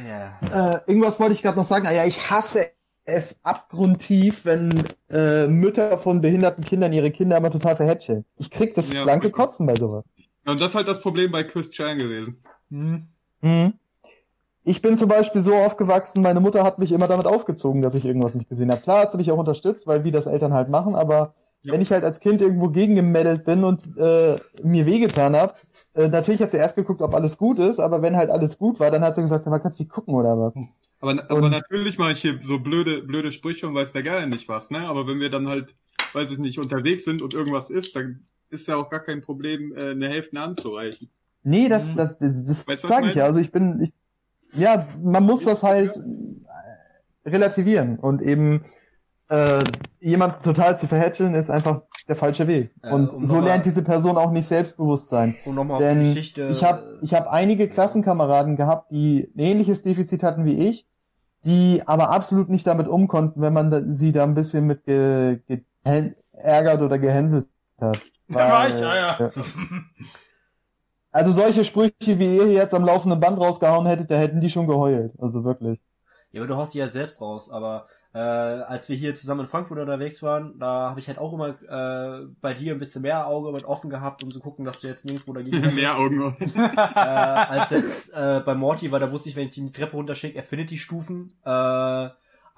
Ja. 0.07 0.73
Äh, 0.75 0.79
irgendwas 0.87 1.19
wollte 1.19 1.33
ich 1.33 1.43
gerade 1.43 1.57
noch 1.57 1.65
sagen. 1.65 1.85
Ah 1.85 1.91
ja, 1.91 2.05
ich 2.05 2.29
hasse 2.31 2.71
es 3.07 3.37
abgrundtief, 3.43 4.45
wenn 4.45 4.83
äh, 5.09 5.47
Mütter 5.47 5.97
von 5.97 6.21
behinderten 6.21 6.63
Kindern 6.63 6.91
ihre 6.93 7.09
Kinder 7.11 7.37
immer 7.37 7.51
total 7.51 7.75
verhätscheln. 7.75 8.25
Ich 8.37 8.51
krieg 8.51 8.75
das 8.75 8.91
Ja, 8.91 9.03
blanke 9.03 9.27
richtig. 9.27 9.37
Kotzen 9.37 9.65
bei 9.65 9.75
sowas. 9.75 10.03
Und 10.45 10.59
das 10.61 10.71
ist 10.71 10.75
halt 10.75 10.87
das 10.87 11.01
Problem 11.01 11.31
bei 11.31 11.43
Chris 11.43 11.71
Chan 11.71 11.97
gewesen. 11.97 12.43
Hm. 12.69 13.07
Mhm. 13.41 13.73
Ich 14.63 14.81
bin 14.81 14.97
zum 14.97 15.07
Beispiel 15.09 15.41
so 15.41 15.55
aufgewachsen, 15.55 16.21
meine 16.21 16.41
Mutter 16.41 16.63
hat 16.63 16.79
mich 16.79 16.91
immer 16.91 17.07
damit 17.07 17.25
aufgezogen, 17.27 17.81
dass 17.81 17.95
ich 17.95 18.05
irgendwas 18.05 18.35
nicht 18.35 18.49
gesehen 18.49 18.71
habe. 18.71 18.81
Klar 18.81 19.01
hat 19.01 19.11
sie 19.11 19.17
mich 19.17 19.31
auch 19.31 19.37
unterstützt, 19.37 19.87
weil 19.87 20.03
wie 20.03 20.11
das 20.11 20.25
Eltern 20.25 20.53
halt 20.53 20.69
machen, 20.69 20.95
aber 20.95 21.35
Ja. 21.63 21.73
wenn 21.73 21.81
ich 21.81 21.91
halt 21.91 22.03
als 22.03 22.19
Kind 22.19 22.41
irgendwo 22.41 22.69
gegengemeddelt 22.69 23.45
bin 23.45 23.63
und 23.63 23.97
äh, 23.97 24.37
mir 24.63 24.85
wehgetan 24.85 25.35
habe, 25.37 25.53
äh, 25.95 26.09
natürlich 26.09 26.41
hat 26.41 26.51
sie 26.51 26.57
erst 26.57 26.75
geguckt, 26.75 27.01
ob 27.01 27.13
alles 27.15 27.37
gut 27.37 27.59
ist, 27.59 27.79
aber 27.79 28.01
wenn 28.01 28.17
halt 28.17 28.29
alles 28.29 28.57
gut 28.57 28.79
war, 28.79 28.91
dann 28.91 29.03
hat 29.03 29.15
sie 29.15 29.21
gesagt, 29.21 29.45
sag 29.45 29.51
mal, 29.51 29.59
kannst 29.59 29.79
du 29.79 29.83
nicht 29.83 29.91
gucken 29.91 30.15
oder 30.15 30.37
was? 30.37 30.53
Aber, 30.99 31.11
aber 31.29 31.41
Und- 31.43 31.51
natürlich 31.51 31.97
mache 31.97 32.13
ich 32.13 32.21
hier 32.21 32.39
so 32.41 32.59
blöde, 32.59 33.03
blöde 33.03 33.31
Sprüche 33.31 33.67
und 33.67 33.75
weiß 33.75 33.91
der 33.93 34.03
Geil 34.03 34.27
nicht 34.27 34.47
was, 34.49 34.71
ne? 34.71 34.87
Aber 34.87 35.07
wenn 35.07 35.19
wir 35.19 35.29
dann 35.29 35.47
halt, 35.47 35.75
weiß 36.13 36.31
ich 36.31 36.37
nicht, 36.39 36.57
unterwegs 36.59 37.05
sind 37.05 37.21
und 37.21 37.33
irgendwas 37.33 37.69
ist, 37.69 37.95
dann 37.95 38.21
ist 38.49 38.67
ja 38.67 38.75
auch 38.77 38.89
gar 38.89 39.01
kein 39.01 39.21
Problem, 39.21 39.73
äh, 39.75 39.91
eine 39.91 40.09
Hälfte 40.09 40.39
anzureichen. 40.39 41.09
Nee, 41.43 41.69
das, 41.69 41.91
Mhm. 41.91 41.97
das, 41.97 42.17
das, 42.17 42.45
das 42.45 42.67
Weißt 42.67 42.87
sage 42.87 43.09
ich 43.09 43.15
ja. 43.15 43.25
Also 43.25 43.39
ich 43.39 43.51
bin, 43.51 43.81
ich, 43.81 43.93
ja, 44.59 44.87
man 45.03 45.23
muss 45.23 45.43
das 45.43 45.63
halt 45.63 45.99
relativieren 47.25 47.99
und 47.99 48.21
eben 48.21 48.63
äh, 49.29 49.63
jemand 49.99 50.43
total 50.43 50.77
zu 50.77 50.87
verhätscheln 50.87 51.35
ist 51.35 51.49
einfach 51.49 51.81
der 52.07 52.15
falsche 52.15 52.47
Weg. 52.47 52.71
Äh, 52.81 52.91
und 52.91 53.13
um 53.13 53.25
so 53.25 53.41
lernt 53.41 53.65
diese 53.65 53.83
Person 53.83 54.17
auch 54.17 54.31
nicht 54.31 54.47
Selbstbewusstsein. 54.47 55.35
Um 55.45 55.55
nochmal 55.55 55.75
auf 55.75 55.81
die 55.81 55.85
Denn 55.85 56.03
Geschichte. 56.03 56.47
ich 56.47 56.63
habe 56.63 56.99
ich 57.01 57.13
hab 57.13 57.27
einige 57.27 57.67
Klassenkameraden 57.67 58.55
gehabt, 58.55 58.91
die 58.91 59.29
ein 59.35 59.39
ähnliches 59.39 59.83
Defizit 59.83 60.23
hatten 60.23 60.45
wie 60.45 60.67
ich, 60.69 60.87
die 61.45 61.81
aber 61.85 62.09
absolut 62.11 62.49
nicht 62.49 62.65
damit 62.65 62.87
um 62.87 63.07
konnten, 63.07 63.41
wenn 63.41 63.53
man 63.53 63.71
da, 63.71 63.81
sie 63.85 64.11
da 64.11 64.23
ein 64.23 64.35
bisschen 64.35 64.65
mit 64.65 64.85
ge, 64.85 65.39
ge, 65.47 65.63
ärgert 66.33 66.81
oder 66.81 66.97
gehänselt 66.99 67.47
hat. 67.79 67.99
Da 68.29 68.39
war 68.51 68.67
ich, 68.67 68.73
Weil, 68.73 68.81
ja, 68.81 69.17
ja. 69.21 69.31
Also 71.13 71.31
solche 71.31 71.63
Sprüche, 71.63 72.19
wie 72.19 72.35
ihr 72.35 72.45
hier 72.45 72.53
jetzt 72.53 72.73
am 72.73 72.83
laufenden 72.83 73.21
Band 73.21 73.39
rausgehauen 73.39 73.87
hättet, 73.87 74.11
da 74.11 74.15
hätten 74.15 74.41
die 74.41 74.49
schon 74.49 74.67
geheult. 74.67 75.13
Also 75.17 75.45
wirklich. 75.45 75.79
Ja, 76.31 76.41
aber 76.41 76.47
du 76.47 76.57
haust 76.57 76.73
die 76.73 76.79
ja 76.79 76.89
selbst 76.89 77.21
raus. 77.21 77.49
Aber 77.49 77.87
äh, 78.13 78.19
als 78.19 78.89
wir 78.89 78.95
hier 78.95 79.15
zusammen 79.15 79.41
in 79.41 79.47
Frankfurt 79.47 79.79
unterwegs 79.79 80.23
waren, 80.23 80.57
da 80.59 80.89
habe 80.89 80.99
ich 80.99 81.07
halt 81.07 81.17
auch 81.17 81.33
immer 81.33 81.49
äh, 81.49 82.27
bei 82.41 82.53
dir 82.53 82.73
ein 82.73 82.79
bisschen 82.79 83.01
mehr 83.01 83.27
Auge 83.27 83.51
mit 83.51 83.65
offen 83.65 83.89
gehabt, 83.89 84.23
um 84.23 84.31
zu 84.31 84.39
gucken, 84.39 84.65
dass 84.65 84.79
du 84.79 84.87
jetzt 84.87 85.05
nirgendwo 85.05 85.33
dagegen 85.33 85.59
Mehr 85.75 85.97
Augen. 85.97 86.35
äh, 86.55 86.99
als 86.99 87.69
jetzt 87.71 88.13
äh, 88.13 88.41
bei 88.45 88.55
Morty, 88.55 88.91
weil 88.91 88.99
da 88.99 89.11
wusste 89.11 89.29
ich, 89.29 89.35
wenn 89.35 89.47
ich 89.47 89.51
die 89.51 89.71
Treppe 89.71 89.97
runterschicke, 89.97 90.37
er 90.37 90.43
findet 90.43 90.71
die 90.71 90.77
Stufen. 90.77 91.33
Äh, 91.43 92.09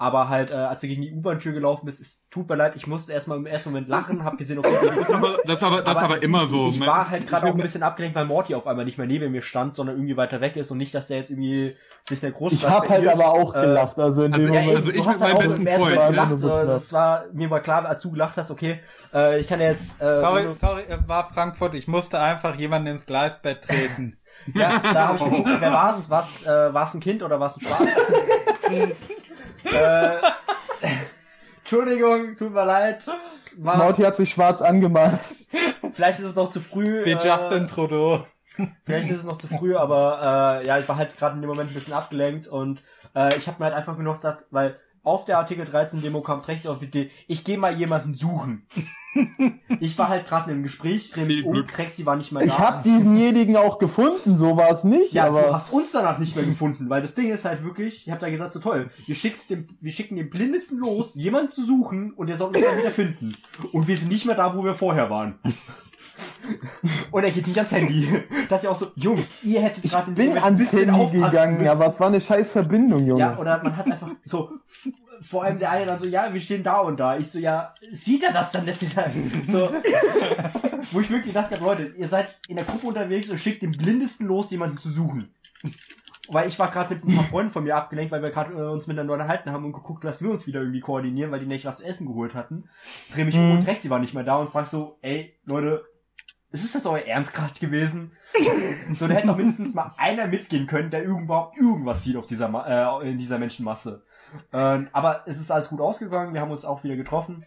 aber 0.01 0.29
halt, 0.29 0.49
äh, 0.49 0.53
als 0.53 0.79
du 0.79 0.87
gegen 0.87 1.01
die 1.01 1.11
U-Bahn-Tür 1.13 1.51
gelaufen 1.51 1.85
bist, 1.85 1.99
es 1.99 2.21
tut 2.31 2.47
mir 2.47 2.55
leid, 2.55 2.77
ich 2.77 2.87
musste 2.87 3.11
erstmal 3.11 3.37
im 3.37 3.45
ersten 3.45 3.69
Moment 3.69 3.89
lachen, 3.89 4.23
hab 4.23 4.37
gesehen, 4.37 4.57
okay, 4.59 4.71
Das 4.81 4.97
ist 4.97 5.09
aber, 5.13 5.37
das 5.45 5.55
ist 5.57 5.63
aber, 5.63 5.81
das 5.81 5.97
ist 5.97 6.03
aber 6.03 6.23
immer 6.23 6.47
so. 6.47 6.69
Ich 6.69 6.79
ne? 6.79 6.87
war 6.87 7.09
halt 7.09 7.27
gerade 7.27 7.47
auch 7.47 7.53
ein 7.53 7.61
bisschen 7.61 7.83
abgelenkt, 7.83 8.15
weil 8.15 8.23
Morty 8.23 8.55
auf 8.55 8.65
einmal 8.65 8.85
nicht 8.85 8.97
mehr 8.97 9.07
neben 9.07 9.29
mir 9.33 9.41
stand, 9.41 9.75
sondern 9.75 9.97
irgendwie 9.97 10.15
weiter 10.15 10.39
weg 10.39 10.55
ist 10.55 10.71
und 10.71 10.77
nicht, 10.77 10.95
dass 10.95 11.07
der 11.07 11.17
jetzt 11.17 11.31
irgendwie 11.31 11.75
sich 12.07 12.21
der 12.21 12.31
Großstadt 12.31 12.61
Ich 12.61 12.69
hab 12.69 12.87
halt 12.89 13.05
aber 13.09 13.27
auch 13.27 13.53
Äh, 13.53 13.61
gelacht, 13.61 13.99
also 13.99 14.23
in 14.23 14.33
also 14.33 14.45
dem 14.45 14.53
ja, 14.53 14.61
Moment. 14.61 14.77
also 14.77 14.91
ich 14.91 14.97
du 14.97 15.05
hast 15.05 15.19
mit 15.19 15.27
halt 15.27 15.35
auch 15.35 15.39
besten 15.41 15.61
im 15.61 15.67
ersten 15.67 15.81
Freund. 15.81 15.95
Moment 15.95 16.09
gelacht, 16.11 16.31
äh, 16.31 16.35
gut, 16.35 16.69
das 16.69 16.93
war, 16.93 17.25
mir 17.33 17.49
war 17.49 17.59
klar, 17.59 17.85
als 17.85 18.01
du 18.01 18.11
gelacht 18.11 18.37
hast, 18.37 18.51
okay, 18.51 18.79
äh, 19.13 19.39
ich 19.41 19.47
kann 19.47 19.59
ja 19.59 19.67
jetzt, 19.67 20.01
äh, 20.01 20.21
Sorry, 20.21 20.55
sorry, 20.55 20.83
es 20.87 21.07
war 21.09 21.29
Frankfurt. 21.33 21.75
Ich 21.75 21.89
musste 21.89 22.21
einfach 22.21 22.55
jemanden 22.55 22.87
ins 22.87 23.05
Gleisbett 23.05 23.63
treten. 23.63 24.17
Ja, 24.53 24.79
da 24.79 25.09
habe 25.09 25.17
ich 25.17 25.23
geguckt, 25.29 25.49
wer 25.59 25.73
war 25.73 25.97
es? 25.97 26.09
Was, 26.09 26.45
äh, 26.45 26.73
war 26.73 26.85
es 26.85 26.93
ein 26.93 27.01
Kind 27.01 27.21
oder 27.21 27.37
war 27.41 27.47
es 27.47 27.57
ein 27.57 27.61
Schwarz? 27.65 27.81
äh, 29.63 30.17
Entschuldigung, 31.59 32.35
tut 32.35 32.53
mir 32.53 32.65
leid. 32.65 33.03
War, 33.57 33.77
Morty 33.77 34.03
hat 34.03 34.15
sich 34.15 34.31
schwarz 34.31 34.61
angemalt. 34.61 35.21
vielleicht 35.93 36.19
ist 36.19 36.25
es 36.25 36.35
noch 36.35 36.51
zu 36.51 36.59
früh. 36.59 37.05
Wie 37.05 37.11
äh, 37.11 37.23
Justin 37.23 37.67
Trudeau. 37.67 38.25
Vielleicht 38.85 39.09
ist 39.09 39.19
es 39.19 39.25
noch 39.25 39.37
zu 39.37 39.47
früh, 39.47 39.75
aber 39.75 40.61
äh, 40.61 40.67
ja, 40.67 40.79
ich 40.79 40.87
war 40.87 40.97
halt 40.97 41.17
gerade 41.17 41.35
in 41.35 41.41
dem 41.41 41.49
Moment 41.49 41.71
ein 41.71 41.73
bisschen 41.73 41.93
abgelenkt 41.93 42.47
und 42.47 42.81
äh, 43.15 43.37
ich 43.37 43.47
habe 43.47 43.59
mir 43.59 43.65
halt 43.65 43.75
einfach 43.75 43.95
nur 43.95 44.03
noch 44.03 44.17
gedacht, 44.21 44.45
weil 44.51 44.77
auf 45.03 45.25
der 45.25 45.37
Artikel 45.37 45.65
13 45.65 46.01
Demo 46.01 46.21
kam 46.21 46.41
rechts 46.41 46.67
auf 46.67 46.79
die 46.79 46.85
Idee, 46.85 47.11
ich 47.27 47.43
gehe 47.43 47.57
mal 47.57 47.73
jemanden 47.73 48.15
suchen. 48.15 48.67
Ich 49.79 49.97
war 49.97 50.09
halt 50.09 50.27
gerade 50.27 50.49
in 50.51 50.55
einem 50.57 50.63
Gespräch, 50.63 51.09
dreh 51.11 51.25
mich 51.25 51.43
um. 51.43 51.67
Trexi 51.67 52.05
war 52.05 52.15
nicht 52.15 52.31
mehr 52.31 52.41
da. 52.45 52.47
Ich 52.47 52.59
hab 52.59 52.83
diesenjenigen 52.83 53.57
auch 53.57 53.79
gefunden, 53.79 54.37
so 54.37 54.55
war 54.55 54.69
es 54.71 54.83
nicht, 54.83 55.13
Ja, 55.13 55.29
du 55.29 55.37
aber 55.37 55.53
hast 55.53 55.73
uns 55.73 55.91
danach 55.91 56.19
nicht 56.19 56.35
mehr 56.35 56.45
gefunden, 56.45 56.89
weil 56.89 57.01
das 57.01 57.15
Ding 57.15 57.29
ist 57.31 57.45
halt 57.45 57.63
wirklich, 57.63 58.05
ich 58.05 58.11
habe 58.11 58.21
da 58.21 58.29
gesagt, 58.29 58.53
so 58.53 58.59
toll, 58.59 58.89
wir, 59.05 59.15
schickst 59.15 59.49
dem, 59.49 59.67
wir 59.81 59.91
schicken 59.91 60.15
den 60.15 60.29
Blindesten 60.29 60.77
los, 60.79 61.11
jemanden 61.15 61.51
zu 61.51 61.65
suchen 61.65 62.13
und 62.13 62.27
der 62.27 62.37
soll 62.37 62.49
uns 62.49 62.59
dann 62.59 62.77
wieder 62.77 62.91
finden. 62.91 63.35
Und 63.71 63.87
wir 63.87 63.97
sind 63.97 64.09
nicht 64.09 64.25
mehr 64.25 64.35
da, 64.35 64.55
wo 64.55 64.63
wir 64.63 64.75
vorher 64.75 65.09
waren. 65.09 65.39
Und 67.11 67.23
er 67.23 67.31
geht 67.31 67.47
nicht 67.47 67.57
ans 67.57 67.71
Handy. 67.71 68.07
Da 68.29 68.55
dachte 68.55 68.65
ich 68.65 68.67
auch 68.67 68.75
so, 68.75 68.87
Jungs, 68.95 69.43
ihr 69.43 69.61
hättet 69.61 69.83
gerade 69.83 70.09
in 70.09 70.15
dem 70.15 70.17
bin 70.17 70.27
Moment 70.29 70.45
ein 70.45 70.53
ans 70.55 70.71
bisschen 70.71 70.93
Handy 70.93 71.01
aufpassen 71.01 71.31
gegangen, 71.31 71.57
müssen. 71.57 71.69
aber 71.69 71.85
es 71.87 71.99
war 71.99 72.07
eine 72.07 72.21
scheiß 72.21 72.51
Verbindung, 72.51 73.05
Junge. 73.05 73.19
Ja, 73.21 73.37
oder 73.37 73.61
man 73.63 73.75
hat 73.75 73.85
einfach 73.85 74.09
so, 74.25 74.51
vor 75.21 75.43
allem 75.43 75.59
der 75.59 75.71
eine 75.71 75.85
dann 75.85 75.99
so, 75.99 76.05
ja, 76.07 76.33
wir 76.33 76.41
stehen 76.41 76.63
da 76.63 76.79
und 76.79 76.99
da. 76.99 77.17
Ich 77.17 77.29
so, 77.31 77.39
ja, 77.39 77.73
sieht 77.91 78.23
er 78.23 78.31
das 78.33 78.51
dann? 78.51 78.65
Dass 78.65 78.81
ihr 78.81 78.89
da, 78.95 79.05
so, 79.47 79.69
wo 80.91 80.99
ich 81.01 81.09
wirklich 81.09 81.33
gedacht 81.33 81.51
habe, 81.51 81.63
Leute, 81.63 81.93
ihr 81.97 82.07
seid 82.07 82.39
in 82.47 82.55
der 82.55 82.65
Gruppe 82.65 82.87
unterwegs 82.87 83.29
und 83.29 83.39
schickt 83.39 83.61
den 83.61 83.71
Blindesten 83.73 84.27
los, 84.27 84.49
jemanden 84.51 84.77
zu 84.77 84.89
suchen. 84.89 85.33
Weil 86.31 86.47
ich 86.47 86.59
war 86.59 86.69
gerade 86.69 86.93
mit 86.93 87.03
ein 87.03 87.15
paar 87.15 87.23
Freunden 87.25 87.51
von 87.51 87.63
mir 87.63 87.75
abgelenkt, 87.75 88.11
weil 88.11 88.21
wir 88.21 88.29
gerade 88.29 88.53
äh, 88.53 88.69
uns 88.69 88.85
miteinander 88.85 89.13
unterhalten 89.13 89.51
haben 89.51 89.65
und 89.65 89.73
geguckt, 89.73 90.03
dass 90.03 90.21
wir 90.21 90.29
uns 90.29 90.45
wieder 90.45 90.59
irgendwie 90.59 90.79
koordinieren, 90.79 91.31
weil 91.31 91.39
die 91.39 91.47
nicht 91.47 91.65
was 91.65 91.77
zu 91.77 91.83
essen 91.85 92.05
geholt 92.05 92.35
hatten. 92.35 92.69
Dreh 93.15 93.23
mich 93.23 93.35
um 93.35 93.45
Mhm. 93.49 93.57
und 93.57 93.67
Rexy 93.67 93.89
war 93.89 93.97
nicht 93.97 94.13
mehr 94.13 94.23
da 94.23 94.35
und 94.37 94.49
frag 94.49 94.67
so, 94.67 94.99
ey, 95.01 95.35
Leute, 95.45 95.83
ist 96.51 96.65
es 96.65 96.73
das 96.73 96.85
euer 96.85 97.05
Ernst 97.05 97.33
gerade 97.33 97.53
gewesen? 97.59 98.11
so, 98.95 99.07
da 99.07 99.13
hätte 99.13 99.27
doch 99.27 99.37
mindestens 99.37 99.75
mal 99.75 99.91
einer 99.97 100.27
mitgehen 100.27 100.67
können, 100.67 100.89
der 100.89 101.03
überhaupt 101.03 101.57
irgendwas 101.57 102.03
sieht 102.03 102.15
auf 102.15 102.25
dieser, 102.25 102.47
Ma 102.47 103.01
äh, 103.01 103.11
in 103.11 103.17
dieser 103.17 103.37
Menschenmasse. 103.37 104.03
Ähm, 104.51 104.89
aber 104.91 105.23
es 105.25 105.39
ist 105.39 105.51
alles 105.51 105.69
gut 105.69 105.81
ausgegangen, 105.81 106.33
wir 106.33 106.41
haben 106.41 106.51
uns 106.51 106.65
auch 106.65 106.83
wieder 106.83 106.95
getroffen. 106.95 107.45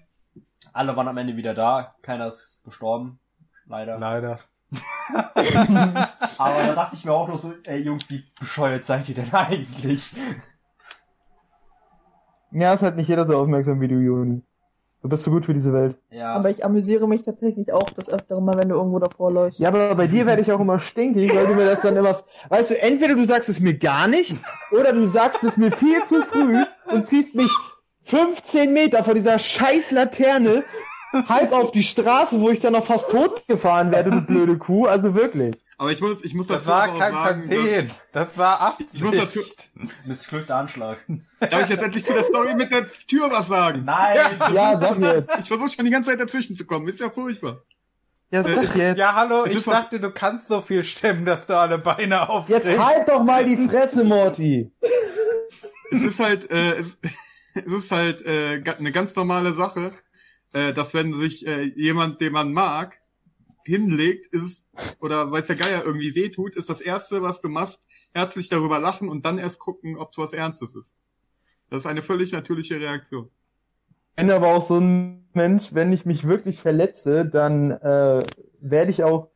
Alle 0.73 0.97
waren 0.97 1.09
am 1.09 1.19
Ende 1.19 1.37
wieder 1.37 1.55
da, 1.55 1.95
keiner 2.03 2.29
ist 2.29 2.61
gestorben, 2.65 3.19
leider. 3.67 3.99
Leider. 3.99 4.39
Aber 6.39 6.63
da 6.63 6.75
dachte 6.75 6.97
ich 6.97 7.05
mir 7.05 7.13
auch 7.13 7.29
noch 7.29 7.39
so, 7.39 7.53
ey 7.65 7.83
Jungs, 7.83 8.09
wie 8.09 8.25
bescheuert 8.39 8.85
seid 8.85 9.09
ihr 9.09 9.15
denn 9.15 9.33
eigentlich? 9.33 10.15
Ja, 12.53 12.73
ist 12.73 12.83
halt 12.83 12.97
nicht 12.97 13.09
jeder 13.09 13.27
so 13.27 13.37
aufmerksam 13.37 13.81
wie 13.81 13.89
du, 13.89 13.97
Juni. 13.97 14.43
Du 15.03 15.09
bist 15.09 15.25
so 15.25 15.33
gut 15.33 15.47
für 15.47 15.53
diese 15.53 15.73
Welt. 15.73 15.97
Ja. 16.11 16.33
Aber 16.33 16.49
ich 16.49 16.65
amüsiere 16.65 17.09
mich 17.09 17.23
tatsächlich 17.23 17.73
auch 17.73 17.91
das 17.91 18.09
öfteren 18.09 18.45
mal, 18.45 18.57
wenn 18.57 18.69
du 18.69 18.77
irgendwo 18.77 19.01
davor 19.01 19.33
läufst. 19.33 19.59
Ja, 19.59 19.69
aber 19.69 19.93
bei 19.97 20.07
dir 20.07 20.27
werde 20.27 20.43
ich 20.43 20.53
auch 20.53 20.61
immer 20.61 20.79
stinkig, 20.79 21.35
weil 21.35 21.47
du 21.47 21.55
mir 21.55 21.65
das 21.65 21.81
dann 21.81 21.97
immer, 21.97 22.21
weißt 22.51 22.71
du, 22.71 22.81
entweder 22.81 23.17
du 23.17 23.25
sagst 23.25 23.49
es 23.49 23.59
mir 23.59 23.77
gar 23.77 24.07
nicht, 24.07 24.37
oder 24.71 24.93
du 24.93 25.07
sagst 25.07 25.43
es 25.43 25.57
mir 25.57 25.73
viel 25.73 26.05
zu 26.05 26.23
früh 26.23 26.63
und 26.93 27.05
ziehst 27.05 27.35
mich 27.35 27.51
15 28.05 28.73
Meter 28.73 29.03
vor 29.03 29.15
dieser 29.15 29.41
scheiß 29.41 29.91
Laterne 29.91 30.63
halb 31.29 31.53
auf 31.53 31.73
die 31.73 31.83
Straße, 31.83 32.41
wo 32.41 32.51
ich 32.51 32.61
dann 32.61 32.73
noch 32.75 32.87
fast 32.87 33.11
tot 33.11 33.43
gefahren 33.49 33.91
werde, 33.91 34.11
du 34.11 34.21
blöde 34.23 34.57
Kuh. 34.57 34.87
Also 34.87 35.15
wirklich. 35.15 35.57
Aber 35.83 35.91
ich 35.91 36.01
muss, 36.01 36.25
ich 36.25 36.33
muss 36.33 36.47
Das 36.47 36.59
dazu 36.59 36.69
war 36.71 36.83
aber 36.85 36.93
auch 36.93 36.99
kein 37.01 37.13
sagen, 37.13 37.43
Versehen. 37.51 37.91
Das 38.13 38.39
war 38.39 38.61
Absicht. 38.61 38.91
Ich 38.95 39.03
muss 39.03 39.17
dazu- 39.17 39.41
Missglückter 40.07 40.55
Anschlag. 40.55 40.99
Darf 41.41 41.63
ich 41.65 41.71
jetzt 41.71 41.83
endlich 41.83 42.05
zu 42.05 42.13
der 42.13 42.23
Story 42.23 42.55
mit 42.55 42.71
der 42.71 42.87
Tür 43.09 43.29
was 43.33 43.49
sagen? 43.49 43.83
Nein! 43.85 44.17
Ja, 44.55 44.79
sag 44.79 44.97
jetzt. 45.01 45.39
Ich 45.41 45.49
versuche 45.49 45.71
schon 45.71 45.85
die 45.85 45.91
ganze 45.91 46.11
Zeit 46.11 46.21
dazwischen 46.21 46.57
zu 46.57 46.65
kommen. 46.67 46.87
Ist 46.87 47.01
ja 47.01 47.11
furchtbar. 47.11 47.65
Ja, 48.31 48.45
sag 48.45 48.77
jetzt. 48.77 48.97
Ja, 48.97 49.13
hallo, 49.17 49.45
ich 49.45 49.55
doch- 49.65 49.73
dachte, 49.73 49.99
du 49.99 50.13
kannst 50.13 50.47
so 50.47 50.61
viel 50.61 50.85
stemmen, 50.85 51.25
dass 51.25 51.47
du 51.47 51.59
alle 51.59 51.79
Beine 51.79 52.29
aufdrehst. 52.29 52.65
Jetzt 52.69 52.79
halt 52.79 53.09
doch 53.09 53.25
mal 53.25 53.45
die 53.45 53.57
Fresse, 53.57 54.05
Morty. 54.05 54.71
Es 55.91 56.01
ist 56.01 56.21
halt, 56.21 56.49
äh, 56.49 56.75
es, 56.79 56.97
es 57.55 57.73
ist 57.73 57.91
halt 57.91 58.25
äh, 58.25 58.63
eine 58.79 58.93
ganz 58.93 59.17
normale 59.17 59.53
Sache, 59.55 59.91
äh, 60.53 60.73
dass 60.73 60.95
wenn 60.95 61.13
sich 61.19 61.45
äh, 61.45 61.65
jemand, 61.75 62.21
den 62.21 62.33
man 62.35 62.53
mag, 62.53 62.95
hinlegt, 63.65 64.33
ist 64.33 64.62
oder 65.01 65.31
weiß 65.31 65.47
der 65.47 65.57
Geier 65.57 65.85
irgendwie 65.85 66.15
wehtut, 66.15 66.57
ist 66.57 66.69
das 66.69 66.81
erste, 66.81 67.23
was 67.23 67.41
du 67.41 67.49
machst, 67.49 67.87
herzlich 68.13 68.49
darüber 68.49 68.79
lachen 68.79 69.09
und 69.09 69.25
dann 69.25 69.39
erst 69.39 69.59
gucken, 69.59 69.97
ob 69.97 70.13
es 70.13 70.19
was 70.19 70.33
Ernstes 70.33 70.75
ist. 70.75 70.95
Das 71.71 71.83
ist 71.83 71.87
eine 71.87 72.03
völlig 72.03 72.33
natürliche 72.33 72.81
Reaktion. 72.81 73.31
Ich 74.11 74.17
bin 74.17 74.31
aber 74.31 74.49
auch 74.49 74.67
so 74.67 74.79
ein 74.79 75.27
Mensch, 75.33 75.73
wenn 75.73 75.93
ich 75.93 76.05
mich 76.05 76.27
wirklich 76.27 76.61
verletze, 76.61 77.27
dann 77.27 77.71
äh, 77.71 78.23
werde 78.61 78.91
ich 78.91 79.05
auch, 79.05 79.31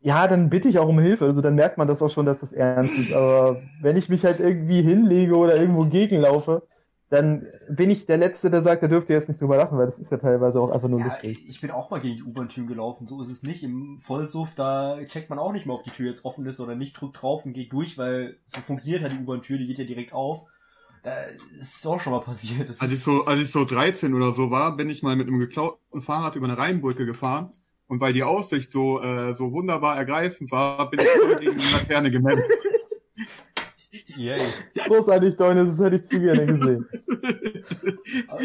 ja, 0.00 0.26
dann 0.26 0.50
bitte 0.50 0.68
ich 0.68 0.78
auch 0.78 0.88
um 0.88 0.98
Hilfe. 0.98 1.26
Also 1.26 1.40
dann 1.40 1.54
merkt 1.54 1.78
man 1.78 1.86
das 1.86 2.02
auch 2.02 2.10
schon, 2.10 2.26
dass 2.26 2.40
das 2.40 2.52
ernst 2.52 2.98
ist. 2.98 3.12
Aber 3.12 3.62
wenn 3.80 3.96
ich 3.96 4.08
mich 4.08 4.24
halt 4.24 4.40
irgendwie 4.40 4.82
hinlege 4.82 5.36
oder 5.36 5.56
irgendwo 5.56 5.84
gegenlaufe, 5.84 6.66
dann 7.10 7.46
bin 7.68 7.90
ich 7.90 8.06
der 8.06 8.16
Letzte, 8.18 8.50
der 8.50 8.62
sagt, 8.62 8.82
da 8.82 8.88
dürft 8.88 9.10
ihr 9.10 9.16
jetzt 9.16 9.28
nicht 9.28 9.40
drüber 9.40 9.56
lachen, 9.56 9.76
weil 9.76 9.86
das 9.86 9.98
ist 9.98 10.10
ja 10.10 10.16
teilweise 10.16 10.60
auch 10.60 10.70
einfach 10.70 10.88
nur 10.88 11.00
Ja, 11.00 11.06
lustig. 11.06 11.38
ich 11.48 11.60
bin 11.60 11.70
auch 11.70 11.90
mal 11.90 12.00
gegen 12.00 12.16
die 12.16 12.22
U-Bahn-Türen 12.22 12.68
gelaufen, 12.68 13.06
so 13.08 13.20
ist 13.20 13.30
es 13.30 13.42
nicht. 13.42 13.62
Im 13.64 13.98
Vollsuff, 13.98 14.54
da 14.54 14.98
checkt 15.06 15.28
man 15.28 15.38
auch 15.38 15.52
nicht 15.52 15.66
mal, 15.66 15.74
ob 15.74 15.84
die 15.84 15.90
Tür 15.90 16.08
jetzt 16.08 16.24
offen 16.24 16.46
ist 16.46 16.60
oder 16.60 16.76
nicht, 16.76 16.92
drückt 16.92 17.20
drauf 17.20 17.44
und 17.44 17.52
geht 17.52 17.72
durch, 17.72 17.98
weil 17.98 18.38
so 18.46 18.60
funktioniert 18.60 19.02
halt 19.02 19.12
die 19.12 19.18
U-Bahn-Tür, 19.18 19.58
die 19.58 19.66
geht 19.66 19.78
ja 19.78 19.84
direkt 19.84 20.12
auf. 20.12 20.46
Da 21.02 21.14
ist 21.58 21.86
auch 21.86 21.98
schon 22.00 22.12
mal 22.12 22.20
passiert. 22.20 22.68
Das 22.68 22.80
Als 22.80 22.90
ich 22.90 22.98
ist, 22.98 23.04
so, 23.04 23.24
als 23.24 23.40
ich 23.40 23.50
so 23.50 23.64
13 23.64 24.14
oder 24.14 24.32
so 24.32 24.50
war, 24.50 24.76
bin 24.76 24.90
ich 24.90 25.02
mal 25.02 25.16
mit 25.16 25.28
einem 25.28 25.38
geklauten 25.38 26.02
Fahrrad 26.02 26.36
über 26.36 26.46
eine 26.46 26.58
Rheinbrücke 26.58 27.06
gefahren. 27.06 27.50
Und 27.88 28.00
weil 28.00 28.12
die 28.12 28.22
Aussicht 28.22 28.70
so, 28.70 29.02
äh, 29.02 29.34
so 29.34 29.50
wunderbar 29.50 29.96
ergreifend 29.96 30.52
war, 30.52 30.88
bin 30.90 31.00
ich 31.00 31.40
gegen 31.40 31.58
die 31.58 31.72
Laterne 31.72 32.10
gemeldet. 32.10 32.44
Yay. 34.20 34.42
Großartig, 34.86 35.34
Deune, 35.36 35.64
das 35.64 35.78
hätte 35.78 35.96
ich 35.96 36.02
zu 36.04 36.20
gerne 36.20 36.44
gesehen. 36.46 36.86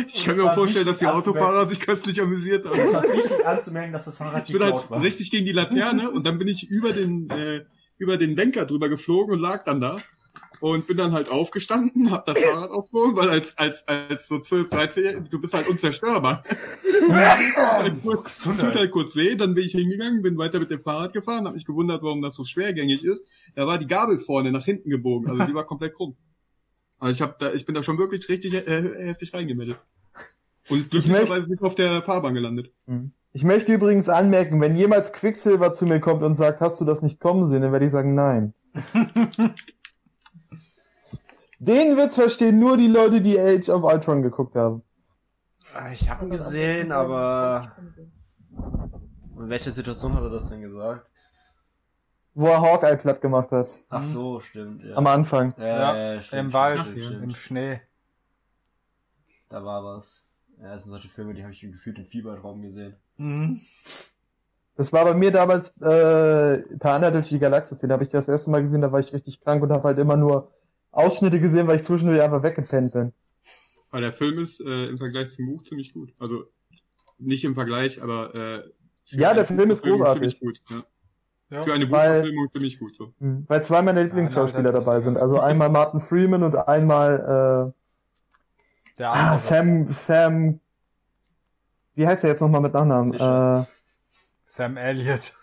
Ich 0.08 0.24
kann 0.24 0.38
mir 0.38 0.44
auch 0.44 0.54
vorstellen, 0.54 0.86
dass 0.86 1.00
die 1.00 1.08
Autofahrer 1.08 1.68
sich 1.68 1.80
köstlich 1.80 2.22
amüsiert 2.22 2.66
haben. 2.66 2.80
Es 2.80 2.94
war 2.94 3.04
wichtig 3.04 3.46
anzumerken, 3.46 3.94
dass 3.94 4.06
das 4.06 4.18
Fahrrad 4.18 4.48
Ich 4.48 4.54
bin 4.54 4.64
halt 4.64 4.90
war. 4.90 5.02
richtig 5.02 5.32
gegen 5.32 5.46
die 5.46 5.52
Laterne 5.52 6.12
und 6.12 6.26
dann 6.26 6.38
bin 6.38 6.48
ich 6.48 6.70
über 6.70 6.94
den, 6.94 7.30
äh, 7.30 7.66
über 7.98 8.18
den 8.18 8.36
Lenker 8.36 8.66
drüber 8.66 8.90
geflogen 8.90 9.34
und 9.34 9.40
lag 9.40 9.64
dann 9.66 9.82
da. 9.82 9.98
Und 10.62 10.88
bin 10.88 10.98
dann 10.98 11.12
halt 11.12 11.30
aufgestanden, 11.32 12.12
hab 12.12 12.26
das 12.26 12.40
Fahrrad 12.40 12.70
aufgehoben, 12.72 13.16
weil 13.16 13.30
als, 13.30 13.58
als, 13.58 13.88
als 13.88 14.28
so 14.28 14.40
12, 14.40 14.70
13, 14.70 15.28
du 15.30 15.40
bist 15.42 15.54
halt 15.54 15.68
unzerstörbar. 15.68 16.44
Halt 17.10 17.94
kurz- 18.04 18.44
Tut 18.44 18.62
halt 18.62 18.92
kurz 18.92 19.16
weh, 19.16 19.36
dann 19.36 19.54
bin 19.54 19.66
ich 19.66 19.72
hingegangen, 19.74 20.22
bin 20.22 20.38
weiter 20.38 20.60
mit 20.60 20.72
dem 20.72 20.82
Fahrrad 20.82 21.14
gefahren, 21.14 21.46
hab 21.46 21.54
mich 21.54 21.66
gewundert, 21.66 22.02
warum 22.04 22.22
das 22.22 22.36
so 22.36 22.46
schwergängig 22.46 23.04
ist. 23.04 23.26
Da 23.56 23.68
war 23.68 23.78
die 23.78 23.88
Gabel 23.88 24.20
vorne 24.20 24.52
nach 24.52 24.66
hinten 24.66 24.90
gebogen, 24.90 25.30
also 25.30 25.44
die 25.46 25.54
war 25.54 25.66
komplett 25.66 25.94
krumm. 25.94 26.16
Also 27.00 27.12
ich 27.14 27.22
hab 27.22 27.38
da, 27.40 27.52
ich 27.54 27.66
bin 27.66 27.76
da 27.76 27.84
schon 27.84 27.98
wirklich 27.98 28.30
richtig 28.30 28.54
äh, 28.54 29.08
heftig 29.08 29.34
reingemeldet. 29.34 29.78
Und 30.70 30.90
glücklicherweise 30.90 31.50
nicht 31.50 31.62
auf 31.62 31.76
der 31.76 32.02
Fahrbahn 32.02 32.34
gelandet. 32.34 32.72
Ich 33.34 33.44
möchte 33.44 33.74
übrigens 33.74 34.10
anmerken, 34.10 34.62
wenn 34.62 34.76
jemals 34.76 35.12
Quicksilver 35.14 35.74
zu 35.74 35.86
mir 35.86 36.00
kommt 36.00 36.24
und 36.24 36.36
sagt, 36.36 36.62
hast 36.62 36.80
du 36.82 36.86
das 36.86 37.02
nicht 37.02 37.20
kommen 37.20 37.48
sehen, 37.48 37.62
dann 37.62 37.72
werde 37.72 37.86
ich 37.86 37.92
sagen, 37.92 38.16
nein. 38.16 38.54
Den 41.60 41.98
Witz 41.98 42.16
verstehen 42.16 42.60
nur 42.60 42.78
die 42.78 42.88
Leute, 42.88 43.22
die 43.22 43.40
Age 43.40 43.70
of 43.70 43.84
Ultron 43.84 44.22
geguckt 44.22 44.56
haben. 44.56 44.84
Ah, 45.74 45.92
Ich 45.92 46.10
habe 46.10 46.26
ihn 46.26 46.32
gesehen, 46.32 46.92
aber 46.92 47.72
in 49.38 49.50
welcher 49.50 49.72
Situation 49.72 50.14
hat 50.16 50.24
er 50.24 50.30
das 50.30 50.50
denn 50.50 50.62
gesagt? 50.62 51.08
Wo 52.34 52.48
er 52.48 52.62
Hawkeye 52.62 52.98
platt 52.98 53.22
gemacht 53.22 53.52
hat. 53.52 53.70
Ach 53.90 54.04
so, 54.04 54.42
stimmt. 54.42 54.84
Ja. 54.84 54.96
Am 54.98 55.08
Anfang. 55.08 55.54
Ja, 55.58 55.66
Ja, 55.96 56.14
ja, 56.16 56.22
stimmt, 56.22 56.40
Im 56.40 56.40
stimmt, 56.50 56.54
Wald, 56.54 56.82
stimmt, 56.82 57.04
stimmt. 57.06 57.24
im 57.24 57.36
Schnee. 57.36 57.82
Da 59.50 59.64
war 59.64 59.84
was. 59.84 60.28
Ja, 60.62 60.74
das 60.74 60.84
sind 60.84 60.92
solche 60.92 61.10
Filme, 61.10 61.34
die 61.34 61.44
habe 61.44 61.54
ich 61.54 61.62
gefühlt 61.62 61.98
im 61.98 62.06
Fiebertraum 62.06 62.62
gesehen. 62.62 62.96
Mhm. 63.18 63.62
Das 64.76 64.92
war 64.92 65.06
bei 65.06 65.14
mir 65.14 65.32
damals 65.32 65.70
äh, 65.78 66.62
per 66.78 66.92
Anhalt 66.94 67.16
durch 67.16 67.30
die 67.30 67.40
Galaxis. 67.40 67.80
Den 67.80 67.92
habe 67.94 68.04
ich 68.04 68.10
das 68.10 68.28
erste 68.28 68.52
Mal 68.52 68.62
gesehen, 68.62 68.82
da 68.82 68.92
war 68.92 69.00
ich 69.00 69.14
richtig 69.14 69.40
krank 69.42 69.64
und 69.64 69.72
habe 69.72 69.84
halt 69.88 69.98
immer 70.00 70.18
nur 70.18 70.52
Ausschnitte 70.96 71.40
gesehen, 71.40 71.68
weil 71.68 71.78
ich 71.78 71.84
zwischendurch 71.84 72.22
einfach 72.22 72.44
weggepennt 72.44 72.94
bin. 72.94 73.14
Weil 73.92 74.02
der 74.02 74.14
Film 74.14 74.40
ist 74.40 74.60
äh, 74.62 74.88
im 74.88 74.98
Vergleich 74.98 75.32
zum 75.32 75.46
Buch 75.46 75.64
ziemlich 75.64 75.94
gut. 75.94 76.14
Also 76.20 76.46
nicht 77.18 77.44
im 77.44 77.56
Vergleich, 77.56 78.02
aber 78.02 78.36
äh, 78.36 78.64
Ja, 79.16 79.34
der 79.34 79.46
Film 79.46 79.72
ist 79.72 79.84
Buchverfilmung 79.84 80.00
großartig. 80.00 80.40
Ziemlich 80.40 80.60
gut, 80.66 80.70
ja. 80.70 80.84
Ja. 81.52 81.64
Für 81.64 81.74
eine 81.74 81.86
Buchverfilmung 81.86 82.50
ziemlich 82.52 82.80
gut. 82.80 82.96
So. 82.96 83.14
Hm. 83.20 83.46
Weil 83.48 83.64
zwei 83.64 83.82
meiner 83.82 84.04
Lieblingsschauspieler 84.04 84.66
Alter, 84.66 84.80
dabei 84.80 85.00
sind. 85.00 85.18
Also 85.18 85.40
einmal 85.40 85.70
Martin 85.70 86.02
Freeman 86.02 86.44
und 86.44 86.56
einmal 86.56 87.74
äh, 87.74 88.98
Der 88.98 89.14
ah. 89.14 89.38
Sam, 89.38 89.94
Sam, 89.94 90.60
wie 91.94 92.08
heißt 92.08 92.24
er 92.24 92.32
jetzt 92.32 92.42
nochmal 92.42 92.62
mit 92.62 92.74
Nachnamen? 92.74 93.14
Äh, 93.14 93.66
Sam 94.48 94.78
Elliott. 94.78 95.34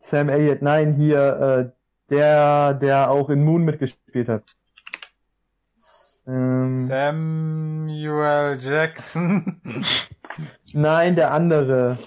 Sam 0.00 0.28
Elliott, 0.28 0.62
nein, 0.62 0.92
hier, 0.92 1.72
äh, 1.72 2.10
der, 2.10 2.74
der 2.74 3.10
auch 3.10 3.30
in 3.30 3.44
Moon 3.44 3.64
mitgespielt 3.64 4.28
hat. 4.28 4.44
Ähm, 6.26 6.86
Samuel 6.86 8.58
Jackson. 8.60 9.60
nein, 10.72 11.16
der 11.16 11.32
andere. 11.32 11.98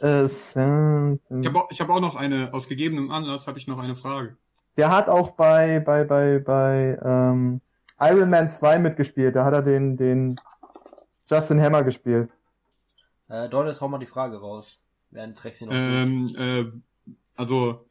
Äh, 0.00 0.28
Sam, 0.28 1.20
Ich 1.30 1.46
habe 1.46 1.58
auch, 1.58 1.70
ich 1.70 1.80
hab 1.80 1.88
auch 1.88 2.00
noch 2.00 2.16
eine, 2.16 2.52
aus 2.52 2.68
gegebenem 2.68 3.10
Anlass 3.10 3.46
habe 3.46 3.58
ich 3.58 3.66
noch 3.66 3.82
eine 3.82 3.96
Frage. 3.96 4.36
der 4.76 4.90
hat 4.90 5.08
auch 5.08 5.30
bei, 5.30 5.80
bei, 5.80 6.04
bei, 6.04 6.38
bei 6.38 6.98
ähm, 7.02 7.60
Iron 7.98 8.28
Man 8.28 8.50
2 8.50 8.78
mitgespielt. 8.78 9.36
Da 9.36 9.44
hat 9.44 9.54
er 9.54 9.62
den, 9.62 9.96
den 9.96 10.36
Justin 11.30 11.60
Hammer 11.60 11.82
gespielt. 11.82 12.30
Äh, 13.28 13.48
Doris, 13.48 13.80
hau 13.80 13.88
mal 13.88 13.98
die 13.98 14.06
Frage 14.06 14.38
raus. 14.38 14.82
Während 15.10 15.38
Trexi 15.38 15.64
noch 15.64 15.72
Ähm, 15.72 16.34
äh, 16.36 16.64
also, 17.34 17.86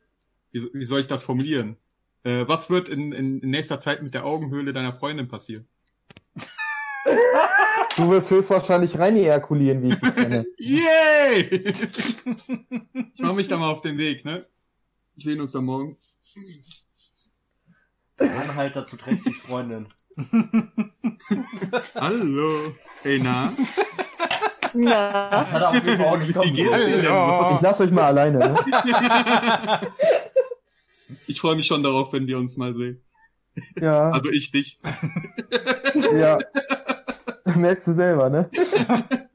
wie, 0.52 0.70
wie 0.74 0.86
soll 0.86 1.00
ich 1.00 1.08
das 1.08 1.24
formulieren? 1.24 1.78
Äh, 2.26 2.48
was 2.48 2.72
wird 2.72 2.90
in, 2.90 3.12
in, 3.12 3.40
in 3.40 3.50
nächster 3.52 3.80
Zeit 3.80 4.02
mit 4.02 4.16
der 4.16 4.26
Augenhöhle 4.26 4.74
deiner 4.74 4.94
Freundin 4.94 5.28
passieren? 5.28 5.68
Du 7.98 8.10
wirst 8.10 8.32
höchstwahrscheinlich 8.32 8.98
rein 8.98 9.16
ejakulieren, 9.16 9.84
wie 9.84 9.90
ich 9.90 10.00
dich 10.00 10.14
kenne. 10.16 10.46
Yay! 10.58 11.44
ich 11.54 13.20
mache 13.20 13.36
mich 13.36 13.48
da 13.48 13.58
mal 13.58 13.72
auf 13.72 13.82
den 13.82 14.00
Weg, 14.00 14.26
ne? 14.26 14.48
Wir 15.14 15.24
sehen 15.24 15.40
uns 15.40 15.52
dann 15.52 15.66
morgen. 15.66 15.98
so. 18.18 18.26
Anhalter 18.26 18.88
zu 18.88 18.98
Trexis 18.98 19.40
Freundin. 19.42 19.88
Hallo. 21.96 22.74
Hey, 23.04 23.20
na? 23.22 23.54
Na, 24.74 25.30
Das 25.30 25.54
hat 25.54 25.62
er 25.62 25.70
auf 25.70 25.76
jeden 25.76 25.98
Fall 25.98 26.06
auch 26.08 26.18
nicht 26.18 26.34
kommen. 26.34 26.56
Ich 26.56 27.62
lass 27.62 27.82
euch 27.82 27.92
mal 27.92 28.06
alleine, 28.06 28.40
ne? 28.40 28.56
Ich 31.28 31.40
freue 31.40 31.56
mich 31.56 31.68
schon 31.68 31.84
darauf, 31.84 32.14
wenn 32.14 32.28
wir 32.28 32.38
uns 32.38 32.58
mal 32.58 32.76
sehen. 32.76 33.02
Ja, 33.80 34.12
Also 34.12 34.32
ich 34.32 34.52
dich. 34.52 34.80
ja. 36.14 36.40
Merkst 37.56 37.88
du 37.88 37.94
selber, 37.94 38.30
ne? 38.30 38.50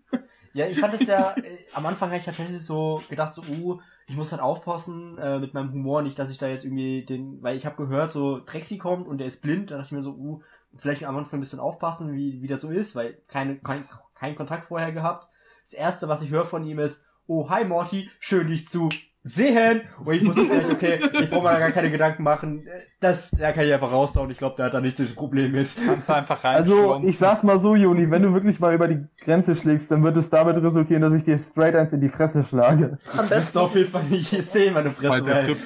Ja, 0.53 0.67
ich 0.67 0.81
fand 0.81 0.95
es 0.95 1.07
ja, 1.07 1.33
äh, 1.37 1.59
am 1.75 1.87
Anfang 1.87 2.09
habe 2.09 2.19
ich 2.19 2.25
tatsächlich 2.25 2.61
so 2.61 3.03
gedacht, 3.09 3.35
so, 3.35 3.43
uh, 3.43 3.81
ich 4.09 4.17
muss 4.17 4.33
halt 4.33 4.43
aufpassen 4.43 5.17
äh, 5.17 5.39
mit 5.39 5.55
meinem 5.55 5.73
Humor, 5.73 6.03
nicht, 6.03 6.19
dass 6.19 6.29
ich 6.29 6.39
da 6.39 6.49
jetzt 6.49 6.65
irgendwie 6.65 7.05
den, 7.05 7.41
weil 7.41 7.57
ich 7.57 7.67
habe 7.67 7.77
gehört, 7.77 8.11
so 8.11 8.41
Trexi 8.41 8.77
kommt 8.77 9.07
und 9.07 9.19
der 9.19 9.29
ist 9.29 9.43
blind, 9.43 9.71
da 9.71 9.77
dachte 9.77 9.87
ich 9.87 9.93
mir 9.93 10.03
so, 10.03 10.11
uh, 10.11 10.43
vielleicht 10.77 11.05
am 11.05 11.17
Anfang 11.17 11.39
ein 11.39 11.41
bisschen 11.41 11.61
aufpassen, 11.61 12.15
wie, 12.15 12.43
wie 12.43 12.49
das 12.49 12.63
so 12.63 12.71
ist, 12.71 12.97
weil 12.97 13.23
keine, 13.29 13.59
kein, 13.59 13.85
keinen 14.17 14.35
Kontakt 14.35 14.65
vorher 14.65 14.91
gehabt. 14.91 15.29
Das 15.63 15.73
erste, 15.73 16.09
was 16.09 16.23
ich 16.23 16.31
höre 16.31 16.45
von 16.45 16.67
ihm 16.67 16.81
ist, 16.81 17.05
oh, 17.29 17.49
hi 17.49 17.65
Morty, 17.65 18.11
schön 18.19 18.49
dich 18.49 18.67
zu 18.67 18.89
sehen. 19.23 19.83
Und 20.05 20.15
ich 20.15 20.25
wusste 20.25 20.47
gleich, 20.47 20.71
okay, 20.71 21.01
ich 21.21 21.31
brauche 21.31 21.43
mir 21.43 21.51
da 21.53 21.59
gar 21.59 21.71
keine 21.73 21.91
Gedanken 21.91 22.23
machen. 22.23 22.67
Das, 23.01 23.31
da 23.33 23.53
kann 23.53 23.65
ich 23.67 23.73
einfach 23.73 23.93
raushauen. 23.93 24.31
Ich 24.31 24.39
glaube, 24.39 24.57
der 24.57 24.67
hat 24.67 24.75
da 24.75 24.81
nicht 24.81 24.97
so 24.97 25.05
das 25.05 25.15
Problem 25.15 25.53
mit. 25.53 25.69
Einfach 26.07 26.43
rein. 26.45 26.57
Also, 26.57 27.03
ich 27.05 27.19
sag's 27.19 27.43
mal 27.43 27.59
so, 27.59 27.75
Juni, 27.75 28.11
wenn 28.11 28.23
du 28.23 28.33
wirklich 28.33 28.61
mal 28.61 28.75
über 28.75 28.89
die 28.89 29.05
Grenze 29.23 29.57
schlägst, 29.57 29.91
dann 29.91 30.03
wird 30.03 30.17
es 30.17 30.31
damit 30.31 30.57
resultieren, 30.57 31.03
dass 31.03 31.13
ich 31.13 31.25
dir 31.25 31.37
straight 31.39 31.75
eins 31.75 31.93
in 31.93 32.01
die 32.01 32.09
Fresse 32.09 32.45
schlage. 32.45 32.99
am 33.19 33.29
besten. 33.29 33.59
auf 33.59 33.75
jeden 33.75 33.91
Fall 33.91 34.05
nicht 34.05 34.31
sehen, 34.43 34.75
meine 34.75 34.91
Fresse. 34.91 35.25
Trip 35.25 35.59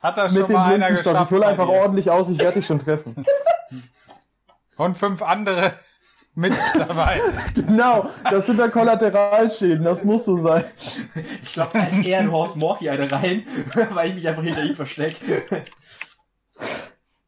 Hat 0.00 0.18
da 0.18 0.28
schon 0.28 0.38
Mit 0.38 0.48
dem 0.48 0.54
mal 0.54 0.64
einer 0.66 0.86
Blindenstock. 0.86 1.12
geschafft. 1.12 1.30
Ich 1.30 1.36
hole 1.36 1.46
einfach 1.46 1.68
ordentlich 1.68 2.10
aus, 2.10 2.28
ich 2.28 2.38
werde 2.38 2.58
dich 2.58 2.66
schon 2.66 2.78
treffen. 2.80 3.24
Und 4.76 4.98
fünf 4.98 5.22
andere 5.22 5.74
mit 6.34 6.52
dabei. 6.74 7.20
Genau, 7.54 8.10
das 8.30 8.46
sind 8.46 8.58
dann 8.58 8.70
Kollateralschäden, 8.72 9.84
das 9.84 10.04
muss 10.04 10.24
so 10.24 10.36
sein. 10.38 10.64
Ich 11.42 11.52
glaube, 11.52 11.78
eher 12.04 12.22
du 12.24 12.32
haust 12.32 12.56
Morky 12.56 12.88
eine 12.90 13.10
rein, 13.10 13.44
weil 13.92 14.08
ich 14.10 14.14
mich 14.16 14.28
einfach 14.28 14.42
hinter 14.42 14.62
ihm 14.64 14.74
versteck. 14.76 15.16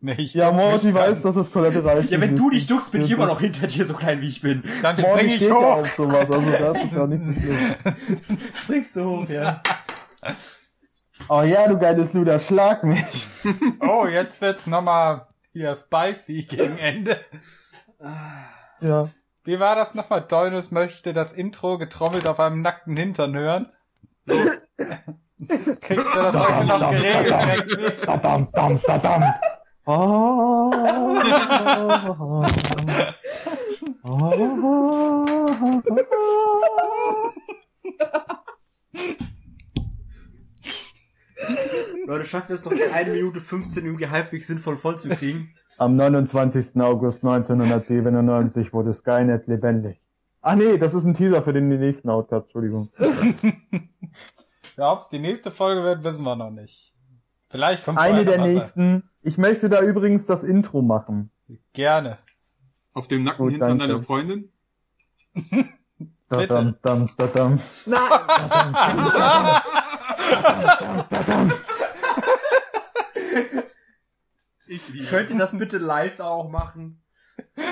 Nicht. 0.00 0.34
Ja, 0.34 0.52
Morty 0.52 0.92
weiß, 0.92 1.22
dass 1.22 1.34
das 1.34 1.50
Kollateralschäden 1.50 2.12
Ja, 2.12 2.20
wenn 2.20 2.36
du 2.36 2.48
ist. 2.50 2.54
dich 2.54 2.66
duckst, 2.66 2.92
bin 2.92 3.02
ich 3.02 3.10
immer 3.10 3.26
noch 3.26 3.40
hinter 3.40 3.66
dir, 3.66 3.84
so 3.86 3.94
klein 3.94 4.20
wie 4.20 4.28
ich 4.28 4.40
bin. 4.42 4.62
Dann 4.82 4.96
spring 4.96 5.26
ich 5.26 5.36
steht 5.36 5.48
ja 5.48 5.54
hoch. 5.54 5.76
auf 5.78 5.88
sowas, 5.94 6.30
also 6.30 6.50
das 6.50 6.84
ist 6.84 6.92
ja 6.92 7.06
nicht 7.06 7.24
so 7.24 7.32
schlimm. 7.32 7.74
Springst 8.54 8.94
du 8.96 9.04
hoch, 9.04 9.28
ja. 9.28 9.62
Oh 11.28 11.42
ja, 11.42 11.66
du 11.66 11.78
geiles 11.78 12.12
Luder, 12.12 12.38
schlag 12.38 12.84
mich. 12.84 13.26
Oh, 13.80 14.06
jetzt 14.06 14.40
wird's 14.42 14.66
nochmal 14.66 15.26
hier 15.52 15.74
spicy 15.74 16.42
gegen 16.44 16.76
Ende. 16.78 17.18
Ja. 18.80 19.10
Wie 19.44 19.60
war 19.60 19.76
das 19.76 19.94
nochmal? 19.94 20.22
Deunus 20.22 20.70
möchte 20.70 21.12
das 21.12 21.32
Intro 21.32 21.78
getrommelt 21.78 22.26
auf 22.26 22.40
einem 22.40 22.62
nackten 22.62 22.96
Hintern 22.96 23.34
hören. 23.34 23.72
Kriegst 24.26 25.90
du 25.90 25.94
das 25.94 26.34
heute 26.34 26.66
noch 26.66 26.90
geregelt? 26.90 27.98
Dadam, 28.06 28.48
dam, 28.52 28.80
dadam. 28.84 29.22
Ah. 29.86 30.70
Ah. 34.02 34.26
Leute, 42.06 42.24
schaffen 42.24 42.48
wir 42.48 42.54
es 42.54 42.62
doch 42.62 42.72
in 42.72 42.92
1 42.92 43.08
Minute 43.08 43.40
15 43.40 43.84
irgendwie 43.84 44.08
halbwegs 44.08 44.46
sinnvoll 44.46 44.76
vollzukriegen. 44.76 45.54
Am 45.78 45.96
29. 45.96 46.80
August 46.80 47.22
1997 47.24 48.72
wurde 48.72 48.94
Skynet 48.94 49.46
lebendig. 49.46 50.00
Ach 50.40 50.54
nee, 50.54 50.78
das 50.78 50.94
ist 50.94 51.04
ein 51.04 51.14
Teaser 51.14 51.42
für 51.42 51.52
den 51.52 51.68
nächsten 51.68 52.08
Outcast, 52.08 52.44
Entschuldigung. 52.46 52.90
Ja, 54.76 54.92
ob's 54.92 55.08
die 55.08 55.18
nächste 55.18 55.50
Folge 55.50 55.82
wird, 55.82 56.04
wissen 56.04 56.22
wir 56.22 56.36
noch 56.36 56.50
nicht. 56.50 56.92
Vielleicht 57.48 57.82
kommt 57.86 57.96
Eine 57.96 58.26
der 58.26 58.42
nächsten. 58.42 59.08
Ich 59.22 59.38
möchte 59.38 59.70
da 59.70 59.80
übrigens 59.80 60.26
das 60.26 60.44
Intro 60.44 60.82
machen. 60.82 61.30
Gerne. 61.72 62.18
Auf 62.92 63.08
dem 63.08 63.22
Nacken 63.22 63.38
Gut, 63.44 63.52
Hintern 63.52 63.78
danke. 63.78 63.94
deiner 63.94 64.02
Freundin? 64.02 64.52
Dadam, 66.28 66.76
dam, 66.82 67.08
dadam. 67.16 67.58
Nein. 67.86 68.00
Ich 74.66 74.88
liebe. 74.88 75.06
Könnt 75.06 75.30
ihr 75.30 75.38
das 75.38 75.56
bitte 75.56 75.78
live 75.78 76.20
auch 76.20 76.50
machen? 76.50 77.02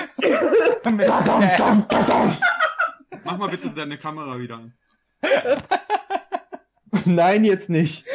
Mach 3.23 3.37
mal 3.37 3.49
bitte 3.49 3.71
deine 3.71 3.97
Kamera 3.97 4.39
wieder 4.39 4.55
an. 4.55 4.73
Nein, 7.05 7.43
jetzt 7.43 7.69
nicht. 7.69 8.05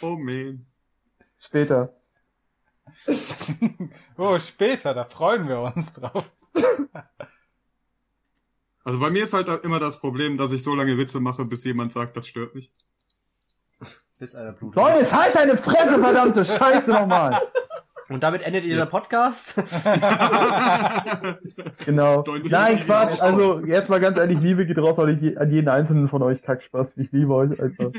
Oh 0.00 0.16
man. 0.16 0.66
Später. 1.38 1.94
oh, 4.16 4.38
später, 4.38 4.94
da 4.94 5.04
freuen 5.04 5.48
wir 5.48 5.60
uns 5.60 5.92
drauf. 5.92 6.30
Also 8.84 8.98
bei 8.98 9.10
mir 9.10 9.24
ist 9.24 9.32
halt 9.32 9.48
immer 9.64 9.80
das 9.80 9.98
Problem, 9.98 10.36
dass 10.36 10.52
ich 10.52 10.62
so 10.62 10.74
lange 10.74 10.98
Witze 10.98 11.20
mache, 11.20 11.44
bis 11.44 11.64
jemand 11.64 11.92
sagt, 11.92 12.16
das 12.16 12.28
stört 12.28 12.54
mich. 12.54 12.70
Bis 14.18 14.34
einer 14.34 14.52
Blut. 14.52 14.76
Donis, 14.76 15.12
halt 15.12 15.34
deine 15.36 15.56
Fresse, 15.56 15.98
verdammte 15.98 16.44
Scheiße 16.44 16.92
nochmal. 16.92 17.40
Und 18.10 18.22
damit 18.22 18.42
endet 18.42 18.64
dieser 18.64 18.86
Podcast. 18.86 19.56
Genau. 21.86 22.24
Nein, 22.44 22.80
Quatsch. 22.84 23.20
Also, 23.20 23.60
jetzt 23.60 23.88
mal 23.88 24.00
ganz 24.00 24.16
ehrlich, 24.18 24.38
Liebe 24.40 24.66
geht 24.66 24.78
raus 24.78 24.98
an 24.98 25.18
je- 25.20 25.36
an 25.36 25.50
jeden 25.50 25.68
einzelnen 25.68 26.08
von 26.08 26.22
euch 26.22 26.42
Kackspaß. 26.42 26.92
Ich 26.96 27.10
liebe 27.12 27.34
euch 27.34 27.60
einfach. 27.60 27.90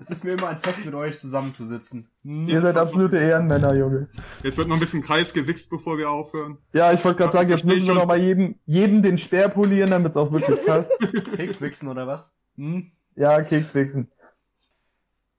es 0.00 0.10
ist 0.10 0.24
mir 0.24 0.32
immer 0.32 0.48
ein 0.48 0.58
Fest, 0.58 0.84
mit 0.84 0.94
euch 0.94 1.18
zusammenzusitzen. 1.18 2.08
Ihr 2.24 2.60
seid 2.60 2.76
absolute 2.76 3.16
Ehrenmänner, 3.16 3.74
Junge. 3.74 4.08
Jetzt 4.42 4.58
wird 4.58 4.68
noch 4.68 4.76
ein 4.76 4.80
bisschen 4.80 5.02
Kreis 5.02 5.32
gewichst, 5.32 5.70
bevor 5.70 5.98
wir 5.98 6.10
aufhören. 6.10 6.58
Ja, 6.72 6.92
ich 6.92 7.04
wollte 7.04 7.18
gerade 7.18 7.32
sagen, 7.32 7.50
jetzt 7.50 7.64
müssen 7.64 7.86
wir 7.86 7.94
noch 7.94 8.06
mal 8.06 8.18
jedem, 8.18 8.56
jedem 8.66 9.02
den 9.02 9.18
Speer 9.18 9.48
polieren, 9.48 9.90
damit 9.90 10.10
es 10.12 10.16
auch 10.16 10.30
wirklich 10.32 10.64
passt. 10.66 10.90
Kekswichsen 11.36 11.88
oder 11.88 12.06
was? 12.06 12.34
Hm? 12.56 12.92
Ja, 13.16 13.42
Keks 13.42 13.74
wichsen. 13.74 14.10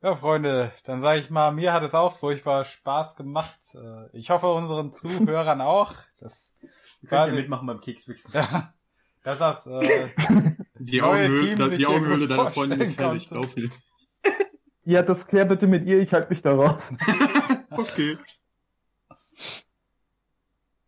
Ja, 0.06 0.16
Freunde, 0.16 0.72
dann 0.84 1.02
sage 1.02 1.20
ich 1.20 1.32
mal, 1.32 1.52
mir 1.52 1.74
hat 1.74 1.82
es 1.82 1.96
auch 1.96 2.16
furchtbar 2.16 2.64
Spaß 2.64 3.16
gemacht. 3.16 3.58
Äh, 3.74 4.16
Ich 4.16 4.30
hoffe 4.30 4.46
unseren 4.54 4.94
Zuhörern 4.94 5.62
auch. 5.62 5.94
Das, 6.20 6.52
Könnt 7.10 7.30
ihr 7.30 7.34
mitmachen 7.34 7.66
beim 7.66 7.82
Kekswichsen? 7.82 8.32
Ja, 8.36 8.72
dass 9.24 9.40
das 9.40 9.66
äh, 9.66 10.10
Die 10.78 11.02
Augenhöhle, 11.02 12.20
die 12.20 12.28
deiner 12.28 12.52
Freundin 12.52 12.82
ist 12.82 12.94
fertig, 12.98 13.28
glaub 13.30 13.48
mir. 13.56 13.72
Ja, 14.84 15.02
das 15.02 15.26
klär 15.26 15.46
bitte 15.46 15.66
mit 15.66 15.88
ihr, 15.88 16.00
ich 16.00 16.14
halte 16.14 16.30
mich 16.30 16.44
da 16.44 16.52
raus. 16.54 16.94
Okay. 17.72 18.20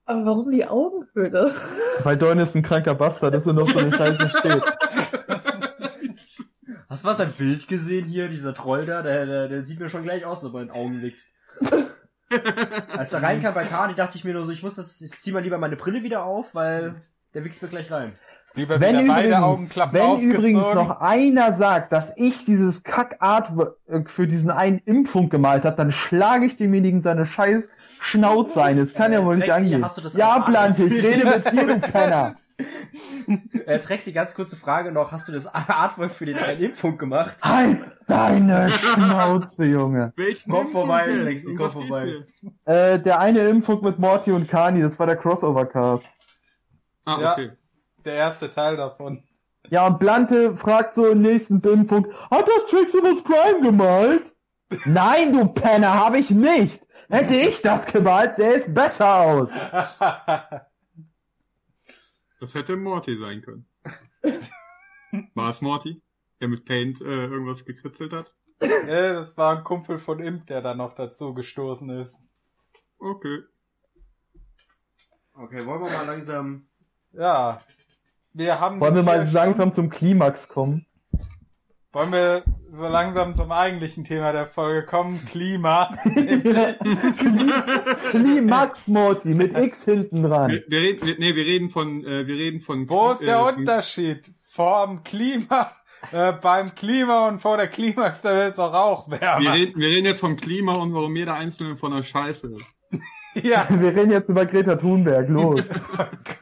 Aber 0.06 0.26
warum 0.28 0.52
die 0.52 0.64
Augenhöhle? 0.64 1.56
Weil 2.04 2.18
Donis 2.18 2.54
ein 2.54 2.62
kranker 2.62 2.94
Bastard 2.94 3.34
ist 3.34 3.48
und 3.48 3.56
noch 3.56 3.68
so 3.68 3.80
eine 3.80 3.92
Scheiße 3.92 4.30
steht. 4.30 4.64
Hast 6.98 7.04
du 7.04 7.10
was 7.10 7.20
ein 7.20 7.32
Bild 7.34 7.68
gesehen 7.68 8.08
hier, 8.08 8.28
dieser 8.28 8.56
Troll 8.56 8.84
da? 8.88 9.04
Der, 9.04 9.28
der, 9.28 9.48
der 9.50 9.64
sieht 9.64 9.80
mir 9.80 9.88
schon 9.88 10.02
gleich 10.02 10.26
aus, 10.26 10.42
so 10.42 10.52
bei 10.52 10.62
den 10.62 10.72
Augen 10.72 11.04
wächst. 11.04 11.28
Als 12.98 13.14
er 13.14 13.22
reinkam 13.22 13.54
bei 13.54 13.66
Kani, 13.66 13.94
dachte 13.94 14.18
ich 14.18 14.24
mir 14.24 14.34
nur 14.34 14.44
so, 14.46 14.52
ich 14.52 14.64
muss 14.64 14.74
das, 14.76 15.00
ich 15.00 15.12
zieh 15.12 15.32
mal 15.32 15.44
lieber 15.44 15.60
meine 15.60 15.76
Brille 15.76 16.02
wieder 16.02 16.24
auf, 16.26 16.56
weil 16.56 16.96
der 17.36 17.46
wächst 17.46 17.62
mir 17.62 17.68
gleich 17.68 17.92
rein. 17.92 18.14
lieber 18.56 18.80
Wenn 18.80 18.98
wieder 18.98 19.14
beide 19.14 19.28
übrigens, 19.28 19.76
wenn 19.76 20.02
aufgezogen. 20.02 20.32
übrigens 20.32 20.74
noch 20.74 21.00
einer 21.00 21.54
sagt, 21.54 21.94
dass 21.94 22.14
ich 22.18 22.46
dieses 22.46 22.82
Kack-Artwork 22.84 24.10
für 24.10 24.26
diesen 24.26 24.50
einen 24.50 24.80
Impfung 24.80 25.30
gemalt 25.30 25.66
habe, 25.66 25.76
dann 25.78 25.92
schlage 25.92 26.48
ich 26.48 26.56
demjenigen 26.56 27.02
seine 27.02 27.28
scheiß 27.28 27.70
Schnauze 28.00 28.64
ein. 28.64 28.78
Das 28.78 28.96
kann 28.96 29.14
ja 29.14 29.20
Äh, 29.20 29.26
wohl 29.26 29.38
nicht 29.38 29.52
angehen. 29.52 29.86
hast 29.86 29.98
du 30.00 30.02
das 30.02 30.14
Ja? 30.16 30.40
Blante, 30.40 30.84
ich 30.86 31.04
rede 31.04 31.26
mit 31.30 31.52
dir, 31.52 31.68
du 31.68 31.80
Penner. 31.92 32.38
Äh, 33.66 33.80
Trexi, 33.80 34.14
ganz 34.14 34.34
kurze 34.34 34.56
Frage 34.56 34.92
noch, 34.92 35.12
hast 35.12 35.28
du 35.28 35.34
das 35.34 35.48
Artwork 35.48 36.12
für 36.12 36.26
den 36.26 36.38
einen 36.38 36.62
Impfung 36.62 36.98
gemacht? 36.98 37.36
Halt 37.44 37.80
deine 38.08 38.72
Schnauze, 38.72 39.66
Junge. 39.66 40.14
Welchen 40.16 40.50
Komm 40.50 40.68
vorbei, 40.70 41.38
Um 41.46 41.56
komm 41.58 41.72
vorbei. 41.72 42.24
Äh, 42.66 43.00
der 43.00 43.20
eine 43.20 43.40
Impfung 43.42 43.84
mit 43.84 44.00
Morty 44.00 44.32
und 44.32 44.48
Kani, 44.48 44.82
das 44.82 44.98
war 44.98 45.06
der 45.08 45.18
Crossover-Cast. 45.18 46.04
Ah, 47.06 47.20
Ja. 47.20 47.34
okay. 47.34 47.52
der 48.06 48.14
erste 48.16 48.50
Teil 48.50 48.78
davon. 48.78 49.22
Ja, 49.70 49.86
und 49.86 50.00
Blante 50.00 50.56
fragt 50.56 50.96
so 50.96 51.08
im 51.08 51.22
nächsten 51.22 51.60
Impfung, 51.60 52.08
hat 52.32 52.48
das 52.48 52.68
Triximus 52.70 53.22
Prime 53.24 53.62
gemalt? 53.62 54.34
Nein, 54.86 55.34
du 55.34 55.46
Penner, 55.48 55.94
habe 55.94 56.20
ich 56.20 56.30
nicht. 56.32 56.82
Hätte 57.10 57.36
ich 57.36 57.62
das 57.62 57.86
gemalt, 57.86 58.38
sähe 58.38 58.54
es 58.56 58.74
besser 58.74 59.16
aus. 59.16 59.50
Das 62.40 62.54
hätte 62.54 62.76
Morty 62.76 63.18
sein 63.18 63.42
können. 63.42 63.66
War 65.34 65.50
es 65.50 65.62
Morty? 65.62 66.02
Der 66.40 66.48
mit 66.48 66.66
Paint 66.66 67.02
äh, 67.02 67.26
irgendwas 67.26 67.66
gekritzelt 67.66 68.14
hat? 68.14 68.36
ja, 68.62 69.14
das 69.14 69.38
war 69.38 69.58
ein 69.58 69.64
Kumpel 69.64 70.00
von 70.00 70.20
Imp, 70.20 70.48
der 70.48 70.62
da 70.62 70.74
noch 70.74 70.94
dazu 70.94 71.34
gestoßen 71.34 71.90
ist. 71.92 72.16
Okay. 72.98 73.44
Okay, 75.34 75.66
wollen 75.66 75.84
wir 75.84 75.92
mal 75.92 76.06
langsam... 76.06 76.68
Ja. 77.12 77.62
Wir 78.34 78.60
haben 78.60 78.80
Wollen 78.80 78.96
wir 78.96 79.04
mal 79.04 79.30
langsam 79.32 79.72
zum 79.72 79.90
Klimax 79.90 80.48
kommen? 80.48 80.87
Wollen 81.98 82.12
wir 82.12 82.44
so 82.72 82.88
langsam 82.88 83.34
zum 83.34 83.52
eigentlichen 83.52 84.04
Thema 84.04 84.32
der 84.32 84.46
Folge 84.46 84.86
kommen? 84.86 85.20
Klima. 85.26 85.98
Klimax 88.12 88.88
Morty 88.90 89.30
mit 89.30 89.58
X 89.58 89.86
hinten 89.86 90.22
dran. 90.22 90.52
Wir, 90.52 90.64
wir 90.68 90.82
reden, 90.82 91.08
wir, 91.08 91.16
nee, 91.18 91.34
wir 91.34 91.44
reden 91.44 91.72
von, 91.72 92.06
äh, 92.06 92.28
wir 92.28 92.36
reden 92.36 92.62
von. 92.62 92.88
Wo 92.88 93.14
ist 93.14 93.22
der 93.22 93.38
äh, 93.38 93.52
Unterschied? 93.52 94.32
Vorm 94.46 95.04
Klima, 95.04 95.72
äh, 96.12 96.34
beim 96.34 96.76
Klima 96.76 97.30
und 97.30 97.42
vor 97.42 97.58
der 97.58 97.68
Klimax, 97.68 98.22
da 98.22 98.36
wird 98.36 98.54
es 98.54 98.60
auch 98.60 98.76
auch 98.76 99.10
Wir 99.10 99.52
reden, 99.52 99.80
wir 99.82 99.88
reden 99.88 100.06
jetzt 100.06 100.20
vom 100.20 100.38
Klima 100.38 100.74
und 100.76 100.94
warum 100.94 101.16
jeder 101.16 101.34
Einzelne 101.34 101.78
von 101.78 101.96
der 101.96 102.04
Scheiße 102.04 102.54
ist. 102.54 102.66
Ja. 103.42 103.68
Wir 103.70 103.96
reden 103.96 104.12
jetzt 104.12 104.30
über 104.30 104.46
Greta 104.46 104.76
Thunberg, 104.76 105.30
los. 105.30 105.66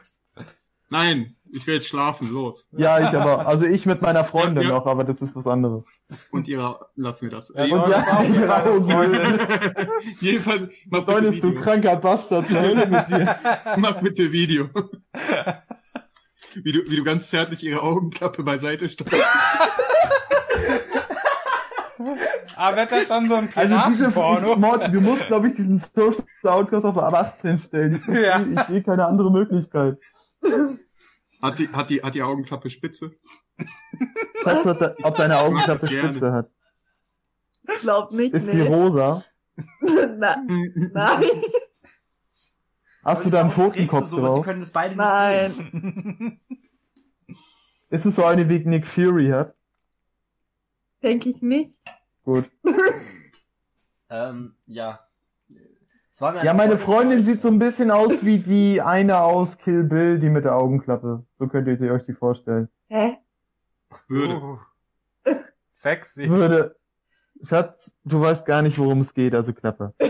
Nein, 0.90 1.35
ich 1.52 1.66
will 1.66 1.74
jetzt 1.74 1.88
schlafen, 1.88 2.30
los. 2.32 2.66
Ja, 2.72 2.98
ich 2.98 3.16
aber, 3.16 3.46
also 3.46 3.64
ich 3.66 3.86
mit 3.86 4.02
meiner 4.02 4.24
Freundin 4.24 4.62
Ja, 4.64 4.70
ja. 4.70 4.74
noch, 4.76 4.86
aber 4.86 5.04
das 5.04 5.20
ist 5.22 5.34
was 5.36 5.46
anderes. 5.46 5.84
Und 6.30 6.46
ihrer, 6.48 6.88
lassen 6.96 7.22
wir 7.22 7.30
das. 7.30 7.52
Ja, 7.54 7.64
Äh, 7.64 7.72
und 7.72 7.80
Und 7.80 7.90
ja, 7.90 8.02
auch 8.02 8.22
ihre 8.22 8.42
ihre 8.42 8.64
Augenhöhle. 8.64 9.88
Jedenfalls, 10.20 10.70
mach 10.86 11.00
bitte 11.06 11.20
Donis, 11.22 11.40
du 11.40 11.48
Video. 11.50 11.60
kranker 11.62 11.96
Bastard, 11.96 12.46
zur 12.48 12.60
Hölle 12.60 12.86
mit 12.86 13.08
dir. 13.08 13.36
Mach 13.76 14.00
bitte 14.00 14.30
Video. 14.32 14.68
Wie 16.54 16.72
du, 16.72 16.90
wie 16.90 16.96
du 16.96 17.04
ganz 17.04 17.28
zärtlich 17.30 17.62
ihre 17.64 17.82
Augenklappe 17.82 18.42
beiseite 18.42 18.88
stellst. 18.88 19.14
Aber 22.56 22.76
wird 22.76 22.92
das 22.92 23.08
dann 23.08 23.28
so 23.28 23.34
ein 23.34 23.48
Also 23.54 23.76
diese, 23.88 24.08
ich? 24.08 24.14
Morty, 24.56 24.90
du 24.92 25.00
musst, 25.00 25.26
glaube 25.26 25.48
ich, 25.48 25.54
diesen 25.54 25.78
Social 25.78 26.22
Outcast 26.44 26.84
auf 26.86 26.96
ab 26.98 27.14
18 27.14 27.58
stellen. 27.58 27.94
Ich, 27.96 28.06
Ja. 28.22 28.40
ich, 28.40 28.58
ich 28.58 28.60
sehe 28.68 28.82
keine 28.82 29.06
andere 29.06 29.30
Möglichkeit. 29.30 29.98
Hat 31.42 31.58
die, 31.58 31.68
hat 31.68 31.90
die, 31.90 32.02
hat 32.02 32.14
die 32.14 32.22
Augenklappe 32.22 32.70
Spitze? 32.70 33.12
Schatz, 34.42 34.66
ob 34.66 34.78
de- 34.78 34.94
ob 35.02 35.16
deine 35.16 35.38
Augenklappe. 35.38 35.86
Spitze 35.86 36.32
hat. 36.32 36.50
Ich 37.68 37.80
glaub 37.80 38.12
nicht, 38.12 38.32
Ist 38.34 38.52
die 38.52 38.58
nee. 38.58 38.66
rosa? 38.68 39.22
Na, 39.80 40.36
nein, 40.46 41.26
Hast 43.02 43.24
du 43.24 43.30
da 43.30 43.40
einen 43.42 43.50
Totenkopf? 43.52 44.08
Sie 44.10 44.16
drauf? 44.16 44.44
können 44.44 44.60
das 44.60 44.70
beide 44.70 44.94
nicht 44.96 45.52
sehen. 45.52 46.40
nein, 47.26 47.36
Ist 47.90 48.04
es 48.06 48.16
so 48.16 48.24
eine, 48.24 48.48
wie 48.48 48.58
Nick 48.60 48.86
Fury 48.86 49.28
hat? 49.28 49.54
denke 51.02 51.28
ich 51.30 51.40
nicht. 51.42 51.78
Gut. 52.24 52.50
Ähm, 54.08 54.54
ja. 54.66 55.00
Es 56.16 56.22
war 56.22 56.32
mir 56.32 56.42
Ja, 56.44 56.52
eine 56.52 56.56
meine 56.56 56.78
Freundin 56.78 57.24
sieht 57.24 57.42
so 57.42 57.48
ein 57.48 57.58
bisschen 57.58 57.90
aus 57.90 58.24
wie 58.24 58.38
die 58.38 58.80
eine 58.80 59.20
aus 59.20 59.58
Kill 59.58 59.84
Bill, 59.84 60.18
die 60.18 60.30
mit 60.30 60.46
der 60.46 60.56
Augenklappe. 60.56 61.26
So 61.38 61.46
könnt 61.46 61.68
ihr 61.68 61.92
euch 61.92 62.04
die 62.04 62.14
vorstellen. 62.14 62.70
Hä? 62.88 63.18
Würde. 64.08 64.34
Uh, 64.34 64.58
sexy. 65.74 66.26
Würde. 66.30 66.76
Schatz, 67.42 67.94
du 68.04 68.18
weißt 68.18 68.46
gar 68.46 68.62
nicht, 68.62 68.78
worum 68.78 69.02
es 69.02 69.12
geht, 69.12 69.34
also 69.34 69.52
Klappe. 69.52 69.92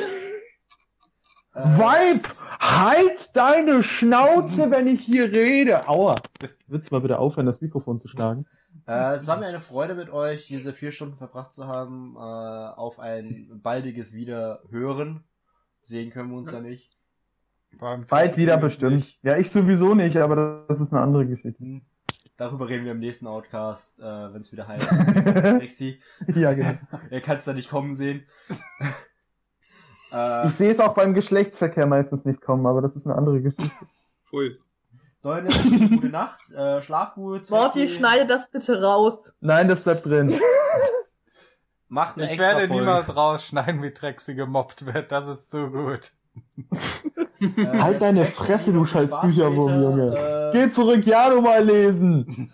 Äh, 1.55 1.79
Weib! 1.79 2.29
Halt 2.61 3.35
deine 3.35 3.83
Schnauze, 3.83 4.71
wenn 4.71 4.87
ich 4.87 5.01
hier 5.01 5.33
rede! 5.33 5.89
Aua. 5.89 6.17
Willst 6.67 6.91
du 6.91 6.95
mal 6.95 7.01
bitte 7.01 7.19
aufhören, 7.19 7.47
das 7.47 7.63
Mikrofon 7.63 7.99
zu 7.99 8.09
schlagen? 8.09 8.45
Äh, 8.87 9.15
es 9.15 9.27
war 9.27 9.39
mir 9.39 9.47
eine 9.47 9.61
Freude 9.61 9.95
mit 9.95 10.11
euch, 10.11 10.49
diese 10.49 10.75
vier 10.75 10.93
Stunden 10.93 11.17
verbracht 11.17 11.55
zu 11.55 11.67
haben, 11.67 12.15
äh, 12.15 12.19
auf 12.19 13.01
ein 13.01 13.59
baldiges 13.63 14.13
Wiederhören. 14.13 15.25
Sehen 15.87 16.11
können 16.11 16.31
wir 16.31 16.39
uns 16.39 16.51
ja 16.51 16.61
nicht. 16.61 16.91
Bald 17.79 18.37
wieder 18.37 18.57
nicht. 18.57 18.63
bestimmt. 18.65 19.19
Ja, 19.23 19.37
ich 19.37 19.51
sowieso 19.51 19.95
nicht, 19.95 20.17
aber 20.17 20.65
das 20.67 20.81
ist 20.81 20.93
eine 20.93 21.01
andere 21.03 21.27
Geschichte. 21.27 21.81
Darüber 22.37 22.69
reden 22.69 22.85
wir 22.85 22.93
im 22.93 22.99
nächsten 22.99 23.29
Outcast, 23.29 24.01
äh, 24.01 24.03
wenn 24.03 24.41
es 24.41 24.51
wieder 24.51 24.67
heißt. 24.67 24.91
Rexy, 25.63 26.01
ja, 26.35 26.53
genau. 26.55 26.73
er 27.11 27.21
kann 27.21 27.37
es 27.37 27.45
da 27.45 27.53
nicht 27.53 27.71
kommen 27.71 27.95
sehen. 27.95 28.27
äh, 30.13 30.47
Ich 30.47 30.55
sehe 30.55 30.73
es 30.73 30.81
auch 30.81 30.95
beim 30.95 31.15
Geschlechtsverkehr 31.15 31.87
meistens 31.87 32.25
nicht 32.25 32.41
kommen, 32.41 32.67
aber 32.67 32.83
das 32.83 32.97
ist 32.97 33.07
eine 33.07 33.15
andere 33.15 33.41
Geschichte. 33.41 33.71
Voll. 34.25 34.59
Leute, 35.23 35.49
gute 35.89 36.09
Nacht, 36.09 36.41
äh, 36.53 36.83
schlaf 36.83 37.15
gut. 37.15 37.49
Morty, 37.49 37.89
schneide 37.89 38.27
das 38.27 38.51
bitte 38.51 38.81
raus. 38.83 39.33
Nein, 39.41 39.69
das 39.69 39.81
bleibt 39.81 40.05
drin. 40.05 40.35
Macht 41.89 42.17
eine 42.17 42.27
Ich 42.27 42.33
extra 42.33 42.49
werde 42.49 42.67
Folge. 42.67 42.75
niemals 42.75 43.17
rausschneiden, 43.17 43.83
wie 43.83 43.91
Trexi 43.93 44.35
gemobbt 44.35 44.87
wird. 44.87 45.13
Das 45.13 45.39
ist 45.39 45.51
so 45.51 45.69
gut. 45.69 46.11
Äh, 47.41 47.79
Halt 47.79 48.03
deine 48.03 48.27
Fresse, 48.27 48.73
du 48.73 48.85
scheiß 48.85 49.11
Bücherwurm. 49.21 49.83
Junge. 49.83 50.17
Äh, 50.17 50.53
Geh 50.53 50.71
zurück, 50.73 51.07
ja, 51.07 51.29
mal 51.41 51.65
lesen. 51.65 52.51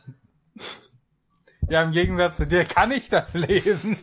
Ja, 1.69 1.83
im 1.83 1.93
Gegensatz 1.93 2.37
zu 2.37 2.47
dir 2.47 2.65
kann 2.65 2.91
ich 2.91 3.09
das 3.09 3.33
lesen. 3.33 3.97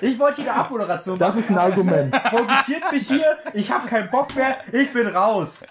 Ich 0.00 0.18
wollte 0.18 0.42
hier 0.42 0.52
eine 0.52 0.60
Abmoderation 0.60 1.18
Das 1.18 1.36
ist 1.36 1.48
ein 1.48 1.56
Argument. 1.56 2.14
Fokussiert 2.30 2.92
mich 2.92 3.06
hier, 3.08 3.38
ich 3.54 3.70
habe 3.70 3.88
keinen 3.88 4.10
Bock 4.10 4.34
mehr, 4.34 4.56
ich 4.72 4.92
bin 4.92 5.06
raus. 5.06 5.64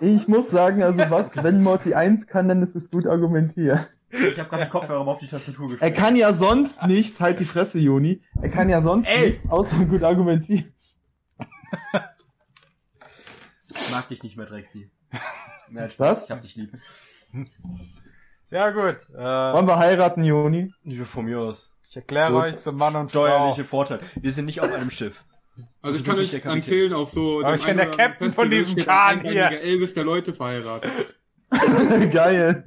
Ich 0.00 0.28
muss 0.28 0.50
sagen, 0.50 0.82
also 0.82 1.02
was, 1.10 1.26
wenn 1.34 1.62
Morty 1.62 1.94
1 1.94 2.26
kann, 2.26 2.48
dann 2.48 2.62
ist 2.62 2.74
es 2.74 2.90
gut 2.90 3.06
argumentiert. 3.06 3.90
Ich 4.32 4.38
habe 4.38 4.48
gerade 4.48 4.64
die 4.64 4.70
Kopfhörer 4.70 5.02
mal 5.04 5.12
auf 5.12 5.18
die 5.18 5.26
Tastatur 5.26 5.66
Er 5.66 5.70
gestellt. 5.72 5.96
kann 5.96 6.16
ja 6.16 6.32
sonst 6.32 6.82
nichts, 6.86 7.20
halt 7.20 7.40
die 7.40 7.44
Fresse, 7.44 7.78
Joni. 7.80 8.22
Er 8.40 8.48
kann 8.50 8.68
ja 8.68 8.82
sonst 8.82 9.06
Ey. 9.08 9.30
nichts, 9.30 9.50
außer 9.50 9.76
gut 9.86 10.02
argumentieren. 10.02 10.72
Ich 13.70 13.90
mag 13.90 14.08
dich 14.08 14.22
nicht 14.22 14.36
mehr, 14.36 14.46
Drexi. 14.46 14.90
Nein, 15.68 15.90
Spaß, 15.90 16.16
Was? 16.18 16.24
ich 16.24 16.30
hab 16.30 16.40
dich 16.42 16.56
lieb. 16.56 16.72
Ja, 18.50 18.70
gut. 18.70 18.98
Äh, 19.12 19.18
Wollen 19.18 19.66
wir 19.66 19.78
heiraten, 19.78 20.22
Joni? 20.24 20.72
Von 21.04 21.24
mir 21.24 21.40
aus. 21.40 21.74
ich 21.88 21.96
erkläre 21.96 22.30
Gut. 22.32 22.42
euch 22.42 22.56
zum 22.58 22.76
Mann 22.76 22.94
und 22.94 23.10
Frau. 23.10 23.26
Steuerliche 23.26 23.64
Vorteil. 23.64 24.00
Wir 24.20 24.30
sind 24.32 24.44
nicht 24.44 24.60
auf 24.60 24.70
einem 24.70 24.90
Schiff. 24.90 25.24
Also 25.82 25.96
ich 25.96 26.02
Du 26.04 26.10
kann 26.10 26.18
bist 26.18 26.26
euch 26.26 26.30
der 26.30 26.40
Kapitän. 26.40 26.58
empfehlen, 26.62 26.92
auf 26.92 27.10
so... 27.10 27.40
Aber 27.40 27.52
dem 27.52 27.56
ich 27.56 27.64
bin 27.64 27.78
einen 27.80 27.90
der 27.90 27.98
Captain 28.08 28.30
von 28.32 28.48
Festival 28.48 28.48
diesem 28.50 28.72
steht 28.72 28.88
ein 28.88 28.94
Kahn 28.94 29.20
hier. 29.22 29.44
einbeiniger 29.46 29.60
Elvis 29.62 29.94
der 29.94 30.04
Leute 30.04 30.34
verheiratet. 30.34 30.90
Geil. 32.12 32.64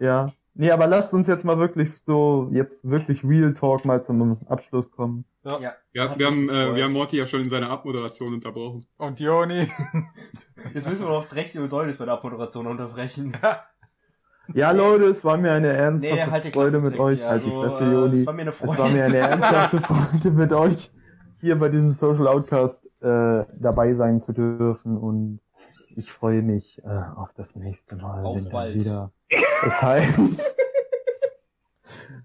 Ja. 0.00 0.26
Nee, 0.54 0.72
aber 0.72 0.88
lasst 0.88 1.14
uns 1.14 1.28
jetzt 1.28 1.44
mal 1.44 1.58
wirklich 1.58 1.94
so, 2.04 2.48
jetzt 2.52 2.88
wirklich 2.88 3.22
Real 3.24 3.54
Talk 3.54 3.84
mal 3.84 4.02
zum 4.02 4.38
Abschluss 4.48 4.90
kommen. 4.90 5.24
Ja. 5.44 5.74
Ja, 5.92 6.10
Hat 6.10 6.18
wir 6.18 6.26
haben, 6.26 6.50
äh, 6.50 6.74
wir 6.74 6.84
haben 6.84 6.92
Morty 6.92 7.16
ja 7.16 7.26
schon 7.26 7.42
in 7.42 7.50
seiner 7.50 7.70
Abmoderation 7.70 8.34
unterbrochen. 8.34 8.84
Und 8.98 9.20
Joni. 9.20 9.68
Jetzt 10.74 10.88
müssen 10.88 11.04
wir 11.06 11.12
noch 11.12 11.24
Drexi 11.26 11.58
und 11.60 11.72
Deulis 11.72 11.96
bei 11.96 12.04
der 12.04 12.14
Abmoderation 12.14 12.66
unterbrechen. 12.66 13.34
Ja, 14.52 14.72
Leute, 14.72 15.04
es 15.04 15.24
war 15.24 15.38
mir 15.38 15.52
eine 15.52 15.68
ernsthafte 15.68 16.16
Nee, 16.16 16.30
halt 16.30 16.52
Freude 16.54 16.80
mit 16.80 16.98
euch. 16.98 17.22
Halt 17.22 17.44
die 17.44 17.50
Also, 17.52 17.62
Fresse, 17.62 17.84
äh, 17.84 17.92
Joni. 17.92 18.14
es 18.20 18.26
war 18.26 18.34
mir 18.34 18.40
eine 18.42 18.50
Es 18.50 18.56
Freude. 18.56 18.78
war 18.78 18.88
mir 18.90 19.04
eine 19.04 19.16
ernsthafte 19.16 19.78
Freude 19.80 20.30
mit 20.32 20.52
euch 20.52 20.90
hier 21.40 21.58
bei 21.58 21.68
diesem 21.68 21.92
Social 21.92 22.26
Outcast 22.26 22.84
äh, 23.00 23.44
dabei 23.58 23.92
sein 23.94 24.18
zu 24.18 24.32
dürfen 24.32 24.96
und 24.98 25.40
ich 26.00 26.10
freue 26.10 26.40
mich 26.42 26.82
äh, 26.82 26.88
auf 27.16 27.28
das 27.36 27.56
nächste 27.56 27.94
Mal, 27.94 28.24
Auf 28.24 28.36
wenn 28.36 28.50
bald. 28.50 28.74
wieder 28.74 29.12
es 29.28 29.82
heißt, 29.82 30.18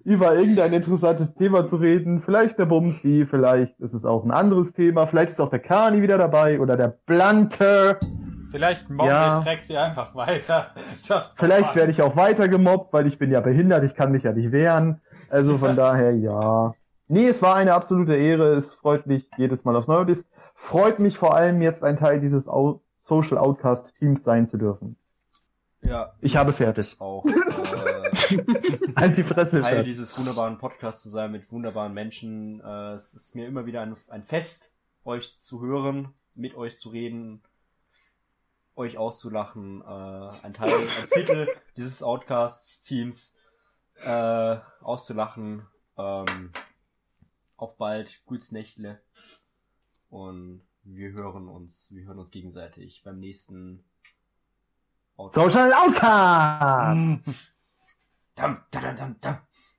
über 0.06 0.36
irgendein 0.36 0.72
interessantes 0.72 1.34
Thema 1.34 1.68
zu 1.68 1.76
reden. 1.76 2.22
Vielleicht 2.22 2.58
der 2.58 2.66
Bumsi, 2.66 3.26
vielleicht 3.30 3.80
ist 3.82 3.94
es 3.94 4.06
auch 4.06 4.24
ein 4.24 4.32
anderes 4.32 4.74
Thema, 4.74 5.08
vielleicht 5.08 5.32
ist 5.32 5.42
auch 5.42 5.50
der 5.50 5.60
Kani 5.60 6.02
wieder 6.02 6.18
dabei 6.18 6.60
oder 6.60 6.78
der 6.78 6.88
Blunter. 7.06 8.00
Vielleicht 8.52 8.90
mobbt 8.90 9.10
Ja. 9.10 9.40
ja. 9.40 9.42
Trexi 9.42 9.76
einfach 9.76 10.16
weiter. 10.16 10.68
Vielleicht 11.36 11.76
werde 11.76 11.92
ich 11.92 12.02
auch 12.02 12.16
weiter 12.16 12.48
gemobbt, 12.48 12.94
weil 12.94 13.06
ich 13.06 13.20
bin 13.20 13.30
ja 13.30 13.42
behindert, 13.42 13.84
ich 13.84 13.96
kann 13.96 14.14
mich 14.14 14.24
ja 14.24 14.32
nicht 14.32 14.54
wehren. 14.54 15.02
Also 15.30 15.58
von 15.58 15.76
daher, 15.76 16.16
ja. 16.16 16.74
Nee, 17.10 17.28
es 17.28 17.42
war 17.42 17.56
eine 17.56 17.74
absolute 17.74 18.16
Ehre. 18.16 18.54
Es 18.54 18.74
freut 18.74 19.08
mich 19.08 19.30
jedes 19.36 19.66
Mal 19.66 19.76
aufs 19.76 19.90
Neue. 19.90 20.10
Es 20.10 20.30
freut 20.54 21.00
mich 21.00 21.18
vor 21.18 21.36
allem 21.36 21.62
jetzt 21.62 21.84
ein 21.84 21.98
Teil 21.98 22.22
dieses 22.22 22.48
Au 22.48 22.82
Social 23.06 23.38
Outcast 23.38 23.94
Teams 23.99 24.23
sein 24.23 24.48
zu 24.48 24.57
dürfen. 24.57 24.98
Ja, 25.82 26.14
Ich 26.22 26.36
habe 26.36 26.53
fertig. 26.53 26.95
auch. 26.99 27.26
Äh, 28.26 28.94
Halt 28.95 29.18
die 29.18 29.23
Fresse, 29.23 29.61
Teil 29.61 29.84
dieses 29.84 30.18
wunderbaren 30.18 30.57
Podcasts 30.57 31.03
zu 31.03 31.10
sein 31.10 31.32
mit 31.32 31.52
wunderbaren 31.52 31.94
Menschen. 31.94 32.60
Äh, 32.61 32.94
es 32.94 33.14
ist 33.14 33.36
mir 33.36 33.45
immer 33.45 33.68
wieder 33.68 33.82
ein, 33.82 33.95
ein 34.07 34.23
Fest, 34.23 34.72
euch 35.03 35.38
zu 35.38 35.61
hören, 35.61 36.14
mit 36.34 36.56
euch 36.56 36.80
zu 36.80 36.90
reden, 36.90 37.44
euch 38.76 38.98
auszulachen. 38.98 39.82
Äh, 39.82 39.86
ein 40.44 40.53
Teil, 40.56 40.73
ein 40.73 40.88
Viertel 41.14 41.48
dieses 41.77 42.02
Outcasts-Teams 42.02 43.36
äh, 44.02 44.57
auszulachen. 44.82 45.68
Ähm, 45.98 46.52
auf 47.57 47.77
bald, 47.77 48.22
gutes 48.26 48.52
Nächtle. 48.52 48.99
Und 50.10 50.61
wir 50.86 51.12
hören 51.12 51.48
uns, 51.48 51.91
wir 51.94 52.06
hören 52.06 52.20
uns 52.20 52.32
gegenseitig 52.32 53.02
beim 53.03 53.20
nächsten 53.20 53.84
Outcast. 55.18 55.36
Social 55.53 55.74
Outcast! 55.74 57.22
Dam, 58.36 58.60
dam, 58.72 58.95
dam, 58.95 59.16
dam. 59.22 59.38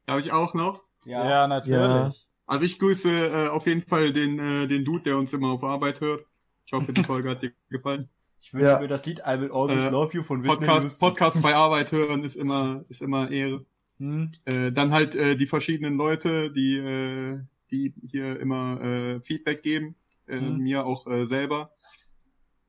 Habe 0.09 0.21
ich 0.21 0.33
auch 0.33 0.55
noch. 0.55 0.83
Ja, 1.05 1.29
Ja, 1.29 1.49
natürlich. 1.49 2.27
Also 2.47 2.65
ich 2.65 2.79
grüße 2.79 3.11
äh, 3.11 3.49
auf 3.49 3.67
jeden 3.67 3.83
Fall 3.83 4.13
den, 4.13 4.39
äh, 4.39 4.67
den 4.69 4.85
Dude, 4.85 5.03
der 5.03 5.17
uns 5.19 5.33
immer 5.33 5.49
auf 5.51 5.65
Arbeit 5.65 6.01
hört. 6.01 6.25
Ich 6.65 6.73
hoffe, 6.73 6.93
die 6.93 7.03
Folge 7.03 7.31
hat 7.31 7.43
dir 7.43 7.53
gefallen. 7.71 8.09
Ich 8.41 8.55
wünsche 8.55 8.67
Ja. 8.67 8.79
mir 8.79 8.87
das 8.89 9.05
Lied 9.05 9.19
I 9.27 9.41
Will 9.41 9.51
Always 9.51 9.85
Äh, 9.85 9.91
Love 9.91 10.15
You 10.17 10.23
von 10.23 10.43
Whitney 10.45 10.57
Podcast, 10.57 10.85
Houston. 10.85 11.01
Podcast 11.09 11.43
bei 11.43 11.55
Arbeit 11.57 11.91
hören 11.91 12.23
ist 12.23 12.37
immer, 12.37 12.85
ist 12.89 13.03
immer 13.03 13.31
Ehre. 13.31 13.65
Hm? 13.99 14.31
Äh, 14.45 14.71
dann 14.73 14.93
halt 14.93 15.17
äh, 15.17 15.37
die 15.37 15.47
verschiedenen 15.49 15.97
Leute, 15.97 16.53
die, 16.53 16.77
äh, 16.77 17.41
die 17.73 17.93
hier 18.09 18.39
immer 18.39 18.81
äh, 18.81 19.21
Feedback 19.23 19.63
geben, 19.65 19.97
äh, 20.29 20.41
Mhm. 20.41 20.59
mir 20.63 20.85
auch 20.87 21.07
äh, 21.07 21.27
selber. 21.27 21.73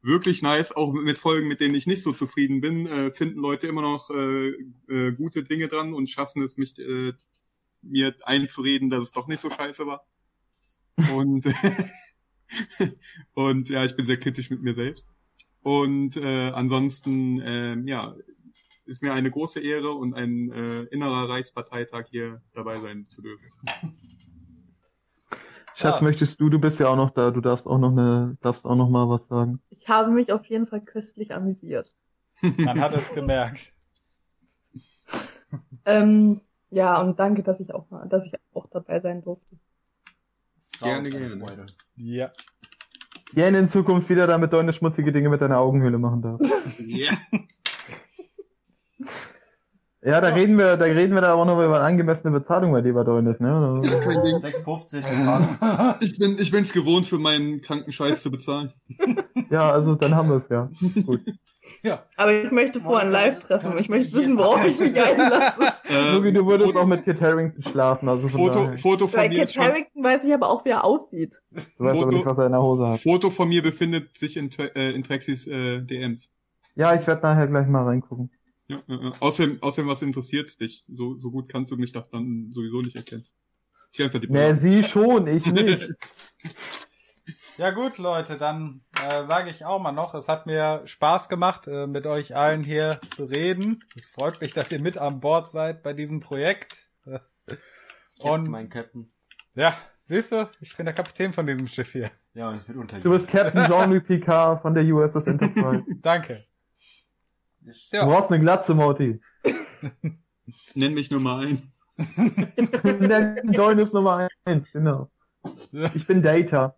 Wirklich 0.02 0.42
nice, 0.42 0.72
auch 0.72 0.94
mit 0.94 1.18
Folgen, 1.18 1.48
mit 1.48 1.60
denen 1.60 1.76
ich 1.76 1.88
nicht 1.88 2.04
so 2.04 2.14
zufrieden 2.14 2.62
bin, 2.62 2.86
äh, 2.88 3.12
finden 3.12 3.40
Leute 3.40 3.68
immer 3.68 3.82
noch 3.82 4.10
äh, 4.10 4.50
äh, 4.88 5.12
gute 5.14 5.44
Dinge 5.44 5.68
dran 5.68 5.94
und 5.94 6.10
schaffen 6.10 6.42
es, 6.44 6.58
mich 6.58 6.78
äh, 6.80 7.14
mir 7.82 8.16
einzureden, 8.24 8.90
dass 8.90 9.02
es 9.08 9.12
doch 9.12 9.28
nicht 9.28 9.42
so 9.42 9.50
scheiße 9.50 9.86
war. 9.86 10.06
Und 11.14 11.46
und 13.34 13.70
ja, 13.70 13.84
ich 13.86 13.96
bin 13.96 14.06
sehr 14.06 14.20
kritisch 14.20 14.50
mit 14.50 14.62
mir 14.62 14.76
selbst. 14.76 15.08
Und 15.62 16.16
äh, 16.16 16.50
ansonsten, 16.52 17.42
ähm, 17.44 17.88
ja, 17.88 18.16
ist 18.86 19.04
mir 19.04 19.14
eine 19.14 19.30
große 19.30 19.60
Ehre 19.60 19.92
und 19.92 20.14
ein 20.14 20.50
äh, 20.52 20.84
innerer 20.84 21.28
Reichsparteitag 21.28 22.06
hier 22.10 22.42
dabei 22.54 22.80
sein 22.80 23.06
zu 23.06 23.22
dürfen. 23.22 23.50
Schatz, 25.78 26.00
Ja. 26.00 26.04
möchtest 26.04 26.42
du, 26.42 26.50
du 26.50 26.58
bist 26.60 26.80
ja 26.80 26.88
auch 26.88 26.96
noch 26.96 27.12
da, 27.12 27.30
du 27.30 27.40
darfst 27.40 27.68
auch 27.68 27.78
noch 27.78 27.92
eine, 27.92 28.36
darfst 28.42 28.66
auch 28.66 28.76
noch 28.76 28.90
mal 28.90 29.08
was 29.10 29.28
sagen. 29.28 29.62
Ich 29.70 29.88
habe 29.88 30.10
mich 30.10 30.32
auf 30.32 30.44
jeden 30.48 30.66
Fall 30.66 30.82
köstlich 30.82 31.34
amüsiert. 31.36 31.94
Man 32.42 32.82
hat 32.82 32.94
es 32.96 33.14
gemerkt. 33.14 33.74
Ähm, 35.86 36.42
ja, 36.70 37.00
und 37.00 37.18
danke, 37.18 37.42
dass 37.42 37.62
ich 37.62 37.74
auch 37.74 37.90
mal, 37.90 38.06
dass 38.10 38.26
ich 38.26 38.34
auch 38.54 38.68
dabei 38.70 39.00
sein 39.00 39.22
durfte. 39.22 39.56
Gerne, 40.82 41.10
gerne. 41.10 41.40
Freude. 41.40 41.66
Ja. 41.96 42.32
Gerne 43.34 43.60
in 43.60 43.70
Zukunft 43.70 44.10
wieder, 44.10 44.28
damit 44.28 44.52
du 44.52 44.58
eine 44.58 44.74
schmutzige 44.74 45.14
Dinge 45.14 45.30
mit 45.30 45.40
deiner 45.40 45.60
Augenhöhle 45.60 45.98
machen 45.98 46.22
darfst. 46.22 46.52
Ja. 46.86 47.12
Ja, 50.04 50.22
da 50.22 50.28
reden 50.28 50.58
wir, 50.58 50.78
da 50.78 50.86
reden 50.86 51.16
wir 51.16 51.22
da 51.22 51.34
aber 51.34 51.46
noch 51.46 51.56
über 51.56 51.78
eine 51.78 51.86
angemessene 51.86 52.32
Bezahlung 52.40 52.72
bei 52.72 52.82
lieber 52.82 53.04
Deunis, 53.04 53.40
ne? 53.40 53.82
Kein 53.84 54.24
Ding. 54.24 54.36
6,50 54.36 55.02
Fragen. 55.02 55.96
Ich 56.02 56.20
bin, 56.20 56.38
ich 56.40 56.52
bin's 56.52 56.72
gewohnt, 56.72 57.08
für 57.08 57.18
meinen 57.18 57.62
kranken 57.62 57.92
Scheiß 57.92 58.22
zu 58.22 58.30
bezahlen. 58.32 58.74
Ja, 59.50 59.72
also 59.72 59.96
dann 59.96 60.16
haben 60.16 60.30
wir 60.30 60.36
es 60.38 60.50
ja. 60.50 60.70
Gut. 61.06 61.22
Aber 62.16 62.34
ich 62.34 62.52
möchte 62.52 62.80
vorher 62.82 63.06
ein 63.06 63.12
Live-Treffen. 63.12 63.78
Ich 63.78 63.88
möchte 63.90 64.14
wissen, 64.18 64.38
worauf 64.38 64.66
ich 64.66 64.80
mich 64.80 65.02
einlasse. 65.02 65.62
Äh, 65.90 66.22
wie 66.22 66.34
du 66.34 66.46
würdest 66.46 66.72
Foto, 66.72 66.84
auch 66.84 66.88
mit 66.88 67.06
Kit 67.06 67.22
Harrington 67.22 67.64
schlafen, 67.64 68.10
also 68.10 68.28
von 68.28 68.40
Foto, 68.42 68.66
daher. 68.66 68.78
Foto 68.78 69.08
von 69.08 69.18
Bei 69.18 69.30
mir 69.30 69.46
Kit 69.46 69.58
Harington 69.58 70.04
weiß 70.04 70.26
ich 70.26 70.34
aber 70.34 70.50
auch, 70.50 70.66
wie 70.66 70.70
er 70.70 70.84
aussieht. 70.84 71.42
Du 71.50 71.60
weißt 71.60 71.80
aber 71.80 71.96
Foto- 71.96 72.12
nicht, 72.12 72.26
was 72.26 72.38
er 72.40 72.46
in 72.48 72.52
der 72.52 72.62
Hose 72.62 72.88
hat. 72.88 73.00
Foto 73.02 73.30
von 73.30 73.48
mir 73.48 73.64
befindet 73.64 74.18
sich 74.18 74.36
in, 74.36 74.52
äh, 74.60 74.92
in 74.92 75.04
Traxys 75.04 75.48
äh, 75.48 75.82
DMs. 75.82 76.30
Ja, 76.76 76.94
ich 76.94 77.08
werde 77.08 77.22
nachher 77.22 77.48
gleich 77.48 77.68
mal 77.68 77.86
reingucken. 77.86 78.30
Ja, 78.68 78.84
ja. 78.88 79.14
Außerdem, 79.20 79.62
außerdem, 79.62 79.90
was 79.90 80.02
interessiert's 80.02 80.58
dich? 80.58 80.84
So, 80.90 81.18
so 81.18 81.32
gut 81.32 81.50
kannst 81.50 81.72
du 81.72 81.78
mich 81.78 81.94
doch 81.94 82.08
dann 82.10 82.52
sowieso 82.52 82.82
nicht 82.82 82.96
erkennen. 82.96 83.26
Ich 83.94 84.02
einfach 84.02 84.20
die 84.20 84.28
Nee, 84.30 84.54
sie 84.54 84.84
schon, 84.84 85.28
ich 85.28 85.46
nicht. 85.52 85.94
Ja 87.58 87.72
gut, 87.72 87.98
Leute, 87.98 88.38
dann 88.38 88.82
äh, 89.02 89.26
sage 89.28 89.50
ich 89.50 89.66
auch 89.66 89.82
mal 89.82 89.92
noch, 89.92 90.14
es 90.14 90.28
hat 90.28 90.46
mir 90.46 90.82
Spaß 90.86 91.28
gemacht, 91.30 91.68
äh, 91.68 91.88
mit 91.88 92.06
euch 92.06 92.36
allen 92.36 92.64
hier 92.64 93.02
zu 93.16 93.26
reden. 93.26 93.84
Es 93.96 94.06
freut 94.06 94.40
mich, 94.42 94.54
dass 94.54 94.72
ihr 94.72 94.80
mit 94.80 94.98
an 94.98 95.20
Bord 95.20 95.48
seid 95.48 95.84
bei 95.84 95.94
diesem 95.94 96.20
Projekt. 96.20 96.78
Äh, 98.20 98.30
Und 98.30 98.50
mein 98.50 98.68
Captain. 98.68 99.08
ja, 99.54 99.78
siehst 100.06 100.32
du, 100.32 100.50
ich 100.60 100.76
bin 100.76 100.88
der 100.88 100.96
Kapitän 100.96 101.32
von 101.34 101.46
diesem 101.46 101.68
Schiff 101.68 101.92
hier. 101.92 102.10
Ja, 102.34 102.50
und 102.50 102.56
es 102.56 102.68
wird 102.68 102.80
untergehen. 102.80 103.04
Du 103.04 103.12
bist 103.12 103.28
Captain 103.30 103.68
Jean-Luc 103.68 104.06
Picard 104.08 104.64
von 104.64 104.74
der 104.74 104.84
USS 104.84 105.28
Enterprise. 105.28 105.86
Danke. 106.02 106.47
Du 107.68 107.98
Ja. 107.98 108.06
brauchst 108.06 108.32
eine 108.32 108.40
Glatze, 108.40 108.74
Morty. 108.74 109.20
Nenn 110.74 110.94
mich 110.94 111.12
Nummer 111.12 111.40
ein. 111.40 111.72
Der 111.98 113.42
Doinus 113.44 113.92
Nummer 113.94 114.30
eins, 114.46 114.72
genau. 114.72 115.10
Ich 115.94 116.06
bin 116.08 116.22
Data. 116.22 116.76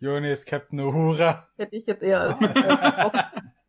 Joni 0.00 0.30
ist 0.32 0.46
Captain 0.46 0.80
Uhura. 0.80 1.48
Hätte 1.56 1.76
ich 1.76 1.86
jetzt 1.86 2.02
eher 2.02 2.20
als. 2.20 2.40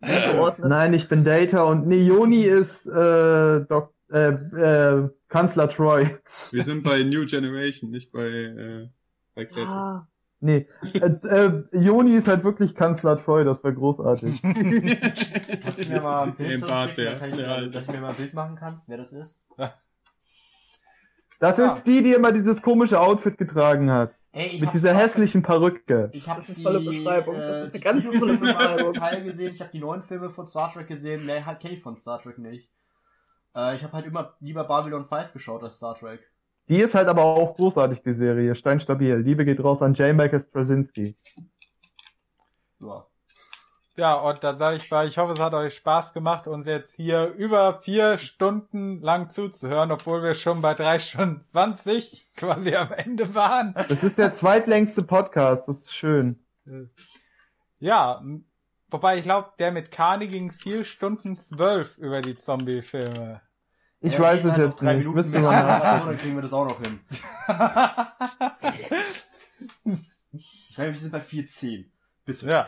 Nein, 0.60 0.94
ich 0.94 1.08
bin 1.08 1.24
Data 1.24 1.64
und 1.64 1.88
nee, 1.88 2.02
Joni 2.02 2.42
ist 2.44 2.86
äh, 2.88 3.62
Dok 3.62 3.94
äh, 4.12 4.28
äh, 4.30 5.10
Kanzler 5.30 5.70
Troy. 5.70 6.18
Wir 6.52 6.64
sind 6.64 6.84
bei 6.84 7.04
New 7.04 7.26
Generation, 7.26 7.90
nicht 7.90 8.12
bei, 8.12 8.26
äh, 8.28 8.90
bei 9.34 9.46
Classic. 9.46 9.68
Ah, 9.70 10.08
Nee, 10.46 10.68
äh, 10.94 11.00
äh, 11.28 11.64
Joni 11.72 12.12
ist 12.16 12.28
halt 12.28 12.44
wirklich 12.44 12.76
Kanzler 12.76 13.20
Troy, 13.24 13.44
das 13.44 13.64
wäre 13.64 13.74
großartig. 13.74 14.42
Kannst 14.44 15.86
du 15.86 15.90
mir 15.90 16.02
mal 16.02 16.24
ein 16.28 16.36
Bild 16.36 16.62
Bart, 16.62 16.90
schicken, 16.92 17.02
der- 17.04 17.18
kann 17.20 17.30
ich, 17.32 17.36
der 17.38 17.68
dass 17.68 17.82
ich 17.84 17.88
mir 17.90 18.00
mal 18.02 18.10
ein 18.10 18.16
Bild 18.16 18.34
machen 18.36 18.56
kann, 18.56 18.82
wer 18.86 18.98
das 18.98 19.12
ist? 19.12 19.42
Das 21.40 21.58
Ja. 21.58 21.74
ist 21.74 21.84
die, 21.88 22.04
die 22.04 22.14
immer 22.14 22.32
dieses 22.32 22.62
komische 22.62 23.00
Outfit 23.00 23.38
getragen 23.38 23.92
hat. 23.92 24.14
Ey, 24.32 24.48
ich 24.48 24.62
Mit 24.62 24.74
dieser 24.74 24.94
hässlichen 24.94 25.42
Perücke. 25.42 26.10
Ich 26.14 26.28
habe 26.30 26.42
Das 26.42 26.48
die 26.48 26.56
eine 26.56 26.64
tolle 26.64 26.80
Beschreibung. 26.92 27.36
Das 27.38 27.44
äh, 27.58 27.64
ist 27.64 27.64
eine 27.64 27.72
die 27.72 27.80
ganz 27.80 28.20
tolle 28.20 28.38
Beschreibung. 28.38 28.94
Teil 28.94 29.24
gesehen. 29.24 29.54
Ich 29.54 29.62
habe 29.62 29.72
die 29.72 29.80
neuen 29.80 30.04
Filme 30.04 30.30
von 30.30 30.46
Star 30.46 30.72
Trek 30.74 30.88
gesehen. 30.88 31.26
Nee, 31.26 31.42
halt 31.44 31.60
kenne 31.62 31.74
ich 31.74 31.82
von 31.82 31.96
Star 31.98 32.22
Trek 32.22 32.38
nicht. 32.38 32.70
Äh, 33.56 33.76
ich 33.78 33.84
habe 33.84 33.94
halt 33.94 34.06
immer 34.06 34.36
lieber 34.42 34.66
Babylon 34.66 35.06
5 35.06 35.32
geschaut 35.34 35.64
als 35.64 35.78
Star 35.78 35.96
Trek. 35.96 36.20
Die 36.68 36.78
ist 36.78 36.96
halt 36.96 37.08
aber 37.08 37.24
auch 37.24 37.56
großartig, 37.56 38.02
die 38.02 38.14
Serie. 38.14 38.56
Steinstabil. 38.56 39.18
Liebe 39.18 39.46
geht 39.46 39.64
raus 39.64 39.82
an 39.82 39.94
J. 39.94 40.16
Michael 40.16 40.42
Straczynski. 40.42 41.16
Ja. 42.80 43.06
Ja, 43.98 44.16
und 44.16 44.44
da 44.44 44.56
sage 44.56 44.76
ich 44.76 44.92
mal, 44.92 45.08
ich 45.08 45.18
hoffe, 45.18 45.34
es 45.34 45.40
hat 45.40 45.54
euch 45.54 45.74
Spaß 45.76 46.12
gemacht, 46.12 46.48
uns 46.48 46.68
jetzt 46.68 46.96
hier 46.96 47.28
über 47.28 47.80
vier 47.80 48.18
Stunden 48.18 49.00
lang 49.02 49.30
zuzuhören, 49.30 49.90
obwohl 49.90 50.22
wir 50.22 50.34
schon 50.34 50.62
bei 50.62 50.74
drei 50.74 51.00
Stunden 51.00 51.46
20 51.52 52.34
quasi 52.36 52.76
am 52.76 52.92
Ende 52.92 53.34
waren. 53.34 53.74
Das 53.88 54.04
ist 54.04 54.18
der 54.18 54.34
zweitlängste 54.34 55.02
Podcast. 55.02 55.70
Das 55.70 55.78
ist 55.78 55.96
schön. 55.96 56.44
Ja, 57.80 58.22
wobei 58.90 59.18
ich 59.18 59.24
glaube, 59.24 59.52
der 59.60 59.72
mit 59.72 59.92
Kani 59.92 60.28
ging 60.28 60.52
vier 60.52 60.84
Stunden 60.84 61.38
zwölf 61.38 61.98
über 61.98 62.22
die 62.22 62.36
Zombie-Filme. 62.36 63.40
Ich 64.06 64.14
Ja, 64.14 64.20
weiß 64.20 64.44
wir 64.44 64.52
es 64.52 64.58
jetzt 64.58 64.82
nicht. 64.82 64.98
Minuten 65.06 65.36
einer 65.36 65.52
nachgucken. 65.52 65.82
Person, 65.82 66.08
dann 66.08 66.18
kriegen 66.18 66.36
wir 66.36 66.42
das 66.42 66.54
auch 66.54 66.66
noch 66.66 66.82
hin. 66.82 67.00
Ich 70.38 70.78
meine, 70.78 70.92
wir 70.92 71.00
sind 71.00 71.14
bei 71.14 71.20
4.10. 71.22 71.86
Bitte. 72.26 72.46
Ja, 72.48 72.68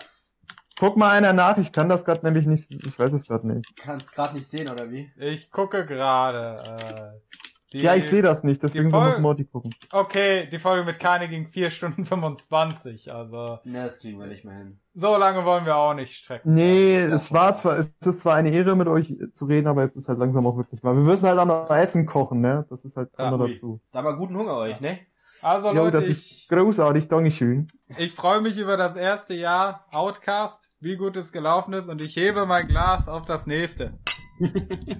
Guck 0.80 0.95
mal 0.95 1.09
einer 1.09 1.34
nach. 1.34 1.57
Ich 1.57 1.73
kann 1.73 1.89
das 1.89 2.05
gerade 2.05 2.23
nämlich 2.26 2.45
nicht. 2.45 2.69
Ich 2.72 2.97
weiß 2.99 3.11
es 3.14 3.26
gerade 3.26 3.47
nicht. 3.47 3.76
Kannst 3.76 4.14
gerade 4.14 4.35
nicht 4.35 4.47
sehen, 4.47 4.69
oder 4.69 4.89
wie? 4.91 5.11
ich 5.18 5.49
gucke 5.51 5.85
gerade. 5.85 6.77
Äh, 6.80 7.19
die- 7.73 7.81
Ja, 7.81 7.95
ich 7.95 8.06
sehe 8.10 8.22
das 8.22 8.44
nicht. 8.44 8.64
Deswegen 8.64 8.89
Folge- 8.89 9.14
muss 9.14 9.19
Morty 9.22 9.45
gucken. 9.45 9.73
Okay, 9.91 10.48
die 10.52 10.60
Folge 10.60 10.85
mit 10.85 10.99
Kani 10.99 11.27
ging 11.27 11.48
vier 11.49 11.69
Stunden 11.69 12.06
25, 12.06 13.11
also 13.14 13.60
Ne, 13.64 13.84
das 13.84 13.99
kriegen 13.99 14.19
wir 14.19 14.27
nicht 14.27 14.45
mehr 14.45 14.56
hin. 14.56 14.80
so 14.94 15.18
lange 15.18 15.44
wollen 15.45 15.65
wir 15.65 15.76
auch 15.76 15.94
nicht 15.94 16.15
strecken. 16.15 16.53
Nee, 16.53 16.95
es 16.98 17.31
war 17.34 17.56
zwar, 17.56 17.77
es 17.77 17.94
ist 18.06 18.19
zwar 18.22 18.35
eine 18.35 18.52
Ehre 18.52 18.76
mit 18.76 18.88
euch 18.88 19.14
zu 19.34 19.45
reden, 19.45 19.68
aber 19.68 19.84
jetzt 19.84 19.95
ist 19.98 20.07
halt 20.10 20.19
langsam 20.19 20.45
auch 20.48 20.57
wirklich 20.57 20.81
mal. 20.84 20.95
Wir 20.95 21.03
müssen 21.03 21.27
halt 21.27 21.39
auch 21.39 21.45
noch 21.45 21.69
Essen 21.69 22.06
kochen, 22.06 22.41
ne? 22.41 22.65
Das 22.69 22.85
ist 22.85 22.95
halt 22.98 23.10
immer 23.18 23.39
ui. 23.39 23.53
dazu. 23.56 23.81
Da 23.91 24.02
mal 24.02 24.15
guten 24.15 24.38
Hunger 24.38 24.56
euch, 24.57 24.80
ne? 24.80 24.99
Also 25.44 25.68
Jo, 25.68 25.84
Leute, 25.84 25.98
das 25.98 26.06
ich, 26.06 26.11
ist 26.11 26.49
großartig, 26.49 27.10
Dankeschön. 27.10 27.68
Ich 27.99 28.11
freue 28.14 28.41
mich 28.41 28.57
über 28.57 28.76
das 28.76 28.95
erste 28.95 29.35
Jahr 29.35 29.85
Outcast, 29.91 30.72
wie 30.80 30.95
gut 30.98 31.15
es 31.15 31.31
gelaufen 31.31 31.73
ist 31.73 31.88
und 31.89 32.02
ich 32.02 32.15
hebe 32.15 32.48
mein 32.48 32.68
Glas 32.68 33.07
auf 33.07 33.26
das 33.27 33.45
nächste. 33.45 33.94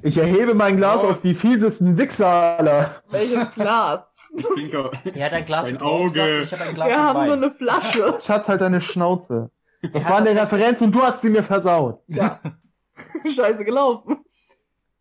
Ich 0.04 0.18
erhebe 0.18 0.54
mein 0.54 0.78
Glas 0.78 1.02
Los. 1.04 1.12
auf 1.12 1.22
die 1.22 1.36
fiesesten 1.36 1.98
Wichser 1.98 2.28
aller. 2.28 3.02
welches 3.10 3.52
Glas? 3.52 4.16
Pinker. 4.56 4.92
Er 5.14 5.26
hat 5.28 5.34
ein 5.34 5.46
Glas 5.46 5.68
Ein 5.68 5.74
mit 5.74 5.82
Auge. 5.82 6.42
Ich 6.44 6.52
habe 6.52 6.64
ein 6.64 6.74
Glas 6.74 6.88
Wir 6.90 6.98
haben 6.98 7.20
Wein. 7.20 7.26
nur 7.28 7.36
eine 7.38 7.52
Flasche. 7.52 8.18
Schatz, 8.22 8.48
halt 8.48 8.62
deine 8.62 8.82
Schnauze. 8.82 9.52
Das 9.94 10.10
war 10.10 10.18
eine 10.18 10.30
Referenz 10.32 10.82
und 10.82 10.92
du 10.94 11.02
hast 11.02 11.22
sie 11.22 11.30
mir 11.30 11.44
versaut. 11.44 12.02
Ja. 12.08 12.40
Scheiße 13.24 13.64
gelaufen. 13.64 14.18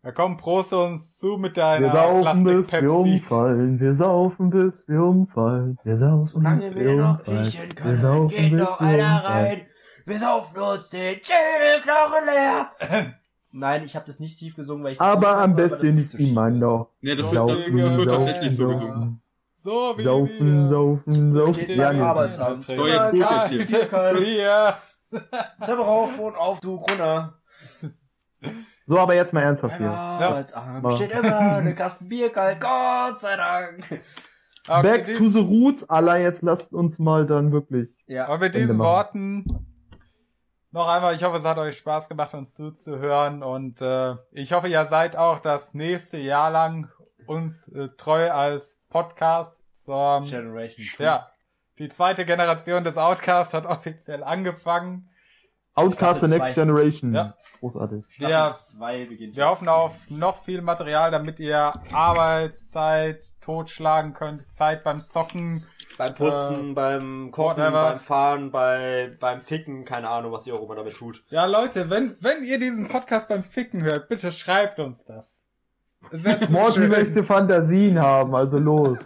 Da 0.03 0.11
komm, 0.11 0.37
prost 0.37 0.71
uns 0.71 1.17
zu 1.17 1.37
mit 1.37 1.55
Wir 1.57 1.63
deiner 1.63 1.91
saufen 1.91 2.43
bis 2.45 2.71
wir 2.71 2.93
umfallen. 2.93 3.79
Wir 3.79 3.95
saufen 3.95 4.49
bis 4.51 4.87
wir 4.87 5.01
umfallen. 5.03 5.77
Wir 5.83 5.97
saufen 5.97 6.25
Solange 6.27 6.71
bis 6.71 6.83
wir 6.85 6.95
noch 6.95 7.17
umfallen. 7.19 7.37
riechen 7.39 7.61
Wir 7.69 7.75
können, 7.75 8.01
saufen 8.01 8.29
geht 8.29 8.51
bis 8.51 8.61
noch 8.61 8.79
wir 8.79 8.87
einer 8.87 9.15
umfallen. 9.15 9.45
rein. 9.47 9.61
Wir 10.05 10.19
saufen 10.19 10.57
uns 10.61 10.89
den 10.89 11.15
Schädelknochen 11.21 12.25
leer. 12.25 13.15
Nein, 13.51 13.83
ich 13.85 13.95
habe 13.95 14.05
das 14.05 14.19
nicht 14.19 14.37
tief 14.37 14.55
gesungen, 14.55 14.83
weil 14.83 14.93
ich 14.93 14.97
das 14.97 15.07
Aber 15.07 15.37
am 15.37 15.55
besten 15.55 15.97
ist 15.97 16.17
niemand 16.19 16.59
noch. 16.59 16.91
Nee, 17.01 17.15
das, 17.15 17.27
ist, 17.27 17.33
wird 17.33 17.93
saufen, 17.93 18.07
tatsächlich 18.07 18.55
so 18.55 18.67
gesungen. 18.67 19.21
So 19.57 19.93
wie 19.97 20.03
Saufen, 20.03 20.63
wir. 20.63 20.69
saufen, 20.69 21.33
saufen. 21.33 21.65
Ja, 21.71 21.89
Arbeitsamt. 21.91 22.63
So, 22.63 22.75
So, 22.75 22.87
jetzt 22.87 23.11
gut 23.11 23.19
Ja, 23.19 23.47
jetzt 23.47 23.69
hier. 24.23 24.75
Treppe 25.65 25.81
rauf 25.81 26.19
und 26.19 26.35
Aufzug 26.35 26.89
runter. 26.89 27.33
So, 28.85 28.99
aber 28.99 29.15
jetzt 29.15 29.33
mal 29.33 29.41
ernsthaft 29.41 29.77
hier. 29.77 29.87
Ja. 29.87 30.91
steht 30.95 31.11
immer 31.11 31.55
eine 31.57 31.73
Kasten 31.75 32.07
Bier 32.07 32.29
kalt, 32.29 32.61
Gott 32.61 33.19
sei 33.19 33.35
Dank. 33.35 34.01
Aber 34.67 34.83
Back 34.89 35.05
to 35.17 35.23
die- 35.23 35.29
the 35.29 35.39
roots, 35.39 35.89
Allah, 35.89 36.17
jetzt 36.17 36.41
lasst 36.43 36.73
uns 36.73 36.99
mal 36.99 37.25
dann 37.25 37.51
wirklich. 37.51 37.89
Ja, 38.05 38.27
Aber 38.27 38.37
mit 38.39 38.53
diesen. 38.55 38.77
Worten 38.77 39.66
noch 40.71 40.87
einmal, 40.87 41.15
ich 41.15 41.23
hoffe, 41.23 41.37
es 41.37 41.43
hat 41.43 41.57
euch 41.57 41.77
Spaß 41.77 42.09
gemacht, 42.09 42.33
uns 42.33 42.53
zuzuhören 42.55 43.41
und 43.43 43.81
äh, 43.81 44.15
ich 44.31 44.53
hoffe, 44.53 44.67
ihr 44.67 44.85
seid 44.85 45.15
auch 45.15 45.39
das 45.39 45.73
nächste 45.73 46.17
Jahr 46.17 46.51
lang 46.51 46.89
uns 47.25 47.67
äh, 47.69 47.89
treu 47.97 48.31
als 48.31 48.77
Podcast 48.89 49.53
zur, 49.85 50.23
Generation. 50.29 50.85
ja, 50.99 51.31
die 51.79 51.89
zweite 51.89 52.25
Generation 52.25 52.83
des 52.83 52.97
Outcasts 52.97 53.53
hat 53.53 53.65
offiziell 53.67 54.23
angefangen. 54.23 55.09
Outcast 55.75 56.21
the 56.21 56.27
Next 56.27 56.53
zwei. 56.53 56.53
Generation. 56.53 57.13
Ja. 57.13 57.35
Großartig. 57.59 58.03
Staffel 58.09 58.31
Ja. 58.31 58.51
2 58.51 59.05
beginnt. 59.05 59.35
Wir 59.35 59.45
hoffen 59.47 59.67
auf 59.69 59.93
noch 60.09 60.43
viel 60.43 60.63
Material, 60.63 61.11
damit 61.11 61.39
ihr 61.39 61.71
Arbeitszeit 61.91 63.23
totschlagen 63.41 64.13
könnt, 64.13 64.49
Zeit 64.51 64.83
beim 64.83 65.03
Zocken. 65.05 65.65
Beim 65.97 66.13
Putzen, 66.15 66.75
beim 66.75 67.31
Kochen, 67.31 67.57
whatever. 67.61 67.89
beim 67.91 67.99
Fahren, 67.99 68.51
bei, 68.51 69.11
beim 69.19 69.41
Ficken, 69.41 69.83
keine 69.85 70.09
Ahnung, 70.09 70.31
was 70.31 70.45
ihr 70.45 70.53
auch 70.53 70.61
immer 70.63 70.75
damit 70.75 70.95
tut. 70.95 71.23
Ja, 71.29 71.45
Leute, 71.45 71.89
wenn, 71.89 72.15
wenn 72.19 72.43
ihr 72.43 72.59
diesen 72.59 72.87
Podcast 72.87 73.27
beim 73.27 73.43
Ficken 73.43 73.83
hört, 73.83 74.07
bitte 74.09 74.31
schreibt 74.31 74.79
uns 74.79 75.05
das. 75.05 75.27
Morty 76.49 76.87
möchte 76.87 77.23
Fantasien 77.23 77.99
haben, 77.99 78.35
also 78.35 78.57
los. 78.59 78.99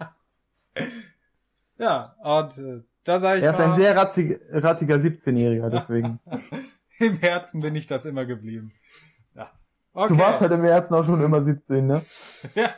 Ja, 1.78 2.16
und 2.22 2.58
äh, 2.60 2.84
da 3.04 3.20
sage 3.20 3.40
ich 3.40 3.44
Er 3.44 3.54
ist 3.54 3.60
ein 3.60 3.72
mal, 3.72 3.80
sehr 3.82 3.96
ratzig, 3.96 4.40
rattiger 4.52 4.98
17-Jähriger, 4.98 5.70
deswegen. 5.72 6.20
im 7.00 7.18
Herzen 7.18 7.62
bin 7.62 7.76
ich 7.76 7.88
das 7.88 8.06
immer 8.06 8.26
geblieben. 8.26 8.72
Ja. 9.34 9.50
Okay. 9.94 10.14
Du 10.14 10.20
warst 10.20 10.42
halt 10.42 10.52
im 10.52 10.62
Herzen 10.62 10.94
auch 10.94 11.04
schon 11.04 11.24
immer 11.24 11.42
17, 11.42 11.88
ne? 11.88 12.04
Ja, 12.56 12.70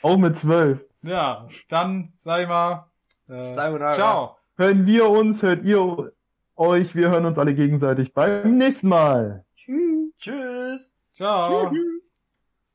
Auch 0.00 0.16
mit 0.16 0.38
12. 0.38 0.80
ja, 1.02 1.46
dann 1.68 2.14
sag 2.24 2.40
ich 2.40 2.48
mal, 2.48 2.89
äh, 3.30 3.54
Sayonara. 3.54 3.92
ciao. 3.92 4.36
Hören 4.56 4.86
wir 4.86 5.08
uns, 5.08 5.42
hört 5.42 5.64
ihr 5.64 6.12
euch, 6.56 6.94
wir 6.94 7.10
hören 7.10 7.24
uns 7.24 7.38
alle 7.38 7.54
gegenseitig 7.54 8.12
beim 8.12 8.58
nächsten 8.58 8.88
Mal. 8.88 9.44
Tschüss. 9.56 10.12
Tschüss. 10.18 10.92
Ciao. 11.14 11.70
Tschüss. 11.70 11.99